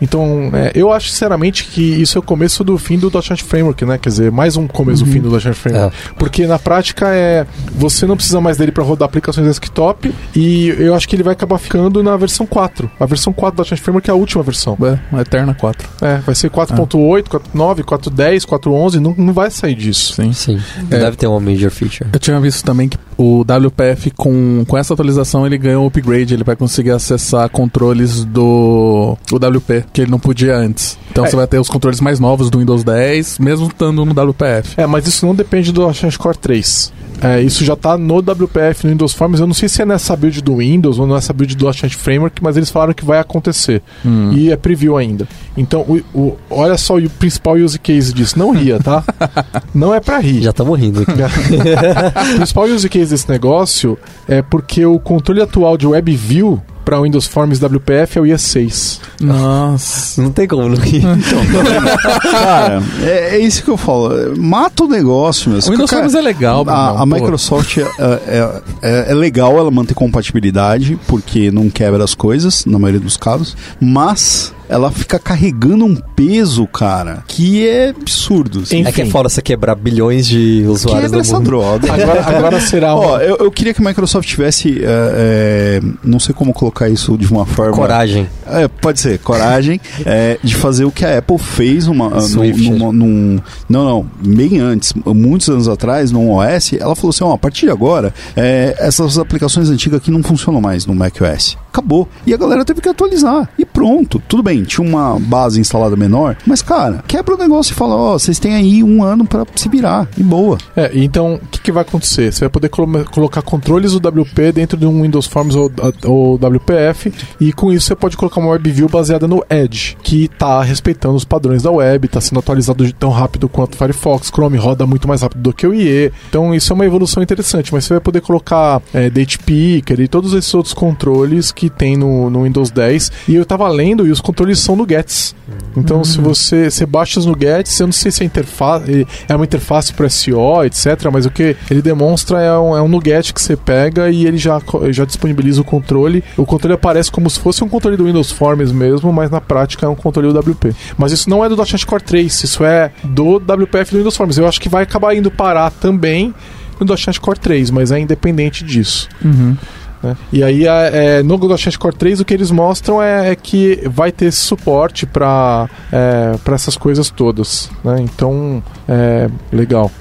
Então, 0.00 0.50
é, 0.52 0.72
eu 0.74 0.92
acho 0.92 1.08
sinceramente 1.08 1.64
que 1.64 1.80
isso 1.80 2.18
é 2.18 2.20
o 2.20 2.22
começo 2.22 2.62
do 2.64 2.76
fim 2.78 2.98
do 2.98 3.10
.NET 3.10 3.42
Framework, 3.42 3.84
né? 3.84 3.98
Quer 3.98 4.08
dizer, 4.08 4.30
mais 4.30 4.56
um 4.56 4.66
começo 4.66 5.04
do 5.04 5.10
fim 5.10 5.20
do 5.20 5.30
.NET 5.30 5.52
Framework. 5.54 5.96
Porque 6.18 6.46
na 6.46 6.58
prática 6.58 7.08
é 7.08 7.46
você 7.74 8.06
não 8.06 8.16
precisa 8.16 8.40
mais 8.40 8.56
dele 8.56 8.72
para 8.72 8.82
rodar 8.82 9.06
aplicações 9.06 9.46
desktop 9.46 10.12
e 10.34 10.68
eu 10.78 10.94
acho 10.94 11.08
que 11.08 11.16
ele 11.16 11.22
vai 11.22 11.32
acabar 11.32 11.58
ficando 11.58 12.02
na 12.02 12.16
versão 12.16 12.46
4. 12.46 12.90
A 12.98 13.06
versão 13.06 13.32
4 13.32 13.56
do 13.62 13.68
.NET 13.68 13.80
Framework 13.82 14.10
é 14.10 14.12
a 14.12 14.16
última 14.16 14.42
versão. 14.42 14.76
é, 14.82 15.16
a 15.16 15.20
Eterna 15.20 15.54
4. 15.54 15.88
É, 16.02 16.16
vai 16.18 16.34
ser 16.34 16.50
4.8, 16.50 17.24
4.9, 17.24 17.82
4.10, 17.82 18.46
4.11, 18.46 18.94
não, 18.96 19.14
não 19.16 19.32
vai 19.32 19.50
sair 19.50 19.74
disso. 19.74 20.14
Sim. 20.14 20.32
Sim. 20.32 20.60
É. 20.90 20.98
Deve 20.98 21.16
ter 21.16 21.26
uma 21.26 21.40
major 21.40 21.70
feature. 21.70 22.08
Eu 22.12 22.18
tinha 22.18 22.38
visto 22.40 22.64
também 22.64 22.88
que 22.88 22.98
o 23.16 23.40
WPF, 23.42 24.10
com, 24.10 24.64
com 24.66 24.76
essa 24.76 24.92
atualização, 24.92 25.46
ele 25.46 25.56
ganhou 25.56 25.84
um 25.84 25.86
upgrade. 25.86 26.34
Ele 26.34 26.44
vai 26.44 26.54
conseguir 26.56 26.90
acessar 26.90 27.48
controles 27.48 28.24
do 28.24 29.16
o 29.32 29.36
WP, 29.36 29.84
que 29.92 30.02
ele 30.02 30.10
não 30.10 30.18
podia 30.18 30.56
antes. 30.56 30.98
Então 31.10 31.24
É. 31.24 31.30
você 31.30 31.36
vai 31.36 31.46
ter 31.46 31.58
os 31.58 31.68
controles 31.68 32.00
mais 32.00 32.20
novos 32.20 32.50
do 32.50 32.58
Windows 32.58 32.84
10, 32.84 33.38
mesmo 33.38 33.66
estando 33.68 34.04
no 34.04 34.12
WPF. 34.12 34.74
É, 34.80 34.86
mas 34.86 35.06
isso 35.06 35.26
não 35.26 35.34
depende 35.34 35.72
do 35.72 35.86
.NET 35.86 36.18
Core 36.18 36.36
3. 36.38 36.92
É, 37.22 37.40
isso 37.40 37.64
já 37.64 37.74
tá 37.74 37.96
no 37.96 38.18
WPF 38.18 38.84
no 38.84 38.92
Windows 38.92 39.14
Forms. 39.14 39.40
Eu 39.40 39.46
não 39.46 39.54
sei 39.54 39.70
se 39.70 39.80
é 39.80 39.86
nessa 39.86 40.14
build 40.14 40.42
do 40.42 40.56
Windows 40.56 40.98
ou 40.98 41.06
nessa 41.06 41.32
build 41.32 41.56
do 41.56 41.64
.NET 41.64 41.96
Framework, 41.96 42.42
mas 42.42 42.58
eles 42.58 42.68
falaram 42.68 42.92
que 42.92 43.06
vai 43.06 43.18
acontecer. 43.18 43.82
Hum. 44.04 44.32
E 44.34 44.52
é 44.52 44.56
preview 44.56 44.98
ainda. 44.98 45.26
Então, 45.56 45.80
o, 45.80 46.02
o- 46.14 46.36
olha 46.50 46.76
só 46.76 46.98
o 46.98 47.08
principal 47.08 47.54
use 47.54 47.78
case 47.78 48.12
disso. 48.12 48.38
Não 48.38 48.50
ria, 48.50 48.78
tá? 48.78 49.02
não 49.74 49.94
é 49.94 50.00
pra 50.00 50.18
rir. 50.18 50.42
Já 50.42 50.50
estamos 50.50 50.78
rindo 50.78 51.00
aqui. 51.00 51.12
o 52.34 52.36
principal 52.36 52.64
use 52.66 52.86
case 52.88 53.10
desse 53.10 53.28
negócio 53.30 53.98
é 54.28 54.42
porque 54.42 54.84
o 54.84 54.98
controle 54.98 55.40
atual 55.40 55.78
de 55.78 55.86
WebView 55.86 56.60
para 56.86 57.00
Windows 57.00 57.26
Forms 57.26 57.58
WPF 57.60 58.16
é 58.16 58.20
o 58.20 58.24
IE6. 58.24 59.00
Nossa. 59.20 60.22
Não 60.22 60.30
tem 60.30 60.46
como 60.46 60.68
não 60.68 60.76
rir. 60.76 61.02
Cara, 62.30 62.80
é, 63.02 63.36
é 63.36 63.38
isso 63.40 63.64
que 63.64 63.68
eu 63.68 63.76
falo. 63.76 64.36
Mata 64.38 64.84
o 64.84 64.88
negócio, 64.88 65.50
meu. 65.50 65.58
O 65.58 65.62
Windows 65.70 65.90
Cara, 65.90 66.02
Forms 66.04 66.14
é 66.14 66.20
legal, 66.22 66.64
A, 66.68 66.90
a 66.90 66.98
pô. 66.98 67.06
Microsoft 67.06 67.78
é, 67.78 67.82
é, 67.82 68.62
é- 68.82 69.10
é 69.10 69.14
legal 69.14 69.58
ela 69.58 69.68
manter 69.70 69.94
compatibilidade, 69.94 70.96
porque 71.08 71.50
não 71.50 71.68
quebra 71.68 72.04
as 72.04 72.14
coisas, 72.14 72.64
na 72.64 72.78
maioria 72.78 73.00
dos 73.00 73.16
casos, 73.16 73.56
mas 73.80 74.54
ela 74.68 74.90
fica 74.90 75.18
carregando 75.18 75.84
um 75.84 75.94
peso, 75.96 76.66
cara, 76.66 77.22
que 77.26 77.66
é 77.66 77.90
absurdo. 77.90 78.60
Assim. 78.60 78.84
É 78.86 78.92
que 78.92 79.02
é 79.02 79.06
foda 79.06 79.28
você 79.28 79.40
quebrar 79.42 79.74
bilhões 79.74 80.26
de 80.26 80.64
usuários 80.66 81.02
Quebra 81.04 81.16
no 81.18 81.20
essa 81.22 81.36
mundo. 81.36 81.44
droga. 81.44 81.92
Agora, 81.92 82.20
agora 82.36 82.60
será 82.60 82.94
um. 82.94 82.98
Ó, 82.98 83.18
eu, 83.20 83.36
eu 83.36 83.50
queria 83.50 83.72
que 83.74 83.82
a 83.82 83.88
Microsoft 83.88 84.28
tivesse, 84.28 84.80
é, 84.82 84.86
é, 84.86 85.80
não 86.02 86.18
sei 86.18 86.34
como 86.34 86.52
colocar 86.52 86.88
isso 86.88 87.16
de 87.16 87.26
uma 87.30 87.46
forma... 87.46 87.72
Coragem. 87.72 88.28
É, 88.46 88.68
pode 88.68 89.00
ser, 89.00 89.18
coragem 89.18 89.80
é, 90.04 90.38
de 90.42 90.54
fazer 90.54 90.84
o 90.84 90.90
que 90.90 91.04
a 91.04 91.18
Apple 91.18 91.38
fez 91.38 91.86
uma, 91.88 92.08
num, 92.10 92.20
Swift. 92.20 92.70
numa- 92.70 92.92
num- 92.92 93.38
Não, 93.68 93.84
não, 93.84 94.06
bem 94.24 94.58
antes, 94.60 94.92
muitos 95.04 95.48
anos 95.48 95.68
atrás, 95.68 96.10
no 96.10 96.30
OS, 96.36 96.72
ela 96.74 96.94
falou 96.94 97.10
assim: 97.10 97.24
ó, 97.24 97.32
a 97.32 97.38
partir 97.38 97.66
de 97.66 97.72
agora, 97.72 98.12
é, 98.36 98.74
essas 98.78 99.18
aplicações 99.18 99.68
antigas 99.70 99.98
aqui 100.00 100.10
não 100.10 100.22
funcionam 100.22 100.60
mais 100.60 100.86
no 100.86 100.94
macOS. 100.94 101.56
Acabou. 101.76 102.08
E 102.26 102.32
a 102.32 102.36
galera 102.38 102.64
teve 102.64 102.80
que 102.80 102.88
atualizar. 102.88 103.50
E 103.58 103.64
pronto. 103.66 104.22
Tudo 104.26 104.42
bem, 104.42 104.62
tinha 104.62 104.86
uma 104.86 105.18
base 105.20 105.60
instalada 105.60 105.94
menor, 105.94 106.36
mas, 106.46 106.62
cara, 106.62 107.04
quebra 107.06 107.34
o 107.34 107.38
negócio 107.38 107.72
e 107.72 107.74
fala: 107.74 107.94
ó, 107.94 108.12
vocês 108.18 108.38
têm 108.38 108.54
aí 108.54 108.82
um 108.82 109.02
ano 109.04 109.26
pra 109.26 109.44
se 109.54 109.68
virar. 109.68 110.08
E 110.16 110.22
boa. 110.22 110.56
É, 110.74 110.90
então 110.94 111.34
o 111.34 111.46
que, 111.48 111.60
que 111.60 111.70
vai 111.72 111.82
acontecer? 111.82 112.32
Você 112.32 112.40
vai 112.40 112.48
poder 112.48 112.70
colo- 112.70 113.04
colocar 113.10 113.42
controles 113.42 113.92
do 113.92 114.08
WP 114.08 114.52
dentro 114.52 114.78
de 114.78 114.86
um 114.86 115.02
Windows 115.02 115.26
Forms 115.26 115.54
ou, 115.54 115.70
ou 116.04 116.36
WPF 116.36 117.12
e 117.40 117.52
com 117.52 117.70
isso 117.72 117.86
você 117.86 117.94
pode 117.94 118.16
colocar 118.16 118.40
uma 118.40 118.50
WebView 118.52 118.88
baseada 118.88 119.28
no 119.28 119.44
Edge, 119.50 119.96
que 120.02 120.24
está 120.24 120.62
respeitando 120.62 121.14
os 121.14 121.24
padrões 121.24 121.62
da 121.62 121.70
web, 121.70 122.06
está 122.06 122.20
sendo 122.20 122.38
atualizado 122.38 122.90
tão 122.94 123.10
rápido 123.10 123.48
quanto 123.48 123.74
o 123.74 123.76
Firefox, 123.76 124.28
Chrome 124.28 124.56
roda 124.56 124.86
muito 124.86 125.06
mais 125.06 125.20
rápido 125.22 125.40
do 125.42 125.52
que 125.52 125.66
o 125.66 125.74
IE. 125.74 126.10
Então 126.28 126.54
isso 126.54 126.72
é 126.72 126.74
uma 126.74 126.86
evolução 126.86 127.22
interessante, 127.22 127.72
mas 127.72 127.84
você 127.84 127.94
vai 127.94 128.00
poder 128.00 128.20
colocar 128.22 128.80
é, 128.94 129.10
Date 129.10 129.38
Picker 129.38 130.00
e 130.00 130.08
todos 130.08 130.32
esses 130.32 130.52
outros 130.54 130.72
controles 130.74 131.52
que 131.52 131.65
tem 131.70 131.96
no, 131.96 132.30
no 132.30 132.44
Windows 132.44 132.70
10. 132.70 133.12
E 133.28 133.34
eu 133.34 133.42
estava 133.42 133.68
lendo 133.68 134.06
e 134.06 134.10
os 134.10 134.20
controles 134.20 134.58
são 134.58 134.76
nuggets. 134.76 135.34
Então 135.76 136.02
se 136.04 136.18
você, 136.18 136.70
você 136.70 136.86
baixa 136.86 137.20
os 137.20 137.26
nuggets, 137.26 137.78
eu 137.78 137.86
não 137.86 137.92
sei 137.92 138.10
se 138.10 138.22
a 138.22 138.26
interface 138.26 139.06
é 139.28 139.36
uma 139.36 139.44
interface 139.44 139.92
para 139.92 140.08
SEO, 140.08 140.64
etc. 140.64 141.08
Mas 141.12 141.26
o 141.26 141.30
que 141.30 141.56
ele 141.70 141.82
demonstra 141.82 142.40
é 142.40 142.58
um, 142.58 142.76
é 142.76 142.82
um 142.82 142.88
nugget 142.88 143.32
que 143.32 143.40
você 143.40 143.56
pega 143.56 144.10
e 144.10 144.26
ele 144.26 144.38
já, 144.38 144.60
já 144.90 145.04
disponibiliza 145.04 145.60
o 145.60 145.64
controle. 145.64 146.24
O 146.36 146.44
controle 146.44 146.74
aparece 146.74 147.10
como 147.10 147.28
se 147.28 147.38
fosse 147.38 147.62
um 147.62 147.68
controle 147.68 147.96
do 147.96 148.04
Windows 148.04 148.30
Forms 148.30 148.72
mesmo, 148.72 149.12
mas 149.12 149.30
na 149.30 149.40
prática 149.40 149.86
é 149.86 149.88
um 149.88 149.94
controle 149.94 150.36
WP. 150.36 150.74
Mas 150.96 151.12
isso 151.12 151.28
não 151.28 151.44
é 151.44 151.48
do 151.48 151.56
.NET 151.56 151.86
Core 151.86 152.02
3, 152.02 152.44
isso 152.44 152.64
é 152.64 152.90
do 153.04 153.36
WPF 153.36 153.92
do 153.92 153.98
Windows 153.98 154.16
Forms. 154.16 154.38
Eu 154.38 154.48
acho 154.48 154.60
que 154.60 154.68
vai 154.68 154.82
acabar 154.82 155.14
indo 155.14 155.30
parar 155.30 155.70
também 155.70 156.34
no 156.80 156.86
.NET 156.86 157.20
Core 157.20 157.38
3, 157.38 157.70
mas 157.70 157.92
é 157.92 157.98
independente 157.98 158.64
disso. 158.64 159.08
Uhum. 159.24 159.56
Né? 160.02 160.16
E 160.32 160.42
aí, 160.42 160.66
é, 160.66 161.18
é, 161.18 161.22
no 161.22 161.36
.NET 161.36 161.78
Core 161.78 161.96
3, 161.96 162.20
o 162.20 162.24
que 162.24 162.34
eles 162.34 162.50
mostram 162.50 163.02
é, 163.02 163.30
é 163.30 163.36
que 163.36 163.82
vai 163.88 164.12
ter 164.12 164.26
esse 164.26 164.38
suporte 164.38 165.06
para 165.06 165.68
é, 165.92 166.36
pra 166.44 166.54
essas 166.54 166.76
coisas 166.76 167.10
todas. 167.10 167.70
Né? 167.84 167.96
Então, 168.00 168.62
é 168.88 169.28
legal. 169.52 169.90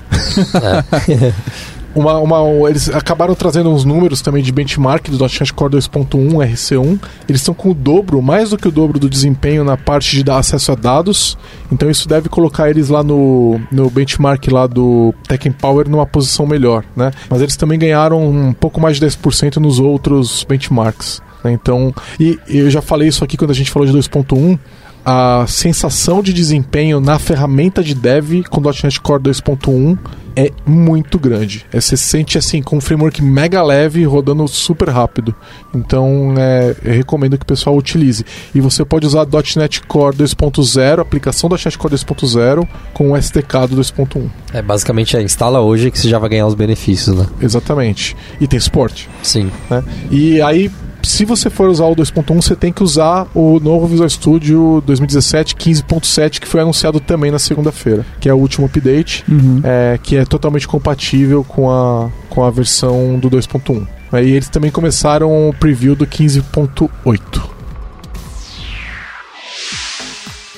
Uma, 1.95 2.19
uma, 2.19 2.69
eles 2.69 2.89
acabaram 2.89 3.33
trazendo 3.33 3.69
uns 3.69 3.85
números 3.85 4.21
também 4.21 4.43
de 4.43 4.51
benchmark 4.51 5.09
do 5.09 5.17
.NET 5.17 5.53
Core 5.53 5.77
2.1 5.77 6.29
RC1. 6.51 6.99
Eles 7.27 7.41
estão 7.41 7.53
com 7.53 7.71
o 7.71 7.73
dobro, 7.73 8.21
mais 8.21 8.49
do 8.49 8.57
que 8.57 8.67
o 8.67 8.71
dobro 8.71 8.99
do 8.99 9.09
desempenho 9.09 9.63
na 9.63 9.77
parte 9.77 10.11
de 10.11 10.23
dar 10.23 10.37
acesso 10.37 10.73
a 10.73 10.75
dados. 10.75 11.37
Então 11.71 11.89
isso 11.89 12.07
deve 12.07 12.27
colocar 12.27 12.69
eles 12.69 12.89
lá 12.89 13.01
no, 13.01 13.59
no 13.71 13.89
benchmark 13.89 14.45
lá 14.51 14.67
do 14.67 15.13
Tech 15.27 15.49
Power 15.51 15.89
numa 15.89 16.05
posição 16.05 16.45
melhor, 16.45 16.83
né? 16.95 17.11
Mas 17.29 17.41
eles 17.41 17.55
também 17.55 17.79
ganharam 17.79 18.27
um 18.29 18.51
pouco 18.51 18.81
mais 18.81 18.99
de 18.99 19.05
10% 19.05 19.57
nos 19.57 19.79
outros 19.79 20.43
benchmarks. 20.43 21.21
né? 21.43 21.53
Então, 21.53 21.93
e 22.19 22.37
eu 22.49 22.69
já 22.69 22.81
falei 22.81 23.07
isso 23.07 23.23
aqui 23.23 23.37
quando 23.37 23.51
a 23.51 23.55
gente 23.55 23.71
falou 23.71 23.87
de 23.87 23.97
2.1 23.97 24.59
a 25.05 25.45
sensação 25.47 26.23
de 26.23 26.33
desempenho 26.33 26.99
na 26.99 27.19
ferramenta 27.19 27.83
de 27.83 27.93
dev 27.93 28.43
com 28.49 28.59
.NET 28.59 28.99
Core 28.99 29.21
2.1 29.21 29.97
é 30.35 30.51
muito 30.65 31.17
grande. 31.17 31.65
É, 31.71 31.79
você 31.79 31.95
se 31.95 32.03
sente 32.03 32.37
assim 32.37 32.61
com 32.61 32.77
um 32.77 32.81
framework 32.81 33.21
mega 33.21 33.63
leve 33.63 34.03
rodando 34.03 34.45
super 34.47 34.89
rápido. 34.89 35.33
Então 35.73 36.33
é, 36.37 36.75
eu 36.83 36.93
recomendo 36.93 37.37
que 37.37 37.43
o 37.43 37.45
pessoal 37.45 37.77
utilize. 37.77 38.25
E 38.53 38.59
você 38.59 38.83
pode 38.83 39.05
usar 39.05 39.25
.NET 39.55 39.81
Core 39.83 40.17
2.0, 40.17 40.99
aplicação 40.99 41.49
.NET 41.49 41.77
Core 41.77 41.95
2.0 41.95 42.67
com 42.93 43.11
o 43.11 43.17
SDK 43.17 43.67
do 43.69 43.77
2.1. 43.77 44.29
É, 44.53 44.61
basicamente, 44.61 45.15
é, 45.15 45.21
instala 45.21 45.61
hoje 45.61 45.89
que 45.91 45.99
você 45.99 46.09
já 46.09 46.19
vai 46.19 46.29
ganhar 46.29 46.47
os 46.47 46.55
benefícios, 46.55 47.15
né? 47.15 47.27
Exatamente. 47.39 48.15
E 48.41 48.47
tem 48.47 48.59
suporte. 48.59 49.09
Sim. 49.23 49.51
né? 49.69 49.83
E 50.11 50.41
aí, 50.41 50.69
se 51.05 51.23
você 51.25 51.49
for 51.49 51.69
usar 51.69 51.85
o 51.85 51.95
2.1, 51.95 52.35
você 52.41 52.55
tem 52.55 52.71
que 52.73 52.83
usar 52.83 53.27
o 53.33 53.59
novo 53.59 53.87
Visual 53.87 54.09
Studio 54.09 54.81
2017 54.85 55.55
15.7, 55.55 56.39
que 56.39 56.47
foi 56.47 56.61
anunciado 56.61 56.99
também 56.99 57.31
na 57.31 57.39
segunda-feira, 57.39 58.05
que 58.19 58.27
é 58.27 58.33
o 58.33 58.37
último 58.37 58.65
update, 58.67 59.23
Uhum. 59.29 59.61
é, 59.63 59.99
que 60.01 60.17
é 60.17 60.25
totalmente 60.25 60.67
compatível 60.67 61.43
com 61.43 61.69
a, 61.69 62.09
com 62.29 62.43
a 62.43 62.49
versão 62.49 63.19
do 63.19 63.29
2.1. 63.29 63.85
Aí 64.11 64.31
eles 64.31 64.49
também 64.49 64.71
começaram 64.71 65.49
o 65.49 65.53
preview 65.53 65.95
do 65.95 66.05
15.8. 66.07 67.49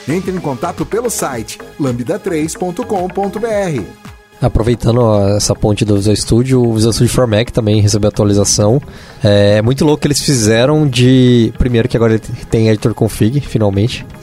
Entre 0.10 0.32
em 0.32 0.39
contato 0.39 0.86
pelo 0.86 1.10
site 1.10 1.60
lambda3.com.br. 1.80 4.07
Aproveitando 4.40 5.02
essa 5.36 5.56
ponte 5.56 5.84
do 5.84 5.96
Visual 5.96 6.16
Studio, 6.16 6.62
o 6.64 6.74
Visual 6.74 6.94
Studio 6.94 7.12
for 7.12 7.26
Mac 7.26 7.50
também 7.50 7.82
recebeu 7.82 8.08
atualização. 8.10 8.80
É 9.24 9.62
muito 9.64 9.84
louco 9.84 10.02
que 10.02 10.08
eles 10.08 10.22
fizeram 10.22 10.88
de. 10.88 11.52
Primeiro 11.58 11.88
que 11.90 11.98
agora 11.98 12.14
ele 12.14 12.22
tem 12.50 12.70
editor 12.70 12.94
config, 12.94 13.40
finalmente. 13.42 14.06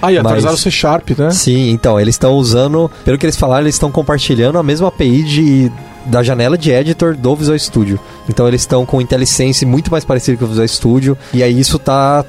Ah, 0.00 0.10
e 0.10 0.14
Mas- 0.16 0.24
atualizaram 0.24 0.54
o 0.54 0.58
C 0.58 0.70
Sharp, 0.70 1.10
né? 1.18 1.30
Sim, 1.30 1.70
então, 1.70 2.00
eles 2.00 2.14
estão 2.14 2.32
usando. 2.34 2.90
Pelo 3.04 3.18
que 3.18 3.26
eles 3.26 3.36
falaram, 3.36 3.64
eles 3.64 3.74
estão 3.74 3.90
compartilhando 3.92 4.56
a 4.58 4.62
mesma 4.62 4.88
API 4.88 5.22
de, 5.22 5.72
da 6.06 6.22
janela 6.22 6.56
de 6.56 6.70
editor 6.70 7.14
do 7.16 7.34
Visual 7.36 7.58
Studio. 7.58 7.98
Então 8.28 8.46
eles 8.48 8.62
estão 8.62 8.84
com 8.86 9.00
IntelliSense 9.00 9.64
muito 9.66 9.90
mais 9.90 10.04
parecido 10.04 10.38
com 10.38 10.44
o 10.44 10.48
Visual 10.48 10.66
Studio. 10.68 11.18
E 11.32 11.42
aí 11.42 11.58
isso 11.58 11.78
tá. 11.78 12.24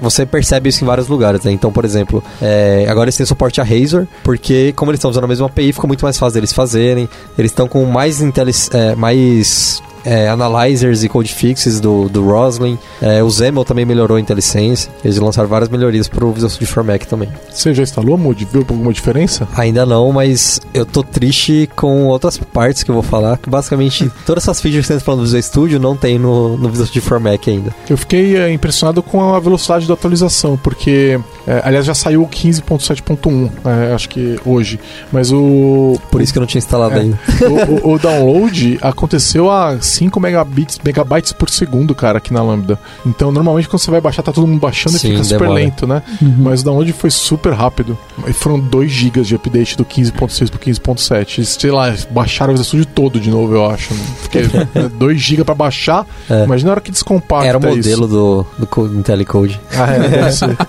Você 0.00 0.26
percebe 0.26 0.68
isso 0.68 0.84
em 0.84 0.86
vários 0.86 1.08
lugares, 1.08 1.42
né? 1.42 1.50
Então, 1.52 1.72
por 1.72 1.84
exemplo, 1.84 2.22
é, 2.40 2.86
agora 2.88 3.06
eles 3.06 3.16
têm 3.16 3.24
suporte 3.26 3.60
a 3.60 3.64
Razor, 3.64 4.06
porque 4.22 4.72
como 4.76 4.90
eles 4.90 4.98
estão 4.98 5.10
usando 5.10 5.24
a 5.24 5.28
mesma 5.28 5.46
API, 5.46 5.72
ficou 5.72 5.88
muito 5.88 6.02
mais 6.04 6.18
fácil 6.18 6.34
deles 6.34 6.52
fazerem. 6.52 7.08
Eles 7.38 7.50
estão 7.50 7.66
com 7.66 7.84
mais, 7.86 8.20
intelli- 8.20 8.52
é, 8.72 8.94
mais 8.94 9.82
é, 10.04 10.28
analyzers 10.28 11.02
e 11.02 11.08
code 11.08 11.32
fixes 11.34 11.80
do, 11.80 12.08
do 12.08 12.24
Roslyn. 12.26 12.78
É, 13.00 13.22
o 13.22 13.30
Zemel 13.30 13.64
também 13.64 13.84
melhorou 13.84 14.16
a 14.16 14.20
IntelliSense. 14.20 14.88
Eles 15.04 15.18
lançaram 15.18 15.48
várias 15.48 15.68
melhorias 15.68 16.08
pro 16.08 16.32
Visual 16.32 16.50
Studio 16.50 16.68
for 16.72 16.84
Mac 16.84 17.04
também. 17.04 17.28
Você 17.50 17.72
já 17.74 17.82
instalou, 17.82 18.16
Moody? 18.16 18.46
Viu 18.50 18.60
alguma 18.68 18.92
diferença? 18.92 19.46
Ainda 19.56 19.84
não, 19.86 20.12
mas 20.12 20.60
eu 20.72 20.84
tô 20.86 21.02
triste 21.02 21.68
com 21.76 22.06
outras 22.06 22.38
partes 22.38 22.82
que 22.82 22.90
eu 22.90 22.94
vou 22.94 23.02
falar. 23.02 23.38
Que 23.38 23.50
basicamente 23.50 24.10
todas 24.26 24.44
essas 24.44 24.60
features 24.60 24.86
que 24.86 24.92
você 24.92 24.98
tá 24.98 25.04
falando 25.04 25.20
do 25.20 25.24
Visual 25.26 25.42
Studio 25.42 25.78
não 25.80 25.96
tem 25.96 26.18
no, 26.18 26.56
no 26.56 26.68
Visual 26.68 26.86
Studio 26.86 27.02
for 27.02 27.20
Mac 27.20 27.46
ainda. 27.48 27.74
Eu 27.88 27.96
fiquei 27.96 28.36
é, 28.36 28.52
impressionado 28.52 29.02
com 29.02 29.34
a 29.34 29.40
velocidade 29.40 29.86
da 29.86 29.94
atualização, 29.94 30.56
porque, 30.62 31.18
é, 31.46 31.62
aliás, 31.64 31.84
já 31.84 31.94
saiu 31.94 32.22
o 32.22 32.28
15.7.1, 32.28 33.50
é, 33.64 33.94
acho 33.94 34.08
que 34.08 34.38
hoje, 34.44 34.78
mas 35.12 35.32
o, 35.32 35.98
Por 36.10 36.20
isso 36.20 36.32
que 36.32 36.38
eu 36.38 36.40
não 36.40 36.46
tinha 36.46 36.58
instalado 36.58 36.94
É. 36.94 37.00
ainda. 37.00 37.18
o, 37.42 37.88
o- 37.88 37.94
o 37.94 37.98
download 37.98 38.78
aconteceu 38.82 39.50
a 39.50 39.80
5 39.88 40.20
megabits, 40.20 40.78
megabytes 40.84 41.32
por 41.32 41.48
segundo, 41.50 41.94
cara, 41.94 42.18
aqui 42.18 42.32
na 42.32 42.42
Lambda. 42.42 42.78
Então, 43.06 43.32
normalmente 43.32 43.68
quando 43.68 43.80
você 43.80 43.90
vai 43.90 44.00
baixar, 44.00 44.22
tá 44.22 44.32
todo 44.32 44.46
mundo 44.46 44.60
baixando 44.60 44.98
Sim, 44.98 45.08
e 45.08 45.10
fica 45.12 45.24
super 45.24 45.38
demora. 45.40 45.54
lento, 45.60 45.86
né? 45.86 46.02
Mas 46.38 46.60
o 46.62 46.64
download 46.64 46.92
foi 46.92 47.10
super 47.10 47.52
rápido. 47.52 47.96
E 48.26 48.32
foram 48.32 48.58
2 48.60 48.90
GB 48.90 49.22
de 49.22 49.34
update 49.34 49.76
do 49.76 49.84
15.6 49.84 50.50
pro 50.50 50.58
15.7. 50.60 51.38
Eles, 51.38 51.48
Sei 51.58 51.70
lá, 51.70 51.94
baixaram 52.10 52.52
o 52.52 52.56
Visual 52.56 52.64
Studio 52.66 52.86
todo 52.86 53.18
de 53.20 53.30
novo, 53.30 53.54
eu 53.54 53.68
acho. 53.70 53.94
Porque 54.22 54.40
2 54.98 55.20
GB 55.20 55.44
pra 55.44 55.54
baixar, 55.54 56.06
É. 56.28 56.44
imagina 56.44 56.70
a 56.70 56.72
hora 56.72 56.80
que 56.80 56.90
descompacta 56.90 57.46
Era 57.46 57.58
o 57.58 57.68
isso. 57.68 57.76
modelo 57.90 58.06
do, 58.06 58.46
do 58.58 58.66
co- 58.66 58.86
IntelliCode. 58.86 59.60
Ah, 59.74 59.92
é, 59.94 60.08
deve 60.08 60.32
ser. 60.32 60.56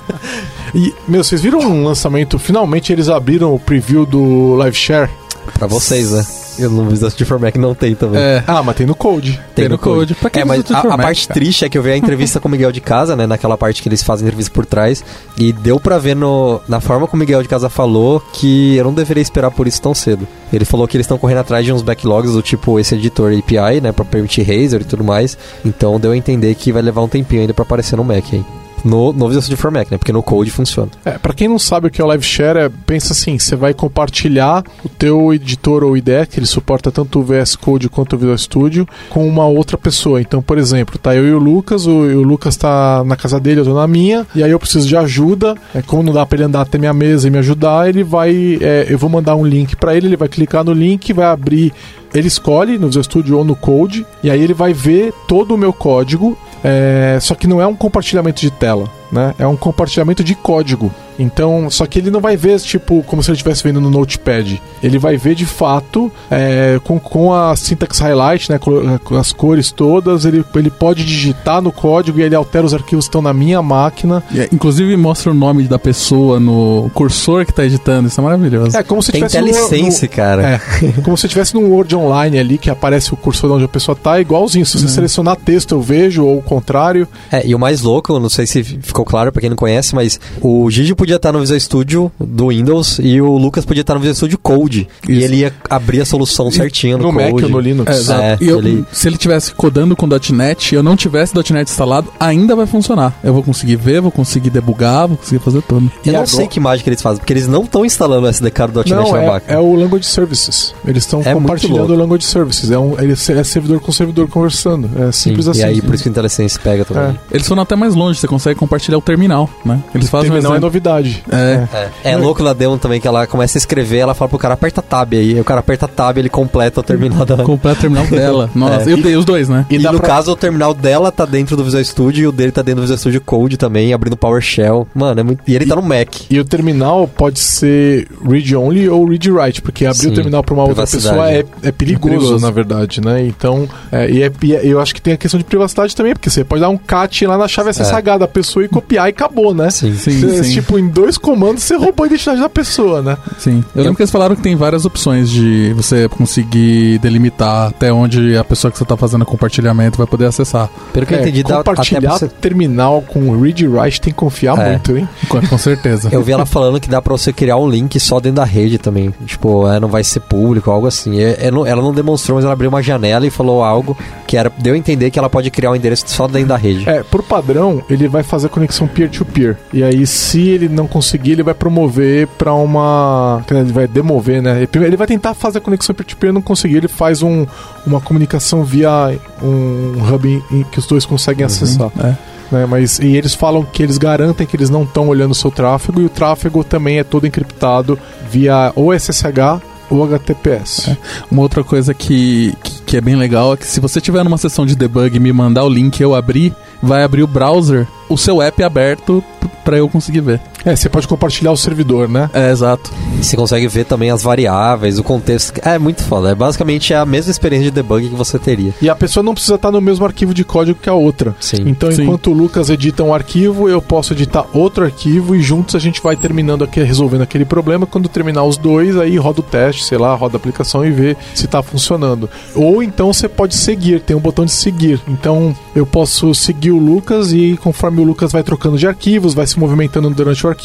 E, 0.74 0.94
meu, 1.08 1.24
vocês 1.24 1.42
viram 1.42 1.60
um 1.62 1.84
lançamento? 1.84 2.38
Finalmente 2.38 2.94
eles 2.94 3.10
abriram 3.10 3.56
o 3.56 3.60
preview 3.60 4.06
do 4.06 4.54
Live 4.54 4.78
Share. 4.78 5.10
Pra 5.54 5.68
vocês, 5.68 6.12
né? 6.12 6.26
Eu 6.58 6.70
no 6.70 6.90
Visual 6.90 7.10
Studio 7.10 7.26
for 7.26 7.40
Mac 7.40 7.56
não 7.56 7.74
tem 7.74 7.96
também. 7.96 8.20
É, 8.20 8.44
Ah, 8.46 8.62
mas 8.62 8.76
tem 8.76 8.86
no 8.86 8.94
Code. 8.94 9.40
tem 9.56 9.70
no 9.70 9.78
code. 9.78 10.14
Pra 10.16 10.30
que 10.30 10.40
É, 10.42 10.46
mas 10.46 10.70
a, 10.70 10.80
a 10.80 10.98
parte 10.98 11.26
cara? 11.28 11.40
triste 11.40 11.64
é 11.64 11.70
que 11.70 11.78
eu 11.78 11.82
vi 11.82 11.92
a 11.92 11.96
entrevista 11.96 12.38
com 12.40 12.50
o 12.50 12.52
Miguel 12.52 12.70
de 12.72 12.82
Casa, 12.82 13.16
né? 13.16 13.26
Naquela 13.26 13.58
parte 13.58 13.82
que 13.82 13.88
eles 13.88 14.04
fazem 14.04 14.28
entrevista 14.28 14.52
por 14.54 14.66
trás. 14.66 15.02
E 15.38 15.54
deu 15.54 15.80
pra 15.80 15.98
ver 15.98 16.18
no, 16.18 16.60
na 16.68 16.82
forma 16.82 17.08
como 17.08 17.22
o 17.22 17.26
Miguel 17.26 17.42
de 17.42 17.48
Casa 17.48 17.70
falou 17.70 18.20
que 18.34 18.76
eu 18.76 18.84
não 18.84 18.94
deveria 18.94 19.22
esperar 19.22 19.52
por 19.52 19.68
isso 19.68 19.82
tão 19.82 19.94
cedo. 19.94 20.28
Ele 20.52 20.66
falou 20.66 20.86
que 20.86 20.98
eles 20.98 21.06
estão 21.06 21.18
correndo 21.18 21.38
atrás 21.40 21.64
de 21.64 21.72
uns 21.72 21.82
backlogs 21.82 22.34
do 22.34 22.42
tipo 22.42 22.78
esse 22.78 22.94
editor 22.94 23.32
API, 23.32 23.80
né? 23.82 23.94
Pra 23.94 24.04
permitir 24.04 24.42
Razer 24.44 24.82
e 24.82 24.86
tudo 24.86 25.04
mais. 25.04 25.38
Então 25.64 25.98
deu 25.98 26.12
a 26.12 26.18
entender 26.18 26.54
que 26.56 26.74
vai 26.74 26.82
levar 26.82 27.02
um 27.04 27.08
tempinho 27.08 27.42
ainda 27.42 27.54
pra 27.54 27.64
aparecer 27.64 27.96
no 27.96 28.04
Mac 28.04 28.26
aí. 28.34 28.44
No, 28.84 29.14
no 29.14 29.28
Visual 29.28 29.42
Studio 29.42 29.58
for 29.58 29.72
Mac, 29.72 29.92
né? 29.92 29.98
Porque 29.98 30.12
no 30.12 30.24
Code 30.24 30.52
funciona. 30.52 30.90
É, 31.06 31.18
para 31.18 31.34
quem 31.34 31.48
não 31.48 31.60
sabe 31.60 31.88
o 31.88 31.90
que 31.90 32.02
é 32.02 32.04
o 32.04 32.08
Live 32.08 32.24
Share, 32.24 32.60
é, 32.60 32.70
pensa 32.86 33.14
assim, 33.14 33.38
você 33.38 33.56
vai 33.56 33.74
compartilhar 33.74 34.64
o 34.84 34.90
teu 34.90 35.34
editor 35.34 35.84
ou 35.84 35.98
IDE, 35.98 36.28
que 36.30 36.40
ele 36.40 36.46
suporta 36.46 36.92
tanto 36.92 37.20
o 37.20 37.24
VS 37.24 37.56
Code 37.56 37.90
quanto 37.90 38.14
o 38.14 38.18
Visual 38.18 38.38
Studio, 38.38 38.88
com 39.10 39.28
uma 39.28 39.46
outra 39.46 39.78
pessoa. 39.78 40.22
Então, 40.22 40.42
por 40.42 40.58
exemplo, 40.58 40.98
tá 40.98 41.16
eu 41.16 41.28
e 41.28 41.32
o 41.32 41.40
Lucas, 41.40 41.86
o, 41.86 41.92
o 41.92 42.24
Lucas 42.24 42.56
tá 42.58 43.04
na 43.06 43.16
casa 43.16 43.40
dele, 43.40 43.62
eu 43.62 43.66
tô 43.66 43.74
na 43.74 43.88
minha, 43.88 44.26
e 44.36 44.44
aí 44.44 44.52
eu 44.52 44.60
preciso 44.60 44.88
de 44.88 44.96
ajuda, 44.96 45.56
é, 45.74 45.82
como 45.82 46.04
não 46.04 46.14
dá 46.14 46.26
pra 46.26 46.38
ele 46.38 46.46
andar 46.46 46.62
até 46.62 46.78
minha 46.78 46.94
mesa 46.94 47.28
e 47.28 47.32
me 47.32 47.38
ajudar, 47.38 47.90
ele 47.90 48.04
vai, 48.04 48.58
é, 48.62 48.88
eu 48.90 48.98
vou 48.98 49.10
mandar 49.10 49.36
um 49.36 49.46
link 49.46 49.76
para 49.76 49.96
ele, 49.96 50.08
ele 50.08 50.18
vai 50.18 50.28
clicar 50.28 50.64
no 50.64 50.74
link, 50.74 51.12
vai 51.14 51.26
abrir 51.26 51.74
ele 52.14 52.28
escolhe 52.28 52.78
no 52.78 52.88
Visual 52.88 53.04
Studio 53.04 53.38
ou 53.38 53.46
no 53.46 53.56
Code, 53.56 54.06
e 54.24 54.30
aí 54.30 54.42
ele 54.42 54.54
vai 54.54 54.74
ver 54.74 55.14
todo 55.28 55.54
o 55.54 55.58
meu 55.58 55.72
código, 55.72 56.38
é, 56.64 57.18
só 57.22 57.36
que 57.36 57.48
não 57.48 57.62
é 57.62 57.68
um 57.68 57.76
compartilhamento 57.76 58.42
de 58.42 58.52
tela, 58.52 58.90
né? 59.12 59.34
É 59.38 59.48
um 59.48 59.56
compartilhamento 59.56 60.24
de 60.24 60.36
código. 60.36 60.92
Então, 61.20 61.70
só 61.70 61.86
que 61.86 62.00
ele 62.00 62.10
não 62.10 62.22
vai 62.22 62.38
ver, 62.38 62.60
tipo, 62.62 63.04
como 63.04 63.22
se 63.22 63.30
ele 63.30 63.36
estivesse 63.36 63.62
vendo 63.62 63.82
no 63.82 63.90
Notepad. 63.90 64.60
Ele 64.82 64.98
vai 64.98 65.18
ver 65.18 65.36
de 65.36 65.46
fato 65.46 66.12
é, 66.32 66.80
com, 66.84 66.98
com 66.98 67.34
a 67.34 67.56
syntax 67.56 68.00
highlight, 68.00 68.50
né? 68.50 68.58
Com 69.04 69.16
as 69.16 69.34
cores 69.34 69.72
todas. 69.72 70.24
Ele, 70.26 70.44
ele 70.56 70.70
pode 70.70 71.04
digitar 71.04 71.62
no 71.62 71.72
código 71.72 72.20
e 72.20 72.24
ele 72.24 72.36
altera 72.36 72.66
os 72.66 72.74
arquivos 72.74 73.06
que 73.06 73.10
estão 73.10 73.22
na 73.22 73.34
minha 73.34 73.62
máquina. 73.62 74.24
E, 74.32 74.48
inclusive 74.54 74.96
mostra 74.96 75.32
o 75.32 75.34
nome 75.34 75.64
da 75.64 75.78
pessoa 75.78 76.40
no 76.40 76.90
cursor 76.94 77.46
que 77.46 77.52
está 77.52 77.66
editando. 77.66 78.08
Isso 78.08 78.20
é 78.20 78.24
maravilhoso. 78.24 78.78
É 78.78 78.84
como 78.84 79.02
se 79.02 79.12
Tem 79.12 79.22
tivesse 79.26 79.42
licença, 79.42 80.06
no, 80.06 80.12
cara. 80.12 80.62
É, 80.82 80.92
como 81.04 81.18
se 81.18 81.28
tivesse 81.28 81.54
num 81.54 81.70
Word 81.70 81.96
Online 81.96 82.40
ali 82.40 82.58
que 82.58 82.70
aparece 82.70 83.14
o 83.14 83.18
cursor 83.18 83.50
de 83.50 83.56
onde 83.56 83.66
a 83.66 83.70
pessoa 83.70 83.96
tá, 83.96 84.20
igualzinho. 84.22 84.66
Se 84.66 84.78
você 84.78 84.86
uhum. 84.86 84.92
selecionar 84.92 85.36
texto, 85.36 85.74
eu 85.74 85.82
vejo, 85.82 86.26
ou 86.26 86.38
o 86.38 86.42
contrário. 86.42 87.08
É, 87.32 87.46
e 87.46 87.54
o 87.54 87.60
mais 87.60 87.82
louco, 87.82 88.18
não 88.20 88.30
sei 88.30 88.46
se 88.46 88.64
ficou 88.64 89.04
claro 89.04 89.32
para 89.32 89.42
quem 89.42 89.50
não 89.50 89.58
conhece, 89.58 89.96
mas 89.96 90.20
o 90.42 90.70
Gigi 90.70 90.96
podia 90.96 91.09
estar 91.18 91.32
no 91.32 91.40
Visual 91.40 91.60
Studio 91.60 92.12
do 92.20 92.48
Windows 92.50 93.00
e 93.02 93.22
o 93.22 93.38
Lucas 93.38 93.66
podia 93.66 93.82
estar 93.82 93.94
no 93.94 94.00
Visual 94.00 94.16
Studio 94.16 94.38
Code. 94.38 94.88
Isso. 95.04 95.12
E 95.12 95.24
ele 95.24 95.38
ia 95.38 95.54
abrir 95.70 96.02
a 96.02 96.06
solução 96.06 96.52
certinha 96.52 96.98
no, 96.98 97.12
no 97.12 97.14
Code. 97.14 97.34
Mac 97.34 97.44
ou 97.44 97.50
no 97.50 97.60
Linux. 97.60 97.92
É, 97.92 97.96
exato. 97.96 98.22
É, 98.22 98.38
e 98.42 98.48
eu, 98.48 98.60
ele... 98.60 98.86
Se 98.92 99.08
ele 99.08 99.18
tivesse 99.18 99.54
codando 99.54 99.96
com 99.96 100.08
.NET 100.08 100.74
e 100.74 100.76
eu 100.76 100.84
não 100.84 100.96
tivesse 100.96 101.34
.NET 101.36 101.70
instalado, 101.70 102.12
ainda 102.20 102.56
vai 102.56 102.66
funcionar. 102.66 103.18
Eu 103.24 103.34
vou 103.34 103.44
conseguir 103.44 103.76
ver, 103.76 104.02
vou 104.02 104.12
conseguir 104.12 104.50
debugar, 104.50 105.08
vou 105.08 105.18
conseguir 105.18 105.40
fazer 105.44 105.62
tudo. 105.62 105.86
Eu 105.86 106.02
e 106.04 106.08
não 106.08 106.22
agora... 106.22 106.28
sei 106.28 106.48
que 106.48 106.60
mágica 106.60 106.90
eles 106.90 107.02
fazem, 107.02 107.20
porque 107.20 107.34
eles 107.34 107.48
não 107.48 107.64
estão 107.64 107.86
instalando 107.86 108.28
o 108.28 108.30
SDK 108.30 108.68
do 108.72 108.80
.NET 108.80 108.90
não, 108.90 109.12
na 109.12 109.22
é, 109.22 109.28
máquina. 109.28 109.54
É 109.54 109.60
o 109.60 109.76
Language 109.76 110.06
Services. 110.06 110.74
Eles 110.86 111.04
estão 111.04 111.22
é 111.24 111.34
compartilhando 111.34 111.94
o 111.94 111.96
Language 111.96 112.26
Services. 112.26 112.72
É, 112.72 112.78
um, 112.78 113.00
ele 113.00 113.14
é 113.14 113.44
servidor 113.44 113.80
com 113.80 113.92
servidor 113.92 114.28
conversando. 114.28 114.90
É 114.98 115.12
simples 115.12 115.46
Sim, 115.46 115.52
assim. 115.52 115.62
E 115.62 115.64
aí, 115.64 115.82
por 115.82 115.94
isso 115.94 116.04
que 116.04 116.10
o 116.10 116.12
IntelliSense 116.12 116.60
pega 116.60 116.86
também. 116.86 117.10
É. 117.10 117.16
Eles 117.32 117.48
foram 117.48 117.62
até 117.62 117.76
mais 117.76 117.96
longe, 117.96 118.20
você 118.20 118.28
consegue 118.28 118.60
compartilhar 118.60 118.98
o 118.98 119.02
terminal, 119.02 119.50
né? 119.66 119.82
Eles 119.94 120.10
fazem 120.10 120.30
terminal 120.30 120.54
um 120.54 120.56
é 120.56 120.60
novidade. 120.60 120.99
É. 121.32 121.90
É, 122.04 122.12
é 122.12 122.18
louco 122.18 122.44
na 122.44 122.54
demo 122.54 122.78
também 122.78 123.00
que 123.00 123.08
ela 123.08 123.26
começa 123.28 123.58
a 123.58 123.60
escrever, 123.60 124.00
ela 124.00 124.14
fala 124.14 124.30
pro 124.30 124.38
cara 124.38 124.54
aperta 124.54 124.82
tab 124.82 125.14
aí, 125.14 125.34
aí 125.34 125.40
o 125.40 125.44
cara 125.44 125.60
aperta 125.60 125.88
tab, 125.88 126.18
ele 126.18 126.30
completa 126.30 126.80
o 126.80 126.84
terminal 126.84 127.26
da 127.26 127.38
completa 127.44 127.80
o 127.80 127.82
terminal 127.82 128.06
dela. 128.08 128.50
Nossa, 128.56 128.90
é. 128.90 128.94
eu 128.94 129.02
tenho 129.02 129.20
os 129.20 129.26
dois, 129.26 129.50
né? 129.50 129.66
E, 129.70 129.76
e 129.76 129.80
no 129.80 130.00
pra... 130.00 130.08
caso 130.08 130.32
o 130.32 130.36
terminal 130.36 130.74
dela 130.74 131.12
tá 131.12 131.26
dentro 131.26 131.56
do 131.56 131.64
Visual 131.64 131.84
Studio 131.84 132.24
e 132.24 132.28
o 132.28 132.32
dele 132.32 132.52
tá 132.52 132.62
dentro 132.62 132.82
do 132.82 132.82
Visual 132.82 132.98
Studio 132.98 133.22
Code 133.22 133.58
também, 133.58 133.94
abrindo 133.94 134.18
PowerShell. 134.18 134.88
Mano, 134.94 135.20
é 135.20 135.24
muito 135.24 135.42
e 135.48 135.56
ele 135.56 135.66
tá 135.66 135.74
e, 135.74 135.76
tá 135.76 135.82
no 135.82 135.88
Mac. 135.88 136.16
E 136.30 136.40
o 136.40 136.46
terminal 136.46 137.08
pode 137.08 137.40
ser 137.40 138.08
read 138.28 138.56
only 138.56 138.90
ou 138.90 139.06
read 139.06 139.32
write, 139.32 139.62
porque 139.62 139.86
abrir 139.86 140.00
Sim, 140.00 140.10
o 140.10 140.14
terminal 140.14 140.44
para 140.44 140.54
uma 140.54 140.64
outra 140.64 140.86
pessoa 140.86 141.30
é, 141.32 141.46
é, 141.64 141.72
perigoso, 141.72 142.16
é, 142.16 142.18
perigoso, 142.18 142.40
na 142.40 142.52
verdade, 142.52 143.02
né? 143.02 143.26
Então, 143.26 143.68
é, 143.92 144.10
e, 144.10 144.24
é, 144.24 144.32
e 144.44 144.56
é, 144.56 144.66
eu 144.66 144.80
acho 144.80 144.94
que 144.94 145.02
tem 145.02 145.14
a 145.14 145.18
questão 145.18 145.38
de 145.38 145.44
privacidade 145.44 145.96
também, 145.96 146.14
porque 146.14 146.30
você 146.30 146.44
pode 146.44 146.62
dar 146.62 146.70
um 146.70 146.78
cat 146.78 147.26
lá 147.26 147.38
na 147.38 147.48
chave 147.48 147.72
SSH 147.72 148.20
da 148.20 148.28
pessoa 148.28 148.66
e 148.66 148.68
copiar 148.68 149.08
e 149.08 149.10
acabou, 149.10 149.54
né? 149.54 149.70
Sim, 149.70 149.96
sim, 149.96 150.44
sim. 150.44 150.54
Tipo, 150.54 150.78
em 150.78 150.89
dois 150.90 151.18
comandos 151.18 151.64
você 151.64 151.76
roubou 151.76 152.04
a 152.04 152.08
identidade 152.08 152.42
da 152.42 152.50
pessoa, 152.50 153.02
né? 153.02 153.18
Sim. 153.38 153.64
Eu 153.76 153.84
lembro 153.84 153.96
que 153.96 154.02
eles 154.02 154.12
falaram 154.12 154.36
que 154.36 154.42
tem 154.42 154.56
várias 154.56 154.86
opções 154.86 155.30
de 155.30 155.74
você 155.74 156.08
conseguir 156.10 157.00
delimitar 157.00 157.68
até 157.68 157.92
onde 157.92 158.36
a 158.36 158.44
pessoa 158.44 158.72
que 158.72 158.78
você 158.78 158.84
está 158.84 158.98
fazendo 158.98 159.26
compartilhamento 159.26 159.98
vai 159.98 160.08
poder 160.08 160.26
acessar. 160.26 160.70
Pelo 160.92 161.06
que 161.06 161.14
é, 161.14 161.18
eu 161.18 161.22
entendi, 161.22 161.44
compartilhar 161.44 162.18
você... 162.18 162.28
terminal 162.28 163.02
com 163.02 163.40
read 163.40 163.68
write 163.68 164.02
tem 164.02 164.14
que 164.14 164.20
confiar 164.20 164.58
é. 164.58 164.72
muito, 164.72 164.98
hein? 164.98 165.08
Com, 165.28 165.42
com, 165.42 165.58
certeza. 165.58 166.10
eu 166.12 166.24
vi 166.24 166.32
ela 166.32 166.46
falando 166.46 166.80
que 166.80 166.90
dá 166.90 167.02
para 167.02 167.12
você 167.12 167.32
criar 167.32 167.58
um 167.58 167.70
link 167.70 168.00
só 168.00 168.20
dentro 168.20 168.38
da 168.38 168.46
rede 168.46 168.78
também. 168.78 169.14
Tipo, 169.26 169.68
é, 169.70 169.80
não 169.80 169.88
vai 169.88 170.04
ser 170.04 170.22
público, 170.22 170.72
algo 170.72 170.88
assim. 170.88 171.20
É, 171.20 171.48
é, 171.48 171.52
não, 171.52 171.66
ela 171.66 171.82
não 171.82 171.94
demonstrou, 171.94 172.36
mas 172.36 172.46
ela 172.46 172.54
abriu 172.54 172.70
uma 172.70 172.82
janela 172.82 173.26
e 173.26 173.30
falou 173.30 173.64
algo 173.64 173.98
que 174.28 174.38
era 174.38 174.52
deu 174.58 174.74
a 174.74 174.78
entender 174.78 175.10
que 175.12 175.20
ela 175.20 175.30
pode 175.30 175.50
criar 175.50 175.72
um 175.72 175.76
endereço 175.76 176.06
só 176.08 176.28
dentro 176.28 176.50
da 176.50 176.58
rede. 176.58 176.88
É, 176.88 177.04
por 177.04 177.24
padrão, 177.24 177.84
ele 177.90 178.08
vai 178.08 178.24
fazer 178.24 178.50
conexão 178.50 178.88
peer-to-peer. 178.88 179.56
-peer. 179.56 179.58
E 179.74 179.84
aí, 179.84 180.06
se 180.06 180.48
ele 180.50 180.69
não 180.70 180.88
conseguir, 180.88 181.34
ele 181.34 181.44
vai 181.44 181.54
promover 181.54 182.28
para 182.28 182.54
uma. 182.54 183.44
Ele 183.50 183.74
vai 183.74 183.88
demover, 183.88 184.42
né? 184.42 184.68
Ele 184.74 184.98
vai 184.98 185.08
tentar 185.08 185.34
fazer 185.34 185.58
a 185.58 185.62
conexão 185.62 185.96
peer-to-peer, 185.96 186.32
não 186.32 186.42
conseguir, 186.42 186.78
ele 186.78 186.88
faz 186.88 187.22
um, 187.22 187.46
uma 187.86 188.00
comunicação 188.00 188.64
via 188.64 189.18
um 189.42 190.14
hub 190.14 190.44
em, 190.52 190.64
que 190.64 190.80
os 190.80 190.86
dois 190.86 191.06
conseguem 191.06 191.46
uhum, 191.46 191.48
acessar. 191.48 191.92
É. 192.00 192.16
Né, 192.52 192.66
mas 192.66 192.98
e 192.98 193.16
eles 193.16 193.36
falam 193.36 193.64
que 193.64 193.84
eles 193.84 194.00
garantem 194.00 194.48
que 194.48 194.56
eles 194.56 194.72
não 194.72 194.82
estão 194.82 195.08
olhando 195.08 195.32
o 195.32 195.36
seu 195.36 195.52
tráfego 195.52 196.02
e 196.02 196.06
o 196.06 196.10
tráfego 196.10 196.64
também 196.64 196.98
é 196.98 197.04
todo 197.04 197.28
encriptado 197.28 197.98
via 198.28 198.72
ou 198.76 198.92
SSH 198.92 199.62
ou 199.90 200.04
HTTPS. 200.04 200.90
É. 200.90 200.98
Uma 201.32 201.42
outra 201.42 201.64
coisa 201.64 201.94
que, 201.94 202.56
que, 202.64 202.82
que, 202.84 202.98
é 202.98 203.02
bem 203.02 203.16
legal 203.16 203.54
é 203.54 203.58
que 203.58 203.66
se 203.66 203.80
você 203.80 204.00
tiver 204.00 204.24
numa 204.24 204.38
sessão 204.38 204.66
de 204.66 204.76
debug 204.76 205.16
e 205.16 205.20
me 205.20 205.34
mandar 205.34 205.64
o 205.64 205.70
link 205.70 206.00
eu 206.00 206.16
abrir, 206.16 206.54
vai 206.82 207.04
abrir 207.04 207.24
o 207.24 207.28
browser, 207.28 207.88
o 208.08 208.18
seu 208.18 208.42
app 208.42 208.64
aberto 208.64 209.24
para 209.64 209.78
eu 209.78 209.90
conseguir 209.90 210.22
ver. 210.22 210.42
É, 210.70 210.76
você 210.76 210.88
pode 210.88 211.08
compartilhar 211.08 211.52
o 211.52 211.58
servidor, 211.58 212.08
né? 212.08 212.30
É, 212.32 212.52
exato. 212.52 212.92
Você 213.20 213.36
consegue 213.36 213.68
ver 213.68 213.86
também 213.86 214.12
as 214.12 214.22
variáveis, 214.22 215.00
o 215.00 215.04
contexto. 215.04 215.60
É 215.64 215.80
muito 215.80 216.04
foda. 216.04 216.30
É 216.30 216.36
basicamente 216.36 216.94
a 216.94 217.04
mesma 217.06 217.32
experiência 217.32 217.66
de 217.66 217.72
debug 217.72 218.08
que 218.08 218.16
você 218.16 218.38
teria. 218.38 218.72
E 218.80 218.88
a 218.88 218.96
pessoa 218.96 219.24
não 219.24 219.34
precisa 219.34 219.56
estar 219.56 219.72
no 219.72 219.82
mesmo 219.82 220.06
arquivo 220.06 220.32
de 220.32 220.44
código 220.44 220.80
que 220.80 220.88
a 220.88 220.94
outra. 220.94 221.36
Sim. 221.40 221.64
Então, 221.66 221.92
Sim. 221.92 222.04
enquanto 222.04 222.30
o 222.30 222.34
Lucas 222.34 222.70
edita 222.70 223.04
um 223.04 223.14
arquivo, 223.14 223.68
eu 223.68 223.82
posso 223.82 224.14
editar 224.14 224.46
outro 224.54 224.86
arquivo 224.86 225.36
e 225.36 225.42
juntos 225.42 225.74
a 225.74 225.80
gente 225.80 226.04
vai 226.04 226.16
terminando 226.16 226.64
aqui, 226.64 226.84
resolvendo 226.84 227.22
aquele 227.22 227.46
problema. 227.46 227.88
Quando 227.88 228.08
terminar 228.08 228.44
os 228.44 228.56
dois, 228.56 228.96
aí 228.96 229.18
roda 229.18 229.40
o 229.40 229.44
teste, 229.44 229.84
sei 229.84 229.98
lá, 229.98 230.14
roda 230.14 230.36
a 230.36 230.40
aplicação 230.40 230.86
e 230.86 230.92
vê 230.92 231.18
se 231.34 231.46
está 231.46 231.64
funcionando. 231.64 232.30
Ou 232.54 232.84
então 232.84 233.12
você 233.12 233.28
pode 233.28 233.56
seguir, 233.56 234.02
tem 234.02 234.16
um 234.16 234.20
botão 234.20 234.46
de 234.46 234.52
seguir. 234.52 235.02
Então, 235.08 235.56
eu 235.76 235.86
posso 235.86 236.36
seguir 236.36 236.72
o 236.72 236.78
Lucas 236.78 237.34
e 237.34 237.58
conforme 237.64 238.02
o 238.02 238.04
Lucas 238.04 238.32
vai 238.32 238.44
trocando 238.44 238.78
de 238.78 238.88
arquivos, 238.88 239.34
vai 239.34 239.48
se 239.48 239.58
movimentando 239.58 240.10
durante 240.12 240.46
o 240.46 240.50
arquivo, 240.50 240.59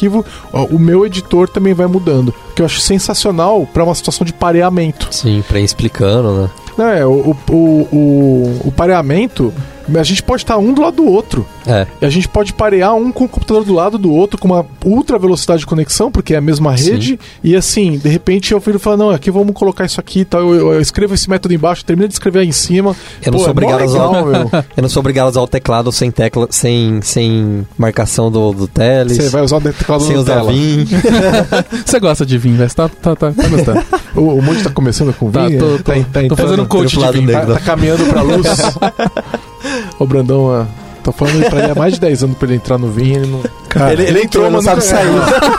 o 0.71 0.79
meu 0.79 1.05
editor 1.05 1.47
também 1.47 1.73
vai 1.73 1.87
mudando. 1.87 2.33
Que 2.55 2.61
eu 2.61 2.65
acho 2.65 2.79
sensacional 2.79 3.67
para 3.71 3.83
uma 3.83 3.95
situação 3.95 4.25
de 4.25 4.33
pareamento. 4.33 5.07
Sim, 5.11 5.43
para 5.47 5.59
ir 5.59 5.63
explicando, 5.63 6.41
né? 6.41 6.49
Não, 6.77 6.85
é, 6.89 7.05
o, 7.05 7.35
o, 7.49 7.53
o, 7.53 8.61
o 8.65 8.71
pareamento 8.71 9.53
a 9.93 10.03
gente 10.03 10.23
pode 10.23 10.43
estar 10.43 10.57
um 10.57 10.73
do 10.73 10.81
lado 10.81 10.97
do 10.97 11.05
outro. 11.05 11.45
É. 11.65 11.85
E 12.01 12.05
a 12.05 12.09
gente 12.09 12.27
pode 12.27 12.53
parear 12.53 12.93
um 12.95 13.11
com 13.11 13.25
o 13.25 13.29
computador 13.29 13.63
do 13.63 13.73
lado 13.73 13.97
do 13.97 14.11
outro 14.11 14.39
com 14.39 14.47
uma 14.47 14.65
ultra 14.83 15.17
velocidade 15.19 15.59
de 15.59 15.65
conexão, 15.65 16.11
porque 16.11 16.33
é 16.33 16.37
a 16.37 16.41
mesma 16.41 16.71
rede. 16.71 17.11
Sim. 17.11 17.19
E 17.43 17.55
assim, 17.55 17.97
de 17.97 18.09
repente 18.09 18.51
eu 18.51 18.61
filho 18.61 18.79
fala: 18.79 18.97
não, 18.97 19.09
aqui 19.11 19.29
vamos 19.29 19.53
colocar 19.53 19.85
isso 19.85 19.99
aqui 19.99 20.21
e 20.21 20.25
tal. 20.25 20.41
Eu, 20.41 20.73
eu, 20.73 20.81
escrevo 20.81 21.13
esse 21.13 21.29
método 21.29 21.53
embaixo, 21.53 21.85
termino 21.85 22.07
de 22.07 22.13
escrever 22.13 22.39
aí 22.39 22.47
em 22.47 22.51
cima. 22.51 22.95
Eu 23.23 23.31
não 23.31 23.39
Pô, 23.39 23.45
sou 23.45 23.47
é 23.47 23.51
obrigado 23.51 23.81
a 23.81 23.85
usar. 23.85 24.65
eu 24.75 24.81
não 24.81 24.89
sou 24.89 24.99
obrigado 24.99 25.27
a 25.27 25.29
usar 25.29 25.41
o 25.41 25.47
teclado 25.47 25.91
sem 25.91 26.11
tecla, 26.11 26.47
sem, 26.49 27.01
sem 27.01 27.65
marcação 27.77 28.31
do, 28.31 28.51
do 28.53 28.67
Teles. 28.67 29.17
Você 29.17 29.29
vai 29.29 29.41
usar 29.41 29.57
o 29.57 29.61
teclado 29.61 30.03
sem 30.03 30.17
usar 30.17 30.35
tela. 30.35 30.51
Vim. 30.51 30.85
Você 31.85 31.99
gosta 31.99 32.25
de 32.25 32.37
Vim, 32.37 32.55
velho? 32.55 32.73
Tá, 32.73 32.89
tá, 32.89 33.15
tá, 33.15 33.31
tá 33.31 33.47
gostando. 33.47 33.83
o, 34.15 34.21
o 34.21 34.41
Monte 34.41 34.63
tá 34.63 34.69
começando 34.69 35.13
com 35.13 35.31
tá, 35.31 35.47
Vim? 35.47 35.57
Tô, 35.57 35.77
tô, 35.77 35.83
tá, 35.83 35.93
tá, 36.11 36.27
tô 36.27 36.35
fazendo 36.35 36.63
um 36.63 36.65
coach 36.65 36.97
de 36.97 37.11
Vim. 37.19 37.27
Tá, 37.27 37.45
tá 37.45 37.59
caminhando 37.59 38.05
pra 38.05 38.21
luz. 38.21 38.47
o 39.99 40.05
Brandão, 40.05 40.61
uh, 40.61 40.67
tô 41.03 41.11
falando 41.11 41.49
pra 41.49 41.63
ele 41.63 41.71
há 41.71 41.75
mais 41.75 41.93
de 41.93 41.99
10 41.99 42.23
anos 42.23 42.37
pra 42.37 42.47
ele 42.47 42.55
entrar 42.55 42.77
no 42.77 42.89
vinho, 42.89 43.23
ele 43.23 43.31
não. 43.31 43.41
Cara, 43.75 43.91
ele, 43.91 44.03
ele 44.03 44.21
entrou, 44.21 44.49
mas 44.49 44.53
não 44.53 44.61
sabe 44.61 44.83
sair. 44.83 45.07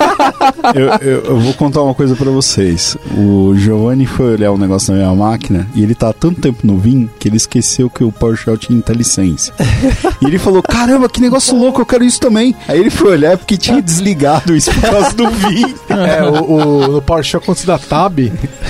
eu, 0.75 0.87
eu, 1.07 1.25
eu, 1.25 1.39
vou 1.39 1.53
contar 1.53 1.83
uma 1.83 1.93
coisa 1.93 2.17
para 2.17 2.31
vocês. 2.31 2.97
O 3.15 3.55
Giovanni 3.55 4.07
foi 4.07 4.33
olhar 4.33 4.53
um 4.53 4.57
negócio 4.57 4.91
na 4.91 5.01
minha 5.01 5.15
máquina 5.15 5.69
e 5.75 5.83
ele 5.83 5.95
tá 5.95 6.09
há 6.09 6.13
tanto 6.15 6.41
tempo 6.41 6.67
no 6.67 6.79
Vim 6.79 7.11
que 7.19 7.29
ele 7.29 7.37
esqueceu 7.37 7.91
que 7.91 8.03
o 8.03 8.11
PowerShell 8.11 8.57
tinha 8.57 8.79
IntelliSense. 8.79 9.53
e 10.23 10.25
ele 10.25 10.39
falou: 10.39 10.63
Caramba, 10.63 11.11
que 11.11 11.21
negócio 11.21 11.55
louco, 11.55 11.83
eu 11.83 11.87
quero 11.87 12.05
isso 12.05 12.19
também. 12.19 12.57
Aí 12.67 12.81
ele 12.81 12.89
foi 12.89 13.11
olhar 13.11 13.37
porque 13.37 13.59
tinha 13.59 13.83
desligado 13.83 14.57
isso 14.57 14.73
por 14.73 14.91
causa 14.91 15.13
do 15.15 15.29
Vim. 15.31 15.75
É, 15.97 16.23
o, 16.23 16.53
o, 16.53 16.89
no 16.89 17.03
PowerShell, 17.03 17.41
quando 17.41 17.57
você 17.57 17.67
dá 17.67 17.79
Tab, 17.79 18.19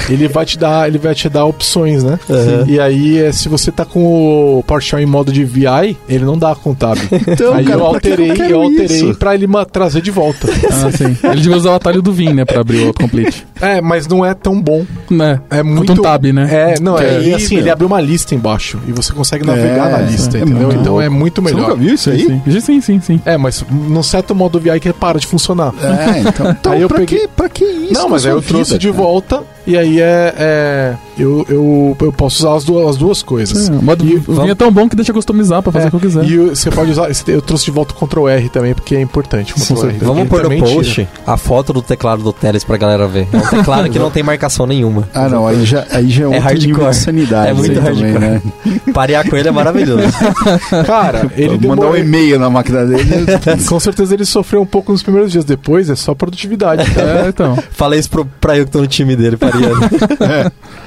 ele 0.08 0.28
vai 0.28 0.46
te 0.46 0.56
dar, 0.56 0.86
ele 0.86 0.96
vai 0.96 1.14
te 1.14 1.28
dar 1.28 1.44
opções, 1.44 2.04
né? 2.04 2.20
Uhum. 2.28 2.66
E 2.68 2.78
aí, 2.78 3.18
é, 3.18 3.32
se 3.32 3.48
você 3.48 3.72
tá 3.72 3.84
com 3.84 4.58
o 4.58 4.62
PowerShell 4.62 5.00
em 5.00 5.06
modo 5.06 5.32
de 5.32 5.44
VI, 5.44 5.96
ele 6.08 6.24
não 6.24 6.38
dá 6.38 6.54
com 6.54 6.72
Tab. 6.74 6.96
Então, 7.26 7.52
aí 7.52 7.64
cara, 7.64 7.80
eu 7.80 7.84
alterei, 7.84 8.30
eu, 8.30 8.36
eu 8.36 8.62
alterei 8.62 9.14
pra 9.14 9.35
ele 9.36 9.46
trazer 9.70 10.00
de 10.00 10.10
volta. 10.10 10.46
Ah, 10.76 10.90
sim. 10.92 11.16
Ele 11.24 11.40
devia 11.40 11.56
usar 11.56 11.70
o 11.70 11.74
atalho 11.74 12.02
do 12.02 12.12
Vim, 12.12 12.32
né, 12.32 12.44
pra 12.44 12.60
abrir 12.60 12.82
o 12.82 12.86
autocomplete. 12.88 13.46
é, 13.60 13.80
mas 13.80 14.06
não 14.06 14.24
é 14.24 14.34
tão 14.34 14.60
bom. 14.60 14.84
né? 15.10 15.40
É 15.48 15.62
muito 15.62 15.92
um 15.92 15.96
tab, 15.96 16.24
né? 16.26 16.48
É, 16.74 16.80
não, 16.80 16.98
é, 16.98 17.22
e 17.22 17.34
assim, 17.34 17.54
aí, 17.56 17.60
ele 17.62 17.70
abre 17.70 17.84
uma 17.86 18.00
lista 18.00 18.34
embaixo 18.34 18.78
e 18.86 18.92
você 18.92 19.12
consegue 19.12 19.44
navegar 19.46 19.88
É, 19.88 19.92
na 19.92 19.98
lista, 20.00 20.36
é 20.38 20.42
entendeu? 20.42 20.70
então 20.72 21.00
é 21.00 21.08
muito 21.08 21.40
Você 21.40 21.54
melhor. 21.54 21.68
nunca 21.70 21.80
viu 21.80 21.94
isso 21.94 22.10
aí? 22.10 22.20
Sim, 22.26 22.60
sim, 22.60 22.80
sim, 22.80 23.00
sim. 23.00 23.20
É, 23.24 23.36
mas 23.36 23.64
num 23.70 24.02
certo 24.02 24.34
modo 24.34 24.58
VI 24.60 24.78
que 24.80 24.92
para 24.92 25.18
de 25.18 25.26
funcionar. 25.26 25.72
É, 25.82 26.20
então, 26.28 26.50
então 26.50 26.72
Aí 26.72 26.82
eu 26.82 26.88
pra, 26.88 26.98
peguei- 26.98 27.20
que, 27.20 27.28
pra 27.28 27.48
que 27.48 27.64
isso? 27.64 27.92
não, 27.94 28.08
mas 28.08 28.26
aí 28.26 28.32
eu 28.32 28.42
trouxe 28.42 28.72
vida, 28.72 28.80
de 28.80 28.88
cara? 28.88 29.02
volta 29.02 29.42
e 29.66 29.76
aí 29.76 30.00
é. 30.00 30.34
é 30.36 30.94
eu, 31.18 31.46
eu, 31.48 31.96
eu 31.98 32.12
posso 32.12 32.40
usar 32.40 32.54
as 32.56 32.64
duas, 32.64 32.90
as 32.90 32.96
duas 32.96 33.22
coisas. 33.22 33.70
É, 33.70 33.72
o 33.72 33.82
modo 33.82 34.04
E 34.04 34.16
o 34.16 34.20
Vim 34.42 34.50
é 34.50 34.54
tão 34.54 34.70
bom 34.70 34.86
que 34.86 34.94
deixa 34.94 35.14
customizar 35.14 35.62
pra 35.62 35.72
fazer 35.72 35.86
É, 35.86 35.88
o 35.88 35.90
que 35.90 35.96
eu 35.96 36.00
quiser. 36.00 36.24
E 36.24 36.36
você 36.50 36.70
pode 36.70 36.90
usar. 36.90 37.08
Eu 37.26 37.40
trouxe 37.40 37.64
de 37.64 37.70
volta 37.70 37.94
o 37.94 38.06
Ctrl 38.06 38.28
R 38.28 38.48
também, 38.50 38.74
porque 38.74 38.94
é 38.94 39.00
importante. 39.00 39.25
Certeza. 39.26 40.04
Vamos 40.04 40.28
pôr 40.28 40.48
no 40.48 40.58
post 40.58 40.94
tira. 40.94 41.08
a 41.26 41.36
foto 41.36 41.72
do 41.72 41.82
teclado 41.82 42.22
do 42.22 42.32
Teles 42.32 42.64
pra 42.64 42.76
galera 42.76 43.06
ver. 43.06 43.26
É 43.32 43.36
um 43.36 43.40
teclado 43.58 43.90
que 43.90 43.98
não 43.98 44.10
tem 44.10 44.22
marcação 44.22 44.66
nenhuma. 44.66 45.08
Ah, 45.14 45.28
não, 45.28 45.46
aí 45.46 45.64
já, 45.64 45.86
aí 45.90 46.08
já 46.10 46.24
é, 46.24 46.26
É 46.26 46.28
outro 46.28 46.54
nível 46.54 46.74
hardcore. 46.84 46.90
de 46.90 46.96
sanidade. 46.96 47.48
É 47.48 47.52
muito 47.52 47.78
aí 47.78 47.84
também, 47.84 48.12
hardcore. 48.12 48.20
né? 48.20 48.92
Parear 48.92 49.28
com 49.28 49.36
ele 49.36 49.48
é 49.48 49.52
maravilhoso. 49.52 50.02
Cara, 50.86 51.30
ele 51.36 51.66
Mandar 51.66 51.88
um 51.88 51.96
e-mail 51.96 52.38
na 52.38 52.48
máquina 52.50 52.84
dele. 52.86 53.26
Com 53.68 53.80
certeza 53.80 54.14
ele 54.14 54.24
sofreu 54.24 54.62
um 54.62 54.66
pouco 54.66 54.92
nos 54.92 55.02
primeiros 55.02 55.32
dias. 55.32 55.44
Depois 55.44 55.90
é 55.90 55.96
só 55.96 56.14
produtividade. 56.14 56.82
É, 56.98 57.28
então. 57.28 57.56
Falei 57.70 57.98
isso 58.00 58.10
pro, 58.10 58.24
pra 58.40 58.56
eu 58.56 58.64
que 58.64 58.70
tô 58.70 58.80
no 58.80 58.86
time 58.86 59.16
dele, 59.16 59.36
pareando. 59.36 59.80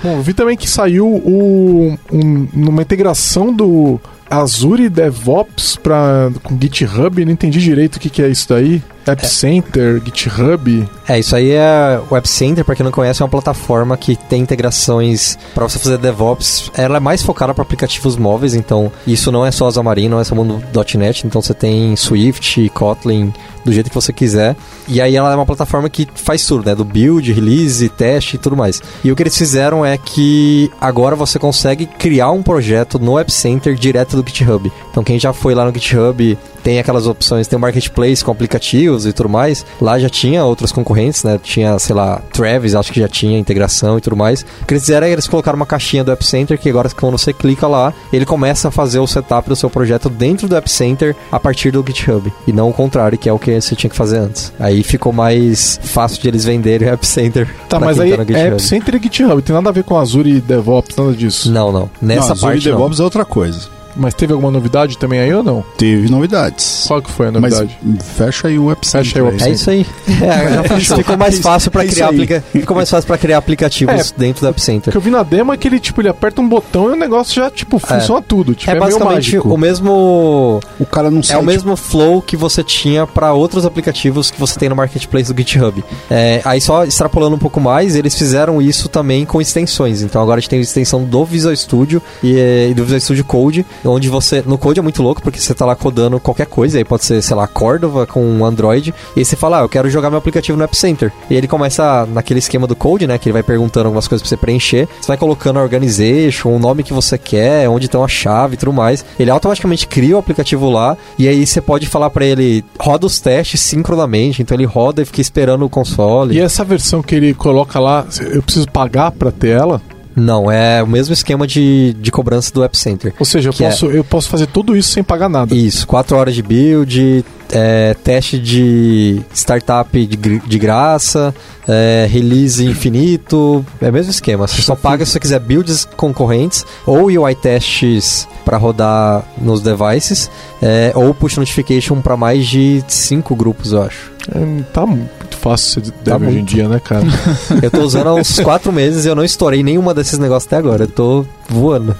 Bom, 0.04 0.18
eu 0.18 0.22
vi 0.22 0.34
também 0.34 0.56
que 0.58 0.70
saiu 0.70 1.06
o, 1.08 1.98
um, 2.12 2.48
uma 2.54 2.82
integração 2.82 3.54
do 3.54 4.00
Azure 4.30 4.90
DevOps 4.90 5.76
pra, 5.76 6.32
com 6.44 6.58
GitHub. 6.60 7.26
Não 7.26 7.32
entendi 7.32 7.60
direito 7.60 7.96
o 7.96 8.00
que, 8.00 8.10
que 8.10 8.22
é 8.22 8.30
isso 8.30 8.50
daí. 8.50 8.82
App 9.06 9.26
Center, 9.28 10.02
GitHub. 10.04 10.88
É, 11.08 11.20
isso 11.20 11.36
aí 11.36 11.52
é 11.52 12.00
o 12.10 12.16
App 12.16 12.28
Center, 12.28 12.64
pra 12.64 12.76
quem 12.76 12.84
não 12.84 12.92
conhece, 12.92 13.22
é 13.22 13.26
uma 13.26 13.30
plataforma 13.30 13.98
que 13.98 14.16
tem 14.16 14.42
integrações 14.42 15.38
pra 15.54 15.68
você 15.68 15.80
fazer 15.80 15.98
DevOps. 15.98 16.72
Ela 16.76 16.98
é 16.98 17.00
mais 17.00 17.22
focada 17.22 17.54
para 17.54 17.64
aplicativos 17.64 18.16
móveis, 18.16 18.54
então 18.54 18.92
isso 19.08 19.32
não 19.32 19.46
é 19.46 19.52
só 19.52 19.72
Xamarin, 19.72 20.10
não 20.10 20.20
é 20.20 20.24
só 20.24 20.36
mundo 20.36 20.64
.NET, 20.96 21.26
então 21.26 21.42
você 21.42 21.54
tem 21.54 21.96
Swift, 21.96 22.70
Kotlin, 22.70 23.34
do 23.64 23.72
jeito 23.72 23.90
que 23.90 23.96
você 23.96 24.12
quiser. 24.12 24.56
E 24.88 25.02
aí 25.02 25.16
ela 25.16 25.32
é 25.32 25.36
uma 25.36 25.46
plataforma 25.46 25.90
que 25.90 26.08
faz 26.16 26.46
tudo, 26.46 26.66
né? 26.66 26.76
Do 26.76 26.86
build, 26.86 27.32
release, 27.32 27.88
teste 27.90 28.36
e 28.36 28.40
tudo 28.40 28.56
mais. 28.56 28.82
E 29.04 29.12
o 29.12 29.16
que 29.16 29.24
eles 29.24 29.38
fizeram 29.38 29.86
é 29.86 29.98
que 29.98 30.72
agora 30.80 31.16
você 31.16 31.38
consegue 31.38 31.86
criar 31.86 32.32
um 32.32 32.42
projeto 32.42 32.98
no 33.00 33.18
App 33.18 33.32
Center 33.32 33.76
direto 33.76 34.16
do 34.22 34.28
GitHub. 34.28 34.72
Então 34.92 35.04
quem 35.04 35.20
já 35.20 35.34
foi 35.34 35.54
lá 35.54 35.66
no 35.66 35.74
GitHub 35.74 36.38
tem 36.70 36.78
aquelas 36.78 37.08
opções, 37.08 37.48
tem 37.48 37.58
o 37.58 37.60
marketplace 37.60 38.24
com 38.24 38.32
aplicativos 38.32 39.08
e 39.08 39.12
tudo 39.12 39.28
mais. 39.28 39.66
Lá 39.82 39.98
já 39.98 40.08
tinha 40.08 40.46
outros 40.46 40.72
concorrentes, 40.72 41.24
né? 41.24 41.40
Tinha, 41.42 41.80
sei 41.80 41.96
lá, 41.96 42.22
Travis, 42.32 42.76
acho 42.76 42.94
que 42.94 43.00
já 43.00 43.08
tinha 43.08 43.40
integração 43.40 43.98
e 43.98 44.02
tudo 44.02 44.16
mais. 44.16 44.46
O 44.62 44.66
que 44.68 44.76
eles 44.76 44.84
fizeram 44.84 45.08
é 45.08 45.12
eles 45.12 45.28
colocaram 45.28 45.56
uma 45.56 45.66
caixinha 45.66 46.04
do 46.04 46.12
App 46.12 46.24
Center 46.24 46.60
que 46.60 46.70
agora 46.70 46.88
quando 46.92 47.18
você 47.18 47.34
clica 47.34 47.68
lá, 47.68 47.92
ele 48.14 48.24
começa 48.24 48.68
a 48.68 48.72
fazer 48.72 49.00
o 49.00 49.08
setup 49.08 49.50
do 49.50 49.56
seu 49.56 49.68
projeto 49.68 50.12
dentro 50.12 50.48
do 50.48 50.56
App 50.56 50.70
Center 50.70 51.16
a 51.32 51.40
partir 51.40 51.72
do 51.72 51.84
GitHub. 51.84 52.32
E 52.46 52.54
não 52.54 52.70
o 52.70 52.74
contrário, 52.74 53.18
que 53.18 53.28
é 53.28 53.34
o 53.34 53.40
que 53.40 53.60
você 53.60 53.76
tinha 53.76 53.90
que 53.90 53.96
fazer 53.96 54.18
antes. 54.18 54.54
Aí 54.60 54.84
ficou 54.84 55.12
mais 55.12 55.80
fácil 55.82 56.22
de 56.22 56.28
eles 56.28 56.46
venderem 56.46 56.88
o 56.88 56.94
App 56.94 57.08
Center. 57.08 57.50
Tá, 57.68 57.80
mas 57.80 58.00
aí 58.00 58.12
tá 58.12 58.18
no 58.18 58.22
é 58.22 58.26
GitHub. 58.28 58.48
App 58.48 58.62
Center 58.62 58.94
e 58.94 59.00
GitHub. 59.02 59.42
Tem 59.42 59.56
nada 59.56 59.70
a 59.70 59.74
ver 59.74 59.84
com 59.84 59.98
Azure 59.98 60.30
e 60.30 60.40
DevOps, 60.40 60.96
nada 60.96 61.14
disso. 61.14 61.52
Não, 61.52 61.72
não. 61.72 61.90
Nessa 62.00 62.28
não, 62.28 62.34
Azure 62.34 62.52
parte 62.52 62.70
não. 62.70 62.78
DevOps 62.78 63.00
é 63.00 63.04
outra 63.04 63.26
coisa. 63.26 63.79
Mas 64.00 64.14
teve 64.14 64.34
alguma 64.34 64.52
novidade 64.52 64.98
também 64.98 65.20
aí 65.20 65.34
ou 65.34 65.44
não? 65.44 65.64
Teve 65.78 66.10
novidades. 66.10 66.86
Qual 66.88 67.02
que 67.02 67.12
foi 67.12 67.28
a 67.28 67.32
Mas 67.34 67.42
novidade? 67.60 67.78
fecha 68.18 68.48
aí 68.48 68.58
o 68.58 68.72
App 68.72 68.88
Center. 68.88 69.06
Fecha 69.06 69.20
aí 69.20 69.22
o 69.24 69.28
App 69.28 69.44
É 69.44 69.50
isso 69.52 69.70
aí. 69.70 69.86
É, 70.22 70.54
já 70.54 70.64
fechou. 70.64 70.98
ficou 70.98 71.18
mais 71.18 71.40
fácil 71.40 71.72
para 71.72 71.84
É 71.84 71.88
criar 71.88 72.08
aplica... 72.08 72.44
ficou 72.52 72.76
mais 72.76 72.90
fácil 72.90 73.08
para 73.08 73.18
criar 73.18 73.38
aplicativos 73.38 74.14
dentro 74.18 74.42
do 74.42 74.48
App 74.48 74.60
O 74.60 74.64
Center. 74.64 74.92
que 74.92 74.98
eu 74.98 75.02
vi 75.02 75.10
na 75.10 75.24
demo 75.24 75.54
é 75.54 75.58
que 75.58 75.68
ele, 75.68 75.80
tipo, 75.80 76.02
ele 76.02 76.10
aperta 76.10 76.42
um 76.42 76.48
botão 76.48 76.90
e 76.90 76.94
o 76.94 76.96
negócio 76.96 77.36
já, 77.36 77.50
tipo, 77.50 77.78
funciona 77.80 78.22
tudo. 78.22 78.54
Tipo, 78.56 78.72
É, 78.72 78.76
é, 78.76 78.80
basicamente 78.80 79.38
o 79.38 79.58
mesmo 79.58 80.60
O 80.80 80.86
cara 80.86 81.10
não 81.12 81.20
é 81.20 81.24
sabe. 81.24 81.42
o 81.42 81.46
mesmo 81.46 81.76
flow 81.76 82.22
que 82.22 82.36
você 82.38 82.64
tinha 82.64 83.06
para 83.08 83.34
outros 83.34 83.66
aplicativos 83.66 84.30
que 84.32 84.40
você 84.40 84.58
tem 84.60 84.70
no 84.70 84.76
marketplace 84.76 85.32
do 85.34 85.38
GitHub. 85.38 85.84
É, 86.10 86.42
aí 86.46 86.62
só 86.62 86.84
extrapolando 86.86 87.36
um 87.36 87.40
pouco 87.40 87.60
mais, 87.60 87.96
eles 87.96 88.16
fizeram 88.16 88.62
isso 88.62 88.88
também 88.90 89.26
com 89.26 89.42
extensões. 89.42 90.02
Então 90.02 90.22
agora 90.22 90.38
a 90.38 90.42
gente 90.42 90.50
tem 90.50 90.60
a 90.60 90.62
extensão 90.62 91.04
do 91.04 91.26
Visual 91.26 91.56
Studio 91.56 92.02
e, 92.24 92.38
é, 92.38 92.70
e 92.70 92.74
do 92.74 92.84
Visual 92.84 93.00
Studio 93.00 93.24
Code, 93.26 93.66
onde 93.90 94.10
você 94.10 94.44
no 94.46 94.58
Code 94.58 94.80
é 94.80 94.84
muito 94.84 95.02
louco 95.02 95.22
porque 95.22 95.40
você 95.40 95.54
tá 95.54 95.66
lá 95.66 95.76
codando 95.76 96.20
qualquer 96.20 96.48
coisa, 96.48 96.78
aí 96.78 96.86
pode 96.86 97.06
ser, 97.06 97.22
sei 97.22 97.36
lá, 97.36 97.48
Cordova 97.48 98.06
com 98.06 98.46
Android, 98.46 98.94
e 99.16 99.20
aí 99.20 99.26
você 99.26 99.36
fala, 99.36 99.60
ah, 99.60 99.62
eu 99.62 99.70
quero 99.70 99.90
jogar 99.90 100.10
meu 100.10 100.20
aplicativo 100.20 100.58
no 100.58 100.64
App 100.64 100.76
Center. 100.76 101.12
E 101.30 101.36
ele 101.36 101.48
começa 101.48 102.06
naquele 102.06 102.40
esquema 102.40 102.68
do 102.68 102.76
Code, 102.76 103.08
né, 103.08 103.18
que 103.18 103.28
ele 103.28 103.34
vai 103.34 103.44
perguntando 103.44 103.88
algumas 103.88 104.08
coisas 104.08 104.22
pra 104.22 104.30
você 104.30 104.38
preencher. 104.38 104.88
Você 105.00 105.08
vai 105.08 105.18
colocando 105.18 105.60
a 105.60 105.62
organization, 105.62 106.50
o 106.50 106.60
nome 106.60 106.84
que 106.84 106.94
você 106.94 107.18
quer, 107.18 107.70
onde 107.70 107.86
estão 107.86 108.04
a 108.04 108.08
chave 108.08 108.56
e 108.56 108.58
tudo 108.58 108.74
mais. 108.74 109.06
Ele 109.20 109.32
automaticamente 109.32 109.88
cria 109.88 110.16
o 110.16 110.20
aplicativo 110.20 110.70
lá 110.70 110.98
e 111.18 111.28
aí 111.28 111.46
você 111.46 111.62
pode 111.62 111.88
falar 111.88 112.10
pra 112.10 112.26
ele, 112.26 112.64
roda 112.80 113.06
os 113.06 113.20
testes 113.20 113.62
sincronamente, 113.62 114.42
então 114.42 114.56
ele 114.56 114.66
roda 114.66 115.02
e 115.02 115.06
fica 115.06 115.22
esperando 115.22 115.66
o 115.66 115.70
console. 115.70 116.36
E 116.36 116.40
essa 116.40 116.64
versão 116.64 117.02
que 117.02 117.16
ele 117.16 117.34
coloca 117.34 117.80
lá, 117.80 118.06
eu 118.32 118.42
preciso 118.42 118.70
pagar 118.70 119.12
pra 119.12 119.32
ter 119.32 119.50
ela? 119.50 119.82
Não, 120.16 120.52
é 120.52 120.82
o 120.84 120.88
mesmo 120.88 121.14
esquema 121.14 121.46
de, 121.48 121.94
de 122.00 122.12
cobrança 122.12 122.52
do 122.54 122.64
App 122.64 122.78
Center. 122.78 123.14
Ou 123.20 123.26
seja, 123.26 123.50
eu 123.50 123.54
é- 123.54 123.70
posso, 123.70 123.86
eu 123.88 124.04
posso 124.04 124.30
fazer 124.30 124.48
tudo 124.48 124.76
isso 124.76 124.90
sem 124.90 125.04
pagar 125.04 125.30
nada. 125.30 125.54
Isso, 125.56 125.88
4 125.88 126.16
horas 126.18 126.36
de 126.36 126.42
build, 126.42 127.24
é, 127.52 127.94
teste 128.04 128.40
de 128.40 129.22
startup 129.34 130.06
de, 130.06 130.40
de 130.40 130.60
graça, 130.60 131.34
é, 131.68 132.08
release 132.10 132.66
infinito, 132.66 133.66
é 133.82 133.90
o 133.90 133.94
mesmo 133.94 134.12
esquema. 134.12 134.48
Você 134.48 134.62
só 134.62 134.76
paga 134.76 135.06
se 135.06 135.12
você 135.12 135.20
quiser 135.20 135.40
builds 135.40 135.86
concorrentes 135.98 136.66
ou 136.86 137.06
UI 137.06 137.36
tests 137.36 138.28
para 138.46 138.58
rodar 138.58 139.24
nos 139.38 139.62
devices, 139.62 140.30
é, 140.62 140.92
ou 140.96 141.14
push 141.14 141.38
notification 141.38 142.02
para 142.02 142.18
mais 142.18 142.48
de 142.48 142.84
5 142.88 143.36
grupos, 143.36 143.72
eu 143.72 143.84
acho. 143.84 144.12
É, 144.34 144.64
tá 144.74 144.86
muito 144.86 145.38
fácil 145.38 145.84
ser 145.84 145.94
dev 146.04 146.28
hoje 146.28 146.40
em 146.40 146.44
dia, 146.44 146.68
né, 146.68 146.80
cara? 146.80 147.06
Eu 147.62 147.72
tô 147.72 147.82
usando 147.82 148.08
há 148.08 148.14
uns 148.14 148.40
4 148.40 148.72
meses 148.72 149.06
e 149.06 149.08
eu 149.08 149.16
não 149.16 149.24
estourei 149.24 149.64
nenhuma 149.64 149.94
desses 149.94 150.20
negócios 150.20 150.48
até 150.48 150.58
agora. 150.58 150.84
Eu 150.84 150.88
tô 150.88 151.26
voando. 151.50 151.96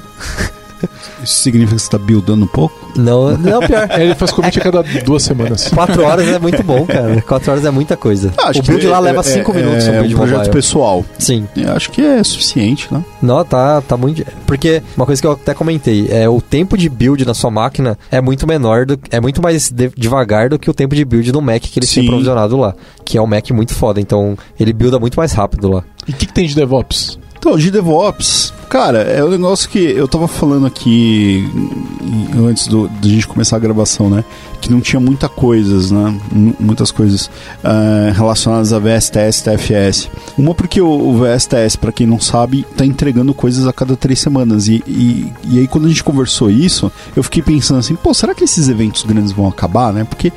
Isso 1.24 1.42
significa 1.42 1.76
que 1.76 1.82
você 1.84 1.90
tá 1.90 1.98
buildando 1.98 2.46
um 2.46 2.48
pouco? 2.48 2.92
Não, 2.96 3.38
não 3.38 3.60
pior. 3.60 3.88
É, 3.90 4.04
ele 4.04 4.16
faz 4.16 4.32
commit 4.32 4.60
a 4.60 4.62
cada 4.64 4.84
duas 5.04 5.24
semanas. 5.24 5.68
4 5.68 6.04
horas 6.04 6.28
é 6.28 6.40
muito 6.40 6.64
bom, 6.64 6.86
cara. 6.86 7.22
4 7.22 7.52
horas 7.52 7.66
é 7.66 7.72
muita 7.72 7.96
coisa. 7.98 8.34
o 8.56 8.62
build 8.62 8.88
lá 8.88 9.00
leva 9.00 9.22
5 9.24 9.54
minutos, 9.54 9.88
é, 9.88 10.02
um 10.02 10.10
projeto 10.12 10.38
mobile. 10.38 10.54
pessoal. 10.54 11.06
Sim. 11.18 11.48
Eu 11.56 11.74
acho 11.74 11.92
que 11.92 12.02
é 12.02 12.24
suficiente, 12.24 12.88
né? 12.94 13.04
Não, 13.22 13.44
tá, 13.44 13.82
tá 13.82 13.96
muito. 13.98 14.26
Porque 14.46 14.82
uma 14.96 15.06
coisa 15.06 15.22
que 15.22 15.28
eu 15.28 15.32
até 15.34 15.54
comentei, 15.54 16.08
é 16.10 16.28
o 16.28 16.42
tempo 16.42 16.78
de 16.78 16.90
build 16.90 17.26
na 17.26 17.34
sua 17.34 17.52
máquina 17.52 17.98
é 18.12 18.20
muito 18.22 18.48
menor, 18.48 18.86
do, 18.86 19.00
é 19.12 19.20
muito 19.20 19.42
mais 19.42 19.70
de- 19.70 19.92
devagar 19.96 20.50
do 20.50 20.58
que 20.60 20.70
o 20.70 20.74
tempo 20.74 20.96
de 20.96 21.04
build 21.06 21.32
no 21.32 21.42
Mac 21.42 21.62
que 21.62 21.80
eles 21.80 21.90
Sim. 21.90 22.02
têm 22.02 22.10
provisionado 22.10 22.58
lá. 22.58 22.74
Que 23.06 23.18
é 23.18 23.22
um 23.22 23.28
Mac 23.28 23.50
muito 23.52 23.74
foda, 23.74 24.00
então 24.00 24.38
ele 24.60 24.74
builda 24.74 25.00
muito 25.00 25.16
mais 25.18 25.32
rápido 25.34 25.70
lá. 25.70 25.84
E 26.08 26.12
o 26.12 26.16
que, 26.16 26.26
que 26.26 26.34
tem 26.34 26.48
de 26.48 26.56
DevOps? 26.56 27.19
Então, 27.40 27.58
de 27.58 27.72
DevOps, 27.72 28.54
cara, 28.68 29.00
é 29.00 29.24
um 29.24 29.30
negócio 29.30 29.70
que 29.70 29.80
eu 29.80 30.10
tava 30.10 30.28
falando 30.28 30.68
aqui 30.68 31.50
antes 32.38 32.68
do, 32.68 32.90
da 32.90 33.08
gente 33.08 33.26
começar 33.28 33.56
a 33.56 33.60
gravação, 33.60 34.10
né? 34.10 34.26
Que 34.62 34.72
não 34.72 34.82
tinha 34.82 35.00
muita 35.00 35.30
coisas, 35.30 35.90
né? 35.92 36.14
M- 36.34 36.56
muitas 36.60 36.92
coisas 36.92 37.30
eh, 37.64 38.12
relacionadas 38.14 38.74
a 38.74 38.80
VSTS 38.80 39.40
e 39.40 39.44
TFS. 39.44 40.10
Uma 40.38 40.54
porque 40.54 40.82
o, 40.82 40.88
o 40.88 41.18
VSTS, 41.18 41.78
para 41.78 41.92
quem 41.92 42.06
não 42.06 42.20
sabe, 42.20 42.66
tá 42.76 42.86
entregando 42.86 43.34
coisas 43.34 43.66
a 43.68 43.72
cada 43.74 43.96
três 43.96 44.20
semanas. 44.20 44.68
E, 44.68 44.84
e, 44.88 45.32
e 45.48 45.60
aí, 45.60 45.68
quando 45.68 45.86
a 45.86 45.88
gente 45.90 46.04
conversou 46.04 46.50
isso, 46.52 46.92
eu 47.16 47.24
fiquei 47.24 47.42
pensando 47.42 47.80
assim, 47.80 47.96
pô, 47.96 48.14
será 48.14 48.36
que 48.36 48.44
esses 48.44 48.68
eventos 48.68 49.04
grandes 49.04 49.32
vão 49.32 49.48
acabar, 49.48 49.94
né? 49.94 50.04
Porque 50.04 50.32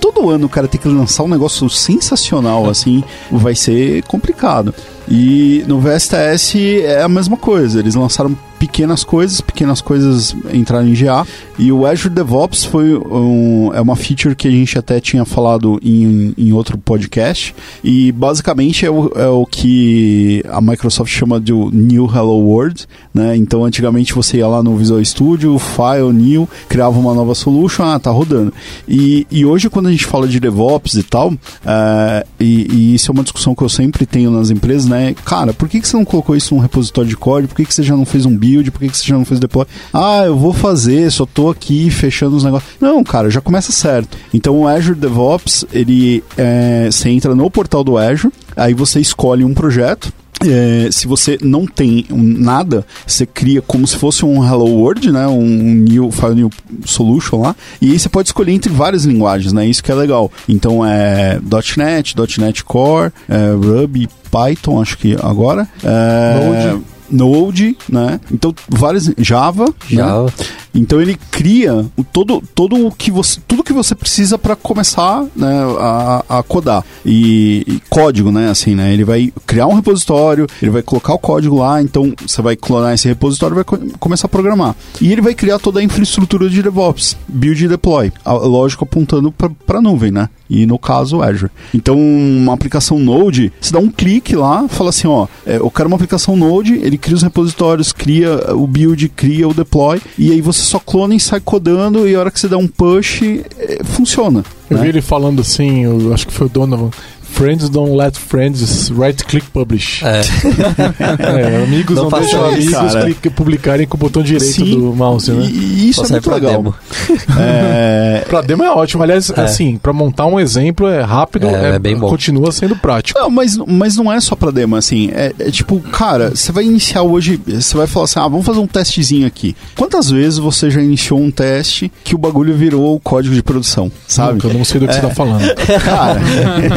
todo 0.00 0.30
ano 0.30 0.46
o 0.46 0.48
cara 0.48 0.68
tem 0.68 0.80
que 0.80 0.88
lançar 0.88 1.24
um 1.24 1.28
negócio 1.28 1.68
sensacional, 1.68 2.68
assim, 2.70 3.02
vai 3.30 3.54
ser 3.54 4.02
complicado. 4.04 4.74
E 5.08 5.64
no 5.66 5.80
VSTS 5.80 6.80
é 6.82 7.02
a 7.02 7.08
mesma 7.08 7.36
coisa, 7.36 7.78
eles 7.80 7.94
lançaram 7.94 8.34
pequenas 8.58 9.02
coisas, 9.02 9.40
pequenas 9.40 9.80
coisas 9.80 10.34
entraram 10.52 10.86
em 10.86 10.94
GA. 10.94 11.26
E 11.58 11.72
o 11.72 11.86
Azure 11.86 12.12
DevOps 12.12 12.64
foi 12.64 12.94
um, 12.94 13.72
é 13.74 13.80
uma 13.80 13.96
feature 13.96 14.34
que 14.34 14.46
a 14.46 14.50
gente 14.50 14.78
até 14.78 15.00
tinha 15.00 15.24
falado 15.24 15.80
em, 15.82 16.32
em 16.38 16.52
outro 16.52 16.78
podcast. 16.78 17.54
E 17.82 18.12
basicamente 18.12 18.86
é 18.86 18.90
o, 18.90 19.12
é 19.14 19.28
o 19.28 19.44
que 19.44 20.42
a 20.48 20.60
Microsoft 20.60 21.12
chama 21.12 21.40
de 21.40 21.52
New 21.52 22.06
Hello 22.06 22.38
World. 22.38 22.86
Né? 23.12 23.36
Então 23.36 23.64
antigamente 23.64 24.14
você 24.14 24.38
ia 24.38 24.46
lá 24.46 24.62
no 24.62 24.76
Visual 24.76 25.04
Studio, 25.04 25.58
File, 25.58 26.12
New, 26.12 26.48
criava 26.68 26.98
uma 26.98 27.14
nova 27.14 27.34
solution, 27.34 27.84
ah, 27.84 27.98
tá 27.98 28.10
rodando. 28.10 28.52
E, 28.88 29.26
e 29.30 29.44
hoje 29.44 29.68
quando 29.68 29.88
a 29.88 29.90
gente 29.92 30.06
fala 30.06 30.28
de 30.28 30.38
DevOps 30.38 30.94
e 30.94 31.02
tal, 31.02 31.32
é, 31.64 32.26
e, 32.40 32.68
e 32.72 32.84
e 32.84 32.94
isso 32.94 33.10
é 33.10 33.12
uma 33.12 33.22
discussão 33.22 33.54
que 33.54 33.62
eu 33.62 33.68
sempre 33.68 34.04
tenho 34.04 34.30
nas 34.30 34.50
empresas, 34.50 34.86
né? 34.86 35.14
Cara, 35.24 35.54
por 35.54 35.68
que, 35.68 35.80
que 35.80 35.88
você 35.88 35.96
não 35.96 36.04
colocou 36.04 36.36
isso 36.36 36.54
num 36.54 36.60
repositório 36.60 37.08
de 37.08 37.16
código? 37.16 37.48
Por 37.48 37.56
que, 37.56 37.64
que 37.64 37.72
você 37.72 37.82
já 37.82 37.96
não 37.96 38.04
fez 38.04 38.26
um 38.26 38.36
build? 38.44 38.70
Por 38.70 38.80
que, 38.80 38.88
que 38.88 38.96
você 38.96 39.06
já 39.06 39.16
não 39.16 39.24
fez 39.24 39.40
deploy? 39.40 39.66
Ah, 39.92 40.22
eu 40.26 40.36
vou 40.36 40.52
fazer, 40.52 41.10
só 41.10 41.24
tô 41.26 41.48
aqui 41.50 41.90
fechando 41.90 42.36
os 42.36 42.44
negócios. 42.44 42.72
Não, 42.80 43.02
cara, 43.02 43.30
já 43.30 43.40
começa 43.40 43.72
certo. 43.72 44.16
Então 44.32 44.60
o 44.60 44.68
Azure 44.68 44.98
DevOps, 44.98 45.64
ele 45.72 46.22
é, 46.36 46.88
você 46.90 47.08
entra 47.08 47.34
no 47.34 47.50
portal 47.50 47.82
do 47.82 47.96
Azure, 47.96 48.32
aí 48.56 48.74
você 48.74 49.00
escolhe 49.00 49.44
um 49.44 49.54
projeto, 49.54 50.12
é, 50.46 50.90
se 50.90 51.06
você 51.06 51.38
não 51.42 51.66
tem 51.66 52.04
nada, 52.10 52.86
você 53.06 53.24
cria 53.24 53.62
como 53.62 53.86
se 53.86 53.96
fosse 53.96 54.24
um 54.24 54.44
Hello 54.44 54.66
World, 54.66 55.10
né? 55.10 55.26
Um 55.26 55.74
new 55.74 56.10
File 56.10 56.34
New 56.34 56.50
Solution 56.84 57.40
lá. 57.40 57.56
E 57.80 57.92
aí 57.92 57.98
você 57.98 58.08
pode 58.08 58.28
escolher 58.28 58.52
entre 58.52 58.72
várias 58.72 59.04
linguagens, 59.04 59.52
né? 59.52 59.66
Isso 59.66 59.82
que 59.82 59.90
é 59.90 59.94
legal. 59.94 60.30
Então 60.48 60.84
é 60.84 61.40
.NET, 61.76 62.14
.NET 62.38 62.64
Core, 62.64 63.12
é, 63.28 63.52
Ruby, 63.52 64.08
Python, 64.30 64.80
acho 64.80 64.98
que 64.98 65.16
agora. 65.22 65.68
É, 65.82 66.72
Node. 66.72 66.84
Node, 67.10 67.76
né? 67.88 68.20
Então 68.32 68.54
várias 68.68 69.10
Java, 69.18 69.66
Já. 69.88 70.22
né? 70.22 70.32
Então 70.74 71.00
ele 71.00 71.16
cria 71.30 71.86
todo, 72.12 72.42
todo 72.54 72.86
o 72.86 72.90
que 72.90 73.10
você, 73.10 73.38
tudo 73.46 73.62
que 73.62 73.72
você 73.72 73.94
precisa 73.94 74.36
para 74.36 74.56
começar 74.56 75.24
né, 75.36 75.62
a, 75.78 76.24
a 76.38 76.42
codar 76.42 76.84
e, 77.06 77.64
e 77.66 77.80
código, 77.88 78.32
né? 78.32 78.50
Assim, 78.50 78.74
né? 78.74 78.92
Ele 78.92 79.04
vai 79.04 79.32
criar 79.46 79.66
um 79.66 79.74
repositório, 79.74 80.46
ele 80.60 80.70
vai 80.72 80.82
colocar 80.82 81.14
o 81.14 81.18
código 81.18 81.58
lá, 81.58 81.80
então 81.80 82.12
você 82.26 82.42
vai 82.42 82.56
clonar 82.56 82.94
esse 82.94 83.06
repositório 83.08 83.54
e 83.54 83.56
vai 83.56 83.64
co- 83.64 83.78
começar 83.98 84.26
a 84.26 84.30
programar. 84.30 84.74
E 85.00 85.12
ele 85.12 85.20
vai 85.22 85.34
criar 85.34 85.58
toda 85.58 85.80
a 85.80 85.82
infraestrutura 85.82 86.48
de 86.50 86.62
DevOps, 86.62 87.16
build 87.28 87.64
e 87.64 87.68
deploy, 87.68 88.12
a, 88.24 88.32
lógico 88.32 88.84
apontando 88.84 89.30
para 89.32 89.78
a 89.78 89.82
nuvem, 89.82 90.10
né? 90.10 90.28
E 90.50 90.66
no 90.66 90.78
caso 90.78 91.22
Azure. 91.22 91.50
Então 91.72 91.96
uma 91.98 92.52
aplicação 92.52 92.98
Node, 92.98 93.52
você 93.60 93.72
dá 93.72 93.78
um 93.78 93.90
clique 93.90 94.34
lá, 94.36 94.66
fala 94.68 94.90
assim, 94.90 95.06
ó, 95.08 95.26
é, 95.46 95.56
eu 95.56 95.70
quero 95.70 95.88
uma 95.88 95.96
aplicação 95.96 96.36
Node, 96.36 96.74
ele 96.74 96.98
cria 96.98 97.16
os 97.16 97.22
repositórios, 97.22 97.92
cria 97.92 98.54
o 98.54 98.66
build, 98.66 99.08
cria 99.10 99.48
o 99.48 99.54
deploy, 99.54 100.00
e 100.18 100.30
aí 100.32 100.40
você 100.40 100.63
só 100.64 100.78
clona 100.78 101.14
e 101.14 101.20
sai 101.20 101.40
codando, 101.40 102.08
e 102.08 102.14
a 102.14 102.20
hora 102.20 102.30
que 102.30 102.40
você 102.40 102.48
dá 102.48 102.56
um 102.56 102.66
push, 102.66 103.22
é, 103.58 103.84
funciona. 103.84 104.44
Eu 104.68 104.76
né? 104.76 104.82
vi 104.82 104.88
ele 104.88 105.02
falando 105.02 105.40
assim, 105.40 105.84
eu 105.84 106.12
acho 106.12 106.26
que 106.26 106.32
foi 106.32 106.46
o 106.46 106.50
Donovan. 106.50 106.90
Friends 107.34 107.68
don't 107.68 107.96
let 107.96 108.16
friends 108.16 108.90
right 108.90 109.24
click 109.24 109.46
publish. 109.50 110.04
É. 110.04 110.20
É, 111.24 111.64
amigos 111.64 111.96
Não 111.96 112.08
não, 112.08 112.18
deixam 112.20 112.56
isso, 112.56 112.76
amigos 112.76 112.92
cara. 112.94 113.04
clique- 113.06 113.30
publicarem 113.30 113.86
com 113.86 113.96
o 113.96 114.00
botão 114.00 114.22
direito 114.22 114.44
Sim, 114.54 114.78
do 114.78 114.94
mouse, 114.94 115.30
né? 115.30 115.44
E, 115.46 115.90
isso 115.90 116.00
Só 116.00 116.06
é 116.06 116.10
muito 116.12 116.24
pra 116.24 116.34
legal. 116.36 116.52
demo. 116.52 116.74
É, 117.38 118.24
Pra 118.28 118.40
demo 118.40 118.62
é 118.62 118.70
ótimo. 118.70 119.02
Aliás, 119.02 119.30
É. 119.30 119.40
assim, 119.40 119.76
pra 119.76 119.92
montar 119.92 120.26
um 120.26 120.38
exemplo 120.38 120.86
é 120.88 121.02
rápido, 121.02 121.46
É, 121.48 121.74
é 121.74 121.78
bem 121.78 121.96
bom. 121.96 122.08
continua 122.08 122.52
sendo 122.52 122.76
prático. 122.76 123.18
Não, 123.18 123.28
mas, 123.30 123.56
mas 123.66 123.96
não 123.96 124.12
é 124.12 124.20
só 124.20 124.36
pra 124.36 124.50
demo, 124.50 124.76
assim. 124.76 125.10
É, 125.12 125.32
é 125.38 125.50
tipo, 125.50 125.80
cara, 125.80 126.30
você 126.30 126.52
vai 126.52 126.64
iniciar 126.64 127.02
hoje, 127.02 127.40
você 127.46 127.76
vai 127.76 127.86
falar 127.86 128.04
assim, 128.04 128.18
ah, 128.20 128.28
vamos 128.28 128.46
fazer 128.46 128.60
um 128.60 128.66
testezinho 128.66 129.26
aqui. 129.26 129.56
Quantas 129.76 130.10
vezes 130.10 130.38
você 130.38 130.70
já 130.70 130.80
iniciou 130.80 131.20
um 131.20 131.30
teste 131.30 131.90
que 132.04 132.14
o 132.14 132.18
bagulho 132.18 132.54
virou 132.56 132.94
o 132.94 133.00
código 133.00 133.34
de 133.34 133.42
produção, 133.42 133.90
sabe? 134.06 134.34
Nunca, 134.34 134.48
eu 134.48 134.54
não 134.54 134.64
sei 134.64 134.80
do 134.80 134.86
que 134.86 134.94
você 134.94 135.00
tá 135.00 135.10
falando. 135.10 135.42
Cara, 135.84 136.20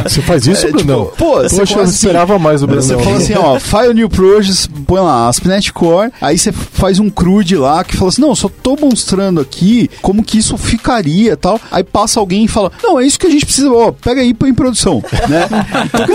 Você 0.08 0.22
faz 0.22 0.47
isso, 0.52 0.68
é, 0.68 0.72
Brunão? 0.72 1.06
tipo, 1.06 1.18
pô, 1.18 1.42
você 1.42 1.58
Poxa, 1.58 1.78
eu 1.78 1.82
assim, 1.84 1.94
esperava 1.94 2.40
mais 2.40 2.62
do 2.62 2.68
Brunão. 2.68 2.84
Você 2.84 2.98
fala 2.98 3.18
assim, 3.18 3.34
ó, 3.36 3.60
File 3.60 3.94
New 3.94 4.10
Projects, 4.10 4.70
põe 4.86 5.00
lá, 5.00 5.28
ASP.NET 5.28 5.74
Core, 5.74 6.12
aí 6.22 6.38
você 6.38 6.52
faz 6.52 7.00
um 7.00 7.10
CRUD 7.10 7.56
lá 7.56 7.84
que 7.84 7.96
fala 7.96 8.10
assim, 8.10 8.22
não, 8.22 8.36
só 8.36 8.50
tô 8.50 8.76
mostrando 8.76 9.42
aqui 9.42 9.90
como 10.02 10.24
que 10.24 10.38
isso 10.38 10.58
ficaria 10.58 11.34
e 11.34 11.36
tal. 11.36 11.60
Aí 11.72 11.84
passa 11.84 12.20
alguém 12.20 12.46
e 12.46 12.48
fala, 12.48 12.72
não, 12.84 13.00
é 13.00 13.06
isso 13.06 13.20
que 13.20 13.28
a 13.28 13.30
gente 13.30 13.46
precisa, 13.46 13.72
ó, 13.72 13.92
pega 13.92 14.22
aí 14.22 14.30
e 14.30 14.34
põe 14.34 14.50
em 14.50 14.54
produção, 14.54 15.04
né? 15.28 15.48
Então, 15.88 16.06
quer 16.06 16.14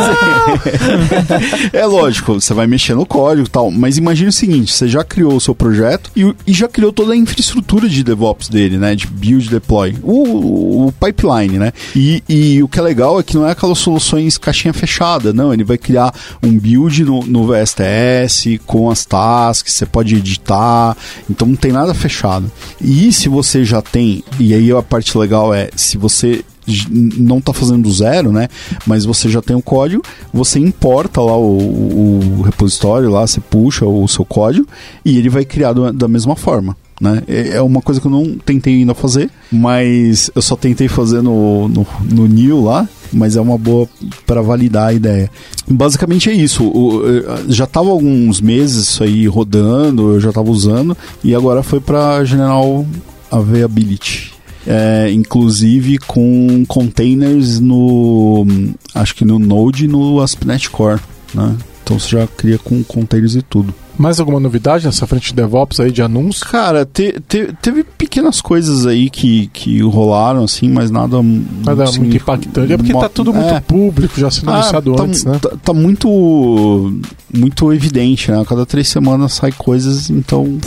dizer, 1.30 1.70
é 1.72 1.86
lógico, 1.86 2.34
você 2.34 2.52
vai 2.52 2.66
mexer 2.66 2.94
no 2.94 3.06
código 3.06 3.46
e 3.46 3.50
tal, 3.50 3.70
mas 3.70 3.96
imagine 3.96 4.28
o 4.28 4.32
seguinte, 4.32 4.72
você 4.72 4.88
já 4.88 5.04
criou 5.04 5.34
o 5.34 5.40
seu 5.40 5.54
projeto 5.54 6.10
e, 6.16 6.34
e 6.46 6.52
já 6.52 6.68
criou 6.68 6.92
toda 6.92 7.12
a 7.12 7.16
infraestrutura 7.16 7.88
de 7.88 8.02
DevOps 8.02 8.48
dele, 8.48 8.78
né? 8.78 8.94
De 8.94 9.06
build, 9.06 9.48
deploy, 9.48 9.96
o, 10.02 10.86
o 10.86 10.92
pipeline, 10.92 11.58
né? 11.58 11.72
E, 11.94 12.22
e 12.28 12.62
o 12.62 12.68
que 12.68 12.78
é 12.78 12.82
legal 12.82 13.18
é 13.18 13.22
que 13.22 13.34
não 13.34 13.46
é 13.46 13.52
aquelas 13.52 13.78
soluções 14.22 14.38
caixinha 14.38 14.72
fechada, 14.74 15.32
não, 15.32 15.52
ele 15.52 15.64
vai 15.64 15.76
criar 15.78 16.14
um 16.42 16.56
build 16.58 17.04
no, 17.04 17.22
no 17.24 17.46
VSTS 17.46 18.58
com 18.66 18.90
as 18.90 19.04
tasks, 19.04 19.72
você 19.74 19.86
pode 19.86 20.16
editar, 20.16 20.96
então 21.30 21.46
não 21.48 21.56
tem 21.56 21.72
nada 21.72 21.92
fechado. 21.94 22.50
E 22.80 23.12
se 23.12 23.28
você 23.28 23.64
já 23.64 23.80
tem, 23.82 24.22
e 24.38 24.54
aí 24.54 24.70
a 24.72 24.82
parte 24.82 25.16
legal 25.18 25.52
é, 25.52 25.68
se 25.76 25.96
você 25.98 26.44
não 26.88 27.38
está 27.38 27.52
fazendo 27.52 27.82
do 27.82 27.92
zero, 27.92 28.30
né? 28.30 28.48
Mas 28.86 29.04
você 29.04 29.28
já 29.28 29.42
tem 29.42 29.56
o 29.56 29.62
código, 29.62 30.02
você 30.32 30.60
importa 30.60 31.20
lá 31.20 31.36
o, 31.36 31.58
o- 31.58 32.34
o 32.38 32.42
repositório, 32.42 33.10
lá 33.10 33.26
você 33.26 33.40
puxa 33.40 33.84
o 33.84 34.06
seu 34.06 34.24
código 34.24 34.66
e 35.04 35.18
ele 35.18 35.28
vai 35.28 35.44
criar 35.44 35.72
do- 35.72 35.92
da 35.92 36.06
mesma 36.06 36.36
forma. 36.36 36.76
Né? 37.02 37.20
É 37.26 37.56
é 37.56 37.60
uma 37.60 37.82
coisa 37.82 38.00
que 38.00 38.06
eu 38.06 38.10
não 38.12 38.36
tentei 38.46 38.76
ainda 38.76 38.94
fazer, 38.94 39.28
mas 39.50 40.30
eu 40.36 40.40
só 40.40 40.54
tentei 40.54 40.86
fazer 40.86 41.20
no, 41.20 41.66
no, 41.66 41.84
no 42.08 42.28
New 42.28 42.62
lá, 42.62 42.88
mas 43.12 43.34
é 43.34 43.40
uma 43.40 43.58
boa 43.58 43.88
para 44.24 44.40
validar 44.40 44.90
a 44.90 44.92
ideia. 44.92 45.28
Basicamente 45.68 46.30
é 46.30 46.32
isso. 46.32 46.62
O- 46.64 47.02
eh, 47.04 47.42
já 47.48 47.64
estava 47.64 47.90
alguns 47.90 48.40
meses 48.40 48.84
isso 48.88 49.02
aí 49.02 49.26
rodando, 49.26 50.12
eu 50.12 50.20
já 50.20 50.28
estava 50.28 50.48
usando, 50.48 50.96
e 51.24 51.34
agora 51.34 51.64
foi 51.64 51.80
para 51.80 52.24
General 52.24 52.86
Availability. 53.28 54.30
É, 54.64 55.10
inclusive 55.12 55.98
com 55.98 56.64
containers 56.68 57.58
no 57.58 58.46
acho 58.94 59.12
que 59.16 59.24
no 59.24 59.36
Node 59.40 59.86
e 59.86 59.88
no 59.88 60.20
ASP.NET 60.20 60.70
Core, 60.70 61.00
né? 61.34 61.56
Então 61.84 61.98
você 61.98 62.10
já 62.10 62.26
cria 62.26 62.58
com 62.58 62.82
containers 62.84 63.34
e 63.34 63.42
tudo. 63.42 63.74
Mais 63.98 64.18
alguma 64.18 64.40
novidade 64.40 64.86
nessa 64.86 65.06
frente 65.06 65.28
de 65.28 65.34
DevOps 65.34 65.78
aí 65.80 65.90
de 65.92 66.00
anúncio? 66.00 66.46
Cara, 66.46 66.86
te- 66.86 67.20
te- 67.28 67.52
teve 67.60 67.84
pequenas 67.84 68.40
coisas 68.40 68.86
aí 68.86 69.10
que, 69.10 69.48
que 69.48 69.82
rolaram, 69.82 70.44
assim, 70.44 70.68
mas 70.70 70.90
nada. 70.90 71.18
Nada 71.22 71.84
muito 71.92 72.16
impactante. 72.16 72.72
É 72.72 72.76
porque 72.76 72.92
tá 72.92 73.08
tudo 73.08 73.34
muito 73.34 73.52
É. 73.52 73.60
público, 73.60 74.18
já 74.18 74.30
sendo 74.30 74.50
Ah, 74.50 74.60
anunciado 74.60 74.94
tá, 74.94 75.02
antes, 75.02 75.24
né? 75.24 75.38
tá- 75.40 75.52
tá 75.62 75.74
muito 75.74 77.00
muito 77.32 77.72
evidente, 77.72 78.30
né? 78.30 78.40
A 78.40 78.44
cada 78.44 78.64
três 78.64 78.88
semanas 78.88 79.34
sai 79.34 79.52
coisas, 79.52 80.08
então. 80.08 80.58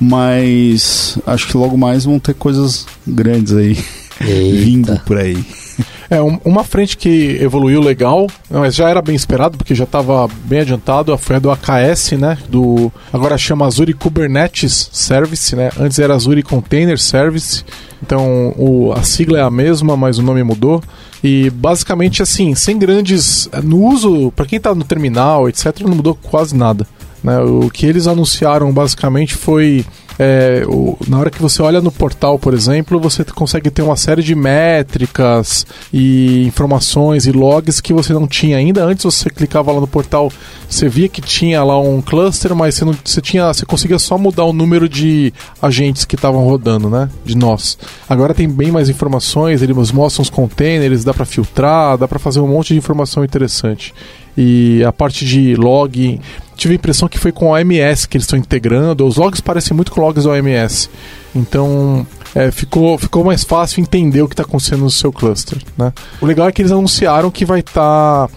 Mas 0.00 1.18
acho 1.26 1.46
que 1.48 1.56
logo 1.56 1.76
mais 1.76 2.04
vão 2.04 2.18
ter 2.18 2.34
coisas 2.34 2.86
grandes 3.06 3.52
aí 3.52 3.76
vindo 4.20 4.92
Eita. 4.92 5.02
por 5.04 5.16
aí. 5.18 5.44
É, 6.10 6.20
um- 6.20 6.38
uma 6.44 6.64
frente 6.64 6.96
que 6.96 7.38
evoluiu 7.40 7.80
legal, 7.80 8.26
mas 8.50 8.74
já 8.74 8.88
era 8.88 9.00
bem 9.00 9.14
esperado, 9.14 9.56
porque 9.56 9.74
já 9.76 9.84
estava 9.84 10.28
bem 10.44 10.60
adiantado, 10.60 11.16
foi 11.16 11.36
a 11.36 11.38
do 11.38 11.50
AKS, 11.50 12.12
né? 12.18 12.36
Do, 12.48 12.92
agora 13.12 13.38
chama 13.38 13.64
Azure 13.66 13.94
Kubernetes 13.94 14.90
Service, 14.92 15.54
né? 15.54 15.70
Antes 15.78 15.98
era 16.00 16.14
Azure 16.14 16.42
Container 16.42 16.98
Service. 16.98 17.64
Então 18.02 18.52
o, 18.58 18.92
a 18.92 19.02
sigla 19.04 19.38
é 19.38 19.42
a 19.42 19.50
mesma, 19.50 19.96
mas 19.96 20.18
o 20.18 20.22
nome 20.22 20.42
mudou. 20.42 20.82
E 21.22 21.48
basicamente 21.50 22.22
assim, 22.22 22.54
sem 22.54 22.76
grandes. 22.78 23.48
No 23.62 23.84
uso, 23.86 24.32
para 24.34 24.46
quem 24.46 24.56
está 24.56 24.74
no 24.74 24.84
terminal, 24.84 25.48
etc., 25.48 25.80
não 25.82 25.94
mudou 25.94 26.14
quase 26.14 26.56
nada. 26.56 26.86
Né? 27.22 27.38
O 27.40 27.70
que 27.70 27.86
eles 27.86 28.06
anunciaram 28.06 28.72
basicamente 28.72 29.34
foi 29.34 29.84
é, 30.22 30.64
o- 30.68 30.98
na 31.08 31.18
hora 31.18 31.30
que 31.30 31.40
você 31.40 31.62
olha 31.62 31.80
no 31.80 31.90
portal, 31.90 32.38
por 32.38 32.52
exemplo, 32.52 33.00
você 33.00 33.24
consegue 33.24 33.70
ter 33.70 33.80
uma 33.80 33.96
série 33.96 34.22
de 34.22 34.34
métricas 34.34 35.66
e 35.90 36.44
informações 36.46 37.26
e 37.26 37.32
logs 37.32 37.80
que 37.80 37.94
você 37.94 38.12
não 38.12 38.26
tinha 38.26 38.58
ainda. 38.58 38.84
Antes 38.84 39.02
você 39.04 39.30
clicava 39.30 39.72
lá 39.72 39.80
no 39.80 39.86
portal, 39.86 40.30
você 40.68 40.90
via 40.90 41.08
que 41.08 41.22
tinha 41.22 41.64
lá 41.64 41.80
um 41.80 42.02
cluster, 42.02 42.54
mas 42.54 42.74
você, 42.74 42.84
não, 42.84 42.94
você, 43.02 43.20
tinha, 43.22 43.46
você 43.52 43.64
conseguia 43.64 43.98
só 43.98 44.18
mudar 44.18 44.44
o 44.44 44.52
número 44.52 44.88
de 44.90 45.32
agentes 45.62 46.04
que 46.04 46.16
estavam 46.16 46.44
rodando, 46.44 46.90
né? 46.90 47.08
De 47.24 47.34
nós. 47.34 47.78
Agora 48.06 48.34
tem 48.34 48.46
bem 48.48 48.70
mais 48.70 48.90
informações, 48.90 49.62
eles 49.62 49.90
mostram 49.90 50.22
os 50.22 50.28
containers, 50.28 51.02
dá 51.02 51.14
para 51.14 51.24
filtrar, 51.24 51.96
dá 51.96 52.06
para 52.06 52.18
fazer 52.18 52.40
um 52.40 52.48
monte 52.48 52.74
de 52.74 52.78
informação 52.78 53.24
interessante. 53.24 53.94
E 54.42 54.82
a 54.84 54.90
parte 54.90 55.26
de 55.26 55.54
log, 55.54 56.18
tive 56.56 56.72
a 56.72 56.76
impressão 56.76 57.06
que 57.06 57.18
foi 57.18 57.30
com 57.30 57.48
o 57.48 57.50
OMS 57.50 58.08
que 58.08 58.16
eles 58.16 58.24
estão 58.24 58.38
integrando. 58.38 59.06
Os 59.06 59.16
logs 59.16 59.42
parecem 59.42 59.76
muito 59.76 59.92
com 59.92 60.00
logs 60.00 60.24
do 60.24 60.30
OMS. 60.30 60.88
Então 61.34 62.06
é, 62.34 62.50
ficou, 62.50 62.96
ficou 62.96 63.22
mais 63.22 63.44
fácil 63.44 63.82
entender 63.82 64.22
o 64.22 64.28
que 64.28 64.32
está 64.32 64.42
acontecendo 64.42 64.80
no 64.80 64.90
seu 64.90 65.12
cluster. 65.12 65.58
Né? 65.76 65.92
O 66.22 66.26
legal 66.26 66.48
é 66.48 66.52
que 66.52 66.62
eles 66.62 66.72
anunciaram 66.72 67.30
que 67.30 67.44
vai 67.44 67.60
estar 67.60 68.30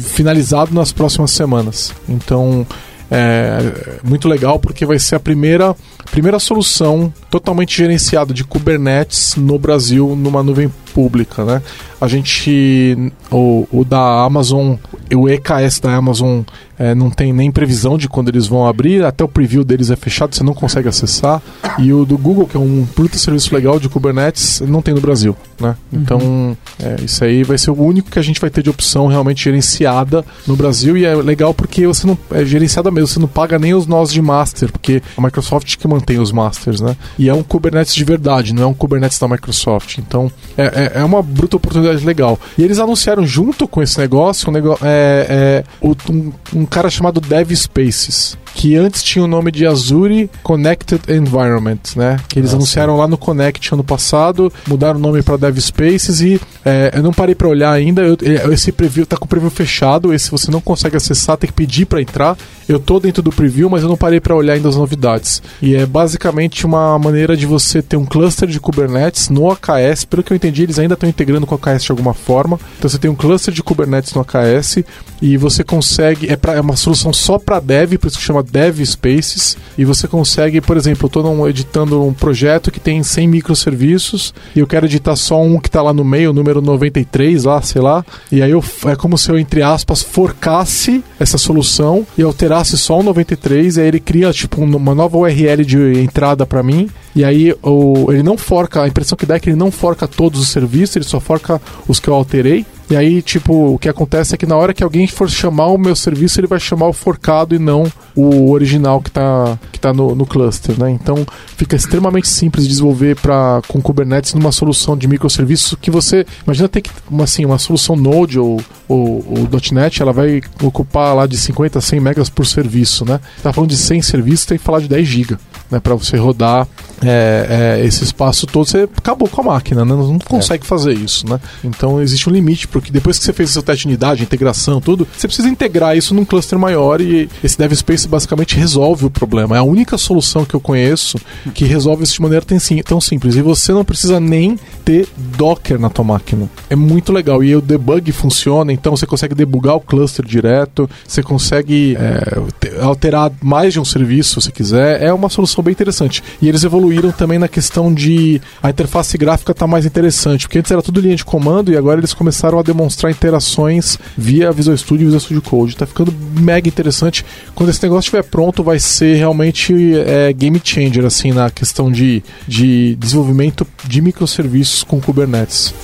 finalizado 0.00 0.74
nas 0.74 0.90
próximas 0.90 1.30
semanas. 1.30 1.92
Então 2.08 2.66
é 3.10 4.00
muito 4.04 4.28
legal 4.28 4.58
porque 4.58 4.84
vai 4.84 4.98
ser 4.98 5.16
a 5.16 5.20
primeira, 5.20 5.74
primeira 6.10 6.38
solução 6.38 7.12
totalmente 7.30 7.76
gerenciada 7.76 8.34
de 8.34 8.44
Kubernetes 8.44 9.34
no 9.36 9.58
Brasil 9.58 10.14
numa 10.14 10.42
nuvem 10.42 10.70
pública, 10.92 11.44
né? 11.44 11.62
A 12.00 12.06
gente, 12.06 13.12
o, 13.30 13.66
o 13.72 13.84
da 13.84 14.24
Amazon, 14.24 14.76
o 15.14 15.28
EKS 15.28 15.80
da 15.80 15.94
Amazon 15.94 16.42
é, 16.78 16.94
não 16.94 17.10
tem 17.10 17.32
nem 17.32 17.50
previsão 17.50 17.98
de 17.98 18.08
quando 18.08 18.28
eles 18.28 18.46
vão 18.46 18.66
abrir, 18.66 19.04
até 19.04 19.24
o 19.24 19.28
preview 19.28 19.64
deles 19.64 19.90
é 19.90 19.96
fechado, 19.96 20.34
você 20.34 20.44
não 20.44 20.54
consegue 20.54 20.88
acessar. 20.88 21.42
E 21.78 21.92
o 21.92 22.04
do 22.04 22.16
Google, 22.16 22.46
que 22.46 22.56
é 22.56 22.60
um 22.60 22.86
puta 22.94 23.18
serviço 23.18 23.54
legal 23.54 23.78
de 23.78 23.88
Kubernetes, 23.88 24.60
não 24.60 24.82
tem 24.82 24.94
no 24.94 25.00
Brasil, 25.00 25.36
né? 25.60 25.76
Então, 25.92 26.56
é, 26.78 26.96
isso 27.04 27.24
aí 27.24 27.42
vai 27.42 27.58
ser 27.58 27.70
o 27.70 27.82
único 27.82 28.10
que 28.10 28.18
a 28.18 28.22
gente 28.22 28.40
vai 28.40 28.50
ter 28.50 28.62
de 28.62 28.70
opção 28.70 29.06
realmente 29.06 29.44
gerenciada 29.44 30.24
no 30.46 30.56
Brasil 30.56 30.96
e 30.96 31.04
é 31.04 31.14
legal 31.14 31.52
porque 31.52 31.86
você 31.86 32.06
não 32.06 32.16
é 32.30 32.44
gerenciada 32.44 32.90
mesmo, 32.90 33.08
você 33.08 33.20
não 33.20 33.28
paga 33.28 33.58
nem 33.58 33.74
os 33.74 33.86
nós 33.86 34.12
de 34.12 34.22
master, 34.22 34.70
porque 34.70 35.02
a 35.16 35.20
Microsoft 35.20 35.76
que 35.76 35.88
mantém 35.88 36.18
os 36.18 36.32
masters, 36.32 36.80
né? 36.80 36.96
E 37.18 37.28
é 37.28 37.34
um 37.34 37.42
Kubernetes 37.42 37.94
de 37.94 38.04
verdade, 38.04 38.54
não 38.54 38.62
é 38.62 38.66
um 38.66 38.74
Kubernetes 38.74 39.18
da 39.18 39.26
Microsoft. 39.26 39.98
Então, 39.98 40.30
é, 40.56 40.92
é, 40.94 41.00
é 41.00 41.04
uma 41.04 41.22
bruta 41.22 41.56
oportunidade 41.56 42.04
legal. 42.04 42.38
E 42.56 42.62
eles 42.62 42.78
anunciaram 42.78 43.26
junto 43.26 43.66
com 43.66 43.82
esse 43.82 43.98
negócio 43.98 44.48
um, 44.48 44.52
negócio, 44.52 44.84
é, 44.86 45.64
é, 45.82 45.86
um, 46.10 46.32
um 46.54 46.66
cara 46.68 46.90
chamado 46.90 47.20
Dev 47.20 47.54
Spaces 47.54 48.36
que 48.54 48.74
antes 48.76 49.02
tinha 49.02 49.24
o 49.24 49.28
nome 49.28 49.50
de 49.52 49.66
Azure 49.66 50.28
Connected 50.42 51.00
Environment, 51.08 51.78
né? 51.96 52.16
Que 52.28 52.38
eles 52.38 52.52
Ah, 52.52 52.56
anunciaram 52.56 52.96
lá 52.96 53.06
no 53.06 53.16
Connect 53.18 53.72
ano 53.74 53.84
passado, 53.84 54.52
mudaram 54.66 54.98
o 54.98 55.02
nome 55.02 55.22
para 55.22 55.36
Dev 55.36 55.58
Spaces 55.58 56.20
e 56.20 56.40
é, 56.64 56.90
eu 56.94 57.02
não 57.02 57.12
parei 57.12 57.34
para 57.34 57.48
olhar 57.48 57.72
ainda. 57.72 58.02
eu- 58.02 58.16
é, 58.22 58.52
esse 58.52 58.72
preview 58.72 59.06
tá 59.06 59.16
com 59.16 59.24
o 59.24 59.28
preview 59.28 59.50
fechado, 59.50 60.12
esse 60.12 60.30
você 60.30 60.50
não 60.50 60.60
consegue 60.60 60.96
acessar, 60.96 61.36
tem 61.36 61.48
que 61.48 61.54
pedir 61.54 61.86
para 61.86 62.00
entrar. 62.02 62.36
Eu 62.68 62.78
tô 62.78 63.00
dentro 63.00 63.22
do 63.22 63.30
preview, 63.32 63.70
mas 63.70 63.82
eu 63.82 63.88
não 63.88 63.96
parei 63.96 64.20
para 64.20 64.34
olhar 64.36 64.52
ainda 64.54 64.68
as 64.68 64.76
novidades. 64.76 65.40
E 65.62 65.74
é 65.74 65.86
basicamente 65.86 66.66
uma 66.66 66.98
maneira 66.98 67.36
de 67.36 67.46
você 67.46 67.80
ter 67.80 67.96
um 67.96 68.04
cluster 68.04 68.46
de 68.48 68.60
Kubernetes 68.60 69.28
no 69.30 69.50
AKS. 69.50 70.04
Pelo 70.04 70.22
que 70.22 70.32
eu 70.32 70.36
entendi, 70.36 70.64
eles 70.64 70.78
ainda 70.78 70.94
estão 70.94 71.08
integrando 71.08 71.46
com 71.46 71.54
o 71.54 71.58
AKS 71.58 71.84
de 71.84 71.90
alguma 71.92 72.12
forma. 72.12 72.58
Então 72.78 72.88
você 72.90 72.98
tem 72.98 73.10
um 73.10 73.14
cluster 73.14 73.52
de 73.54 73.62
Kubernetes 73.62 74.12
no 74.12 74.20
AKS 74.20 74.84
e 75.22 75.36
você 75.38 75.64
consegue. 75.64 76.30
É, 76.30 76.36
pra, 76.36 76.54
é 76.54 76.60
uma 76.60 76.76
solução 76.76 77.12
só 77.12 77.38
para 77.38 77.58
dev, 77.60 77.94
por 77.96 78.08
isso 78.08 78.18
que 78.18 78.24
chama 78.24 78.42
Dev 78.50 78.80
Spaces. 78.84 79.56
E 79.76 79.84
você 79.84 80.08
consegue, 80.08 80.60
por 80.60 80.76
exemplo, 80.76 81.04
eu 81.04 81.06
estou 81.06 81.48
editando 81.48 82.02
um 82.04 82.12
projeto 82.12 82.70
que 82.70 82.80
tem 82.80 83.02
100 83.02 83.28
microserviços 83.28 84.34
e 84.54 84.60
eu 84.60 84.66
quero 84.66 84.86
editar 84.86 85.16
só 85.16 85.40
um 85.42 85.58
que 85.60 85.68
está 85.68 85.82
lá 85.82 85.92
no 85.92 86.04
meio, 86.04 86.30
o 86.30 86.32
número 86.32 86.60
93, 86.60 87.44
lá, 87.44 87.60
sei 87.62 87.80
lá. 87.82 88.04
E 88.32 88.42
aí 88.42 88.50
eu, 88.50 88.62
é 88.86 88.96
como 88.96 89.16
se 89.16 89.30
eu, 89.30 89.38
entre 89.38 89.62
aspas, 89.62 90.02
forcasse 90.02 91.02
essa 91.18 91.38
solução 91.38 92.06
e 92.16 92.22
alterasse 92.22 92.76
só 92.78 92.98
o 93.00 93.02
93. 93.02 93.76
E 93.76 93.80
aí 93.80 93.88
ele 93.88 94.00
cria, 94.00 94.32
tipo, 94.32 94.60
um- 94.62 94.76
uma 94.76 94.94
nova 94.94 95.16
URL 95.18 95.64
de 95.64 96.00
entrada 96.00 96.46
para 96.46 96.62
mim. 96.62 96.88
E 97.14 97.24
aí 97.24 97.54
o, 97.62 98.12
ele 98.12 98.22
não 98.22 98.36
forca, 98.38 98.82
a 98.82 98.88
impressão 98.88 99.16
que 99.16 99.26
dá 99.26 99.36
é 99.36 99.40
que 99.40 99.50
ele 99.50 99.56
não 99.56 99.70
forca 99.70 100.06
todos 100.06 100.40
os 100.40 100.48
serviços, 100.48 100.96
ele 100.96 101.04
só 101.04 101.18
forca 101.20 101.60
os 101.86 101.98
que 101.98 102.08
eu 102.08 102.14
alterei. 102.14 102.64
E 102.90 102.96
aí, 102.96 103.20
tipo, 103.20 103.74
o 103.74 103.78
que 103.78 103.88
acontece 103.88 104.34
é 104.34 104.38
que 104.38 104.46
na 104.46 104.56
hora 104.56 104.72
que 104.72 104.82
alguém 104.82 105.06
for 105.06 105.28
chamar 105.28 105.66
o 105.66 105.78
meu 105.78 105.94
serviço, 105.94 106.40
ele 106.40 106.46
vai 106.46 106.58
chamar 106.58 106.86
o 106.88 106.92
forcado 106.92 107.54
e 107.54 107.58
não 107.58 107.84
o 108.14 108.50
original 108.50 109.00
que 109.00 109.10
tá, 109.10 109.58
que 109.70 109.78
tá 109.78 109.92
no, 109.92 110.14
no 110.14 110.24
cluster, 110.24 110.78
né? 110.78 110.90
Então 110.90 111.26
fica 111.56 111.76
extremamente 111.76 112.28
simples 112.28 112.64
de 112.64 112.70
desenvolver 112.70 113.16
pra, 113.16 113.60
com 113.68 113.80
Kubernetes 113.80 114.32
numa 114.34 114.50
solução 114.52 114.96
de 114.96 115.06
microserviços 115.06 115.76
que 115.80 115.90
você. 115.90 116.26
Imagina 116.44 116.68
ter 116.68 116.80
que. 116.80 116.90
Uma, 117.10 117.24
assim, 117.24 117.44
uma 117.44 117.58
solução 117.58 117.94
Node 117.94 118.38
ou, 118.38 118.60
ou, 118.88 119.24
ou 119.28 119.48
.NET, 119.72 120.00
ela 120.00 120.12
vai 120.12 120.40
ocupar 120.62 121.14
lá 121.14 121.26
de 121.26 121.36
50 121.36 121.78
a 121.78 121.82
100 121.82 122.00
megas 122.00 122.28
por 122.30 122.46
serviço, 122.46 123.04
né? 123.04 123.20
Tá 123.42 123.52
falando 123.52 123.70
de 123.70 123.76
100 123.76 124.02
serviços, 124.02 124.46
tem 124.46 124.58
que 124.58 124.64
falar 124.64 124.80
de 124.80 124.88
10 124.88 125.06
GB, 125.06 125.36
né? 125.70 125.78
Pra 125.78 125.94
você 125.94 126.16
rodar 126.16 126.66
é, 127.04 127.78
é, 127.80 127.86
esse 127.86 128.02
espaço 128.02 128.46
todo, 128.46 128.66
você 128.66 128.88
acabou 128.96 129.28
com 129.28 129.40
a 129.42 129.44
máquina, 129.44 129.84
né? 129.84 129.94
Não 129.94 130.18
consegue 130.18 130.66
fazer 130.66 130.94
isso, 130.94 131.28
né? 131.28 131.38
Então 131.62 132.00
existe 132.00 132.28
um 132.28 132.32
limite, 132.32 132.66
porque 132.80 132.92
depois 132.92 133.18
que 133.18 133.24
você 133.24 133.32
fez 133.32 133.50
o 133.50 133.52
seu 133.54 133.62
teste 133.62 133.82
de 133.82 133.88
unidade, 133.88 134.22
integração, 134.22 134.80
tudo, 134.80 135.06
você 135.16 135.26
precisa 135.26 135.48
integrar 135.48 135.96
isso 135.96 136.14
num 136.14 136.24
cluster 136.24 136.58
maior 136.58 137.00
e 137.00 137.28
esse 137.42 137.56
DevSpace 137.58 138.06
basicamente 138.08 138.56
resolve 138.56 139.06
o 139.06 139.10
problema. 139.10 139.56
É 139.56 139.58
a 139.58 139.62
única 139.62 139.96
solução 139.98 140.44
que 140.44 140.54
eu 140.54 140.60
conheço 140.60 141.18
que 141.54 141.64
resolve 141.64 142.04
isso 142.04 142.14
de 142.14 142.22
maneira 142.22 142.44
tão 142.44 142.58
sim- 142.58 142.82
tão 142.82 143.00
simples. 143.00 143.34
E 143.36 143.42
você 143.42 143.72
não 143.72 143.84
precisa 143.84 144.18
nem 144.20 144.58
ter 144.84 145.08
Docker 145.36 145.78
na 145.78 145.90
tua 145.90 146.04
máquina. 146.04 146.48
É 146.70 146.76
muito 146.76 147.12
legal. 147.12 147.42
E 147.42 147.54
o 147.54 147.60
debug 147.60 148.10
funciona, 148.12 148.72
então 148.72 148.96
você 148.96 149.06
consegue 149.06 149.34
debugar 149.34 149.76
o 149.76 149.80
cluster 149.80 150.24
direto, 150.24 150.88
você 151.06 151.22
consegue 151.22 151.96
é, 151.96 152.40
te- 152.60 152.78
alterar 152.80 153.30
mais 153.42 153.72
de 153.72 153.80
um 153.80 153.84
serviço 153.84 154.40
se 154.40 154.50
quiser. 154.52 155.02
É 155.02 155.12
uma 155.12 155.28
solução 155.28 155.62
bem 155.62 155.72
interessante. 155.72 156.22
E 156.40 156.48
eles 156.48 156.64
evoluíram 156.64 157.10
também 157.12 157.38
na 157.38 157.48
questão 157.48 157.92
de 157.92 158.40
a 158.62 158.70
interface 158.70 159.16
gráfica 159.18 159.52
tá 159.54 159.66
mais 159.66 159.84
interessante, 159.86 160.46
porque 160.46 160.58
antes 160.58 160.70
era 160.70 160.82
tudo 160.82 161.00
linha 161.00 161.16
de 161.16 161.24
comando 161.24 161.72
e 161.72 161.76
agora 161.76 162.00
eles 162.00 162.14
começaram 162.14 162.58
a 162.58 162.62
demonstrar 162.68 163.10
interações 163.10 163.98
via 164.16 164.52
Visual 164.52 164.76
Studio 164.76 165.02
e 165.02 165.04
Visual 165.06 165.20
Studio 165.20 165.42
Code. 165.42 165.76
Tá 165.76 165.86
ficando 165.86 166.12
mega 166.40 166.68
interessante. 166.68 167.24
Quando 167.54 167.70
esse 167.70 167.82
negócio 167.82 168.00
estiver 168.08 168.22
pronto, 168.22 168.62
vai 168.62 168.78
ser 168.78 169.16
realmente 169.16 169.74
é, 170.06 170.32
game 170.32 170.60
changer 170.62 171.04
assim 171.04 171.32
na 171.32 171.50
questão 171.50 171.90
de, 171.90 172.22
de 172.46 172.94
desenvolvimento 172.96 173.66
de 173.84 174.00
microserviços 174.00 174.82
com 174.84 175.00
Kubernetes. 175.00 175.74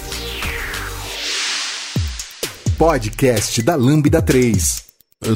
Podcast 2.79 3.63
da 3.63 3.75
Lambda 3.77 4.21
3. 4.21 4.85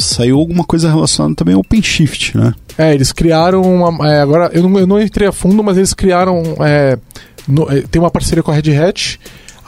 Saiu 0.01 0.37
alguma 0.39 0.65
coisa 0.65 0.91
relacionada 0.91 1.35
também 1.35 1.55
ao 1.55 1.61
OpenShift, 1.61 2.37
né? 2.37 2.53
É, 2.77 2.93
eles 2.95 3.11
criaram 3.13 3.63
uma. 3.63 4.07
é, 4.07 4.21
agora, 4.21 4.51
eu 4.53 4.63
não, 4.69 4.79
eu 4.79 4.87
não 4.87 5.01
entrei 5.01 5.27
a 5.29 5.33
fundo, 5.33 5.63
mas 5.63 5.77
eles 5.79 5.95
criaram. 5.95 6.43
é, 6.61 6.99
no- 7.47 7.71
é, 7.71 7.81
tem 7.83 8.01
uma 8.01 8.11
parceria 8.11 8.43
com 8.43 8.51
a 8.51 8.55
Red 8.55 8.77
Hat, 8.77 9.19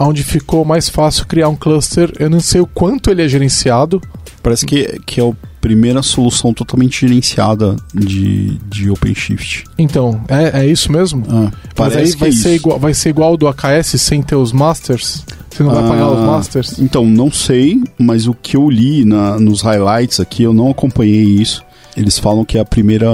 onde 0.09 0.23
ficou 0.23 0.65
mais 0.65 0.89
fácil 0.89 1.27
criar 1.27 1.49
um 1.49 1.57
cluster. 1.57 2.13
Eu 2.19 2.31
não 2.31 2.41
sei 2.41 2.61
o 2.61 2.67
quanto 2.67 3.11
ele 3.11 3.23
é 3.23 3.29
gerenciado. 3.29 4.01
Parece 4.43 4.65
que, 4.65 4.99
que 5.05 5.21
é 5.21 5.29
a 5.29 5.33
primeira 5.61 6.01
solução 6.03 6.55
totalmente 6.55 7.07
gerenciada 7.07 7.77
de, 7.95 8.57
de 8.71 8.91
OpenShift. 8.91 9.65
Então, 9.79 10.19
é, 10.29 10.61
é 10.63 10.67
isso 10.67 10.91
mesmo? 10.91 11.23
Ah, 11.29 11.51
Mas 11.79 11.95
aí 11.97 12.11
vai, 12.13 12.29
é 12.31 12.33
ser 12.33 12.39
isso. 12.39 12.49
igual, 12.49 12.79
vai 12.79 12.95
ser 12.95 13.11
igual 13.11 13.31
ao 13.33 13.37
do 13.37 13.47
AKS 13.47 14.01
sem 14.01 14.23
ter 14.23 14.37
os 14.37 14.53
masters? 14.53 15.25
Você 15.51 15.63
não 15.63 15.75
vai 15.75 15.87
pagar 15.87 16.11
os 16.11 16.19
Ah, 16.21 16.27
masters? 16.27 16.79
Então, 16.79 17.05
não 17.05 17.31
sei, 17.31 17.83
mas 17.99 18.27
o 18.27 18.33
que 18.33 18.57
eu 18.57 18.71
li 18.71 19.05
na- 19.05 19.39
nos 19.39 19.61
highlights 19.61 20.21
aqui, 20.21 20.43
eu 20.43 20.55
não 20.55 20.71
acompanhei 20.71 21.23
isso. 21.23 21.63
Eles 21.97 22.19
falam 22.19 22.45
que 22.45 22.57
é 22.57 22.61
a 22.61 22.65
primeira 22.65 23.11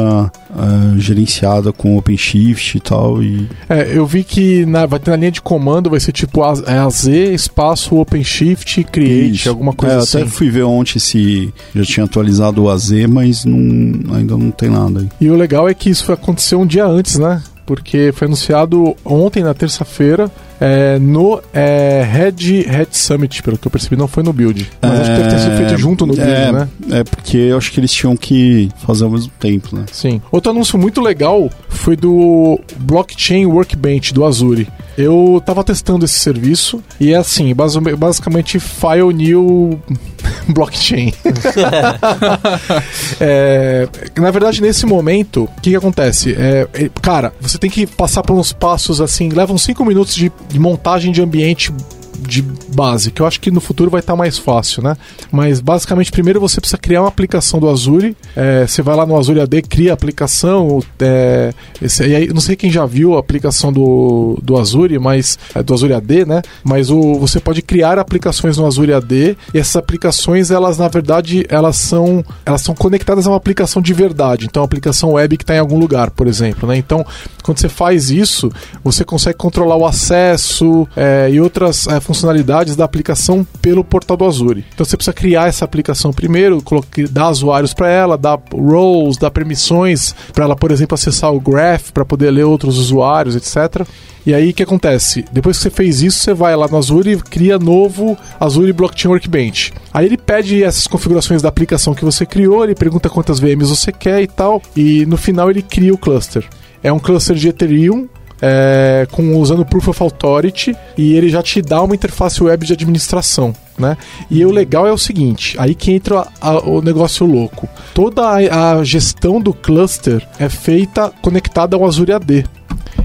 ah, 0.55 0.95
gerenciada 0.99 1.73
com 1.73 1.97
OpenShift 1.97 2.77
e 2.77 2.81
tal. 2.81 3.23
E 3.23 3.49
É, 3.69 3.91
eu 3.97 4.07
vi 4.07 4.23
que 4.23 4.65
na, 4.67 4.87
vai 4.87 4.99
ter 4.99 5.11
na 5.11 5.17
linha 5.17 5.31
de 5.31 5.41
comando, 5.43 5.91
vai 5.91 5.99
ser 6.01 6.13
tipo 6.13 6.43
A- 6.43 6.63
é 6.67 6.79
AZ, 6.79 7.07
espaço, 7.07 7.97
OpenShift, 7.97 8.85
Create, 8.85 9.35
Isso. 9.35 9.49
alguma 9.49 9.73
coisa 9.73 9.95
É, 9.95 9.99
assim. 9.99 10.19
Até 10.23 10.27
fui 10.31 10.51
ver 10.51 10.63
ontem 10.65 10.99
se 10.99 11.53
já 11.75 11.85
tinha 11.85 12.05
atualizado 12.05 12.63
o 12.65 12.71
AZ, 12.71 12.91
mas 13.09 13.45
não, 13.45 14.15
ainda 14.15 14.37
não 14.37 14.51
tem 14.51 14.71
nada 14.71 15.01
aí. 15.01 15.09
E 15.21 15.31
o 15.31 15.35
legal 15.37 15.69
é 15.69 15.75
que 15.75 15.91
isso 15.91 16.13
aconteceu 16.13 16.61
um 16.61 16.67
dia 16.67 16.87
antes, 16.87 17.19
né? 17.19 17.43
Porque 17.65 18.13
foi 18.15 18.27
anunciado 18.29 18.95
ontem, 19.05 19.43
na 19.43 19.53
terça-feira, 19.53 20.31
é, 20.61 20.99
no 20.99 21.41
é, 21.53 22.03
Red, 22.03 22.63
Red 22.67 22.89
Summit, 22.91 23.43
pelo 23.43 23.59
que 23.59 23.67
eu 23.67 23.71
percebi, 23.71 23.97
não 23.97 24.09
foi 24.09 24.23
no 24.23 24.33
Build. 24.33 24.71
Mas 24.81 25.01
acho 25.01 25.11
que 25.11 25.17
deve 25.17 25.29
ter 25.29 25.39
sido 25.39 25.57
feito 25.57 25.77
junto 25.77 26.07
no 26.07 26.15
Build, 26.15 26.31
é, 26.31 26.53
né? 26.53 26.69
É, 26.91 27.05
porque 27.05 27.37
eu 27.37 27.57
acho 27.57 27.71
que 27.73 27.81
eles 27.81 27.93
tinham 27.93 28.17
que 28.17 28.71
fazer 28.87 29.05
ao 29.05 29.11
mesmo 29.11 29.31
tempo, 29.39 29.75
né? 29.77 29.85
Sim. 29.93 30.21
Outro 30.31 30.51
anúncio 30.51 30.79
muito 30.79 31.01
legal 31.01 31.51
foi 31.69 31.97
do 31.97 32.59
Blockchain 32.79 33.47
Workbench 33.47 34.13
do 34.15 34.25
Azure. 34.25 34.69
Eu 34.97 35.43
tava 35.45 35.63
testando 35.63 36.05
esse 36.05 36.19
serviço 36.19 36.83
e 36.99 37.13
é 37.13 37.17
assim, 37.17 37.55
basi- 37.55 37.79
basicamente 37.97 38.59
file 38.59 39.13
new 39.13 39.81
blockchain. 40.49 41.13
É, 43.21 43.89
na 44.19 44.31
verdade, 44.31 44.61
nesse 44.61 44.85
momento, 44.87 45.45
o 45.45 45.61
que, 45.61 45.71
que 45.71 45.77
acontece? 45.77 46.35
É, 46.39 46.69
é, 46.75 46.91
cara, 47.01 47.33
você 47.41 47.57
tem 47.59 47.71
que 47.71 47.87
passar 47.87 48.23
por 48.23 48.35
uns 48.37 48.53
passos 48.53 49.01
assim, 49.01 49.29
levam 49.29 49.57
cinco 49.57 49.85
minutos 49.85 50.15
de, 50.15 50.31
de 50.49 50.59
montagem 50.59 51.13
de 51.13 51.23
ambiente 51.23 51.73
de 52.17 52.43
base, 52.43 53.11
que 53.11 53.23
eu 53.23 53.27
acho 53.27 53.41
que 53.41 53.51
no 53.51 53.61
futuro 53.61 53.91
vai 53.91 54.01
estar 54.01 54.17
mais 54.17 54.39
fácil, 54.39 54.83
né? 54.83 54.97
Mas 55.31 55.61
basicamente, 55.61 56.11
primeiro 56.11 56.41
você 56.41 56.61
precisa 56.61 56.79
criar 56.79 57.03
uma 57.03 57.09
aplicação 57.09 57.59
do 57.59 57.69
Azure. 57.69 58.17
É, 58.35 58.67
você 58.67 58.83
vai 58.83 58.97
lá 58.97 59.07
no 59.07 59.17
Azure 59.17 59.41
AD, 59.41 59.63
cria 59.63 59.93
a 59.93 59.95
aplicação. 59.95 60.83
É, 61.01 61.53
esse, 61.81 62.07
e 62.07 62.15
aí, 62.15 62.29
não 62.29 62.41
sei 62.41 62.57
quem 62.57 62.71
já 62.71 62.85
viu 62.85 63.17
a 63.17 63.21
aplicação 63.21 63.73
do, 63.73 64.39
do 64.43 64.57
Azure, 64.57 64.99
mas 64.99 65.39
é, 65.55 65.63
do 65.63 65.73
Azure 65.75 65.95
AD, 65.95 66.25
né? 66.25 66.43
Mas 66.63 66.91
o, 66.91 67.15
você 67.15 67.41
pode 67.41 67.63
criar 67.63 67.99
aplicações 67.99 68.57
no 68.57 68.67
Azure 68.67 68.93
AD 68.93 69.37
e 69.55 69.59
essas 69.59 69.77
aplicações, 69.77 70.51
elas 70.51 70.79
na 70.79 70.89
verdade, 70.89 71.45
elas 71.49 71.77
são 71.77 72.25
elas 72.45 72.61
são 72.61 72.75
conectadas 72.75 73.27
a 73.27 73.31
uma 73.31 73.37
aplicação 73.37 73.81
de 73.81 73.93
verdade. 73.93 74.47
Então, 74.47 74.63
a 74.63 74.67
aplicação 74.67 75.13
web 75.13 75.37
que 75.37 75.43
está 75.43 75.55
em 75.55 75.59
algum 75.59 75.79
lugar, 75.79 76.11
por 76.11 76.27
exemplo, 76.27 76.69
né? 76.69 76.77
Então, 76.77 77.05
quando 77.43 77.59
você 77.59 77.69
faz 77.69 78.11
isso, 78.11 78.51
você 78.83 79.05
consegue 79.05 79.39
controlar 79.39 79.77
o 79.77 79.87
acesso 79.87 80.87
é, 80.97 81.29
e 81.31 81.41
outras 81.41 81.87
é, 81.87 82.01
funcionalidades 82.07 82.77
da 82.77 82.85
aplicação 82.85 83.47
pelo 83.61 83.85
portal 83.85 84.17
do 84.17 84.25
Azure. 84.25 84.65
Então 84.73 84.87
você 84.87 84.97
precisa 84.97 85.13
criar 85.13 85.49
essa 85.49 85.65
aplicação 85.65 86.13
primeiro, 86.13 86.63
dar 87.11 87.31
usuários 87.31 87.75
para 87.75 87.91
ela, 87.91 88.17
dar 88.17 88.39
roles, 88.53 89.17
dar 89.17 89.31
permissões 89.31 90.15
para 90.33 90.45
ela, 90.45 90.57
por 90.57 90.71
exemplo, 90.71 90.95
acessar 90.95 91.33
o 91.33 91.41
graph 91.41 91.91
para 91.91 92.05
poder 92.05 92.31
ler 92.31 92.45
outros 92.45 92.79
usuários, 92.79 93.35
etc. 93.35 93.87
E 94.25 94.35
aí 94.35 94.51
o 94.51 94.55
que 94.55 94.63
acontece? 94.63 95.25
Depois 95.33 95.57
que 95.57 95.65
você 95.65 95.71
fez 95.71 96.03
isso, 96.03 96.19
você 96.19 96.35
vai 96.35 96.57
lá 96.57 96.67
no 96.67 96.77
Azure 96.77 97.13
e 97.13 97.17
cria 97.17 97.59
novo 97.59 98.17
Azure 98.41 98.73
Blockchain 98.73 99.11
Workbench. 99.11 99.73
Aí 99.93 100.07
ele 100.07 100.17
pede 100.17 100.65
essas 100.65 100.87
configurações 100.87 101.43
da 101.43 101.49
aplicação 101.49 101.95
que 101.95 102.05
você 102.05 102.27
criou, 102.27 102.65
ele 102.65 102.75
pergunta 102.75 103.09
quantas 103.09 103.39
VMs 103.39 103.71
você 103.71 103.93
quer 103.93 104.23
e 104.23 104.27
tal, 104.27 104.61
e 104.77 105.07
no 105.07 105.17
final 105.17 105.49
ele 105.51 105.63
cria 105.63 105.95
o 105.95 105.99
cluster. 105.99 106.45
É 106.83 106.93
um 106.93 106.99
cluster 106.99 107.37
de 107.37 107.49
Ethereum 107.49 108.09
é, 108.41 109.07
com, 109.11 109.37
usando 109.37 109.65
Proof 109.65 109.89
of 109.89 110.03
Authority 110.03 110.77
e 110.97 111.15
ele 111.15 111.29
já 111.29 111.43
te 111.43 111.63
dá 111.63 111.83
uma 111.83 111.95
interface 111.95 112.43
web 112.43 112.67
de 112.67 112.73
administração. 112.73 113.55
Né? 113.79 113.97
E 114.31 114.45
o 114.45 114.51
legal 114.51 114.87
é 114.87 114.93
o 114.93 114.97
seguinte, 114.97 115.55
aí 115.59 115.75
que 115.75 115.93
entra 115.93 116.27
a, 116.41 116.49
a, 116.49 116.59
o 116.61 116.81
negócio 116.81 117.27
louco. 117.27 117.69
Toda 117.93 118.23
a, 118.23 118.79
a, 118.79 118.85
gestão 118.85 119.41
do 119.41 119.53
cluster 119.53 120.27
é 120.39 120.49
feita 120.49 121.13
conectada 121.21 121.77
ao 121.77 121.85
Azure 121.85 122.13
AD. 122.13 122.47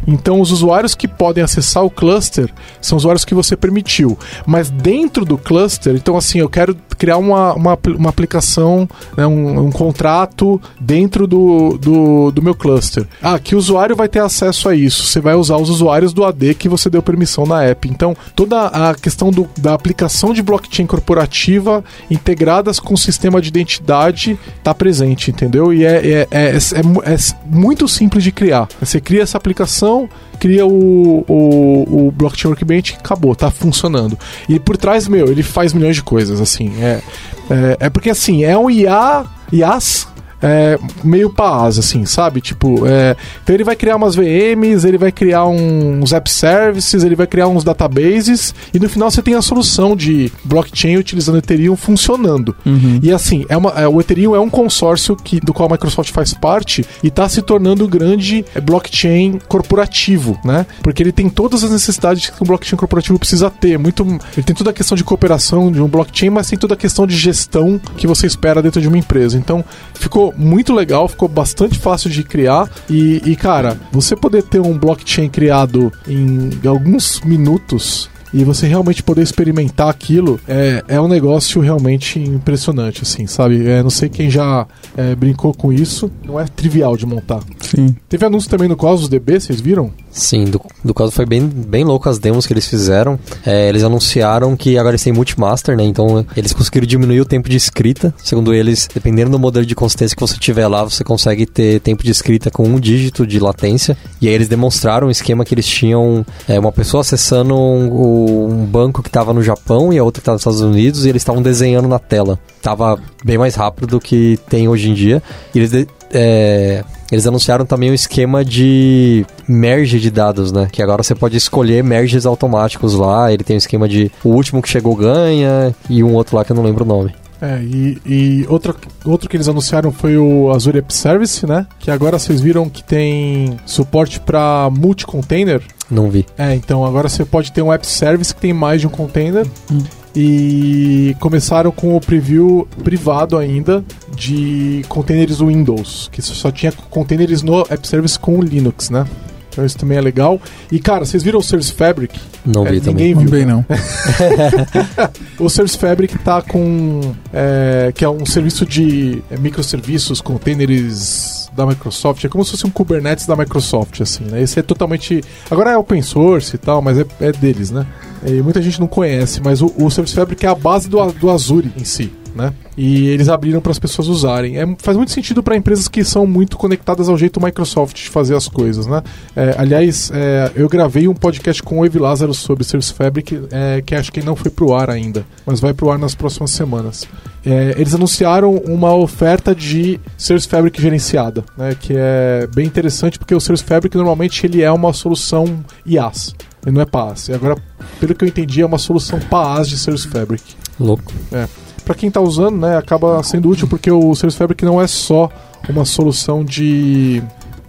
Então, 0.08 0.42
os 0.42 0.52
usuários 0.52 0.96
que 0.96 1.08
podem 1.08 1.44
acessar 1.44 1.84
o 1.84 1.90
cluster 1.90 2.50
são 2.80 2.98
usuários 2.98 3.26
que 3.26 3.34
você 3.34 3.56
permitiu. 3.56 4.18
Mas 4.46 4.70
dentro 4.70 5.26
do 5.26 5.38
cluster, 5.38 5.96
então, 5.96 6.18
assim, 6.18 6.40
eu 6.40 6.50
quero 6.50 6.76
criar 6.98 7.18
uma, 7.18 7.54
uma, 7.54 7.80
uma 7.98 8.10
aplicação, 8.10 8.88
né, 9.18 9.26
um, 9.26 9.68
um, 9.68 9.72
contrato 9.72 10.62
dentro 10.80 11.26
do, 11.26 11.78
do, 11.78 12.32
do, 12.32 12.42
meu 12.42 12.54
cluster. 12.54 13.08
Ah, 13.22 13.40
que 13.40 13.56
usuário 13.56 13.96
vai 13.96 14.08
ter 14.08 14.20
acesso 14.20 14.70
a 14.70 14.76
isso? 14.76 15.06
Você 15.06 15.20
vai 15.20 15.34
usar 15.34 15.58
os 15.58 15.70
usuários 15.70 16.14
do 16.14 16.24
AD 16.24 16.54
que 16.56 16.70
você 16.70 16.90
deu 16.90 17.02
permissão 17.02 17.46
na 17.46 17.64
app. 17.64 17.90
Então, 17.90 18.16
toda 18.36 18.68
a 18.68 18.94
questão 18.94 19.32
do, 19.32 19.50
da 19.58 19.74
aplicação 19.74 20.34
de 20.34 20.44
blockchain 20.44 20.86
corporativa 20.86 21.84
integradas 22.10 22.80
com 22.80 22.94
o 22.94 22.98
sistema 22.98 23.42
de 23.42 23.48
identidade 23.48 24.38
está 24.58 24.74
presente, 24.74 25.32
entendeu? 25.32 25.74
E 25.74 25.84
é, 25.84 26.08
é, 26.08 26.28
é, 26.30 26.56
é, 26.56 27.14
é 27.14 27.18
muito 27.46 27.88
simples 27.88 28.24
de 28.24 28.32
criar. 28.32 28.68
Você 28.80 29.02
cria 29.02 29.24
essa 29.24 29.38
aplicação 29.38 29.91
cria 30.40 30.66
o, 30.66 31.24
o, 31.28 32.08
o 32.08 32.12
blockchain 32.12 32.52
workbench 32.52 32.96
acabou, 33.00 33.36
tá 33.36 33.52
funcionando. 33.52 34.18
E 34.50 34.60
por 34.60 34.78
trás, 34.78 35.08
meu, 35.08 35.28
ele 35.28 35.44
faz 35.44 35.74
milhões 35.74 35.96
de 35.96 36.04
coisas, 36.04 36.42
assim. 36.42 36.74
É, 36.82 37.02
é, 37.50 37.78
é 37.82 37.90
porque, 37.90 38.10
assim, 38.10 38.44
é 38.44 38.58
um 38.58 38.70
IA, 38.70 39.26
IaaS 39.52 40.08
é, 40.42 40.80
meio 41.04 41.30
paz, 41.30 41.78
assim, 41.78 42.06
sabe? 42.06 42.42
Tipo, 42.42 42.88
é, 42.88 43.16
então 43.44 43.56
ele 43.56 43.64
vai 43.64 43.76
criar 43.76 43.96
umas 43.96 44.16
VMs, 44.16 44.88
ele 44.88 44.98
vai 44.98 45.12
criar 45.12 45.46
uns 45.46 46.12
app 46.14 46.30
services, 46.30 47.04
ele 47.04 47.16
vai 47.16 47.28
criar 47.28 47.48
uns 47.48 47.64
databases 47.64 48.54
e 48.74 48.80
no 48.80 48.90
final 48.90 49.12
você 49.12 49.22
tem 49.22 49.36
a 49.36 49.42
solução 49.42 49.96
de 49.96 50.32
blockchain 50.44 50.98
utilizando 50.98 51.38
Ethereum 51.38 51.76
funcionando. 51.76 52.56
Uhum. 52.66 53.00
E 53.02 53.12
assim, 53.12 53.46
é 53.50 53.56
uma, 53.56 53.72
é, 53.72 53.88
o 53.88 54.00
Ethereum 54.00 54.36
é 54.36 54.40
um 54.40 54.50
consórcio 54.50 55.16
que, 55.16 55.40
do 55.40 55.54
qual 55.54 55.70
a 55.70 55.74
Microsoft 55.74 56.12
faz 56.12 56.34
parte 56.34 56.86
e 57.04 57.08
está 57.08 57.28
se 57.30 57.42
tornando 57.42 57.88
grande 57.88 58.46
blockchain 58.64 59.40
corporativo, 59.48 60.40
né? 60.44 60.66
Porque 60.82 61.04
ele 61.04 61.12
tem 61.12 61.30
todas 61.30 61.64
as 61.64 61.72
necessidades 61.72 62.30
que 62.30 62.44
um 62.44 62.48
blockchain 62.48 62.78
corporativo 62.78 63.20
precisa 63.20 63.50
ter. 63.50 63.78
Muito, 63.78 64.04
ele 64.36 64.44
tem 64.44 64.56
toda 64.56 64.72
a 64.72 64.74
questão 64.74 64.96
de 64.96 65.04
cooperação 65.04 65.72
de 65.72 65.82
um 65.82 65.88
blockchain, 65.88 66.30
mas 66.30 66.50
tem 66.50 66.58
toda 66.58 66.74
a 66.74 66.78
questão 66.78 67.06
de 67.06 67.16
gestão 67.16 67.80
que 67.98 68.08
você 68.08 68.26
espera 68.26 68.62
dentro 68.62 68.82
de 68.82 68.88
uma 68.88 68.98
empresa. 68.98 69.38
Então, 69.38 69.64
ficou 69.94 70.31
muito 70.38 70.74
legal, 70.74 71.08
ficou 71.08 71.28
bastante 71.28 71.78
fácil 71.78 72.10
de 72.10 72.24
criar. 72.24 72.70
E, 72.90 73.22
e, 73.26 73.36
cara, 73.36 73.78
você 73.92 74.16
poder 74.16 74.44
ter 74.44 74.60
um 74.60 74.78
blockchain 74.78 75.30
criado 75.30 75.92
em 76.08 76.50
alguns 76.66 77.22
minutos 77.22 78.10
e 78.34 78.44
você 78.44 78.68
realmente 78.68 79.04
poder 79.04 79.22
experimentar 79.22 79.90
aquilo 79.90 80.40
é, 80.48 80.84
é 80.88 81.02
um 81.02 81.08
negócio 81.08 81.62
realmente 81.62 82.20
impressionante, 82.20 83.02
assim, 83.04 83.28
sabe? 83.28 83.68
É, 83.68 83.84
não 83.84 83.90
sei 83.90 84.10
quem 84.10 84.30
já 84.30 84.66
é, 84.96 85.16
brincou 85.16 85.54
com 85.54 85.72
isso, 85.72 86.12
não 86.26 86.40
é 86.40 86.46
trivial 86.46 86.96
de 86.96 87.06
montar. 87.06 87.42
Sim. 87.76 87.96
Teve 88.10 88.26
anúncio 88.26 88.50
também 88.50 88.68
no 88.68 88.76
Cosmos 88.76 89.08
DB, 89.08 89.40
vocês 89.40 89.62
viram? 89.62 89.92
Sim, 90.12 90.46
do, 90.46 90.62
do 90.84 90.94
caso 90.94 91.12
foi 91.12 91.26
bem, 91.26 91.48
bem 91.48 91.86
louco 91.86 92.10
as 92.10 92.20
demos 92.20 92.46
que 92.46 92.52
eles 92.52 92.68
fizeram. 92.68 93.18
É, 93.46 93.70
eles 93.70 93.82
anunciaram 93.82 94.58
que 94.58 94.78
agora 94.78 94.92
eles 94.94 95.04
têm 95.04 95.14
multimaster, 95.14 95.78
né? 95.78 95.84
Então 95.84 96.26
eles 96.36 96.52
conseguiram 96.52 96.86
diminuir 96.86 97.22
o 97.22 97.26
tempo 97.26 97.50
de 97.50 97.56
escrita. 97.56 98.14
Segundo 98.22 98.54
eles, 98.54 98.90
dependendo 98.94 99.32
do 99.32 99.40
modelo 99.40 99.66
de 99.66 99.74
consistência 99.74 100.16
que 100.16 100.22
você 100.22 100.38
tiver 100.38 100.68
lá, 100.68 100.84
você 100.84 101.04
consegue 101.04 101.46
ter 101.46 101.80
tempo 101.80 102.04
de 102.04 102.12
escrita 102.12 102.52
com 102.52 102.64
um 102.64 102.78
dígito 102.78 103.26
de 103.26 103.40
latência. 103.40 103.98
E 104.22 104.28
aí 104.28 104.34
eles 104.34 104.50
demonstraram 104.50 105.08
um 105.08 105.12
esquema 105.12 105.46
que 105.46 105.54
eles 105.54 105.66
tinham 105.66 106.26
é, 106.48 106.60
uma 106.60 106.74
pessoa 106.74 107.02
acessando 107.02 107.56
um, 107.56 108.50
um 108.52 108.66
banco 108.66 109.02
que 109.02 109.10
estava 109.10 109.34
no 109.34 109.42
Japão 109.42 109.94
e 109.94 109.98
a 109.98 110.04
outra 110.04 110.20
que 110.20 110.24
estava 110.24 110.36
nos 110.36 110.42
Estados 110.42 110.62
Unidos 110.62 111.06
e 111.06 111.10
eles 111.10 111.22
estavam 111.22 111.42
desenhando 111.42 111.88
na 111.88 112.00
tela. 112.00 112.38
Tava 112.62 113.00
bem 113.24 113.38
mais 113.38 113.56
rápido 113.56 113.88
do 113.88 114.00
que 114.00 114.38
tem 114.50 114.68
hoje 114.68 114.90
em 114.90 114.94
dia. 114.94 115.24
E 115.56 115.60
eles 115.60 115.88
é, 116.14 116.84
eles 117.12 117.28
anunciaram 117.28 117.66
também 117.66 117.92
um 117.92 117.94
esquema 117.94 118.46
de 118.46 119.26
merge 119.48 120.00
de 120.00 120.10
dados, 120.10 120.52
né? 120.52 120.68
Que 120.72 120.82
agora 120.82 121.04
você 121.04 121.14
pode 121.14 121.36
escolher 121.36 121.84
merges 121.84 122.26
automáticos 122.26 122.94
lá. 122.94 123.32
Ele 123.32 123.44
tem 123.44 123.56
um 123.56 123.58
esquema 123.58 123.88
de 123.88 124.12
o 124.24 124.30
último 124.30 124.62
que 124.62 124.70
chegou 124.70 124.96
ganha 124.96 125.76
e 125.90 126.04
um 126.04 126.14
outro 126.14 126.38
lá 126.38 126.46
que 126.46 126.52
eu 126.52 126.56
não 126.56 126.64
lembro 126.64 126.86
o 126.86 126.88
nome. 126.88 127.14
É, 127.42 127.60
e, 127.60 127.98
e 128.06 128.46
outro, 128.48 128.76
outro 129.04 129.28
que 129.28 129.36
eles 129.36 129.50
anunciaram 129.50 129.92
foi 129.92 130.16
o 130.16 130.52
Azure 130.52 130.78
App 130.78 130.94
Service, 130.94 131.46
né? 131.46 131.66
Que 131.80 131.90
agora 131.90 132.20
vocês 132.20 132.40
viram 132.40 132.70
que 132.70 132.84
tem 132.84 133.58
suporte 133.66 134.20
para 134.20 134.70
multi-container. 134.72 135.62
Não 135.90 136.10
vi. 136.10 136.26
É, 136.38 136.54
então 136.54 136.86
agora 136.86 137.10
você 137.10 137.26
pode 137.26 137.52
ter 137.52 137.64
um 137.64 137.74
App 137.74 137.86
Service 137.86 138.34
que 138.34 138.40
tem 138.40 138.54
mais 138.54 138.80
de 138.80 138.88
um 138.88 138.92
container. 138.92 139.46
Hum. 139.72 139.82
E 140.16 141.16
começaram 141.20 141.72
com 141.72 141.96
o 141.96 142.02
preview 142.02 142.68
privado 142.84 143.38
ainda 143.38 143.84
de 144.22 144.86
containers 144.88 145.40
Windows, 145.40 146.08
que 146.12 146.22
só 146.22 146.52
tinha 146.52 146.72
containers 146.92 147.42
no 147.42 147.62
App 147.62 147.88
Service 147.88 148.20
com 148.20 148.40
Linux, 148.40 148.92
né? 148.92 149.08
Então 149.50 149.66
isso 149.66 149.78
também 149.78 149.98
é 149.98 150.02
legal. 150.02 150.40
E 150.72 150.80
cara, 150.80 151.04
vocês 151.04 151.24
viram 151.24 151.40
o 151.40 151.44
Service 151.44 151.74
Fabric? 151.74 152.20
Não 152.46 152.64
vi 152.64 152.78
é, 152.78 152.80
também. 152.80 153.16
Ninguém 153.16 153.26
viu. 153.26 153.48
Não 153.48 153.66
vi, 153.66 153.74
não. 155.40 155.46
o 155.46 155.50
Service 155.50 155.76
Fabric 155.76 156.20
tá 156.20 156.42
com. 156.44 157.02
É, 157.34 157.92
que 157.96 158.06
é 158.06 158.10
um 158.10 158.26
serviço 158.26 158.64
de 158.64 159.24
é, 159.32 159.38
microserviços, 159.38 160.22
containers 160.22 161.50
da 161.54 161.66
Microsoft. 161.66 162.24
É 162.24 162.30
como 162.30 162.46
se 162.46 162.52
fosse 162.52 162.66
um 162.66 162.70
Kubernetes 162.70 163.26
da 163.26 163.36
Microsoft, 163.36 164.02
assim, 164.02 164.24
né? 164.26 164.40
Esse 164.42 164.60
é 164.60 164.62
totalmente. 164.62 165.22
Agora 165.50 165.72
é 165.72 165.78
open 165.78 166.04
source 166.04 166.56
e 166.56 166.60
tal, 166.60 166.80
mas 166.80 167.00
é, 167.00 167.06
é 167.20 167.32
deles, 167.32 167.72
né? 167.72 167.88
E 168.24 168.40
muita 168.42 168.62
gente 168.62 168.80
não 168.80 168.88
conhece, 168.88 169.42
mas 169.44 169.64
o, 169.64 169.74
o 169.78 169.90
Service 169.90 170.16
Fabric 170.16 170.46
é 170.46 170.50
a 170.50 170.56
base 170.56 170.88
do, 170.88 171.12
do 171.12 171.30
Azure 171.30 171.72
em 171.76 171.84
si. 171.84 172.21
Né? 172.34 172.54
E 172.78 173.08
eles 173.10 173.28
abriram 173.28 173.60
para 173.60 173.72
as 173.72 173.80
pessoas 173.80 174.08
usarem. 174.08 174.58
É, 174.58 174.76
faz 174.78 174.96
muito 174.96 175.12
sentido 175.12 175.44
para 175.44 175.56
empresas 175.56 175.88
que 175.88 176.04
são 176.04 176.26
muito 176.26 176.58
conectadas 176.58 177.10
ao 177.10 177.18
jeito 177.18 177.44
Microsoft 177.44 177.96
de 177.96 178.10
fazer 178.10 178.36
as 178.36 178.48
coisas, 178.48 178.88
né? 178.88 179.04
É, 179.36 179.56
aliás, 179.58 180.12
é, 180.14 180.52
eu 180.56 180.70
gravei 180.70 181.08
um 181.08 181.14
podcast 181.14 181.62
com 181.62 181.80
o 181.80 181.86
Evi 181.86 182.00
Lázaro 182.00 182.34
sobre 182.34 182.64
Service 182.64 182.94
Fabric, 182.94 183.42
é, 183.52 183.82
que 183.82 183.96
acho 183.96 184.12
que 184.12 184.22
não 184.22 184.36
foi 184.36 184.50
pro 184.50 184.74
ar 184.74 184.90
ainda, 184.90 185.26
mas 185.46 185.60
vai 185.60 185.74
pro 185.74 185.92
ar 185.92 186.00
nas 186.00 186.16
próximas 186.16 186.52
semanas. 186.52 187.08
É, 187.46 187.76
eles 187.78 187.94
anunciaram 187.94 188.56
uma 188.56 188.94
oferta 188.96 189.54
de 189.54 190.00
Service 190.18 190.48
Fabric 190.48 190.82
gerenciada, 190.82 191.44
né? 191.58 191.76
Que 191.80 191.94
é 191.96 192.48
bem 192.54 192.66
interessante 192.66 193.20
porque 193.20 193.36
o 193.36 193.42
Service 193.42 193.64
Fabric 193.64 193.96
normalmente 193.98 194.46
ele 194.46 194.62
é 194.62 194.72
uma 194.72 194.94
solução 194.94 195.64
IaaS. 195.86 196.34
Ele 196.66 196.76
não 196.76 196.82
é 196.82 196.86
PaaS. 196.86 197.30
E 197.30 197.34
agora, 197.34 197.58
pelo 198.00 198.14
que 198.14 198.24
eu 198.24 198.30
entendi, 198.30 198.62
é 198.62 198.66
uma 198.66 198.78
solução 198.78 199.20
PaaS 199.20 199.68
de 199.68 199.78
Service 199.78 200.08
Fabric. 200.08 200.44
Louco. 200.80 201.12
É. 201.32 201.48
Para 201.84 201.96
quem 201.96 202.08
está 202.08 202.22
usando, 202.22 202.58
né, 202.58 202.78
acaba 202.78 203.22
sendo 203.24 203.50
útil 203.50 203.68
porque 203.68 203.92
o 203.92 204.16
Service 204.16 204.38
Fabric 204.38 204.64
não 204.64 204.82
é 204.82 204.88
só 204.88 205.30
uma 205.70 205.86
solução 205.86 206.44
de 206.44 207.22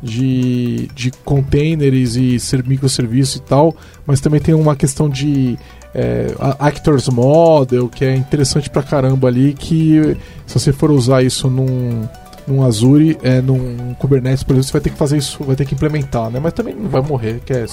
de, 0.03 0.89
de 0.95 1.13
containers 1.25 2.17
e 2.17 2.41
ser 2.41 2.67
microserviços 2.67 3.37
e 3.37 3.43
tal, 3.43 3.75
mas 4.05 4.21
também 4.21 4.41
tem 4.41 4.53
uma 4.53 4.75
questão 4.75 5.09
de 5.09 5.57
é, 5.95 6.35
Actors 6.59 7.09
Model, 7.09 7.89
que 7.89 8.05
é 8.05 8.17
interessante 8.17 8.69
pra 8.69 8.83
caramba 8.83 9.29
ali, 9.29 9.55
que 9.55 10.17
se 10.47 10.59
você 10.59 10.73
for 10.73 10.91
usar 10.91 11.23
isso 11.23 11.49
num, 11.49 12.09
num 12.47 12.65
Azure, 12.65 13.17
é, 13.23 13.41
num 13.41 13.95
Kubernetes, 13.95 14.43
por 14.43 14.55
exemplo, 14.55 14.67
você 14.67 14.73
vai 14.73 14.81
ter 14.81 14.91
que 14.91 14.97
fazer 14.97 15.19
isso, 15.19 15.43
vai 15.45 15.55
ter 15.55 15.65
que 15.65 15.75
implementar, 15.75 16.31
né? 16.31 16.41
Mas 16.41 16.53
também 16.53 16.75
não 16.75 16.89
vai 16.89 17.03
morrer, 17.03 17.41
que 17.45 17.53
é, 17.53 17.65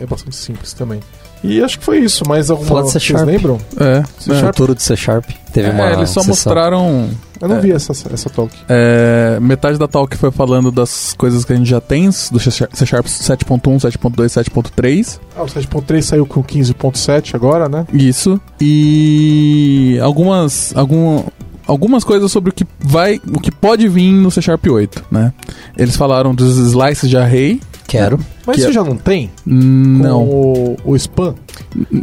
é 0.00 0.06
bastante 0.06 0.34
simples 0.34 0.72
também. 0.72 1.00
E 1.46 1.62
acho 1.62 1.78
que 1.78 1.84
foi 1.84 1.98
isso, 1.98 2.24
mas 2.26 2.50
alguma 2.50 2.68
Fala 2.68 2.82
de 2.82 2.90
C 2.90 2.98
vocês 2.98 3.22
lembram? 3.22 3.58
É, 3.78 4.02
C 4.18 4.32
é. 4.32 4.40
Futuro 4.40 4.74
de 4.74 4.82
C 4.82 4.96
Sharp. 4.96 5.24
Teve 5.52 5.68
é, 5.68 5.70
uma 5.70 5.92
eles 5.92 6.10
só 6.10 6.20
sessão. 6.20 6.26
mostraram. 6.26 7.10
Eu 7.40 7.48
não 7.48 7.56
é, 7.56 7.60
vi 7.60 7.70
essa, 7.70 7.92
essa 7.92 8.28
talk. 8.30 8.52
é, 8.68 9.38
metade 9.40 9.78
da 9.78 9.86
talk 9.86 10.16
foi 10.16 10.30
falando 10.30 10.72
das 10.72 11.14
coisas 11.16 11.44
que 11.44 11.52
a 11.52 11.56
gente 11.56 11.68
já 11.68 11.80
tem, 11.80 12.06
do 12.06 12.40
C 12.40 12.50
Sharp 12.50 13.06
7.1, 13.06 13.60
7.2, 13.60 14.42
7.3. 14.50 15.20
Ah, 15.36 15.42
o 15.42 15.46
7.3 15.46 16.02
saiu 16.02 16.26
com 16.26 16.42
15.7 16.42 17.34
agora, 17.34 17.68
né? 17.68 17.86
Isso. 17.92 18.40
E 18.60 19.98
algumas. 20.02 20.74
Algum, 20.74 21.22
algumas 21.66 22.02
coisas 22.02 22.32
sobre 22.32 22.50
o 22.50 22.52
que 22.52 22.66
vai. 22.80 23.20
o 23.32 23.38
que 23.38 23.52
pode 23.52 23.86
vir 23.88 24.10
no 24.10 24.30
C 24.30 24.42
Sharp 24.42 24.66
8, 24.66 25.04
né? 25.10 25.32
Eles 25.76 25.96
falaram 25.96 26.34
dos 26.34 26.56
slices 26.56 27.08
de 27.08 27.16
array. 27.16 27.60
Quero. 27.86 28.18
Mas 28.46 28.58
isso 28.58 28.68
é- 28.68 28.72
já 28.72 28.84
não 28.84 28.96
tem? 28.96 29.30
Não. 29.44 30.26
Com 30.26 30.76
o, 30.84 30.92
o 30.92 30.96
spam? 30.96 31.34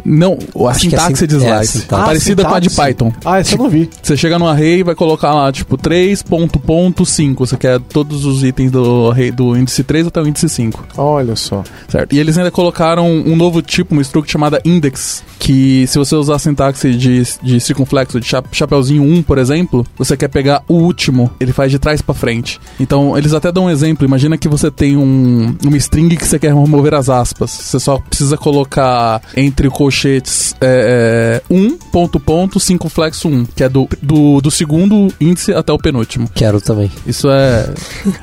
Não, 0.04 0.36
a 0.56 0.70
Acho 0.70 0.80
que 0.80 0.86
é 0.86 0.90
sintaxe 0.90 1.16
sin- 1.16 1.26
de 1.26 1.36
é, 1.44 1.54
slice. 1.56 1.78
sintaxe. 1.80 2.04
parecida 2.04 2.42
Ah, 2.42 2.46
com 2.48 2.54
a 2.54 2.60
de 2.60 2.70
sintaxe. 2.70 2.88
Python. 2.94 3.12
Ah, 3.24 3.38
essa 3.38 3.54
eu 3.54 3.58
não 3.58 3.68
vi. 3.70 3.88
Você 4.02 4.16
chega 4.16 4.38
no 4.38 4.46
array 4.46 4.80
e 4.80 4.82
vai 4.82 4.94
colocar 4.94 5.32
lá, 5.34 5.50
tipo, 5.52 5.76
3.5. 5.78 7.46
Você 7.46 7.56
quer 7.56 7.80
todos 7.80 8.24
os 8.24 8.42
itens 8.44 8.70
do 8.70 9.10
array 9.10 9.30
do 9.30 9.56
índice 9.56 9.82
3 9.82 10.06
até 10.06 10.20
o 10.20 10.26
índice 10.26 10.48
5. 10.48 10.84
Olha 10.96 11.36
só. 11.36 11.62
Certo. 11.88 12.12
E 12.14 12.18
eles 12.18 12.36
ainda 12.36 12.50
colocaram 12.50 13.06
um 13.08 13.36
novo 13.36 13.62
tipo, 13.62 13.92
uma 13.94 14.02
struct 14.02 14.30
chamada 14.30 14.60
index, 14.64 15.22
que 15.38 15.86
se 15.86 15.98
você 15.98 16.14
usar 16.14 16.36
a 16.36 16.38
sintaxe 16.38 16.92
de, 16.94 17.22
de 17.42 17.60
circunflexo, 17.60 18.20
de 18.20 18.26
cha 18.26 18.42
chapeuzinho 18.52 19.02
1, 19.02 19.22
por 19.22 19.38
exemplo, 19.38 19.86
você 19.96 20.16
quer 20.16 20.28
pegar 20.28 20.62
o 20.68 20.74
último, 20.74 21.30
ele 21.40 21.52
faz 21.52 21.70
de 21.70 21.78
trás 21.78 22.02
pra 22.02 22.14
frente. 22.14 22.60
Então, 22.78 23.16
eles 23.16 23.32
até 23.32 23.50
dão 23.52 23.64
um 23.66 23.70
exemplo, 23.70 24.04
imagina 24.06 24.36
que 24.36 24.48
você 24.48 24.70
tem 24.70 24.96
um, 24.96 25.54
uma 25.64 25.76
string 25.76 26.14
que 26.16 26.26
você 26.34 26.38
quer 26.38 26.54
remover 26.54 26.94
as 26.94 27.08
aspas. 27.08 27.50
Você 27.50 27.78
só 27.78 27.98
precisa 27.98 28.36
colocar 28.36 29.22
entre 29.36 29.68
colchetes 29.70 30.54
é, 30.60 31.40
é, 31.50 31.54
1, 31.54 31.76
ponto, 31.92 32.18
ponto, 32.18 32.58
circunflexo 32.58 33.28
1, 33.28 33.44
que 33.46 33.62
é 33.64 33.68
do, 33.68 33.88
do, 34.02 34.40
do 34.40 34.50
segundo 34.50 35.08
índice 35.20 35.52
até 35.52 35.72
o 35.72 35.78
penúltimo. 35.78 36.28
Quero 36.34 36.60
também. 36.60 36.90
Isso 37.06 37.28
é 37.30 37.72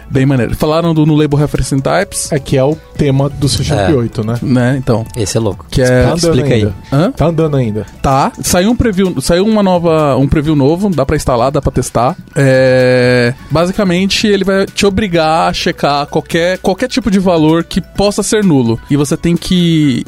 bem 0.09 0.25
maneiro. 0.25 0.55
Falaram 0.55 0.93
do 0.93 1.05
no 1.05 1.15
Label 1.15 1.38
Referencing 1.39 1.79
Types, 1.79 2.31
É 2.31 2.39
que 2.39 2.57
é 2.57 2.63
o 2.63 2.75
tema 2.97 3.29
do 3.29 3.47
C 3.47 3.63
Sharp 3.63 3.89
É. 3.91 3.93
8, 3.93 4.23
né? 4.25 4.35
né? 4.41 4.75
Então, 4.77 5.05
Esse 5.15 5.38
é 5.38 5.39
louco. 5.39 5.65
que 5.69 5.81
é... 5.81 6.03
Tá 6.03 6.13
andando 6.13 6.17
explica 6.17 6.47
aí. 6.47 6.53
ainda. 6.61 6.75
Hã? 6.91 7.11
Tá 7.11 7.25
andando 7.27 7.57
ainda. 7.57 7.85
Tá. 8.01 8.31
Saiu 8.41 8.71
um 8.71 8.75
preview, 8.75 9.21
saiu 9.21 9.45
uma 9.45 9.63
nova, 9.63 10.17
um 10.17 10.27
preview 10.27 10.55
novo, 10.55 10.89
dá 10.89 11.05
pra 11.05 11.15
instalar, 11.15 11.51
dá 11.51 11.61
pra 11.61 11.71
testar. 11.71 12.15
É, 12.35 13.33
basicamente, 13.49 14.27
ele 14.27 14.43
vai 14.43 14.65
te 14.65 14.85
obrigar 14.85 15.49
a 15.49 15.53
checar 15.53 16.05
qualquer, 16.07 16.57
qualquer 16.59 16.88
tipo 16.88 17.09
de 17.09 17.19
valor 17.19 17.63
que 17.63 17.81
possa 18.01 18.23
ser 18.23 18.43
nulo. 18.43 18.79
E 18.89 18.97
você 18.97 19.15
tem 19.15 19.37
que 19.37 20.03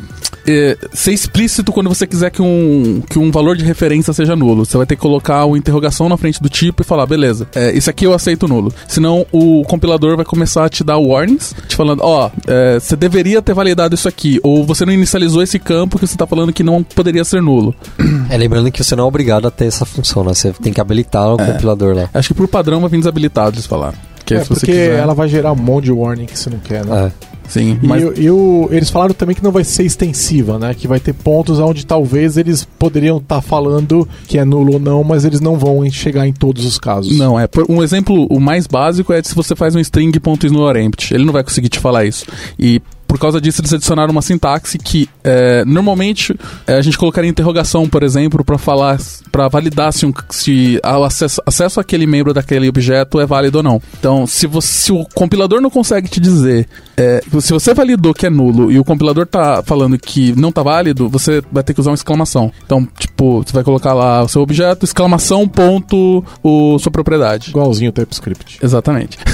é, 0.47 0.75
ser 0.91 1.13
explícito 1.13 1.71
quando 1.71 1.89
você 1.89 2.07
quiser 2.07 2.31
que 2.31 2.41
um, 2.41 3.03
que 3.07 3.19
um 3.19 3.29
valor 3.29 3.55
de 3.55 3.63
referência 3.63 4.11
seja 4.11 4.35
nulo. 4.35 4.65
Você 4.65 4.75
vai 4.77 4.87
ter 4.87 4.95
que 4.95 5.01
colocar 5.03 5.45
uma 5.45 5.59
interrogação 5.59 6.09
na 6.09 6.17
frente 6.17 6.41
do 6.41 6.49
tipo 6.49 6.81
e 6.81 6.85
falar, 6.85 7.05
beleza, 7.05 7.47
é, 7.53 7.71
isso 7.71 7.91
aqui 7.91 8.03
eu 8.07 8.11
aceito 8.11 8.47
nulo. 8.47 8.73
Senão 8.87 9.27
o 9.31 9.61
compilador 9.65 10.15
vai 10.15 10.25
começar 10.25 10.65
a 10.65 10.69
te 10.69 10.83
dar 10.83 10.97
warnings, 10.97 11.53
te 11.67 11.75
falando, 11.75 11.99
ó, 12.01 12.31
é, 12.47 12.79
você 12.79 12.95
deveria 12.95 13.43
ter 13.43 13.53
validado 13.53 13.93
isso 13.93 14.07
aqui, 14.07 14.39
ou 14.41 14.65
você 14.65 14.87
não 14.87 14.91
inicializou 14.93 15.43
esse 15.43 15.59
campo 15.59 15.99
que 15.99 16.07
você 16.07 16.17
tá 16.17 16.25
falando 16.25 16.51
que 16.51 16.63
não 16.63 16.81
poderia 16.81 17.23
ser 17.23 17.43
nulo. 17.43 17.75
É 18.29 18.37
lembrando 18.37 18.71
que 18.71 18.83
você 18.83 18.95
não 18.95 19.03
é 19.03 19.07
obrigado 19.07 19.47
a 19.47 19.51
ter 19.51 19.65
essa 19.65 19.85
função, 19.85 20.23
né? 20.23 20.33
Você 20.33 20.51
tem 20.53 20.73
que 20.73 20.81
habilitar 20.81 21.35
o 21.35 21.39
É. 21.39 21.45
compilador 21.51 21.95
lá. 21.95 22.09
Acho 22.11 22.29
que 22.29 22.33
por 22.33 22.47
padrão 22.47 22.79
vai 22.79 22.89
vir 22.89 22.97
desabilitado, 22.97 23.55
eles 23.55 23.67
falaram. 23.67 23.97
Que 24.25 24.33
é, 24.35 24.39
se 24.39 24.45
você 24.49 24.53
porque 24.65 24.71
quiser. 24.71 24.97
ela 24.97 25.13
vai 25.13 25.27
gerar 25.27 25.51
um 25.51 25.55
monte 25.57 25.85
de 25.85 25.91
warning 25.91 26.25
que 26.25 26.39
você 26.39 26.49
não 26.49 26.57
quer, 26.59 26.83
né? 26.85 27.11
É. 27.29 27.32
Sim, 27.47 27.77
E, 27.83 27.87
mas 27.87 28.01
eu- 28.01 28.13
e 28.17 28.29
o- 28.31 28.67
eles 28.71 28.89
falaram 28.89 29.13
também 29.13 29.35
que 29.35 29.43
não 29.43 29.51
vai 29.51 29.63
ser 29.63 29.83
extensiva, 29.83 30.57
né? 30.57 30.73
Que 30.73 30.87
vai 30.87 30.99
ter 30.99 31.13
pontos 31.13 31.59
onde 31.59 31.85
talvez 31.85 32.37
eles 32.37 32.65
poderiam 32.79 33.17
estar 33.17 33.41
falando 33.41 34.07
que 34.27 34.37
é 34.37 34.45
nulo 34.45 34.73
ou 34.73 34.79
não, 34.79 35.03
mas 35.03 35.23
eles 35.25 35.39
não 35.39 35.57
vão 35.57 35.87
chegar 35.91 36.27
em 36.27 36.33
todos 36.33 36.65
os 36.65 36.77
casos. 36.79 37.17
Não, 37.17 37.39
é. 37.39 37.45
por- 37.47 37.65
Um 37.69 37.83
exemplo, 37.83 38.25
o 38.29 38.39
mais 38.39 38.65
básico 38.67 39.13
é 39.13 39.21
se 39.21 39.35
você 39.35 39.55
faz 39.55 39.75
um 39.75 39.79
string 39.79 40.17
ponto 40.19 40.45
ignore 40.45 40.79
empty. 40.81 41.13
Ele 41.13 41.25
não 41.25 41.33
vai 41.33 41.43
conseguir 41.43 41.69
te 41.69 41.79
falar 41.79 42.05
isso. 42.05 42.25
E 42.57 42.81
por 43.13 43.19
causa 43.19 43.39
disso, 43.39 43.61
eles 43.61 43.71
adicionaram 43.71 44.11
uma 44.11 44.23
sintaxe 44.23 44.75
que 44.79 45.07
é, 45.23 45.63
normalmente 45.65 46.35
é, 46.65 46.73
a 46.73 46.81
gente 46.81 46.97
colocaria 46.97 47.29
interrogação, 47.29 47.87
por 47.87 48.01
exemplo, 48.01 48.43
para 48.43 48.57
falar, 48.57 48.99
para 49.31 49.47
validar 49.47 49.93
se, 49.93 50.03
um, 50.03 50.11
se 50.31 50.81
o 50.83 51.03
acesso, 51.03 51.39
acesso 51.45 51.79
àquele 51.79 52.07
membro 52.07 52.33
daquele 52.33 52.67
objeto 52.67 53.19
é 53.19 53.25
válido 53.27 53.59
ou 53.59 53.63
não. 53.63 53.79
Então, 53.99 54.25
se, 54.25 54.47
você, 54.47 54.67
se 54.67 54.91
o 54.91 55.05
compilador 55.13 55.61
não 55.61 55.69
consegue 55.69 56.09
te 56.09 56.19
dizer, 56.19 56.67
é, 56.97 57.21
se 57.39 57.53
você 57.53 57.71
validou 57.71 58.15
que 58.15 58.25
é 58.25 58.31
nulo 58.31 58.71
e 58.71 58.79
o 58.79 58.83
compilador 58.83 59.27
tá 59.27 59.61
falando 59.61 59.95
que 59.95 60.33
não 60.35 60.51
tá 60.51 60.63
válido, 60.63 61.07
você 61.07 61.43
vai 61.51 61.61
ter 61.61 61.75
que 61.75 61.81
usar 61.81 61.91
uma 61.91 61.95
exclamação. 61.95 62.51
Então, 62.65 62.83
tipo, 62.97 63.43
você 63.43 63.53
vai 63.53 63.63
colocar 63.63 63.93
lá 63.93 64.23
o 64.23 64.27
seu 64.27 64.41
objeto, 64.41 64.85
exclamação, 64.85 65.47
ponto, 65.47 66.25
o, 66.41 66.79
sua 66.79 66.91
propriedade. 66.91 67.51
Igualzinho 67.51 67.91
o 67.91 67.93
TypeScript. 67.93 68.57
Exatamente. 68.63 69.19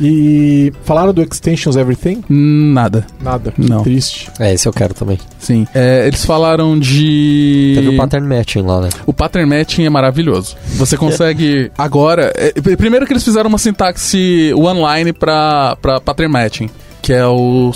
E 0.00 0.72
falaram 0.84 1.12
do 1.12 1.22
Extensions 1.22 1.76
Everything? 1.76 2.22
Nada. 2.28 2.95
Nada. 3.20 3.52
Que 3.52 3.68
Não. 3.68 3.82
triste. 3.82 4.30
É, 4.38 4.52
esse 4.54 4.68
eu 4.68 4.72
quero 4.72 4.94
também. 4.94 5.18
Sim. 5.38 5.66
É, 5.74 6.06
eles 6.06 6.24
falaram 6.24 6.78
de. 6.78 7.72
Teve 7.76 7.88
o 7.88 7.96
pattern 7.96 8.26
matching 8.28 8.62
lá, 8.62 8.80
né? 8.80 8.88
O 9.06 9.12
pattern 9.12 9.48
matching 9.48 9.84
é 9.84 9.90
maravilhoso. 9.90 10.56
Você 10.76 10.96
consegue 10.98 11.70
agora. 11.76 12.32
é, 12.36 12.52
primeiro 12.76 13.06
que 13.06 13.12
eles 13.12 13.24
fizeram 13.24 13.48
uma 13.48 13.58
sintaxe 13.58 14.52
one-line 14.54 15.12
pra, 15.12 15.76
pra 15.80 16.00
pattern 16.00 16.32
matching. 16.32 16.70
Que 17.02 17.12
é 17.12 17.26
o. 17.26 17.70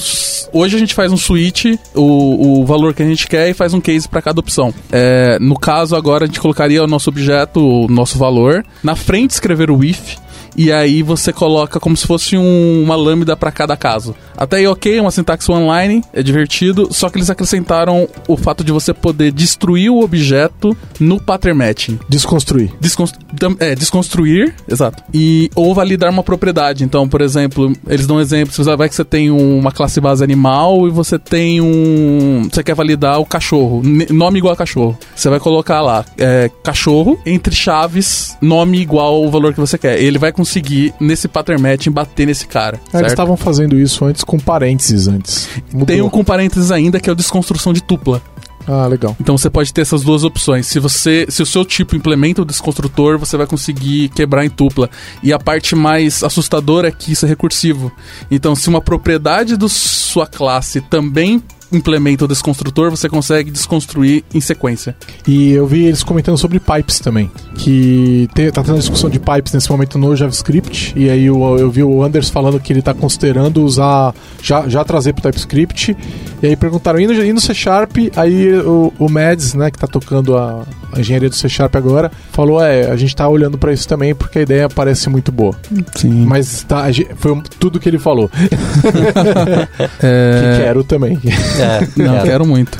Hoje 0.53 0.75
a 0.75 0.79
gente 0.79 0.93
faz 0.95 1.13
um 1.13 1.17
switch, 1.17 1.67
o, 1.95 2.61
o 2.61 2.67
valor 2.67 2.93
que 2.93 3.03
a 3.03 3.07
gente 3.07 3.29
quer, 3.29 3.49
e 3.49 3.55
faz 3.55 3.73
um 3.73 3.81
case 3.81 4.09
pra 4.09 4.21
cada 4.21 4.41
opção. 4.41 4.75
É, 4.91 5.39
no 5.41 5.57
caso, 5.57 5.95
agora 5.95 6.25
a 6.25 6.27
gente 6.27 6.41
colocaria 6.41 6.83
o 6.83 6.87
nosso 6.89 7.11
objeto, 7.11 7.61
o 7.61 7.87
nosso 7.87 8.19
valor, 8.19 8.65
na 8.83 8.97
frente 8.97 9.31
escrever 9.31 9.71
o 9.71 9.85
if. 9.85 10.17
E 10.57 10.73
aí 10.73 11.03
você 11.03 11.33
coloca 11.33 11.79
como 11.81 11.97
se 11.97 12.07
fosse 12.07 12.37
um- 12.37 12.83
uma 12.83 12.97
lambda 12.97 13.37
pra 13.37 13.51
cada 13.53 13.77
caso. 13.77 14.15
Até 14.37 14.57
aí, 14.59 14.67
ok, 14.67 14.99
uma 15.01 15.11
sintaxe 15.11 15.51
one-line, 15.51 16.03
é 16.13 16.23
divertido, 16.23 16.89
só 16.91 17.09
que 17.11 17.19
eles 17.19 17.29
acrescentaram 17.31 18.09
o 18.27 18.37
fato 18.37 18.65
de 18.65 18.73
você 18.73 18.93
poder 18.95 19.33
destruir 19.33 19.91
o 19.91 20.01
objeto 20.03 20.77
no 20.99 21.21
pattern 21.21 21.59
matching. 21.59 21.99
Desconstruir. 22.09 22.71
Descons- 22.81 23.13
tam- 23.39 23.57
é, 23.61 23.75
desconstruir, 23.75 24.55
exato. 24.69 25.03
E, 25.13 25.51
ou 25.55 25.75
validar 25.75 26.11
uma 26.11 26.23
propriedade. 26.23 26.85
Então, 26.85 27.09
por 27.09 27.21
exemplo, 27.21 27.73
eles 27.87 28.07
dão 28.07 28.17
um 28.17 28.21
exemplo, 28.21 28.53
você 28.53 28.77
vai 28.77 28.89
que 28.89 28.95
você 28.95 29.05
tem 29.05 29.31
um- 29.31 29.59
uma 29.59 29.73
classe 29.73 30.01
base 30.01 30.25
animal 30.25 30.87
e 30.89 30.91
você 30.91 31.19
tem 31.19 31.61
um. 31.61 32.49
Você 32.51 32.63
quer 32.63 32.75
validar 32.75 33.21
o 33.21 33.27
cachorro. 33.27 33.83
Nome 34.11 34.39
igual 34.39 34.55
a 34.55 34.57
cachorro. 34.57 34.99
Você 35.15 35.29
vai 35.29 35.39
colocar 35.39 35.81
lá, 35.81 36.05
é, 36.19 36.51
cachorro, 36.65 37.19
entre 37.27 37.55
chaves, 37.55 38.37
nome 38.41 38.81
igual 38.81 39.15
ao 39.25 39.31
valor 39.31 39.53
que 39.53 39.61
você 39.61 39.77
quer. 39.77 40.01
Ele 40.03 40.19
vai 40.19 40.33
conseguir, 40.41 40.95
nesse 40.99 41.29
pattern 41.29 41.61
matching, 41.61 41.91
bater 41.91 42.27
nesse 42.27 42.47
cara. 42.47 42.81
Ah, 42.93 43.01
Eles 43.01 43.13
estavam 43.13 43.37
fazendo 43.37 43.79
isso 43.79 44.05
antes 44.07 44.25
com 44.25 44.39
parênteses 44.39 45.07
antes. 45.07 45.49
Mudou. 45.71 45.87
Tem 45.87 46.01
um 46.01 46.09
com 46.09 46.25
parênteses 46.25 46.71
ainda 46.73 46.99
que 46.99 47.11
é 47.11 47.13
o 47.13 47.17
desconstrução 47.17 47.73
de 47.73 47.83
tupla. 47.83 48.23
Ah, 48.67 48.87
legal. 48.87 49.17
Então 49.21 49.37
você 49.37 49.51
pode 49.51 49.73
ter 49.73 49.83
essas 49.83 50.03
duas 50.03 50.25
opções. 50.25 50.67
Se 50.67 50.79
você, 50.79 51.27
se 51.29 51.43
o 51.43 51.47
seu 51.47 51.65
tipo 51.65 51.95
implementa 51.95 52.41
o 52.41 52.45
desconstrutor, 52.45 53.19
você 53.19 53.37
vai 53.37 53.47
conseguir 53.47 54.09
quebrar 54.11 54.45
em 54.45 54.51
tupla. 54.51 54.89
E 55.23 55.33
a 55.33 55.39
parte 55.39 55.75
mais 55.75 56.23
assustadora 56.23 56.89
é 56.89 56.93
que 56.93 57.13
isso 57.13 57.27
é 57.27 57.29
recursivo. 57.29 57.93
Então, 58.31 58.55
se 58.55 58.69
uma 58.69 58.81
propriedade 58.81 59.57
da 59.57 59.69
sua 59.69 60.27
classe 60.27 60.81
também 60.81 61.43
implementa 61.73 62.25
o 62.25 62.29
desconstrutor, 62.29 62.91
você 62.91 63.09
consegue 63.09 63.51
desconstruir 63.51 64.25
em 64.35 64.41
sequência. 64.41 64.97
E 65.27 65.53
eu 65.53 65.67
vi 65.67 65.85
eles 65.85 66.03
comentando 66.03 66.37
sobre 66.37 66.59
pipes 66.59 66.99
também. 66.99 67.31
Que 67.55 68.29
te, 68.35 68.51
tá 68.51 68.63
tendo 68.63 68.79
discussão 68.79 69.09
de 69.09 69.19
pipes 69.19 69.53
nesse 69.53 69.71
momento 69.71 69.99
no 69.99 70.15
JavaScript. 70.15 70.93
E 70.97 71.09
aí 71.09 71.27
eu, 71.27 71.41
eu 71.59 71.71
vi 71.71 71.83
o 71.83 72.03
Anders 72.03 72.31
falando 72.31 72.61
que 72.61 72.73
ele 72.73 72.83
tá 72.83 72.95
considerando 72.95 73.65
usar. 73.65 74.15
Já, 74.43 74.69
já 74.69 74.85
trazer 74.85 75.13
pro 75.13 75.23
TypeScript. 75.23 75.97
E 76.43 76.47
aí 76.47 76.57
perguntaram, 76.57 76.99
e 77.01 77.07
no, 77.07 77.13
e 77.13 77.33
no 77.33 77.41
C 77.41 77.55
Sharp? 77.55 77.97
Aí 78.17 78.53
o, 78.59 78.93
o 78.99 79.09
Mads, 79.09 79.55
né, 79.55 79.71
que 79.71 79.79
tá 79.79 79.87
tocando 79.87 80.37
a, 80.37 80.65
a 80.93 81.01
engenharia 81.01 81.29
do 81.29 81.35
C 81.35 81.49
Sharp 81.49 81.75
agora, 81.77 82.11
falou: 82.33 82.63
é, 82.63 82.91
a 82.91 82.97
gente 82.97 83.15
tá 83.15 83.29
olhando 83.29 83.59
pra 83.59 83.73
isso 83.73 83.87
também 83.89 84.15
porque 84.15 84.41
a 84.41 84.43
ideia 84.43 84.69
parece 84.69 85.09
muito 85.09 85.31
boa. 85.33 85.55
Sim. 85.95 86.25
Mas 86.27 86.63
tá, 86.63 86.85
foi 87.17 87.41
tudo 87.59 87.79
que 87.81 87.89
ele 87.89 87.99
falou. 87.99 88.31
é... 90.03 90.57
Que 90.57 90.63
quero 90.63 90.85
também. 90.85 91.19
É, 91.59 91.81
Não, 92.03 92.15
quero. 92.15 92.25
quero 92.25 92.47
muito. 92.47 92.79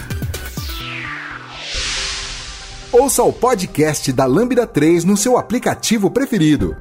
Ouça 2.93 3.23
o 3.23 3.33
podcast 3.33 4.13
da 4.13 4.27
Lambda 4.27 4.67
3 4.67 5.05
no 5.05 5.17
seu 5.17 5.39
aplicativo 5.39 6.11
preferido. 6.11 6.75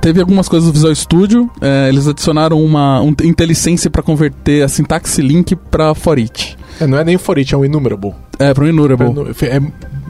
Teve 0.00 0.20
algumas 0.20 0.46
coisas 0.46 0.68
do 0.68 0.72
Visual 0.74 0.94
Studio. 0.94 1.50
é, 1.62 1.88
eles 1.88 2.06
adicionaram 2.06 2.62
uma 2.62 3.00
um 3.00 3.14
IntelliSense 3.22 3.88
para 3.88 4.02
converter 4.02 4.62
a 4.62 4.68
sintaxe 4.68 5.22
link 5.22 5.56
para 5.56 5.94
for 5.94 6.18
each. 6.18 6.58
É, 6.78 6.86
não 6.86 6.98
é 6.98 7.04
nem 7.04 7.16
for 7.16 7.38
it, 7.38 7.54
é 7.54 7.56
um 7.56 7.64
enumerable. 7.64 8.12
É, 8.38 8.52
para 8.52 8.64
um 8.64 8.66
enumerable. 8.66 9.30
É, 9.40 9.60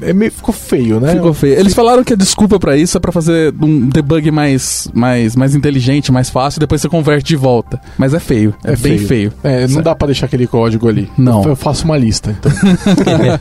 é 0.03 0.13
meio- 0.13 0.31
ficou 0.33 0.55
feio, 0.55 1.01
né? 1.01 1.13
Ficou 1.15 1.33
feio. 1.35 1.59
Eles 1.59 1.75
falaram 1.75 2.03
que 2.05 2.13
a 2.13 2.17
desculpa 2.17 2.59
pra 2.59 2.77
isso 2.77 2.97
é 2.97 3.01
pra 3.01 3.13
fazer 3.13 3.55
um 3.61 3.89
debug 3.89 4.31
mais, 4.31 4.89
mais, 4.95 5.35
mais 5.37 5.55
inteligente, 5.55 6.11
mais 6.13 6.31
fácil, 6.31 6.61
depois 6.61 6.81
você 6.81 6.89
converte 6.89 7.29
de 7.29 7.37
volta. 7.37 7.81
Mas 7.99 8.15
é 8.15 8.21
feio. 8.21 8.55
É, 8.65 8.75
bem 8.77 8.99
feio. 8.99 9.33
É, 9.43 9.63
não 9.63 9.69
Certo. 9.69 9.85
dá 9.85 9.95
pra 9.95 10.07
deixar 10.07 10.27
aquele 10.27 10.47
código 10.47 10.89
ali. 10.89 11.11
Não. 11.19 11.43
Eu, 11.43 11.51
eu 11.51 11.57
faço 11.57 11.85
uma 11.85 11.97
lista, 11.97 12.31
então. 12.39 12.53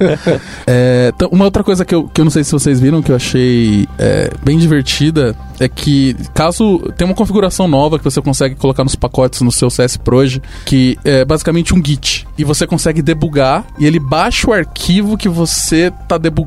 É, 0.66 1.12
então, 1.16 1.30
uma 1.32 1.46
outra 1.46 1.64
coisa 1.64 1.84
que 1.86 1.94
eu, 1.94 2.08
que 2.08 2.22
eu 2.22 2.26
não 2.26 2.32
sei 2.32 2.44
se 2.44 2.52
vocês 2.52 2.80
viram, 2.80 3.02
que 3.02 3.12
eu 3.12 3.16
achei 3.16 3.88
é, 3.98 4.30
bem 4.44 4.58
divertida, 4.58 5.36
é 5.60 5.68
que 5.68 6.16
caso 6.34 6.80
tem 6.98 7.06
uma 7.06 7.14
configuração 7.14 7.68
nova 7.68 7.98
que 7.98 8.04
você 8.06 8.22
consegue 8.22 8.56
colocar 8.56 8.84
nos 8.84 8.96
pacotes 8.96 9.42
no 9.42 9.52
seu 9.52 9.70
CS 9.70 9.98
Proj, 9.98 10.40
que 10.66 10.98
é 11.04 11.26
basicamente 11.26 11.74
um 11.74 11.84
Git. 11.84 12.28
E 12.38 12.44
você 12.44 12.66
consegue 12.66 13.02
debugar 13.02 13.66
e 13.80 13.86
ele 13.86 14.00
baixa 14.00 14.50
o 14.50 14.54
arquivo 14.54 15.18
que 15.18 15.28
você 15.30 15.92
tá 16.08 16.18
debugando 16.18 16.43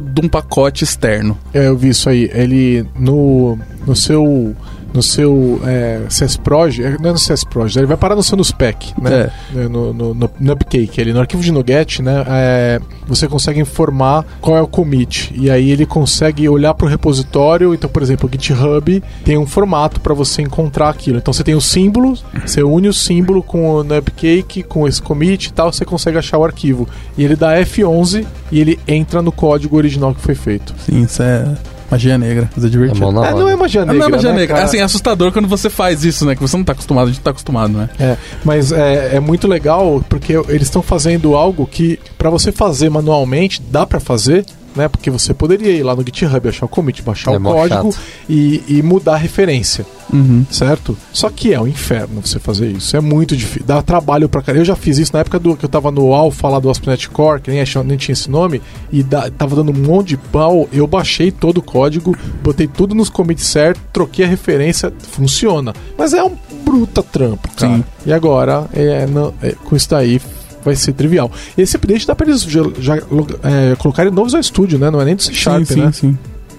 de 0.00 0.20
um 0.24 0.28
pacote 0.28 0.84
externo. 0.84 1.36
É, 1.52 1.68
eu 1.68 1.76
vi 1.76 1.90
isso 1.90 2.08
aí. 2.08 2.30
Ele 2.32 2.86
no, 2.98 3.58
no 3.86 3.94
seu 3.94 4.54
no 4.92 5.02
seu 5.02 5.60
é, 5.64 6.02
CSProj, 6.08 6.82
é, 6.82 6.96
não 7.00 7.10
é 7.10 7.12
no 7.12 7.18
CSProj, 7.18 7.78
ele 7.78 7.86
vai 7.86 7.96
parar 7.96 8.14
no 8.14 8.22
seu 8.22 8.36
NuSpec, 8.36 8.92
né? 9.00 9.30
É, 9.54 9.68
No, 9.68 9.92
no, 9.92 10.14
no, 10.14 10.30
no 10.38 10.52
Upcake, 10.52 11.00
ele, 11.00 11.12
no 11.12 11.20
arquivo 11.20 11.42
de 11.42 11.50
NuGet, 11.50 12.02
né? 12.02 12.24
É, 12.28 12.80
você 13.06 13.26
consegue 13.26 13.60
informar 13.60 14.24
qual 14.40 14.56
é 14.56 14.60
o 14.60 14.66
commit. 14.66 15.32
E 15.34 15.50
aí 15.50 15.70
ele 15.70 15.86
consegue 15.86 16.48
olhar 16.48 16.74
para 16.74 16.86
o 16.86 16.88
repositório. 16.88 17.74
Então, 17.74 17.88
por 17.88 18.02
exemplo, 18.02 18.28
o 18.28 18.32
GitHub 18.32 19.02
tem 19.24 19.38
um 19.38 19.46
formato 19.46 20.00
para 20.00 20.14
você 20.14 20.42
encontrar 20.42 20.88
aquilo. 20.90 21.18
Então 21.18 21.32
você 21.32 21.44
tem 21.44 21.54
o 21.54 21.60
símbolo, 21.60 22.16
você 22.44 22.62
une 22.62 22.88
o 22.88 22.92
símbolo 22.92 23.42
com 23.42 23.70
o 23.70 23.84
Nubcake, 23.84 24.62
com 24.62 24.86
esse 24.86 25.00
commit 25.00 25.46
e 25.46 25.52
tal, 25.52 25.72
você 25.72 25.84
consegue 25.84 26.18
achar 26.18 26.38
o 26.38 26.44
arquivo. 26.44 26.88
E 27.16 27.24
ele 27.24 27.36
dá 27.36 27.56
F11 27.60 28.26
e 28.50 28.60
ele 28.60 28.78
entra 28.86 29.22
no 29.22 29.32
código 29.32 29.76
original 29.76 30.14
que 30.14 30.20
foi 30.20 30.34
feito. 30.34 30.74
Sim, 30.78 31.02
isso 31.02 31.22
é 31.22 31.54
magia 31.92 32.18
negra, 32.18 32.50
divertida. 32.56 33.04
É 33.04 33.10
mão 33.10 33.12
na 33.12 33.28
É, 33.28 33.30
não 33.32 33.42
hora. 33.44 33.52
é 33.52 33.56
magia 33.56 33.80
negra. 33.84 33.98
não 33.98 34.06
é 34.06 34.10
magia 34.10 34.30
né, 34.32 34.36
negra. 34.40 34.54
É 34.54 34.56
cara? 34.56 34.68
assim, 34.68 34.78
é 34.78 34.82
assustador 34.82 35.30
quando 35.30 35.46
você 35.46 35.70
faz 35.70 36.04
isso, 36.04 36.24
né? 36.26 36.34
Que 36.34 36.40
você 36.40 36.56
não 36.56 36.64
tá 36.64 36.72
acostumado, 36.72 37.08
a 37.08 37.10
gente 37.12 37.20
tá 37.20 37.30
acostumado, 37.30 37.72
né? 37.72 37.88
É, 38.00 38.16
mas 38.44 38.72
é, 38.72 39.16
é 39.16 39.20
muito 39.20 39.46
legal 39.46 40.02
porque 40.08 40.32
eles 40.48 40.62
estão 40.62 40.82
fazendo 40.82 41.36
algo 41.36 41.66
que 41.70 42.00
para 42.18 42.30
você 42.30 42.50
fazer 42.50 42.88
manualmente 42.90 43.62
dá 43.70 43.86
para 43.86 44.00
fazer, 44.00 44.44
né? 44.76 44.88
Porque 44.88 45.10
você 45.10 45.32
poderia 45.34 45.70
ir 45.72 45.82
lá 45.82 45.94
no 45.94 46.02
GitHub, 46.02 46.48
achar 46.48 46.66
o 46.66 46.68
commit, 46.68 47.02
baixar 47.02 47.32
É 47.32 47.36
o 47.38 47.40
código 47.40 47.94
e, 48.28 48.62
e 48.68 48.82
mudar 48.82 49.14
a 49.14 49.16
referência, 49.18 49.84
Uhum. 50.12 50.44
certo? 50.50 50.96
Só 51.12 51.30
que 51.30 51.54
é 51.54 51.60
um 51.60 51.66
inferno 51.66 52.20
você 52.22 52.38
fazer 52.38 52.70
isso. 52.70 52.96
É 52.96 53.00
muito 53.00 53.36
difícil, 53.36 53.62
dá 53.66 53.80
trabalho 53.82 54.28
pra 54.28 54.42
caramba. 54.42 54.60
Eu 54.62 54.66
já 54.66 54.76
fiz 54.76 54.98
isso 54.98 55.12
na 55.14 55.20
época 55.20 55.38
do 55.38 55.56
que 55.56 55.64
eu 55.64 55.68
tava 55.68 55.90
no 55.90 56.12
Alpha 56.12 56.48
lá 56.48 56.58
do 56.58 56.68
ASP.NET 56.70 57.08
Core, 57.10 57.40
que 57.40 57.50
nem, 57.50 57.60
achava- 57.60 57.86
nem 57.86 57.96
tinha 57.96 58.12
esse 58.12 58.30
nome, 58.30 58.60
e 58.92 59.02
dá- 59.02 59.30
tava 59.30 59.56
dando 59.56 59.70
um 59.72 59.86
monte 59.86 60.08
de 60.08 60.16
pau. 60.16 60.68
Eu 60.72 60.86
baixei 60.86 61.30
todo 61.30 61.58
o 61.58 61.62
código, 61.62 62.16
botei 62.42 62.66
tudo 62.66 62.94
nos 62.94 63.08
commits 63.08 63.46
certo, 63.46 63.80
troquei 63.92 64.24
a 64.24 64.28
referência, 64.28 64.92
funciona. 65.12 65.72
Mas 65.96 66.12
é 66.12 66.22
um 66.22 66.36
bruta 66.64 67.02
trampo, 67.02 67.48
cara. 67.56 67.76
Sim. 67.76 67.84
E 68.06 68.12
agora, 68.12 68.66
é, 68.72 69.06
não- 69.06 69.32
é, 69.42 69.52
com 69.52 69.74
isso 69.76 69.88
daí, 69.90 70.20
vai 70.64 70.76
ser 70.76 70.92
trivial. 70.92 71.30
Esse 71.56 71.76
update 71.76 72.06
dá 72.06 72.14
pra 72.14 72.26
eles 72.26 72.42
já, 72.42 72.62
já, 72.78 72.96
é, 72.96 73.76
colocarem 73.76 74.12
novos 74.12 74.34
ao 74.34 74.40
estúdio, 74.40 74.78
né? 74.78 74.90
Não 74.90 75.00
é 75.00 75.04
nem 75.04 75.16
do 75.16 75.22
C 75.22 75.32
Sharp, 75.32 75.64
sim, 75.64 75.74
sim, 75.74 75.80
né? 75.80 75.92
sim. 75.92 76.18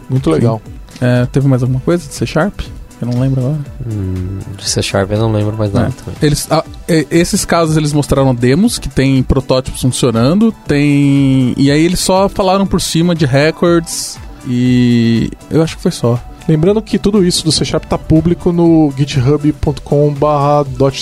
Muito 0.09 0.29
legal. 0.29 0.61
É, 1.01 1.25
teve 1.25 1.47
mais 1.47 1.61
alguma 1.61 1.81
coisa 1.81 2.07
de 2.07 2.13
C 2.13 2.25
Sharp? 2.25 2.61
Eu 3.01 3.07
não 3.07 3.19
lembro 3.19 3.41
agora. 3.41 3.59
Hum, 3.85 4.39
de 4.57 4.69
C 4.69 4.81
Sharp 4.81 5.11
eu 5.11 5.17
não 5.17 5.31
lembro 5.31 5.57
mais 5.57 5.73
nada 5.73 5.93
É. 6.21 6.25
Eles, 6.25 6.47
ah, 6.49 6.63
é, 6.87 7.05
esses 7.11 7.43
casos 7.43 7.75
eles 7.75 7.91
mostraram 7.91 8.33
demos 8.33 8.79
que 8.79 8.87
tem 8.87 9.21
protótipos 9.21 9.81
funcionando, 9.81 10.53
tem. 10.65 11.53
E 11.57 11.69
aí 11.69 11.83
eles 11.83 11.99
só 11.99 12.29
falaram 12.29 12.65
por 12.65 12.79
cima 12.79 13.13
de 13.13 13.25
records 13.25 14.17
e. 14.47 15.29
Eu 15.51 15.61
acho 15.61 15.75
que 15.75 15.81
foi 15.81 15.91
só. 15.91 16.19
Lembrando 16.47 16.81
que 16.81 16.99
tudo 16.99 17.23
isso 17.25 17.45
do 17.45 17.51
C 17.51 17.63
Sharp 17.63 17.85
tá 17.85 17.97
público 17.97 18.51
no 18.51 18.91
github.com 18.97 20.13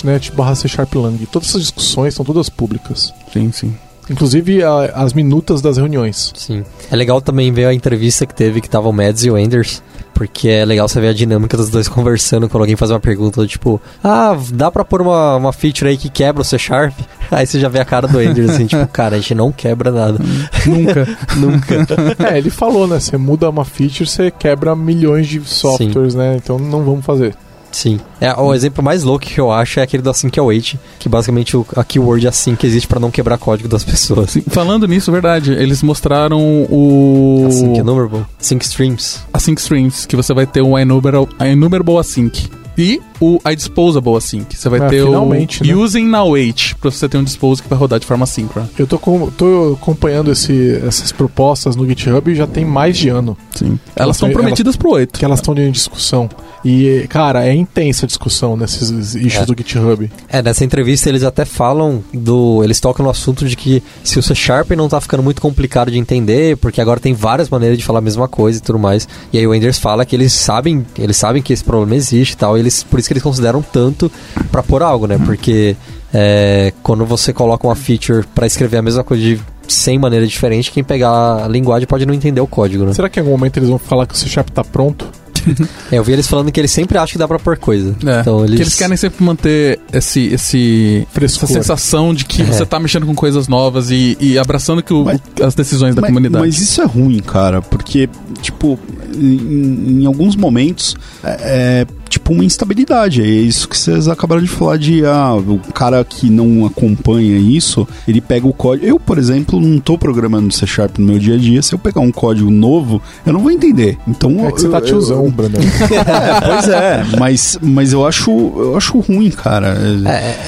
.net 0.04 0.32
C. 0.56 1.26
Todas 1.30 1.48
essas 1.48 1.62
discussões 1.62 2.14
são 2.14 2.24
todas 2.24 2.48
públicas. 2.48 3.12
Sim, 3.32 3.50
sim. 3.52 3.74
Inclusive 4.10 4.62
a- 4.62 4.92
as 4.96 5.12
minutas 5.12 5.60
das 5.62 5.76
reuniões. 5.76 6.32
Sim. 6.36 6.64
É 6.90 6.96
legal 6.96 7.20
também 7.20 7.52
ver 7.52 7.66
a 7.66 7.74
entrevista 7.74 8.26
que 8.26 8.34
teve 8.34 8.60
que 8.60 8.68
tava 8.68 8.88
o 8.88 8.92
Mads 8.92 9.24
e 9.24 9.30
o 9.30 9.38
Enders. 9.38 9.82
Porque 10.14 10.48
é 10.48 10.64
legal 10.64 10.88
você 10.88 11.00
ver 11.00 11.08
a 11.08 11.12
dinâmica 11.12 11.56
dos 11.56 11.70
dois 11.70 11.88
conversando 11.88 12.48
quando 12.48 12.62
alguém 12.62 12.76
faz 12.76 12.90
uma 12.90 13.00
pergunta 13.00 13.46
tipo, 13.46 13.80
ah, 14.02 14.36
dá 14.52 14.70
pra 14.70 14.84
pôr 14.84 15.02
uma, 15.02 15.36
uma 15.36 15.52
feature 15.52 15.90
aí 15.90 15.96
que 15.96 16.08
quebra 16.08 16.42
o 16.42 16.44
C 16.44 16.58
Sharp? 16.58 16.94
Aí 17.30 17.46
você 17.46 17.58
já 17.58 17.70
vê 17.70 17.80
a 17.80 17.84
cara 17.84 18.06
do 18.06 18.20
Enders 18.20 18.50
assim, 18.50 18.66
tipo, 18.66 18.86
cara, 18.92 19.16
a 19.16 19.18
gente 19.18 19.34
não 19.34 19.50
quebra 19.50 19.90
nada. 19.90 20.18
Nunca. 20.66 21.08
Nunca. 21.34 21.86
é, 22.30 22.36
ele 22.36 22.50
falou, 22.50 22.86
né? 22.86 23.00
Você 23.00 23.16
muda 23.16 23.48
uma 23.48 23.64
feature, 23.64 24.06
você 24.06 24.30
quebra 24.30 24.76
milhões 24.76 25.26
de 25.28 25.40
softwares, 25.40 26.14
né? 26.14 26.36
Então 26.36 26.58
não 26.58 26.84
vamos 26.84 27.06
fazer. 27.06 27.34
Sim. 27.72 27.98
É, 28.20 28.32
o 28.34 28.54
exemplo 28.54 28.84
mais 28.84 29.02
louco 29.02 29.26
que 29.26 29.40
eu 29.40 29.50
acho 29.50 29.80
é 29.80 29.82
aquele 29.82 30.02
do 30.02 30.10
Async 30.10 30.38
Await, 30.38 30.78
que 30.98 31.08
basicamente 31.08 31.56
o, 31.56 31.66
a 31.74 31.82
keyword 31.82 32.28
Async 32.28 32.62
existe 32.64 32.86
pra 32.86 33.00
não 33.00 33.10
quebrar 33.10 33.38
código 33.38 33.68
das 33.68 33.82
pessoas. 33.82 34.30
Sim, 34.32 34.42
falando 34.48 34.86
nisso, 34.86 35.10
verdade, 35.10 35.52
eles 35.52 35.82
mostraram 35.82 36.40
o. 36.70 37.46
Async 37.48 37.78
enumerable. 37.78 38.26
Sync 38.38 38.64
streams. 38.64 39.20
Async 39.32 39.58
Streams, 39.58 40.06
que 40.06 40.16
você 40.16 40.32
vai 40.32 40.46
ter 40.46 40.62
um 40.62 40.78
enumerable, 40.78 41.34
enumerable 41.40 41.98
Async. 41.98 42.48
E 42.76 43.00
o 43.24 43.38
iDisposable 43.50 44.16
Async. 44.16 44.56
Você 44.56 44.68
vai 44.68 44.80
Ah, 44.80 44.88
ter 44.88 45.02
o 45.04 45.26
né? 45.26 45.46
Using 45.74 46.06
Now 46.06 46.30
Wait, 46.32 46.74
pra 46.80 46.90
você 46.90 47.08
ter 47.08 47.16
um 47.18 47.24
disposal 47.24 47.62
que 47.62 47.68
vai 47.70 47.78
rodar 47.78 48.00
de 48.00 48.06
forma 48.06 48.26
síncrona. 48.26 48.68
Eu 48.76 48.86
tô, 48.86 48.98
com- 48.98 49.30
tô 49.30 49.74
acompanhando 49.80 50.32
esse- 50.32 50.80
essas 50.86 51.12
propostas 51.12 51.76
no 51.76 51.86
GitHub 51.86 52.34
já 52.34 52.46
tem 52.46 52.64
mais 52.64 52.96
de 52.98 53.08
ano 53.08 53.36
Sim. 53.54 53.78
Elas 53.94 54.16
estão 54.16 54.28
Elas- 54.28 54.40
prometidas 54.40 54.76
pro 54.76 54.90
8. 54.90 55.18
que 55.18 55.24
elas 55.24 55.38
estão 55.38 55.54
em 55.56 55.70
discussão. 55.70 56.28
E, 56.64 57.06
cara, 57.08 57.44
é 57.46 57.52
intensa 57.54 58.06
a 58.06 58.08
discussão 58.08 58.56
nesses 58.56 58.88
issues 59.14 59.36
É. 59.36 59.44
do 59.44 59.54
GitHub. 59.56 60.10
É, 60.28 60.40
nessa 60.40 60.64
entrevista 60.64 61.08
eles 61.08 61.22
até 61.24 61.44
falam 61.44 62.02
do. 62.14 62.62
Eles 62.64 62.78
tocam 62.80 63.04
no 63.04 63.10
assunto 63.10 63.44
de 63.46 63.56
que 63.56 63.82
se 64.04 64.18
o 64.18 64.22
C 64.22 64.34
Sharp 64.34 64.70
não 64.72 64.88
tá 64.88 65.00
ficando 65.00 65.22
muito 65.22 65.40
complicado 65.42 65.90
de 65.90 65.98
entender, 65.98 66.56
porque 66.58 66.80
agora 66.80 66.98
tem 67.00 67.12
várias 67.14 67.48
maneiras 67.50 67.76
de 67.78 67.84
falar 67.84 67.98
a 67.98 68.02
mesma 68.02 68.26
coisa 68.28 68.58
e 68.58 68.62
tudo 68.62 68.78
mais. 68.78 69.06
E 69.32 69.38
aí 69.38 69.46
o 69.46 69.54
Enders 69.54 69.78
fala 69.78 70.04
que 70.06 70.14
eles 70.16 70.32
sabem, 70.32 70.86
eles 70.98 71.16
sabem 71.16 71.42
que 71.42 71.52
esse 71.52 71.64
problema 71.64 71.94
existe 71.96 72.32
e 72.32 72.36
tal, 72.36 72.56
e 72.56 72.60
eles, 72.60 72.82
por 72.84 72.98
isso 73.00 73.11
que 73.12 73.18
eles 73.18 73.22
consideram 73.22 73.62
tanto 73.62 74.10
pra 74.50 74.62
pôr 74.62 74.82
algo, 74.82 75.06
né? 75.06 75.18
Porque 75.24 75.76
é, 76.12 76.72
quando 76.82 77.04
você 77.04 77.32
coloca 77.32 77.66
uma 77.66 77.76
feature 77.76 78.24
pra 78.34 78.46
escrever 78.46 78.78
a 78.78 78.82
mesma 78.82 79.04
coisa 79.04 79.22
de 79.22 79.40
100 79.68 79.98
maneiras 79.98 80.28
diferentes, 80.30 80.70
quem 80.72 80.82
pegar 80.84 81.44
a 81.44 81.48
linguagem 81.48 81.86
pode 81.86 82.04
não 82.04 82.12
entender 82.14 82.40
o 82.40 82.46
código, 82.46 82.84
né? 82.84 82.92
Será 82.92 83.08
que 83.08 83.18
em 83.18 83.22
algum 83.22 83.32
momento 83.32 83.56
eles 83.58 83.68
vão 83.68 83.78
falar 83.78 84.06
que 84.06 84.14
o 84.14 84.16
C 84.16 84.28
Sharp 84.28 84.48
tá 84.50 84.62
pronto? 84.64 85.06
É, 85.90 85.98
eu 85.98 86.04
vi 86.04 86.12
eles 86.12 86.28
falando 86.28 86.52
que 86.52 86.60
eles 86.60 86.70
sempre 86.70 86.96
acham 86.96 87.12
que 87.14 87.18
dá 87.18 87.26
pra 87.26 87.36
pôr 87.36 87.56
coisa. 87.58 87.96
É, 88.06 88.20
Então 88.20 88.44
eles. 88.44 88.54
Que 88.56 88.62
eles 88.62 88.74
querem 88.76 88.96
sempre 88.96 89.24
manter 89.24 89.80
esse, 89.92 90.26
esse, 90.28 91.04
essa 91.20 91.46
sensação 91.48 92.14
de 92.14 92.24
que 92.24 92.42
É. 92.42 92.44
você 92.44 92.64
tá 92.64 92.78
mexendo 92.78 93.06
com 93.06 93.14
coisas 93.14 93.48
novas 93.48 93.90
e, 93.90 94.16
e 94.20 94.38
abraçando 94.38 94.84
que 94.84 94.94
o- 94.94 95.04
Mas- 95.04 95.20
as 95.42 95.52
decisões 95.56 95.96
da 95.96 96.00
mas, 96.00 96.10
comunidade. 96.10 96.44
mas 96.46 96.60
isso 96.60 96.80
é 96.80 96.84
ruim, 96.84 97.18
cara, 97.18 97.60
porque, 97.60 98.08
tipo, 98.40 98.78
em, 99.16 100.02
em 100.02 100.06
alguns 100.06 100.36
momentos 100.36 100.94
é, 101.24 101.36
é, 101.40 101.86
tipo 102.22 102.32
uma 102.32 102.44
instabilidade. 102.44 103.20
É 103.20 103.26
isso 103.26 103.68
que 103.68 103.76
vocês 103.76 104.06
acabaram 104.06 104.40
de 104.42 104.48
falar 104.48 104.76
de 104.78 105.04
ah, 105.04 105.34
o 105.34 105.58
cara 105.72 106.04
que 106.04 106.30
não 106.30 106.64
acompanha 106.64 107.36
isso, 107.36 107.86
ele 108.06 108.20
pega 108.20 108.46
o 108.46 108.52
código. 108.52 108.86
Eu, 108.86 108.98
por 109.00 109.18
exemplo, 109.18 109.60
não 109.60 109.78
tô 109.80 109.98
programando 109.98 110.52
C 110.54 110.66
Sharp 110.66 110.98
no 110.98 111.06
meu 111.06 111.18
dia 111.18 111.34
a 111.34 111.38
dia. 111.38 111.60
Se 111.62 111.74
eu 111.74 111.78
pegar 111.78 112.00
um 112.00 112.12
código 112.12 112.50
novo, 112.50 113.02
eu 113.26 113.32
não 113.32 113.40
vou 113.40 113.50
entender. 113.50 113.98
Então 114.06 114.46
É 114.46 114.52
que 114.52 114.60
você 114.60 114.68
tá 114.68 114.80
tiozão, 114.80 115.24
eu- 115.24 115.30
Brandon. 115.30 115.58
É, 116.12 116.40
pois 116.46 116.68
é, 116.68 117.04
mas, 117.18 117.58
mas 117.60 117.92
eu 117.92 118.06
acho 118.06 118.30
eu 118.30 118.76
acho 118.76 118.98
ruim, 119.00 119.30
cara. 119.30 119.76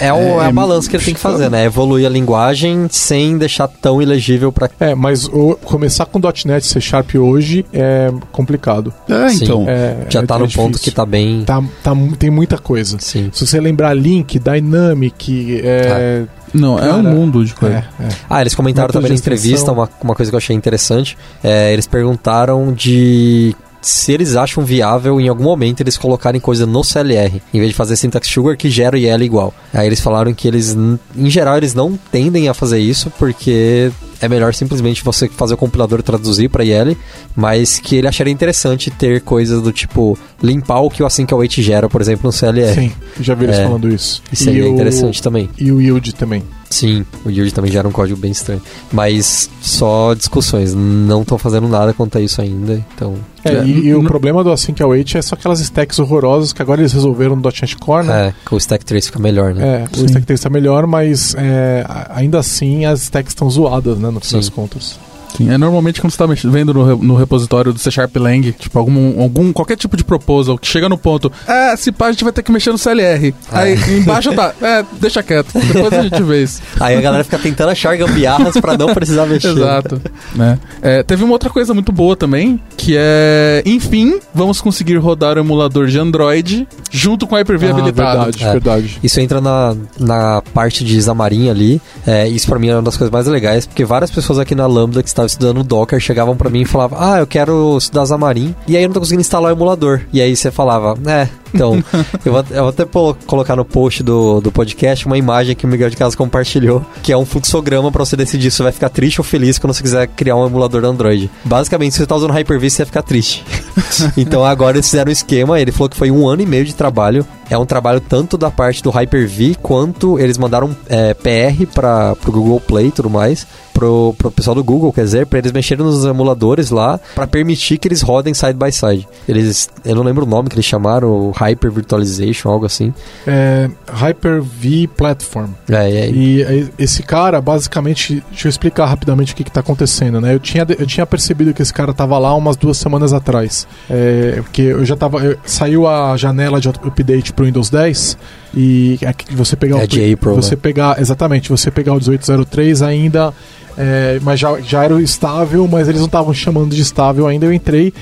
É, 0.00 0.06
é, 0.06 0.12
o, 0.12 0.40
é, 0.40 0.44
É, 0.44 0.46
a 0.46 0.52
balança 0.52 0.88
que 0.88 0.96
ele 0.96 1.04
tem 1.04 1.14
que 1.14 1.20
fazer, 1.20 1.50
né? 1.50 1.64
Evoluir 1.64 2.06
a 2.06 2.10
linguagem 2.10 2.86
sem 2.90 3.36
deixar 3.36 3.66
tão 3.68 4.00
ilegível 4.00 4.52
pra. 4.52 4.68
É, 4.78 4.94
mas 4.94 5.26
o- 5.26 5.58
começar 5.64 6.06
com 6.06 6.20
.NET 6.44 6.66
C 6.66 6.80
Sharp 6.80 7.14
hoje 7.16 7.64
é 7.72 8.12
complicado. 8.30 8.92
É, 9.08 9.28
Sim. 9.30 9.44
então. 9.44 9.64
É, 9.66 10.06
Já 10.08 10.20
é- 10.20 10.26
tá 10.26 10.36
é 10.36 10.38
no 10.38 10.48
ponto 10.50 10.72
difícil. 10.72 10.84
que 10.84 10.90
tá 10.96 11.04
bem. 11.06 11.42
Tá, 11.44 11.62
tá, 11.82 11.92
tem 12.18 12.30
muita 12.30 12.58
coisa. 12.58 12.98
Sim. 13.00 13.30
Se 13.32 13.46
você 13.46 13.60
lembrar 13.60 13.94
Link, 13.94 14.38
Dynamic, 14.38 15.60
é, 15.62 16.24
Não, 16.52 16.78
é 16.78 16.82
Cara, 16.82 16.96
um 16.96 17.02
mundo 17.02 17.44
de 17.44 17.54
coisa. 17.54 17.76
é, 17.76 18.04
é. 18.04 18.08
Ah, 18.28 18.40
eles 18.40 18.54
comentaram 18.54 18.92
também 18.92 19.10
na 19.10 19.16
entrevista 19.16 19.72
uma, 19.72 19.88
uma 20.02 20.14
coisa 20.14 20.30
que 20.30 20.34
eu 20.34 20.38
achei 20.38 20.54
interessante. 20.54 21.16
É, 21.42 21.72
eles 21.72 21.86
perguntaram 21.86 22.72
de 22.72 23.54
se 23.84 24.12
eles 24.12 24.34
acham 24.34 24.64
viável 24.64 25.20
em 25.20 25.28
algum 25.28 25.44
momento 25.44 25.82
eles 25.82 25.98
colocarem 25.98 26.40
coisa 26.40 26.64
no 26.66 26.82
CLR, 26.82 27.42
em 27.52 27.58
vez 27.58 27.70
de 27.70 27.76
fazer 27.76 27.96
syntax 27.96 28.26
sugar 28.28 28.56
que 28.56 28.70
gera 28.70 28.96
o 28.96 28.98
IL 28.98 29.22
igual. 29.22 29.52
Aí 29.72 29.86
eles 29.86 30.00
falaram 30.00 30.32
que 30.32 30.48
eles, 30.48 30.74
em 30.74 31.28
geral, 31.30 31.58
eles 31.58 31.74
não 31.74 31.98
tendem 32.10 32.48
a 32.48 32.54
fazer 32.54 32.78
isso 32.78 33.12
porque 33.18 33.92
é 34.24 34.28
melhor 34.28 34.54
simplesmente 34.54 35.04
você 35.04 35.28
fazer 35.28 35.54
o 35.54 35.56
compilador 35.56 36.02
traduzir 36.02 36.48
para 36.48 36.64
IL, 36.64 36.96
mas 37.36 37.78
que 37.78 37.96
ele 37.96 38.08
acharia 38.08 38.32
interessante 38.32 38.90
ter 38.90 39.20
coisas 39.20 39.60
do 39.62 39.72
tipo 39.72 40.18
limpar 40.42 40.80
o 40.80 40.90
que 40.90 41.02
o 41.02 41.06
async 41.06 41.32
await 41.32 41.60
gera, 41.62 41.88
por 41.88 42.00
exemplo, 42.00 42.22
no 42.26 42.32
CLR. 42.32 42.74
Sim, 42.74 42.92
já 43.20 43.34
vi 43.34 43.44
eles 43.44 43.56
É. 43.58 43.64
falando 43.64 43.88
isso. 43.88 44.22
Isso 44.32 44.44
seria 44.44 44.62
E 44.64 44.66
o- 44.66 44.72
interessante 44.74 45.22
também. 45.22 45.48
E 45.58 45.70
o 45.70 45.80
Yield 45.80 46.14
também. 46.14 46.42
Sim, 46.74 47.06
o 47.24 47.30
Yield 47.30 47.54
também 47.54 47.70
gera 47.70 47.86
um 47.86 47.92
código 47.92 48.18
bem 48.18 48.32
estranho. 48.32 48.60
Mas 48.92 49.48
só 49.62 50.12
discussões, 50.12 50.74
não 50.74 51.22
estão 51.22 51.38
fazendo 51.38 51.68
nada 51.68 51.92
quanto 51.92 52.18
a 52.18 52.20
isso 52.20 52.40
ainda, 52.40 52.84
então... 52.92 53.14
É, 53.44 53.62
e, 53.62 53.86
e 53.86 53.94
o 53.94 54.02
problema 54.02 54.42
do 54.42 54.50
Async 54.50 54.82
Await 54.82 55.16
é 55.16 55.22
só 55.22 55.36
aquelas 55.36 55.60
stacks 55.60 56.00
horrorosas 56.00 56.52
que 56.52 56.60
agora 56.60 56.80
eles 56.80 56.92
resolveram 56.92 57.36
no 57.36 57.42
.NET 57.42 57.76
Core, 57.76 58.06
né? 58.06 58.28
É, 58.28 58.34
com 58.44 58.56
o 58.56 58.58
stack 58.58 58.84
trace 58.84 59.06
fica 59.06 59.20
melhor, 59.20 59.54
né? 59.54 59.84
É, 59.84 59.96
o 59.96 60.00
Sim. 60.00 60.06
stack 60.06 60.26
trace 60.26 60.42
tá 60.42 60.50
melhor, 60.50 60.86
mas 60.86 61.36
é, 61.38 61.84
ainda 62.08 62.40
assim 62.40 62.86
as 62.86 63.02
stacks 63.02 63.30
estão 63.30 63.48
zoadas, 63.48 63.98
né, 63.98 64.10
no 64.10 64.18
fim 64.18 64.30
Sim. 64.30 64.36
das 64.36 64.48
contas. 64.48 64.98
Sim, 65.36 65.50
é 65.50 65.58
normalmente 65.58 66.00
quando 66.00 66.12
você 66.12 66.18
tá 66.18 66.26
mex- 66.26 66.42
vendo 66.44 66.72
no, 66.72 66.84
re- 66.84 67.06
no 67.06 67.14
repositório 67.16 67.72
do 67.72 67.78
C 67.78 67.90
Sharp 67.90 68.14
Lang, 68.16 68.52
tipo, 68.52 68.78
algum, 68.78 69.20
algum, 69.20 69.52
qualquer 69.52 69.76
tipo 69.76 69.96
de 69.96 70.04
proposal 70.04 70.56
que 70.56 70.66
chega 70.66 70.88
no 70.88 70.96
ponto, 70.96 71.30
é, 71.46 71.74
se 71.76 71.90
pá, 71.90 72.06
a 72.06 72.12
gente 72.12 72.22
vai 72.24 72.32
ter 72.32 72.42
que 72.42 72.52
mexer 72.52 72.70
no 72.70 72.78
CLR. 72.78 73.34
Aí 73.50 73.74
embaixo 73.98 74.32
tá, 74.34 74.52
é, 74.62 74.84
deixa 75.00 75.22
quieto, 75.22 75.48
depois 75.72 75.92
a 75.92 76.02
gente 76.02 76.22
vê 76.22 76.42
isso. 76.44 76.62
Aí 76.80 76.96
a 76.96 77.00
galera 77.00 77.24
fica 77.24 77.38
tentando 77.38 77.70
achar 77.70 77.96
gambiarras 77.96 78.54
pra 78.60 78.76
não 78.78 78.94
precisar 78.94 79.26
mexer. 79.26 79.48
Exato. 79.48 80.00
né? 80.34 80.58
É, 80.82 81.02
teve 81.02 81.24
uma 81.24 81.32
outra 81.32 81.50
coisa 81.50 81.74
muito 81.74 81.90
boa 81.92 82.16
também, 82.16 82.60
que 82.76 82.94
é, 82.96 83.62
enfim, 83.66 84.18
vamos 84.34 84.60
conseguir 84.60 84.96
rodar 84.98 85.36
o 85.36 85.40
emulador 85.40 85.86
de 85.86 85.98
Android 85.98 86.66
junto 86.90 87.26
com 87.26 87.34
a 87.34 87.38
Hyper-V 87.38 87.66
Ah, 87.66 87.70
habilitado. 87.70 88.18
verdade, 88.24 88.44
É. 88.44 88.52
verdade. 88.52 88.98
Isso 89.02 89.20
entra 89.20 89.40
na, 89.40 89.74
na 89.98 90.42
parte 90.54 90.84
de 90.84 91.00
Xamarin 91.02 91.50
ali. 91.50 91.80
É, 92.06 92.28
isso 92.28 92.46
pra 92.46 92.58
mim 92.58 92.68
é 92.68 92.74
uma 92.76 92.82
das 92.82 92.96
coisas 92.96 93.10
mais 93.12 93.26
legais, 93.26 93.66
porque 93.66 93.84
várias 93.84 94.10
pessoas 94.10 94.38
aqui 94.38 94.54
na 94.54 94.66
Lambda 94.66 95.02
que 95.02 95.08
estavam 95.24 95.26
estudando 95.26 95.64
Docker 95.64 96.00
chegavam 96.00 96.36
pra 96.36 96.50
mim 96.50 96.62
e 96.62 96.64
falavam: 96.64 96.98
Ah, 97.00 97.18
eu 97.18 97.26
quero 97.26 97.76
estudar 97.78 98.06
Xamarin, 98.06 98.54
e 98.66 98.76
aí 98.76 98.82
eu 98.82 98.88
não 98.88 98.94
tô 98.94 99.00
conseguindo 99.00 99.20
instalar 99.20 99.52
o 99.52 99.54
emulador. 99.56 100.02
E 100.12 100.20
aí 100.20 100.34
você 100.34 100.50
falava: 100.50 100.96
É, 101.06 101.28
então, 101.52 101.82
eu 102.24 102.32
vou, 102.32 102.44
eu 102.50 102.62
vou 102.62 102.68
até 102.68 102.84
colocar 103.26 103.56
no 103.56 103.64
post 103.64 104.02
do, 104.02 104.40
do 104.40 104.50
podcast 104.50 105.06
uma 105.06 105.16
imagem 105.16 105.54
que 105.54 105.64
o 105.64 105.68
Miguel 105.68 105.90
de 105.90 105.96
Casa 105.96 106.16
compartilhou, 106.16 106.84
que 107.02 107.12
é 107.12 107.16
um 107.16 107.24
fluxograma 107.24 107.90
pra 107.90 108.04
você 108.04 108.16
decidir 108.16 108.50
se 108.50 108.58
você 108.58 108.62
vai 108.64 108.72
ficar 108.72 108.88
triste 108.88 109.20
ou 109.20 109.24
feliz 109.24 109.58
quando 109.58 109.72
você 109.72 109.82
quiser 109.82 110.06
criar 110.08 110.36
um 110.36 110.46
emulador 110.46 110.80
do 110.80 110.88
Android. 110.88 111.30
Basicamente, 111.44 111.92
se 111.92 111.98
você 111.98 112.06
tá 112.06 112.16
usando 112.16 112.32
Hyper-V, 112.32 112.70
você 112.70 112.78
vai 112.78 112.86
ficar 112.86 113.02
triste. 113.02 113.44
então 114.16 114.44
agora 114.44 114.76
eles 114.76 114.86
fizeram 114.86 115.08
um 115.08 115.12
esquema, 115.12 115.60
ele 115.60 115.72
falou 115.72 115.88
que 115.88 115.96
foi 115.96 116.10
um 116.10 116.28
ano 116.28 116.42
e 116.42 116.46
meio 116.46 116.64
de 116.64 116.74
trabalho. 116.74 117.26
É 117.48 117.58
um 117.58 117.66
trabalho 117.66 118.00
tanto 118.00 118.38
da 118.38 118.50
parte 118.50 118.82
do 118.82 118.90
Hyper-V, 118.90 119.56
quanto 119.62 120.18
eles 120.18 120.38
mandaram 120.38 120.74
é, 120.88 121.14
PR 121.14 121.66
para 121.72 122.16
pro 122.16 122.32
Google 122.32 122.60
Play 122.60 122.86
e 122.86 122.90
tudo 122.90 123.10
mais, 123.10 123.46
pro, 123.74 124.14
pro 124.16 124.30
pessoal 124.30 124.54
do 124.54 124.64
Google, 124.64 124.92
quer 124.92 125.04
dizer, 125.04 125.26
para 125.26 125.40
eles 125.40 125.52
mexerem 125.52 125.84
nos 125.84 126.04
emuladores 126.04 126.70
lá, 126.70 126.98
para 127.14 127.26
permitir 127.26 127.76
que 127.76 127.88
eles 127.88 128.00
rodem 128.00 128.32
side 128.32 128.54
by 128.54 128.72
side. 128.72 129.06
Eles, 129.28 129.68
eu 129.84 129.94
não 129.96 130.02
lembro 130.02 130.24
o 130.24 130.28
nome 130.28 130.48
que 130.48 130.54
eles 130.54 130.64
chamaram, 130.64 131.30
Hyper 131.36 131.70
Virtualization, 131.70 132.48
algo 132.48 132.64
assim. 132.64 132.94
É, 133.26 133.68
Hyper-V 133.92 134.88
Platform. 134.96 135.50
É, 135.68 135.90
é, 135.90 136.10
E 136.10 136.70
esse 136.78 137.02
cara, 137.02 137.40
basicamente, 137.40 138.22
deixa 138.30 138.46
eu 138.46 138.50
explicar 138.50 138.86
rapidamente 138.86 139.32
o 139.32 139.36
que, 139.36 139.44
que 139.44 139.50
tá 139.50 139.60
acontecendo, 139.60 140.20
né? 140.20 140.34
Eu 140.34 140.38
tinha, 140.38 140.64
eu 140.78 140.86
tinha 140.86 141.04
percebido 141.04 141.52
que 141.52 141.60
esse 141.62 141.72
cara 141.74 141.92
tava 141.92 142.16
lá 142.18 142.34
umas 142.34 142.56
duas 142.56 142.76
semanas 142.78 143.12
atrás. 143.12 143.66
É, 143.90 144.40
porque 144.42 144.62
eu 144.62 144.84
já 144.84 144.96
tava. 144.96 145.18
eu- 145.24 145.36
saiu 145.44 145.86
a 145.88 146.16
janela 146.16 146.60
de 146.60 146.68
update 146.68 147.32
pro 147.32 147.44
Windows 147.44 147.70
10 147.70 148.16
e 148.54 148.98
aqui 149.04 149.34
você 149.34 149.56
pegar 149.56 149.80
É 149.80 149.84
o. 149.84 149.88
de 149.88 150.12
April, 150.12 150.34
você 150.36 150.54
né? 150.54 150.60
pegar. 150.62 151.00
Exatamente, 151.00 151.48
você 151.50 151.70
pegar 151.70 151.92
o 151.92 151.96
1803 151.96 152.82
ainda. 152.82 153.34
É, 153.76 154.18
mas 154.22 154.40
já, 154.40 154.60
já 154.60 154.84
era 154.84 155.00
estável, 155.02 155.66
mas 155.66 155.88
eles 155.88 156.00
não 156.00 156.06
estavam 156.06 156.32
chamando 156.32 156.74
de 156.74 156.80
estável 156.80 157.26
ainda. 157.26 157.46
Eu 157.46 157.52
entrei 157.52 157.92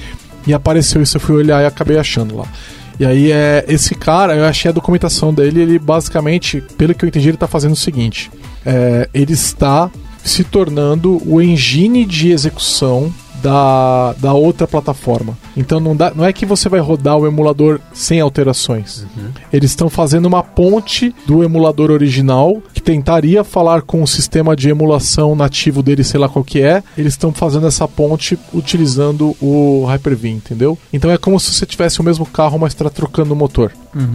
e 0.46 0.52
apareceu 0.52 1.02
isso, 1.02 1.16
eu 1.16 1.20
fui 1.20 1.36
olhar 1.36 1.62
e 1.62 1.66
acabei 1.66 1.98
achando 1.98 2.36
lá. 2.36 2.46
E 2.98 3.06
aí, 3.06 3.32
é, 3.32 3.64
esse 3.68 3.94
cara, 3.94 4.36
eu 4.36 4.44
achei 4.44 4.70
a 4.70 4.72
documentação 4.72 5.32
dele, 5.32 5.62
ele 5.62 5.78
basicamente, 5.78 6.62
pelo 6.76 6.94
que 6.94 7.04
eu 7.04 7.08
entendi, 7.08 7.28
ele 7.28 7.36
está 7.36 7.48
fazendo 7.48 7.72
o 7.72 7.76
seguinte: 7.76 8.30
é, 8.64 9.08
ele 9.12 9.32
está 9.32 9.90
se 10.22 10.44
tornando 10.44 11.20
o 11.26 11.40
engine 11.40 12.04
de 12.04 12.30
execução 12.30 13.12
da, 13.42 14.14
da 14.18 14.32
outra 14.32 14.66
plataforma. 14.66 15.36
Então 15.56 15.80
não, 15.80 15.96
dá, 15.96 16.12
não 16.14 16.24
é 16.24 16.32
que 16.32 16.46
você 16.46 16.68
vai 16.68 16.80
rodar 16.80 17.18
o 17.18 17.26
emulador 17.26 17.80
sem 17.92 18.20
alterações. 18.20 19.04
Eles 19.52 19.70
estão 19.70 19.88
fazendo 19.90 20.26
uma 20.26 20.42
ponte 20.42 21.14
do 21.26 21.42
emulador 21.42 21.90
original 21.90 22.62
que 22.72 22.80
tentaria 22.80 23.44
falar 23.44 23.82
com 23.82 24.02
o 24.02 24.06
sistema 24.06 24.54
de 24.54 24.68
emulação 24.68 25.34
nativo 25.34 25.82
dele, 25.82 26.04
sei 26.04 26.20
lá 26.20 26.28
qual 26.28 26.44
que 26.44 26.60
é. 26.60 26.82
Eles 26.96 27.14
estão 27.14 27.32
fazendo 27.32 27.66
essa 27.66 27.86
ponte 27.88 28.38
utilizando 28.52 29.36
o 29.40 29.84
Hyper-V, 29.86 30.28
entendeu? 30.28 30.78
Então 30.92 31.10
é 31.10 31.18
como 31.18 31.38
se 31.38 31.52
você 31.52 31.66
tivesse 31.66 32.00
o 32.00 32.04
mesmo 32.04 32.24
carro, 32.24 32.58
mas 32.58 32.72
está 32.72 32.88
trocando 32.88 33.34
o 33.34 33.36
motor. 33.36 33.72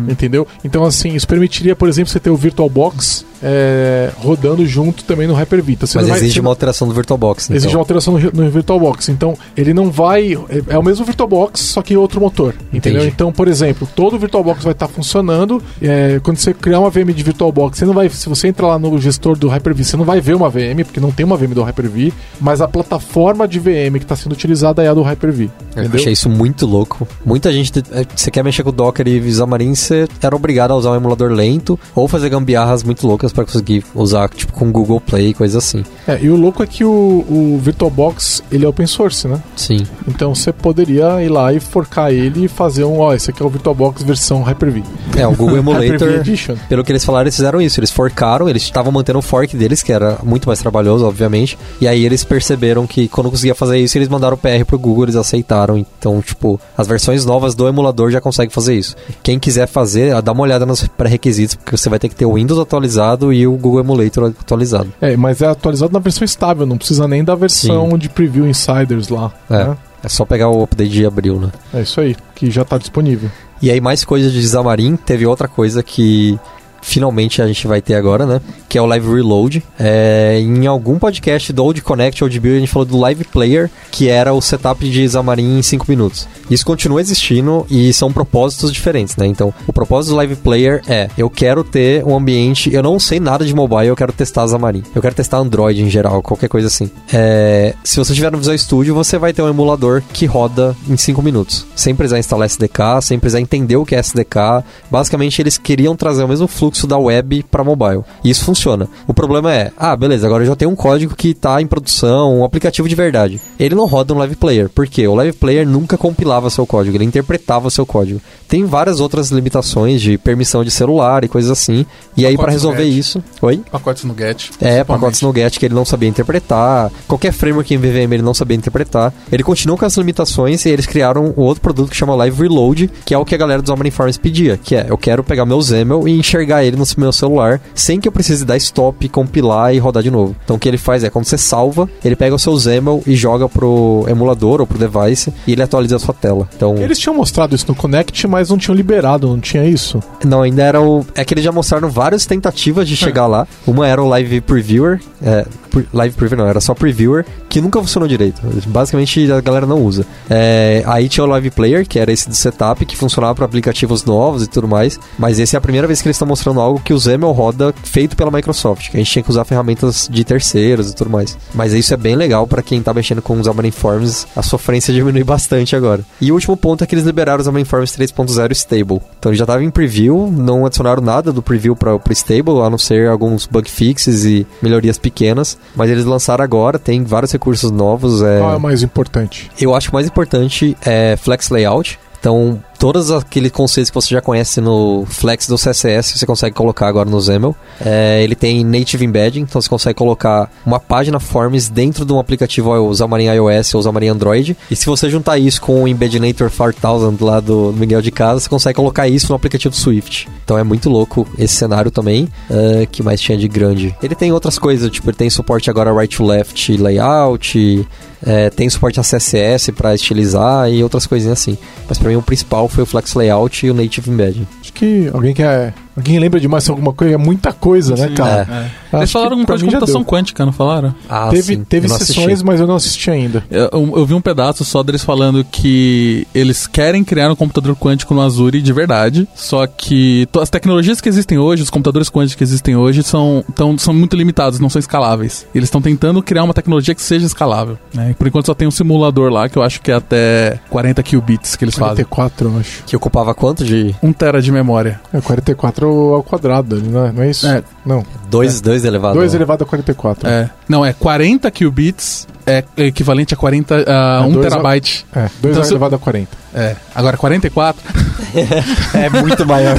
Entendeu? 0.10 0.48
Então, 0.64 0.84
assim, 0.84 1.14
isso 1.14 1.28
permitiria, 1.28 1.76
por 1.76 1.88
exemplo, 1.88 2.12
você 2.12 2.20
ter 2.20 2.32
o 2.32 2.36
VirtualBox 2.36 3.26
é, 3.42 4.12
rodando 4.18 4.66
junto 4.66 5.04
também 5.04 5.28
no 5.28 5.34
Hyper-V. 5.34 5.74
Então, 5.74 5.88
mas 5.96 6.08
vai- 6.08 6.18
exige 6.18 6.40
uma 6.40 6.50
alteração 6.50 6.88
do 6.88 6.94
VirtualBox. 6.94 7.46
Então. 7.46 7.56
Existe 7.58 7.76
uma 7.76 7.82
alteração 7.82 8.18
no, 8.18 8.32
no 8.32 8.50
VirtualBox. 8.50 9.10
Então, 9.10 9.36
ele 9.56 9.74
não 9.74 9.90
vai. 9.92 10.34
É, 10.50 10.64
é 10.76 10.78
o 10.78 10.84
mesmo 10.84 11.06
VirtualBox, 11.06 11.60
só 11.60 11.82
que 11.82 11.96
outro 11.98 12.20
motor. 12.22 12.54
Entendeu? 12.74 13.02
Entendi. 13.02 13.14
Então, 13.14 13.32
por 13.32 13.48
exemplo, 13.48 13.88
todo 13.96 14.16
o 14.16 14.20
VirtualBox 14.20 14.64
vai 14.64 14.74
estar 14.74 14.88
funcionando. 14.88 15.62
é, 15.82 16.20
quando 16.24 16.38
você 16.38 16.54
criar 16.54 16.80
uma 16.80 16.90
VM 16.90 17.14
de 17.14 17.24
VirtualBox, 17.24 17.78
você 17.78 17.86
não 17.86 17.94
vai. 17.94 18.10
Se 18.10 18.28
você 18.30 18.48
entrar 18.48 18.68
lá 18.68 18.80
no 18.80 19.00
gestor 19.00 19.38
do 19.38 19.48
Hyper-V, 19.48 19.84
você 19.84 19.98
não 19.98 20.06
vai 20.06 20.20
ver 20.22 20.36
uma 20.36 20.50
VM, 20.50 20.84
porque 20.84 21.00
não 21.00 21.12
tem 21.12 21.26
uma 21.26 21.38
VM 21.38 21.54
do 21.54 21.64
Hyper-V, 21.64 22.12
mas 22.40 22.62
a 22.62 22.68
plataforma 22.68 23.48
de 23.48 23.60
VM 23.60 23.94
que 23.98 24.04
está 24.06 24.16
sendo 24.16 24.32
utilizada 24.34 24.84
é 24.84 24.88
a 24.88 24.94
do 24.94 25.02
Hyper-V. 25.02 25.50
Eu 25.76 25.90
achei 25.94 26.14
isso 26.14 26.30
muito 26.30 26.66
louco. 26.66 27.08
Muita 27.26 27.52
gente. 27.52 27.80
é, 27.92 28.06
Você 28.16 28.32
quer 28.32 28.44
mexer 28.44 28.64
com 28.64 28.72
Docker 28.72 29.08
e 29.08 29.32
Xamarin, 29.34 29.76
você 29.76 30.08
era 30.22 30.36
obrigado 30.36 30.72
a 30.72 30.76
usar 30.76 30.92
um 30.92 30.96
emulador 30.96 31.32
lento 31.32 31.80
ou 31.96 32.08
fazer 32.08 32.30
gambiarras 32.30 32.84
muito 32.84 33.06
loucas 33.06 33.27
pra 33.32 33.46
conseguir 33.46 33.84
usar, 33.94 34.30
tipo, 34.30 34.54
com 34.54 34.72
Google 34.72 35.02
Play, 35.02 35.34
coisa 35.34 35.58
assim. 35.58 35.84
É, 36.08 36.20
e 36.22 36.30
o 36.30 36.36
louco 36.36 36.64
é 36.64 36.68
que 36.68 36.84
o, 36.84 36.90
o 36.90 37.60
VirtualBox 37.62 38.44
ele 38.52 38.66
é 38.66 38.68
open 38.68 38.88
source, 38.88 39.28
né? 39.28 39.42
Sim. 39.56 39.86
Então 40.08 40.34
você 40.34 40.52
poderia 40.52 41.24
ir 41.24 41.30
lá 41.30 41.54
e 41.54 41.60
forcar 41.60 42.12
ele 42.12 42.46
e 42.46 42.48
fazer 42.48 42.84
um, 42.84 43.00
ó, 43.00 43.14
esse 43.14 43.30
aqui 43.30 43.42
é 43.42 43.46
o 43.46 43.50
VirtualBox 43.50 44.04
versão 44.04 44.42
Hyper-V. 44.42 44.84
É, 45.18 45.28
o 45.28 45.32
Google 45.32 45.56
Hyper-V 45.62 45.78
Emulator. 45.78 46.10
Edition. 46.20 46.56
Pelo 46.70 46.84
que 46.84 46.92
eles 46.92 47.04
falaram, 47.04 47.24
eles 47.24 47.36
fizeram 47.36 47.62
isso. 47.62 47.80
Eles 47.80 47.92
forcaram, 47.92 48.50
eles 48.50 48.64
estavam 48.64 48.92
mantendo 48.92 49.20
o 49.20 49.22
fork 49.22 49.56
deles, 49.56 49.82
que 49.82 49.92
era 49.92 50.18
muito 50.24 50.48
mais 50.48 50.60
trabalhoso, 50.60 51.06
obviamente. 51.06 51.58
E 51.80 51.88
aí 51.88 52.06
eles 52.06 52.24
perceberam 52.24 52.86
que 52.86 53.08
quando 53.08 53.30
conseguia 53.30 53.56
fazer 53.56 53.80
isso, 53.80 53.98
eles 53.98 54.08
mandaram 54.08 54.36
o 54.36 54.38
PR 54.38 54.66
pro 54.66 54.78
Google, 54.78 55.06
eles 55.06 55.16
aceitaram. 55.16 55.78
Então, 55.78 56.22
tipo, 56.22 56.60
as 56.78 56.88
versões 56.88 57.26
novas 57.26 57.56
do 57.56 57.68
emulador 57.68 58.12
já 58.12 58.22
conseguem 58.22 58.52
fazer 58.52 58.76
isso. 58.76 58.96
Quem 59.24 59.40
quiser 59.40 59.68
fazer, 59.68 60.22
dá 60.22 60.32
uma 60.32 60.44
olhada 60.44 60.66
nos 60.66 60.86
pré-requisitos, 60.88 61.56
porque 61.56 61.76
você 61.76 61.90
vai 61.90 62.00
ter 62.00 62.10
que 62.10 62.16
ter 62.16 62.26
o 62.26 62.34
Windows 62.34 62.60
atualizado 62.60 63.17
e 63.32 63.48
o 63.48 63.54
Google 63.54 63.82
Emulator 63.82 64.26
atualizado. 64.26 64.94
É, 65.02 65.16
mas 65.18 65.42
é 65.42 65.48
atualizado 65.48 65.94
na 65.94 66.00
versão 66.00 66.26
estável, 66.26 66.66
não 66.66 66.78
precisa 66.78 67.08
nem 67.08 67.24
da 67.24 67.36
versão 67.36 67.98
de 67.98 68.10
preview 68.10 68.48
insiders 68.48 69.10
lá. 69.10 69.32
É. 69.50 69.66
né? 69.66 69.78
É 70.04 70.10
só 70.10 70.26
pegar 70.26 70.50
o 70.50 70.64
update 70.64 70.92
de 70.92 71.06
abril, 71.06 71.40
né? 71.40 71.52
É 71.74 71.82
isso 71.82 72.00
aí, 72.00 72.16
que 72.36 72.52
já 72.52 72.64
tá 72.64 72.78
disponível. 72.78 73.30
E 73.62 73.72
aí, 73.72 73.82
mais 73.82 74.06
coisa 74.06 74.30
de 74.30 74.48
Xamarin, 74.48 74.96
teve 74.96 75.26
outra 75.26 75.48
coisa 75.48 75.82
que 75.82 76.40
finalmente 76.82 77.42
a 77.42 77.48
gente 77.48 77.68
vai 77.68 77.82
ter 77.82 77.96
agora, 77.96 78.26
né? 78.26 78.42
Que 78.70 78.78
é 78.78 78.82
o 78.82 78.86
Live 78.86 79.08
Reload. 79.08 79.64
É, 79.80 80.40
em 80.40 80.68
algum 80.68 81.00
podcast 81.00 81.52
do 81.52 81.64
Old 81.64 81.82
Connect, 81.82 82.24
Old 82.24 82.40
Build, 82.40 82.58
a 82.58 82.60
gente 82.60 82.72
falou 82.72 82.86
do 82.86 82.98
Live 82.98 83.24
Player, 83.26 83.70
que 83.92 84.08
era 84.08 84.34
o 84.34 84.42
setup 84.42 84.88
de 84.88 85.10
Xamarin 85.10 85.58
em 85.58 85.62
5 85.62 85.86
minutos. 85.88 86.28
Isso 86.50 86.66
continua 86.66 87.02
existindo 87.02 87.66
e 87.70 87.92
são 87.92 88.12
propósitos 88.12 88.72
diferentes, 88.72 89.16
né? 89.16 89.26
Então, 89.26 89.54
o 89.66 89.74
propósito 89.74 90.12
do 90.12 90.18
Live 90.18 90.36
Player 90.38 90.82
é, 90.88 91.10
eu 91.18 91.30
quero 91.30 91.64
ter 91.64 92.06
um 92.06 92.16
ambiente, 92.16 92.74
eu 92.74 92.84
não 92.84 93.00
sei 93.00 93.20
nada 93.20 93.44
de 93.46 93.54
mobile, 93.54 93.88
eu 93.88 93.96
quero 93.96 94.14
testar 94.14 94.48
Xamarin. 94.48 94.84
Eu 94.94 95.02
quero 95.02 95.16
testar 95.16 95.38
Android 95.38 95.82
em 95.82 95.90
geral, 95.90 96.22
qualquer 96.22 96.48
coisa 96.48 96.68
assim. 96.68 96.90
É, 97.12 97.74
se 97.84 97.98
você 97.98 98.14
tiver 98.14 98.32
no 98.32 98.38
Visual 98.38 98.58
Studio, 98.58 98.96
você 98.96 99.18
vai 99.18 99.34
ter 99.34 99.42
um 99.42 99.50
emulador 99.50 100.02
que 100.14 100.26
roda 100.26 100.76
em 100.88 100.96
5 100.96 101.22
minutos. 101.22 101.66
Sem 101.76 101.96
precisar 101.96 102.20
instalar 102.20 102.46
SDK, 102.46 103.02
sem 103.02 103.20
precisar 103.20 103.42
entender 103.42 103.76
o 103.76 103.86
que 103.86 103.96
é 103.96 104.00
SDK. 104.00 104.64
Basicamente, 104.90 105.42
eles 105.42 105.58
queriam 105.58 105.96
trazer 105.96 106.24
o 106.24 106.28
mesmo 106.28 106.48
fluxo 106.48 106.67
da 106.88 106.98
web 106.98 107.44
para 107.50 107.64
mobile. 107.64 108.04
E 108.24 108.30
isso 108.30 108.44
funciona. 108.44 108.88
O 109.08 109.14
problema 109.14 109.54
é, 109.54 109.72
ah, 109.78 109.96
beleza, 109.96 110.26
agora 110.28 110.44
eu 110.44 110.48
já 110.48 110.56
tenho 110.56 110.72
um 110.72 110.76
código 110.76 111.16
que 111.16 111.30
está 111.30 111.62
em 111.62 111.68
produção, 111.68 112.40
um 112.40 112.44
aplicativo 112.44 112.88
de 112.88 112.96
verdade. 112.96 113.42
Ele 113.60 113.76
não 113.76 113.86
roda 113.86 114.14
no 114.14 114.20
Live 114.20 114.36
Player. 114.36 114.70
Por 114.70 114.88
quê? 114.88 115.08
O 115.08 115.16
Live 115.16 115.38
Player 115.38 115.68
nunca 115.68 115.98
compilava 115.98 116.50
seu 116.50 116.66
código, 116.66 116.98
ele 116.98 117.06
interpretava 117.06 117.70
seu 117.70 117.86
código. 117.86 118.22
Tem 118.48 118.66
várias 118.66 119.00
outras 119.00 119.30
limitações 119.30 120.02
de 120.02 120.18
permissão 120.18 120.64
de 120.64 120.72
celular 120.72 121.24
e 121.24 121.28
coisas 121.28 121.52
assim. 121.52 121.86
E 122.16 122.26
aí, 122.26 122.38
para 122.38 122.52
resolver 122.52 122.86
isso. 122.86 123.24
Oi? 123.42 123.62
Pacotes 123.72 124.04
no 124.04 124.16
Get. 124.18 124.50
É, 124.62 124.84
pacotes 124.84 125.22
no 125.22 125.34
Get 125.34 125.58
que 125.58 125.66
ele 125.66 125.76
não 125.76 125.86
sabia 125.86 126.08
interpretar. 126.08 126.92
Qualquer 127.08 127.34
framework 127.34 127.74
em 127.74 127.78
VVM 127.78 128.14
ele 128.14 128.22
não 128.22 128.34
sabia 128.34 128.56
interpretar. 128.56 129.14
Ele 129.32 129.44
continua 129.44 129.78
com 129.78 129.86
as 129.86 129.96
limitações 129.98 130.66
e 130.66 130.70
eles 130.70 130.86
criaram 130.86 131.34
um 131.38 131.42
outro 131.42 131.62
produto 131.62 131.90
que 131.90 131.96
chama 131.96 132.16
Live 132.16 132.42
Reload, 132.42 132.90
que 133.06 133.14
é 133.14 133.18
o 133.18 133.26
que 133.26 133.36
a 133.36 133.38
galera 133.38 133.62
dos 133.62 133.70
Xamarin 133.78 133.92
Farms 133.92 134.18
pedia, 134.18 134.58
que 134.58 134.76
é 134.76 134.88
eu 134.90 134.98
quero 134.98 135.24
pegar 135.24 135.46
meu 135.46 135.62
XAML 135.62 136.08
e 136.08 136.18
enxergar 136.18 136.57
ele 136.64 136.78
no 136.78 136.86
meu 136.98 137.12
celular 137.12 137.60
sem 137.74 138.00
que 138.00 138.08
eu 138.08 138.12
precise 138.12 138.46
dar 138.46 138.58
stop, 138.58 139.08
compilar 139.10 139.74
e 139.74 139.78
rodar 139.80 140.04
de 140.04 140.12
novo. 140.12 140.36
Então 140.44 140.56
o 140.56 140.60
que 140.60 140.68
ele 140.68 140.78
faz 140.78 141.04
é 141.04 141.10
quando 141.10 141.26
você 141.26 141.38
salva, 141.38 141.90
ele 142.04 142.16
pega 142.16 142.36
o 142.36 142.40
seu 142.40 142.58
XAML 142.58 143.04
e 143.06 143.16
joga 143.16 143.48
pro 143.48 144.06
emulador 144.08 144.62
ou 144.62 144.68
pro 144.68 144.78
device 144.78 145.34
e 145.46 145.52
ele 145.54 145.62
atualiza 145.62 145.96
a 145.96 146.00
sua 146.00 146.14
tela. 146.14 146.48
Então, 146.56 146.78
Eles 146.78 147.00
tinham 147.00 147.16
mostrado 147.16 147.56
isso 147.56 147.66
no 147.68 147.76
Connect, 147.76 148.28
mas 148.28 148.50
não 148.50 148.58
tinham 148.58 148.76
liberado, 148.76 149.28
não 149.28 149.40
tinha 149.40 149.66
isso? 149.66 150.02
não, 150.24 150.42
ainda 150.42 150.64
era 150.64 150.82
o. 150.82 151.06
É 151.16 151.24
que 151.24 151.34
eles 151.34 151.44
já 151.44 151.52
mostraram 151.52 151.90
várias 151.90 152.26
tentativas 152.26 152.88
de 152.88 152.96
chegar 152.96 153.28
lá. 153.28 153.48
Uma 153.66 153.88
era 153.88 154.02
o 154.02 154.08
Live 154.08 154.42
Previewer. 154.42 155.00
É, 155.22 155.46
live 155.94 156.16
preview 156.16 156.38
não, 156.38 156.48
era 156.48 156.60
só 156.60 156.74
previewer, 156.74 157.26
que 157.50 157.62
nunca 157.62 157.80
funcionou 157.80 158.08
direito. 158.08 158.42
Basicamente 158.68 159.32
a 159.32 159.42
galera 159.42 159.66
não 159.66 159.82
usa. 159.84 160.06
É, 160.30 160.84
aí 160.86 161.10
tinha 161.10 161.24
o 161.24 161.28
Live 161.28 161.52
Player, 161.52 161.88
que 161.88 162.00
era 162.00 162.12
esse 162.12 162.28
do 162.30 162.36
setup, 162.36 162.86
que 162.86 162.96
funcionava 162.96 163.36
para 163.36 163.46
aplicativos 163.46 164.04
novos 164.04 164.44
e 164.44 164.48
tudo 164.48 164.68
mais. 164.68 165.00
Mas 165.18 165.40
esse 165.40 165.56
é 165.56 165.58
a 165.58 165.62
primeira 165.62 165.88
vez 165.88 166.02
que 166.02 166.08
eles 166.08 166.16
estão 166.16 166.28
mostrando 166.28 166.60
algo 166.60 166.80
que 166.80 166.94
o 166.94 166.98
Zemel 166.98 167.32
roda 167.32 167.74
feito 167.84 168.16
pela 168.16 168.32
Microsoft, 168.32 168.90
que 168.90 168.98
a 168.98 169.00
gente 169.00 169.12
tinha 169.12 169.24
que 169.24 169.30
usar 169.30 169.46
ferramentas 169.46 170.08
de 170.12 170.24
terceiros 170.24 170.92
e 170.92 170.96
tudo 170.96 171.10
mais. 171.10 171.38
Mas 171.54 171.74
isso 171.74 171.94
é 171.94 171.98
bem 171.98 172.16
legal 172.16 172.48
para 172.48 172.62
quem 172.62 172.82
tá 172.82 172.94
mexendo 172.94 173.22
com 173.22 173.40
os 173.40 173.46
Xamarin 173.46 173.72
Forms, 173.72 174.28
a 174.36 174.42
sofrência 174.42 174.94
diminui 174.94 175.24
bastante 175.24 175.76
agora. 175.76 176.04
E 176.22 176.32
o 176.32 176.36
último 176.36 176.56
ponto 176.56 176.84
é 176.84 176.88
que 176.88 176.96
eles 176.96 177.06
liberaram 177.06 177.40
os 177.40 177.46
Xamarin 177.46 177.66
Forms 177.66 177.92
3.0 177.98 178.52
Stable. 178.52 179.02
Então 179.20 179.32
ele 179.32 179.38
já 179.38 179.44
estava 179.44 179.64
em 179.64 179.70
preview, 179.70 180.32
não 180.32 180.66
adicionaram 180.66 181.02
nada 181.02 181.32
do 181.32 181.42
preview 181.42 181.76
para 181.76 181.96
o 181.96 182.02
Stable, 182.12 182.62
a 182.62 182.70
não 182.70 182.78
ser 182.78 183.10
alguns 183.10 183.46
bug 183.46 183.70
fixes 183.70 184.26
e 184.26 184.46
melhorias 184.62 184.98
pequenas. 184.98 185.58
Mas 185.76 185.90
eles 185.90 186.06
lançaram 186.06 186.44
agora, 186.44 186.80
tem 186.80 187.04
vários 187.04 187.32
recursos 187.32 187.72
novos. 187.72 188.22
É... 188.22 188.40
Qual 188.40 188.54
é 188.54 188.58
o 188.58 188.60
mais 188.60 188.84
importante? 188.84 189.52
Eu 189.60 189.76
acho 189.76 189.88
que 189.88 189.94
o 189.94 189.96
mais 189.96 190.08
importante 190.08 190.76
é 190.86 191.16
Flex 191.18 191.50
Layout. 191.50 192.00
Então, 192.20 192.62
todos 192.78 193.12
aqueles 193.12 193.52
conceitos 193.52 193.90
que 193.90 193.96
você 193.96 194.10
já 194.10 194.22
conhece 194.22 194.62
no 194.62 195.06
Flex 195.08 195.48
do 195.48 195.56
CSS, 195.56 196.18
você 196.18 196.26
consegue 196.26 196.56
colocar 196.56 196.88
agora 196.88 197.10
no 197.10 197.20
Zemel. 197.20 197.56
É, 197.84 198.24
ele 198.24 198.36
tem 198.36 198.64
Native 198.64 199.06
Embedding, 199.06 199.42
então 199.42 199.62
você 199.62 199.70
consegue 199.70 199.96
colocar 199.96 200.50
uma 200.66 200.80
página 200.80 201.20
Forms 201.20 201.70
dentro 201.70 202.06
de 202.06 202.14
um 202.14 202.20
aplicativo 202.20 202.72
Xamarin 202.96 203.26
iOS 203.26 203.76
ou 203.76 203.84
Xamarin 203.84 204.10
Android. 204.10 204.58
E 204.70 204.76
se 204.76 204.86
você 204.86 205.10
juntar 205.10 205.38
isso 205.38 205.62
com 205.62 205.84
o 205.84 205.88
Embedinator 205.88 206.52
4000 206.52 207.18
lá 207.22 207.40
do 207.40 207.74
Miguel 207.74 208.02
de 208.02 208.12
Casa, 208.12 208.42
você 208.42 208.50
consegue 208.50 208.76
colocar 208.76 209.08
isso 209.08 209.30
no 209.30 209.36
aplicativo 209.36 209.76
Swift. 209.76 210.28
Então 210.44 210.58
é 210.58 210.64
muito 210.64 210.90
louco 210.90 211.28
esse 211.38 211.56
cenário 211.56 211.92
também, 211.92 212.30
uh, 212.50 212.88
que 212.92 213.02
mais 213.04 213.20
tinha 213.20 213.38
de 213.38 213.48
grande. 213.48 213.96
Ele 214.02 214.16
tem 214.16 214.32
outras 214.32 214.58
coisas, 214.58 214.90
tipo, 214.92 215.10
ele 215.10 215.18
tem 215.18 215.30
suporte 215.30 215.70
agora 215.70 215.94
right 215.94 216.16
to 216.16 216.26
left 216.26 216.78
layout, 216.78 217.88
é, 218.26 218.50
tem 218.50 218.70
suporte 218.70 219.00
a 219.00 219.04
CSS 219.04 219.72
para 219.72 219.94
estilizar 219.94 220.70
e 220.72 220.84
outras 220.84 221.06
coisinhas 221.06 221.40
assim. 221.40 221.58
Mas 221.88 221.98
para 221.98 222.10
mim 222.10 222.16
o 222.16 222.22
principal 222.22 222.67
foi 222.70 222.84
o 222.84 222.86
Flex 222.86 223.14
Layout 223.14 223.66
e 223.66 223.72
o 223.72 223.74
Native 223.74 224.10
Embedding. 224.10 224.48
Acho 224.62 224.74
que 224.74 225.10
alguém 225.14 225.34
quer 225.34 225.74
Alguém 225.98 226.20
lembra 226.20 226.40
de 226.40 226.48
mais 226.48 226.70
alguma 226.70 226.94
coisa? 226.94 227.16
É 227.16 227.18
muita 227.18 227.52
coisa, 227.52 227.96
né, 227.96 228.14
cara? 228.16 228.72
É. 228.94 228.98
Eles 228.98 229.12
falaram 229.12 229.32
alguma 229.32 229.48
coisa 229.48 229.66
de 229.66 229.72
computação 229.72 230.04
quântica, 230.04 230.46
não 230.46 230.54
falaram? 230.54 230.94
Ah, 231.10 231.30
teve 231.30 231.56
sim. 231.56 231.64
teve 231.64 231.90
sessões, 231.90 232.44
mas 232.44 232.60
eu 232.60 232.68
não 232.68 232.76
assisti 232.76 233.10
ainda. 233.10 233.44
Eu, 233.50 233.68
eu, 233.74 233.94
eu, 233.98 234.06
vi 234.06 234.14
um 234.14 234.22
pedaço 234.22 234.64
só 234.64 234.84
deles 234.84 235.04
falando 235.04 235.44
que 235.44 236.28
eles 236.36 236.68
querem 236.68 237.04
criar 237.04 237.32
um 237.32 237.36
computador 237.36 237.76
quântico 237.76 238.14
no 238.14 238.22
Azure 238.22 238.62
de 238.62 238.72
verdade, 238.72 239.28
só 239.34 239.66
que 239.66 240.30
as 240.40 240.52
tecnologias 240.52 241.02
que 241.02 241.10
existem 241.10 241.40
hoje, 241.40 241.64
os 241.64 241.72
computadores 241.72 242.12
quânticos 242.12 242.36
que 242.36 242.44
existem 242.44 242.76
hoje, 242.76 243.02
são, 243.02 243.44
tão, 243.56 243.76
são 243.76 243.92
muito 243.92 244.16
limitados, 244.16 244.60
não 244.60 244.70
são 244.70 244.80
escaláveis. 244.80 245.48
Eles 245.56 245.68
estão 245.68 245.82
tentando 245.82 246.22
criar 246.22 246.44
uma 246.44 246.54
tecnologia 246.54 246.94
que 246.94 247.02
seja 247.02 247.26
escalável. 247.26 247.76
Né? 247.92 248.16
Por 248.18 248.28
enquanto 248.28 248.46
só 248.46 248.54
tem 248.54 248.68
um 248.68 248.72
simulador 248.72 249.32
lá, 249.32 249.50
que 249.50 249.58
eu 249.58 249.64
acho 249.64 249.82
que 249.82 249.92
é 249.92 249.96
até 249.96 250.60
40 250.70 251.02
qubits 251.02 251.56
que 251.56 251.66
eles 251.66 251.74
44, 251.74 251.90
fazem. 251.96 252.06
44, 252.06 252.50
eu 252.50 252.60
acho. 252.60 252.84
Que 252.84 252.96
ocupava 252.96 253.34
quanto 253.34 253.66
de... 253.66 253.96
Um 254.04 254.14
tera 254.14 254.40
de 254.40 254.52
memória. 254.52 255.02
É, 255.12 255.20
44 255.20 255.87
ao 255.88 256.24
quadrado, 256.24 256.82
não 256.82 257.06
é, 257.06 257.12
não 257.12 257.24
é 257.24 257.30
isso? 257.30 257.48
É. 257.48 257.64
Não. 257.86 258.04
2 258.30 258.62
é. 258.66 258.88
elevado. 258.88 259.16
2 259.16 259.34
elevado 259.34 259.64
a 259.64 259.68
44. 259.68 260.30
É. 260.30 260.50
Não, 260.68 260.86
é 260.86 260.94
40 260.94 261.50
qubits 261.52 262.28
é 262.48 262.64
equivalente 262.78 263.34
a 263.34 263.38
40 263.38 263.76
a 263.76 264.24
é 264.24 264.26
1 264.26 264.42
terabyte. 264.42 265.06
A, 265.14 265.20
é, 265.20 265.30
2 265.42 265.58
então, 265.58 265.70
elevado 265.70 265.96
a 265.96 266.00
40. 266.00 266.32
É. 266.56 266.76
Agora 266.96 267.18
44 267.18 267.84
é 268.96 269.10
muito 269.10 269.46
maior. 269.46 269.76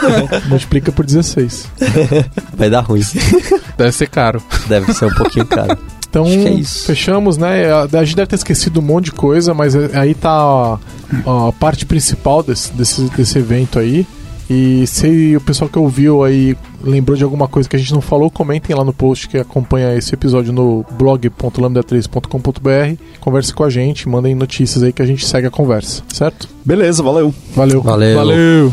Multiplica 0.46 0.92
por 0.92 1.06
16. 1.06 1.66
Vai 2.54 2.68
dar 2.68 2.80
ruim. 2.80 3.02
Deve 3.76 3.92
ser 3.92 4.08
caro. 4.08 4.42
Deve 4.68 4.92
ser 4.92 5.06
um 5.06 5.14
pouquinho 5.14 5.46
caro. 5.46 5.78
Então, 6.10 6.26
é 6.26 6.62
fechamos, 6.64 7.38
né? 7.38 7.72
A 7.72 8.04
gente 8.04 8.16
deve 8.16 8.26
ter 8.26 8.36
esquecido 8.36 8.80
um 8.80 8.82
monte 8.82 9.06
de 9.06 9.12
coisa, 9.12 9.54
mas 9.54 9.74
aí 9.76 10.12
tá 10.12 10.30
a, 10.30 10.78
a 11.48 11.52
parte 11.52 11.86
principal 11.86 12.42
desse, 12.42 12.72
desse, 12.72 13.02
desse 13.10 13.38
evento 13.38 13.78
aí. 13.78 14.06
E 14.50 14.84
se 14.84 15.36
o 15.36 15.40
pessoal 15.40 15.70
que 15.70 15.78
ouviu 15.78 16.24
aí 16.24 16.56
lembrou 16.82 17.16
de 17.16 17.22
alguma 17.22 17.46
coisa 17.46 17.68
que 17.68 17.76
a 17.76 17.78
gente 17.78 17.94
não 17.94 18.00
falou, 18.00 18.28
comentem 18.28 18.74
lá 18.74 18.82
no 18.82 18.92
post 18.92 19.28
que 19.28 19.38
acompanha 19.38 19.94
esse 19.94 20.12
episódio 20.12 20.52
no 20.52 20.84
blog.lambda3.com.br. 20.90 23.00
Converse 23.20 23.54
com 23.54 23.62
a 23.62 23.70
gente, 23.70 24.08
mandem 24.08 24.34
notícias 24.34 24.82
aí 24.82 24.92
que 24.92 25.02
a 25.02 25.06
gente 25.06 25.24
segue 25.24 25.46
a 25.46 25.50
conversa, 25.50 26.02
certo? 26.08 26.48
Beleza, 26.64 27.00
valeu. 27.00 27.32
Valeu. 27.54 27.80
Valeu. 27.80 28.16
Valeu. 28.16 28.72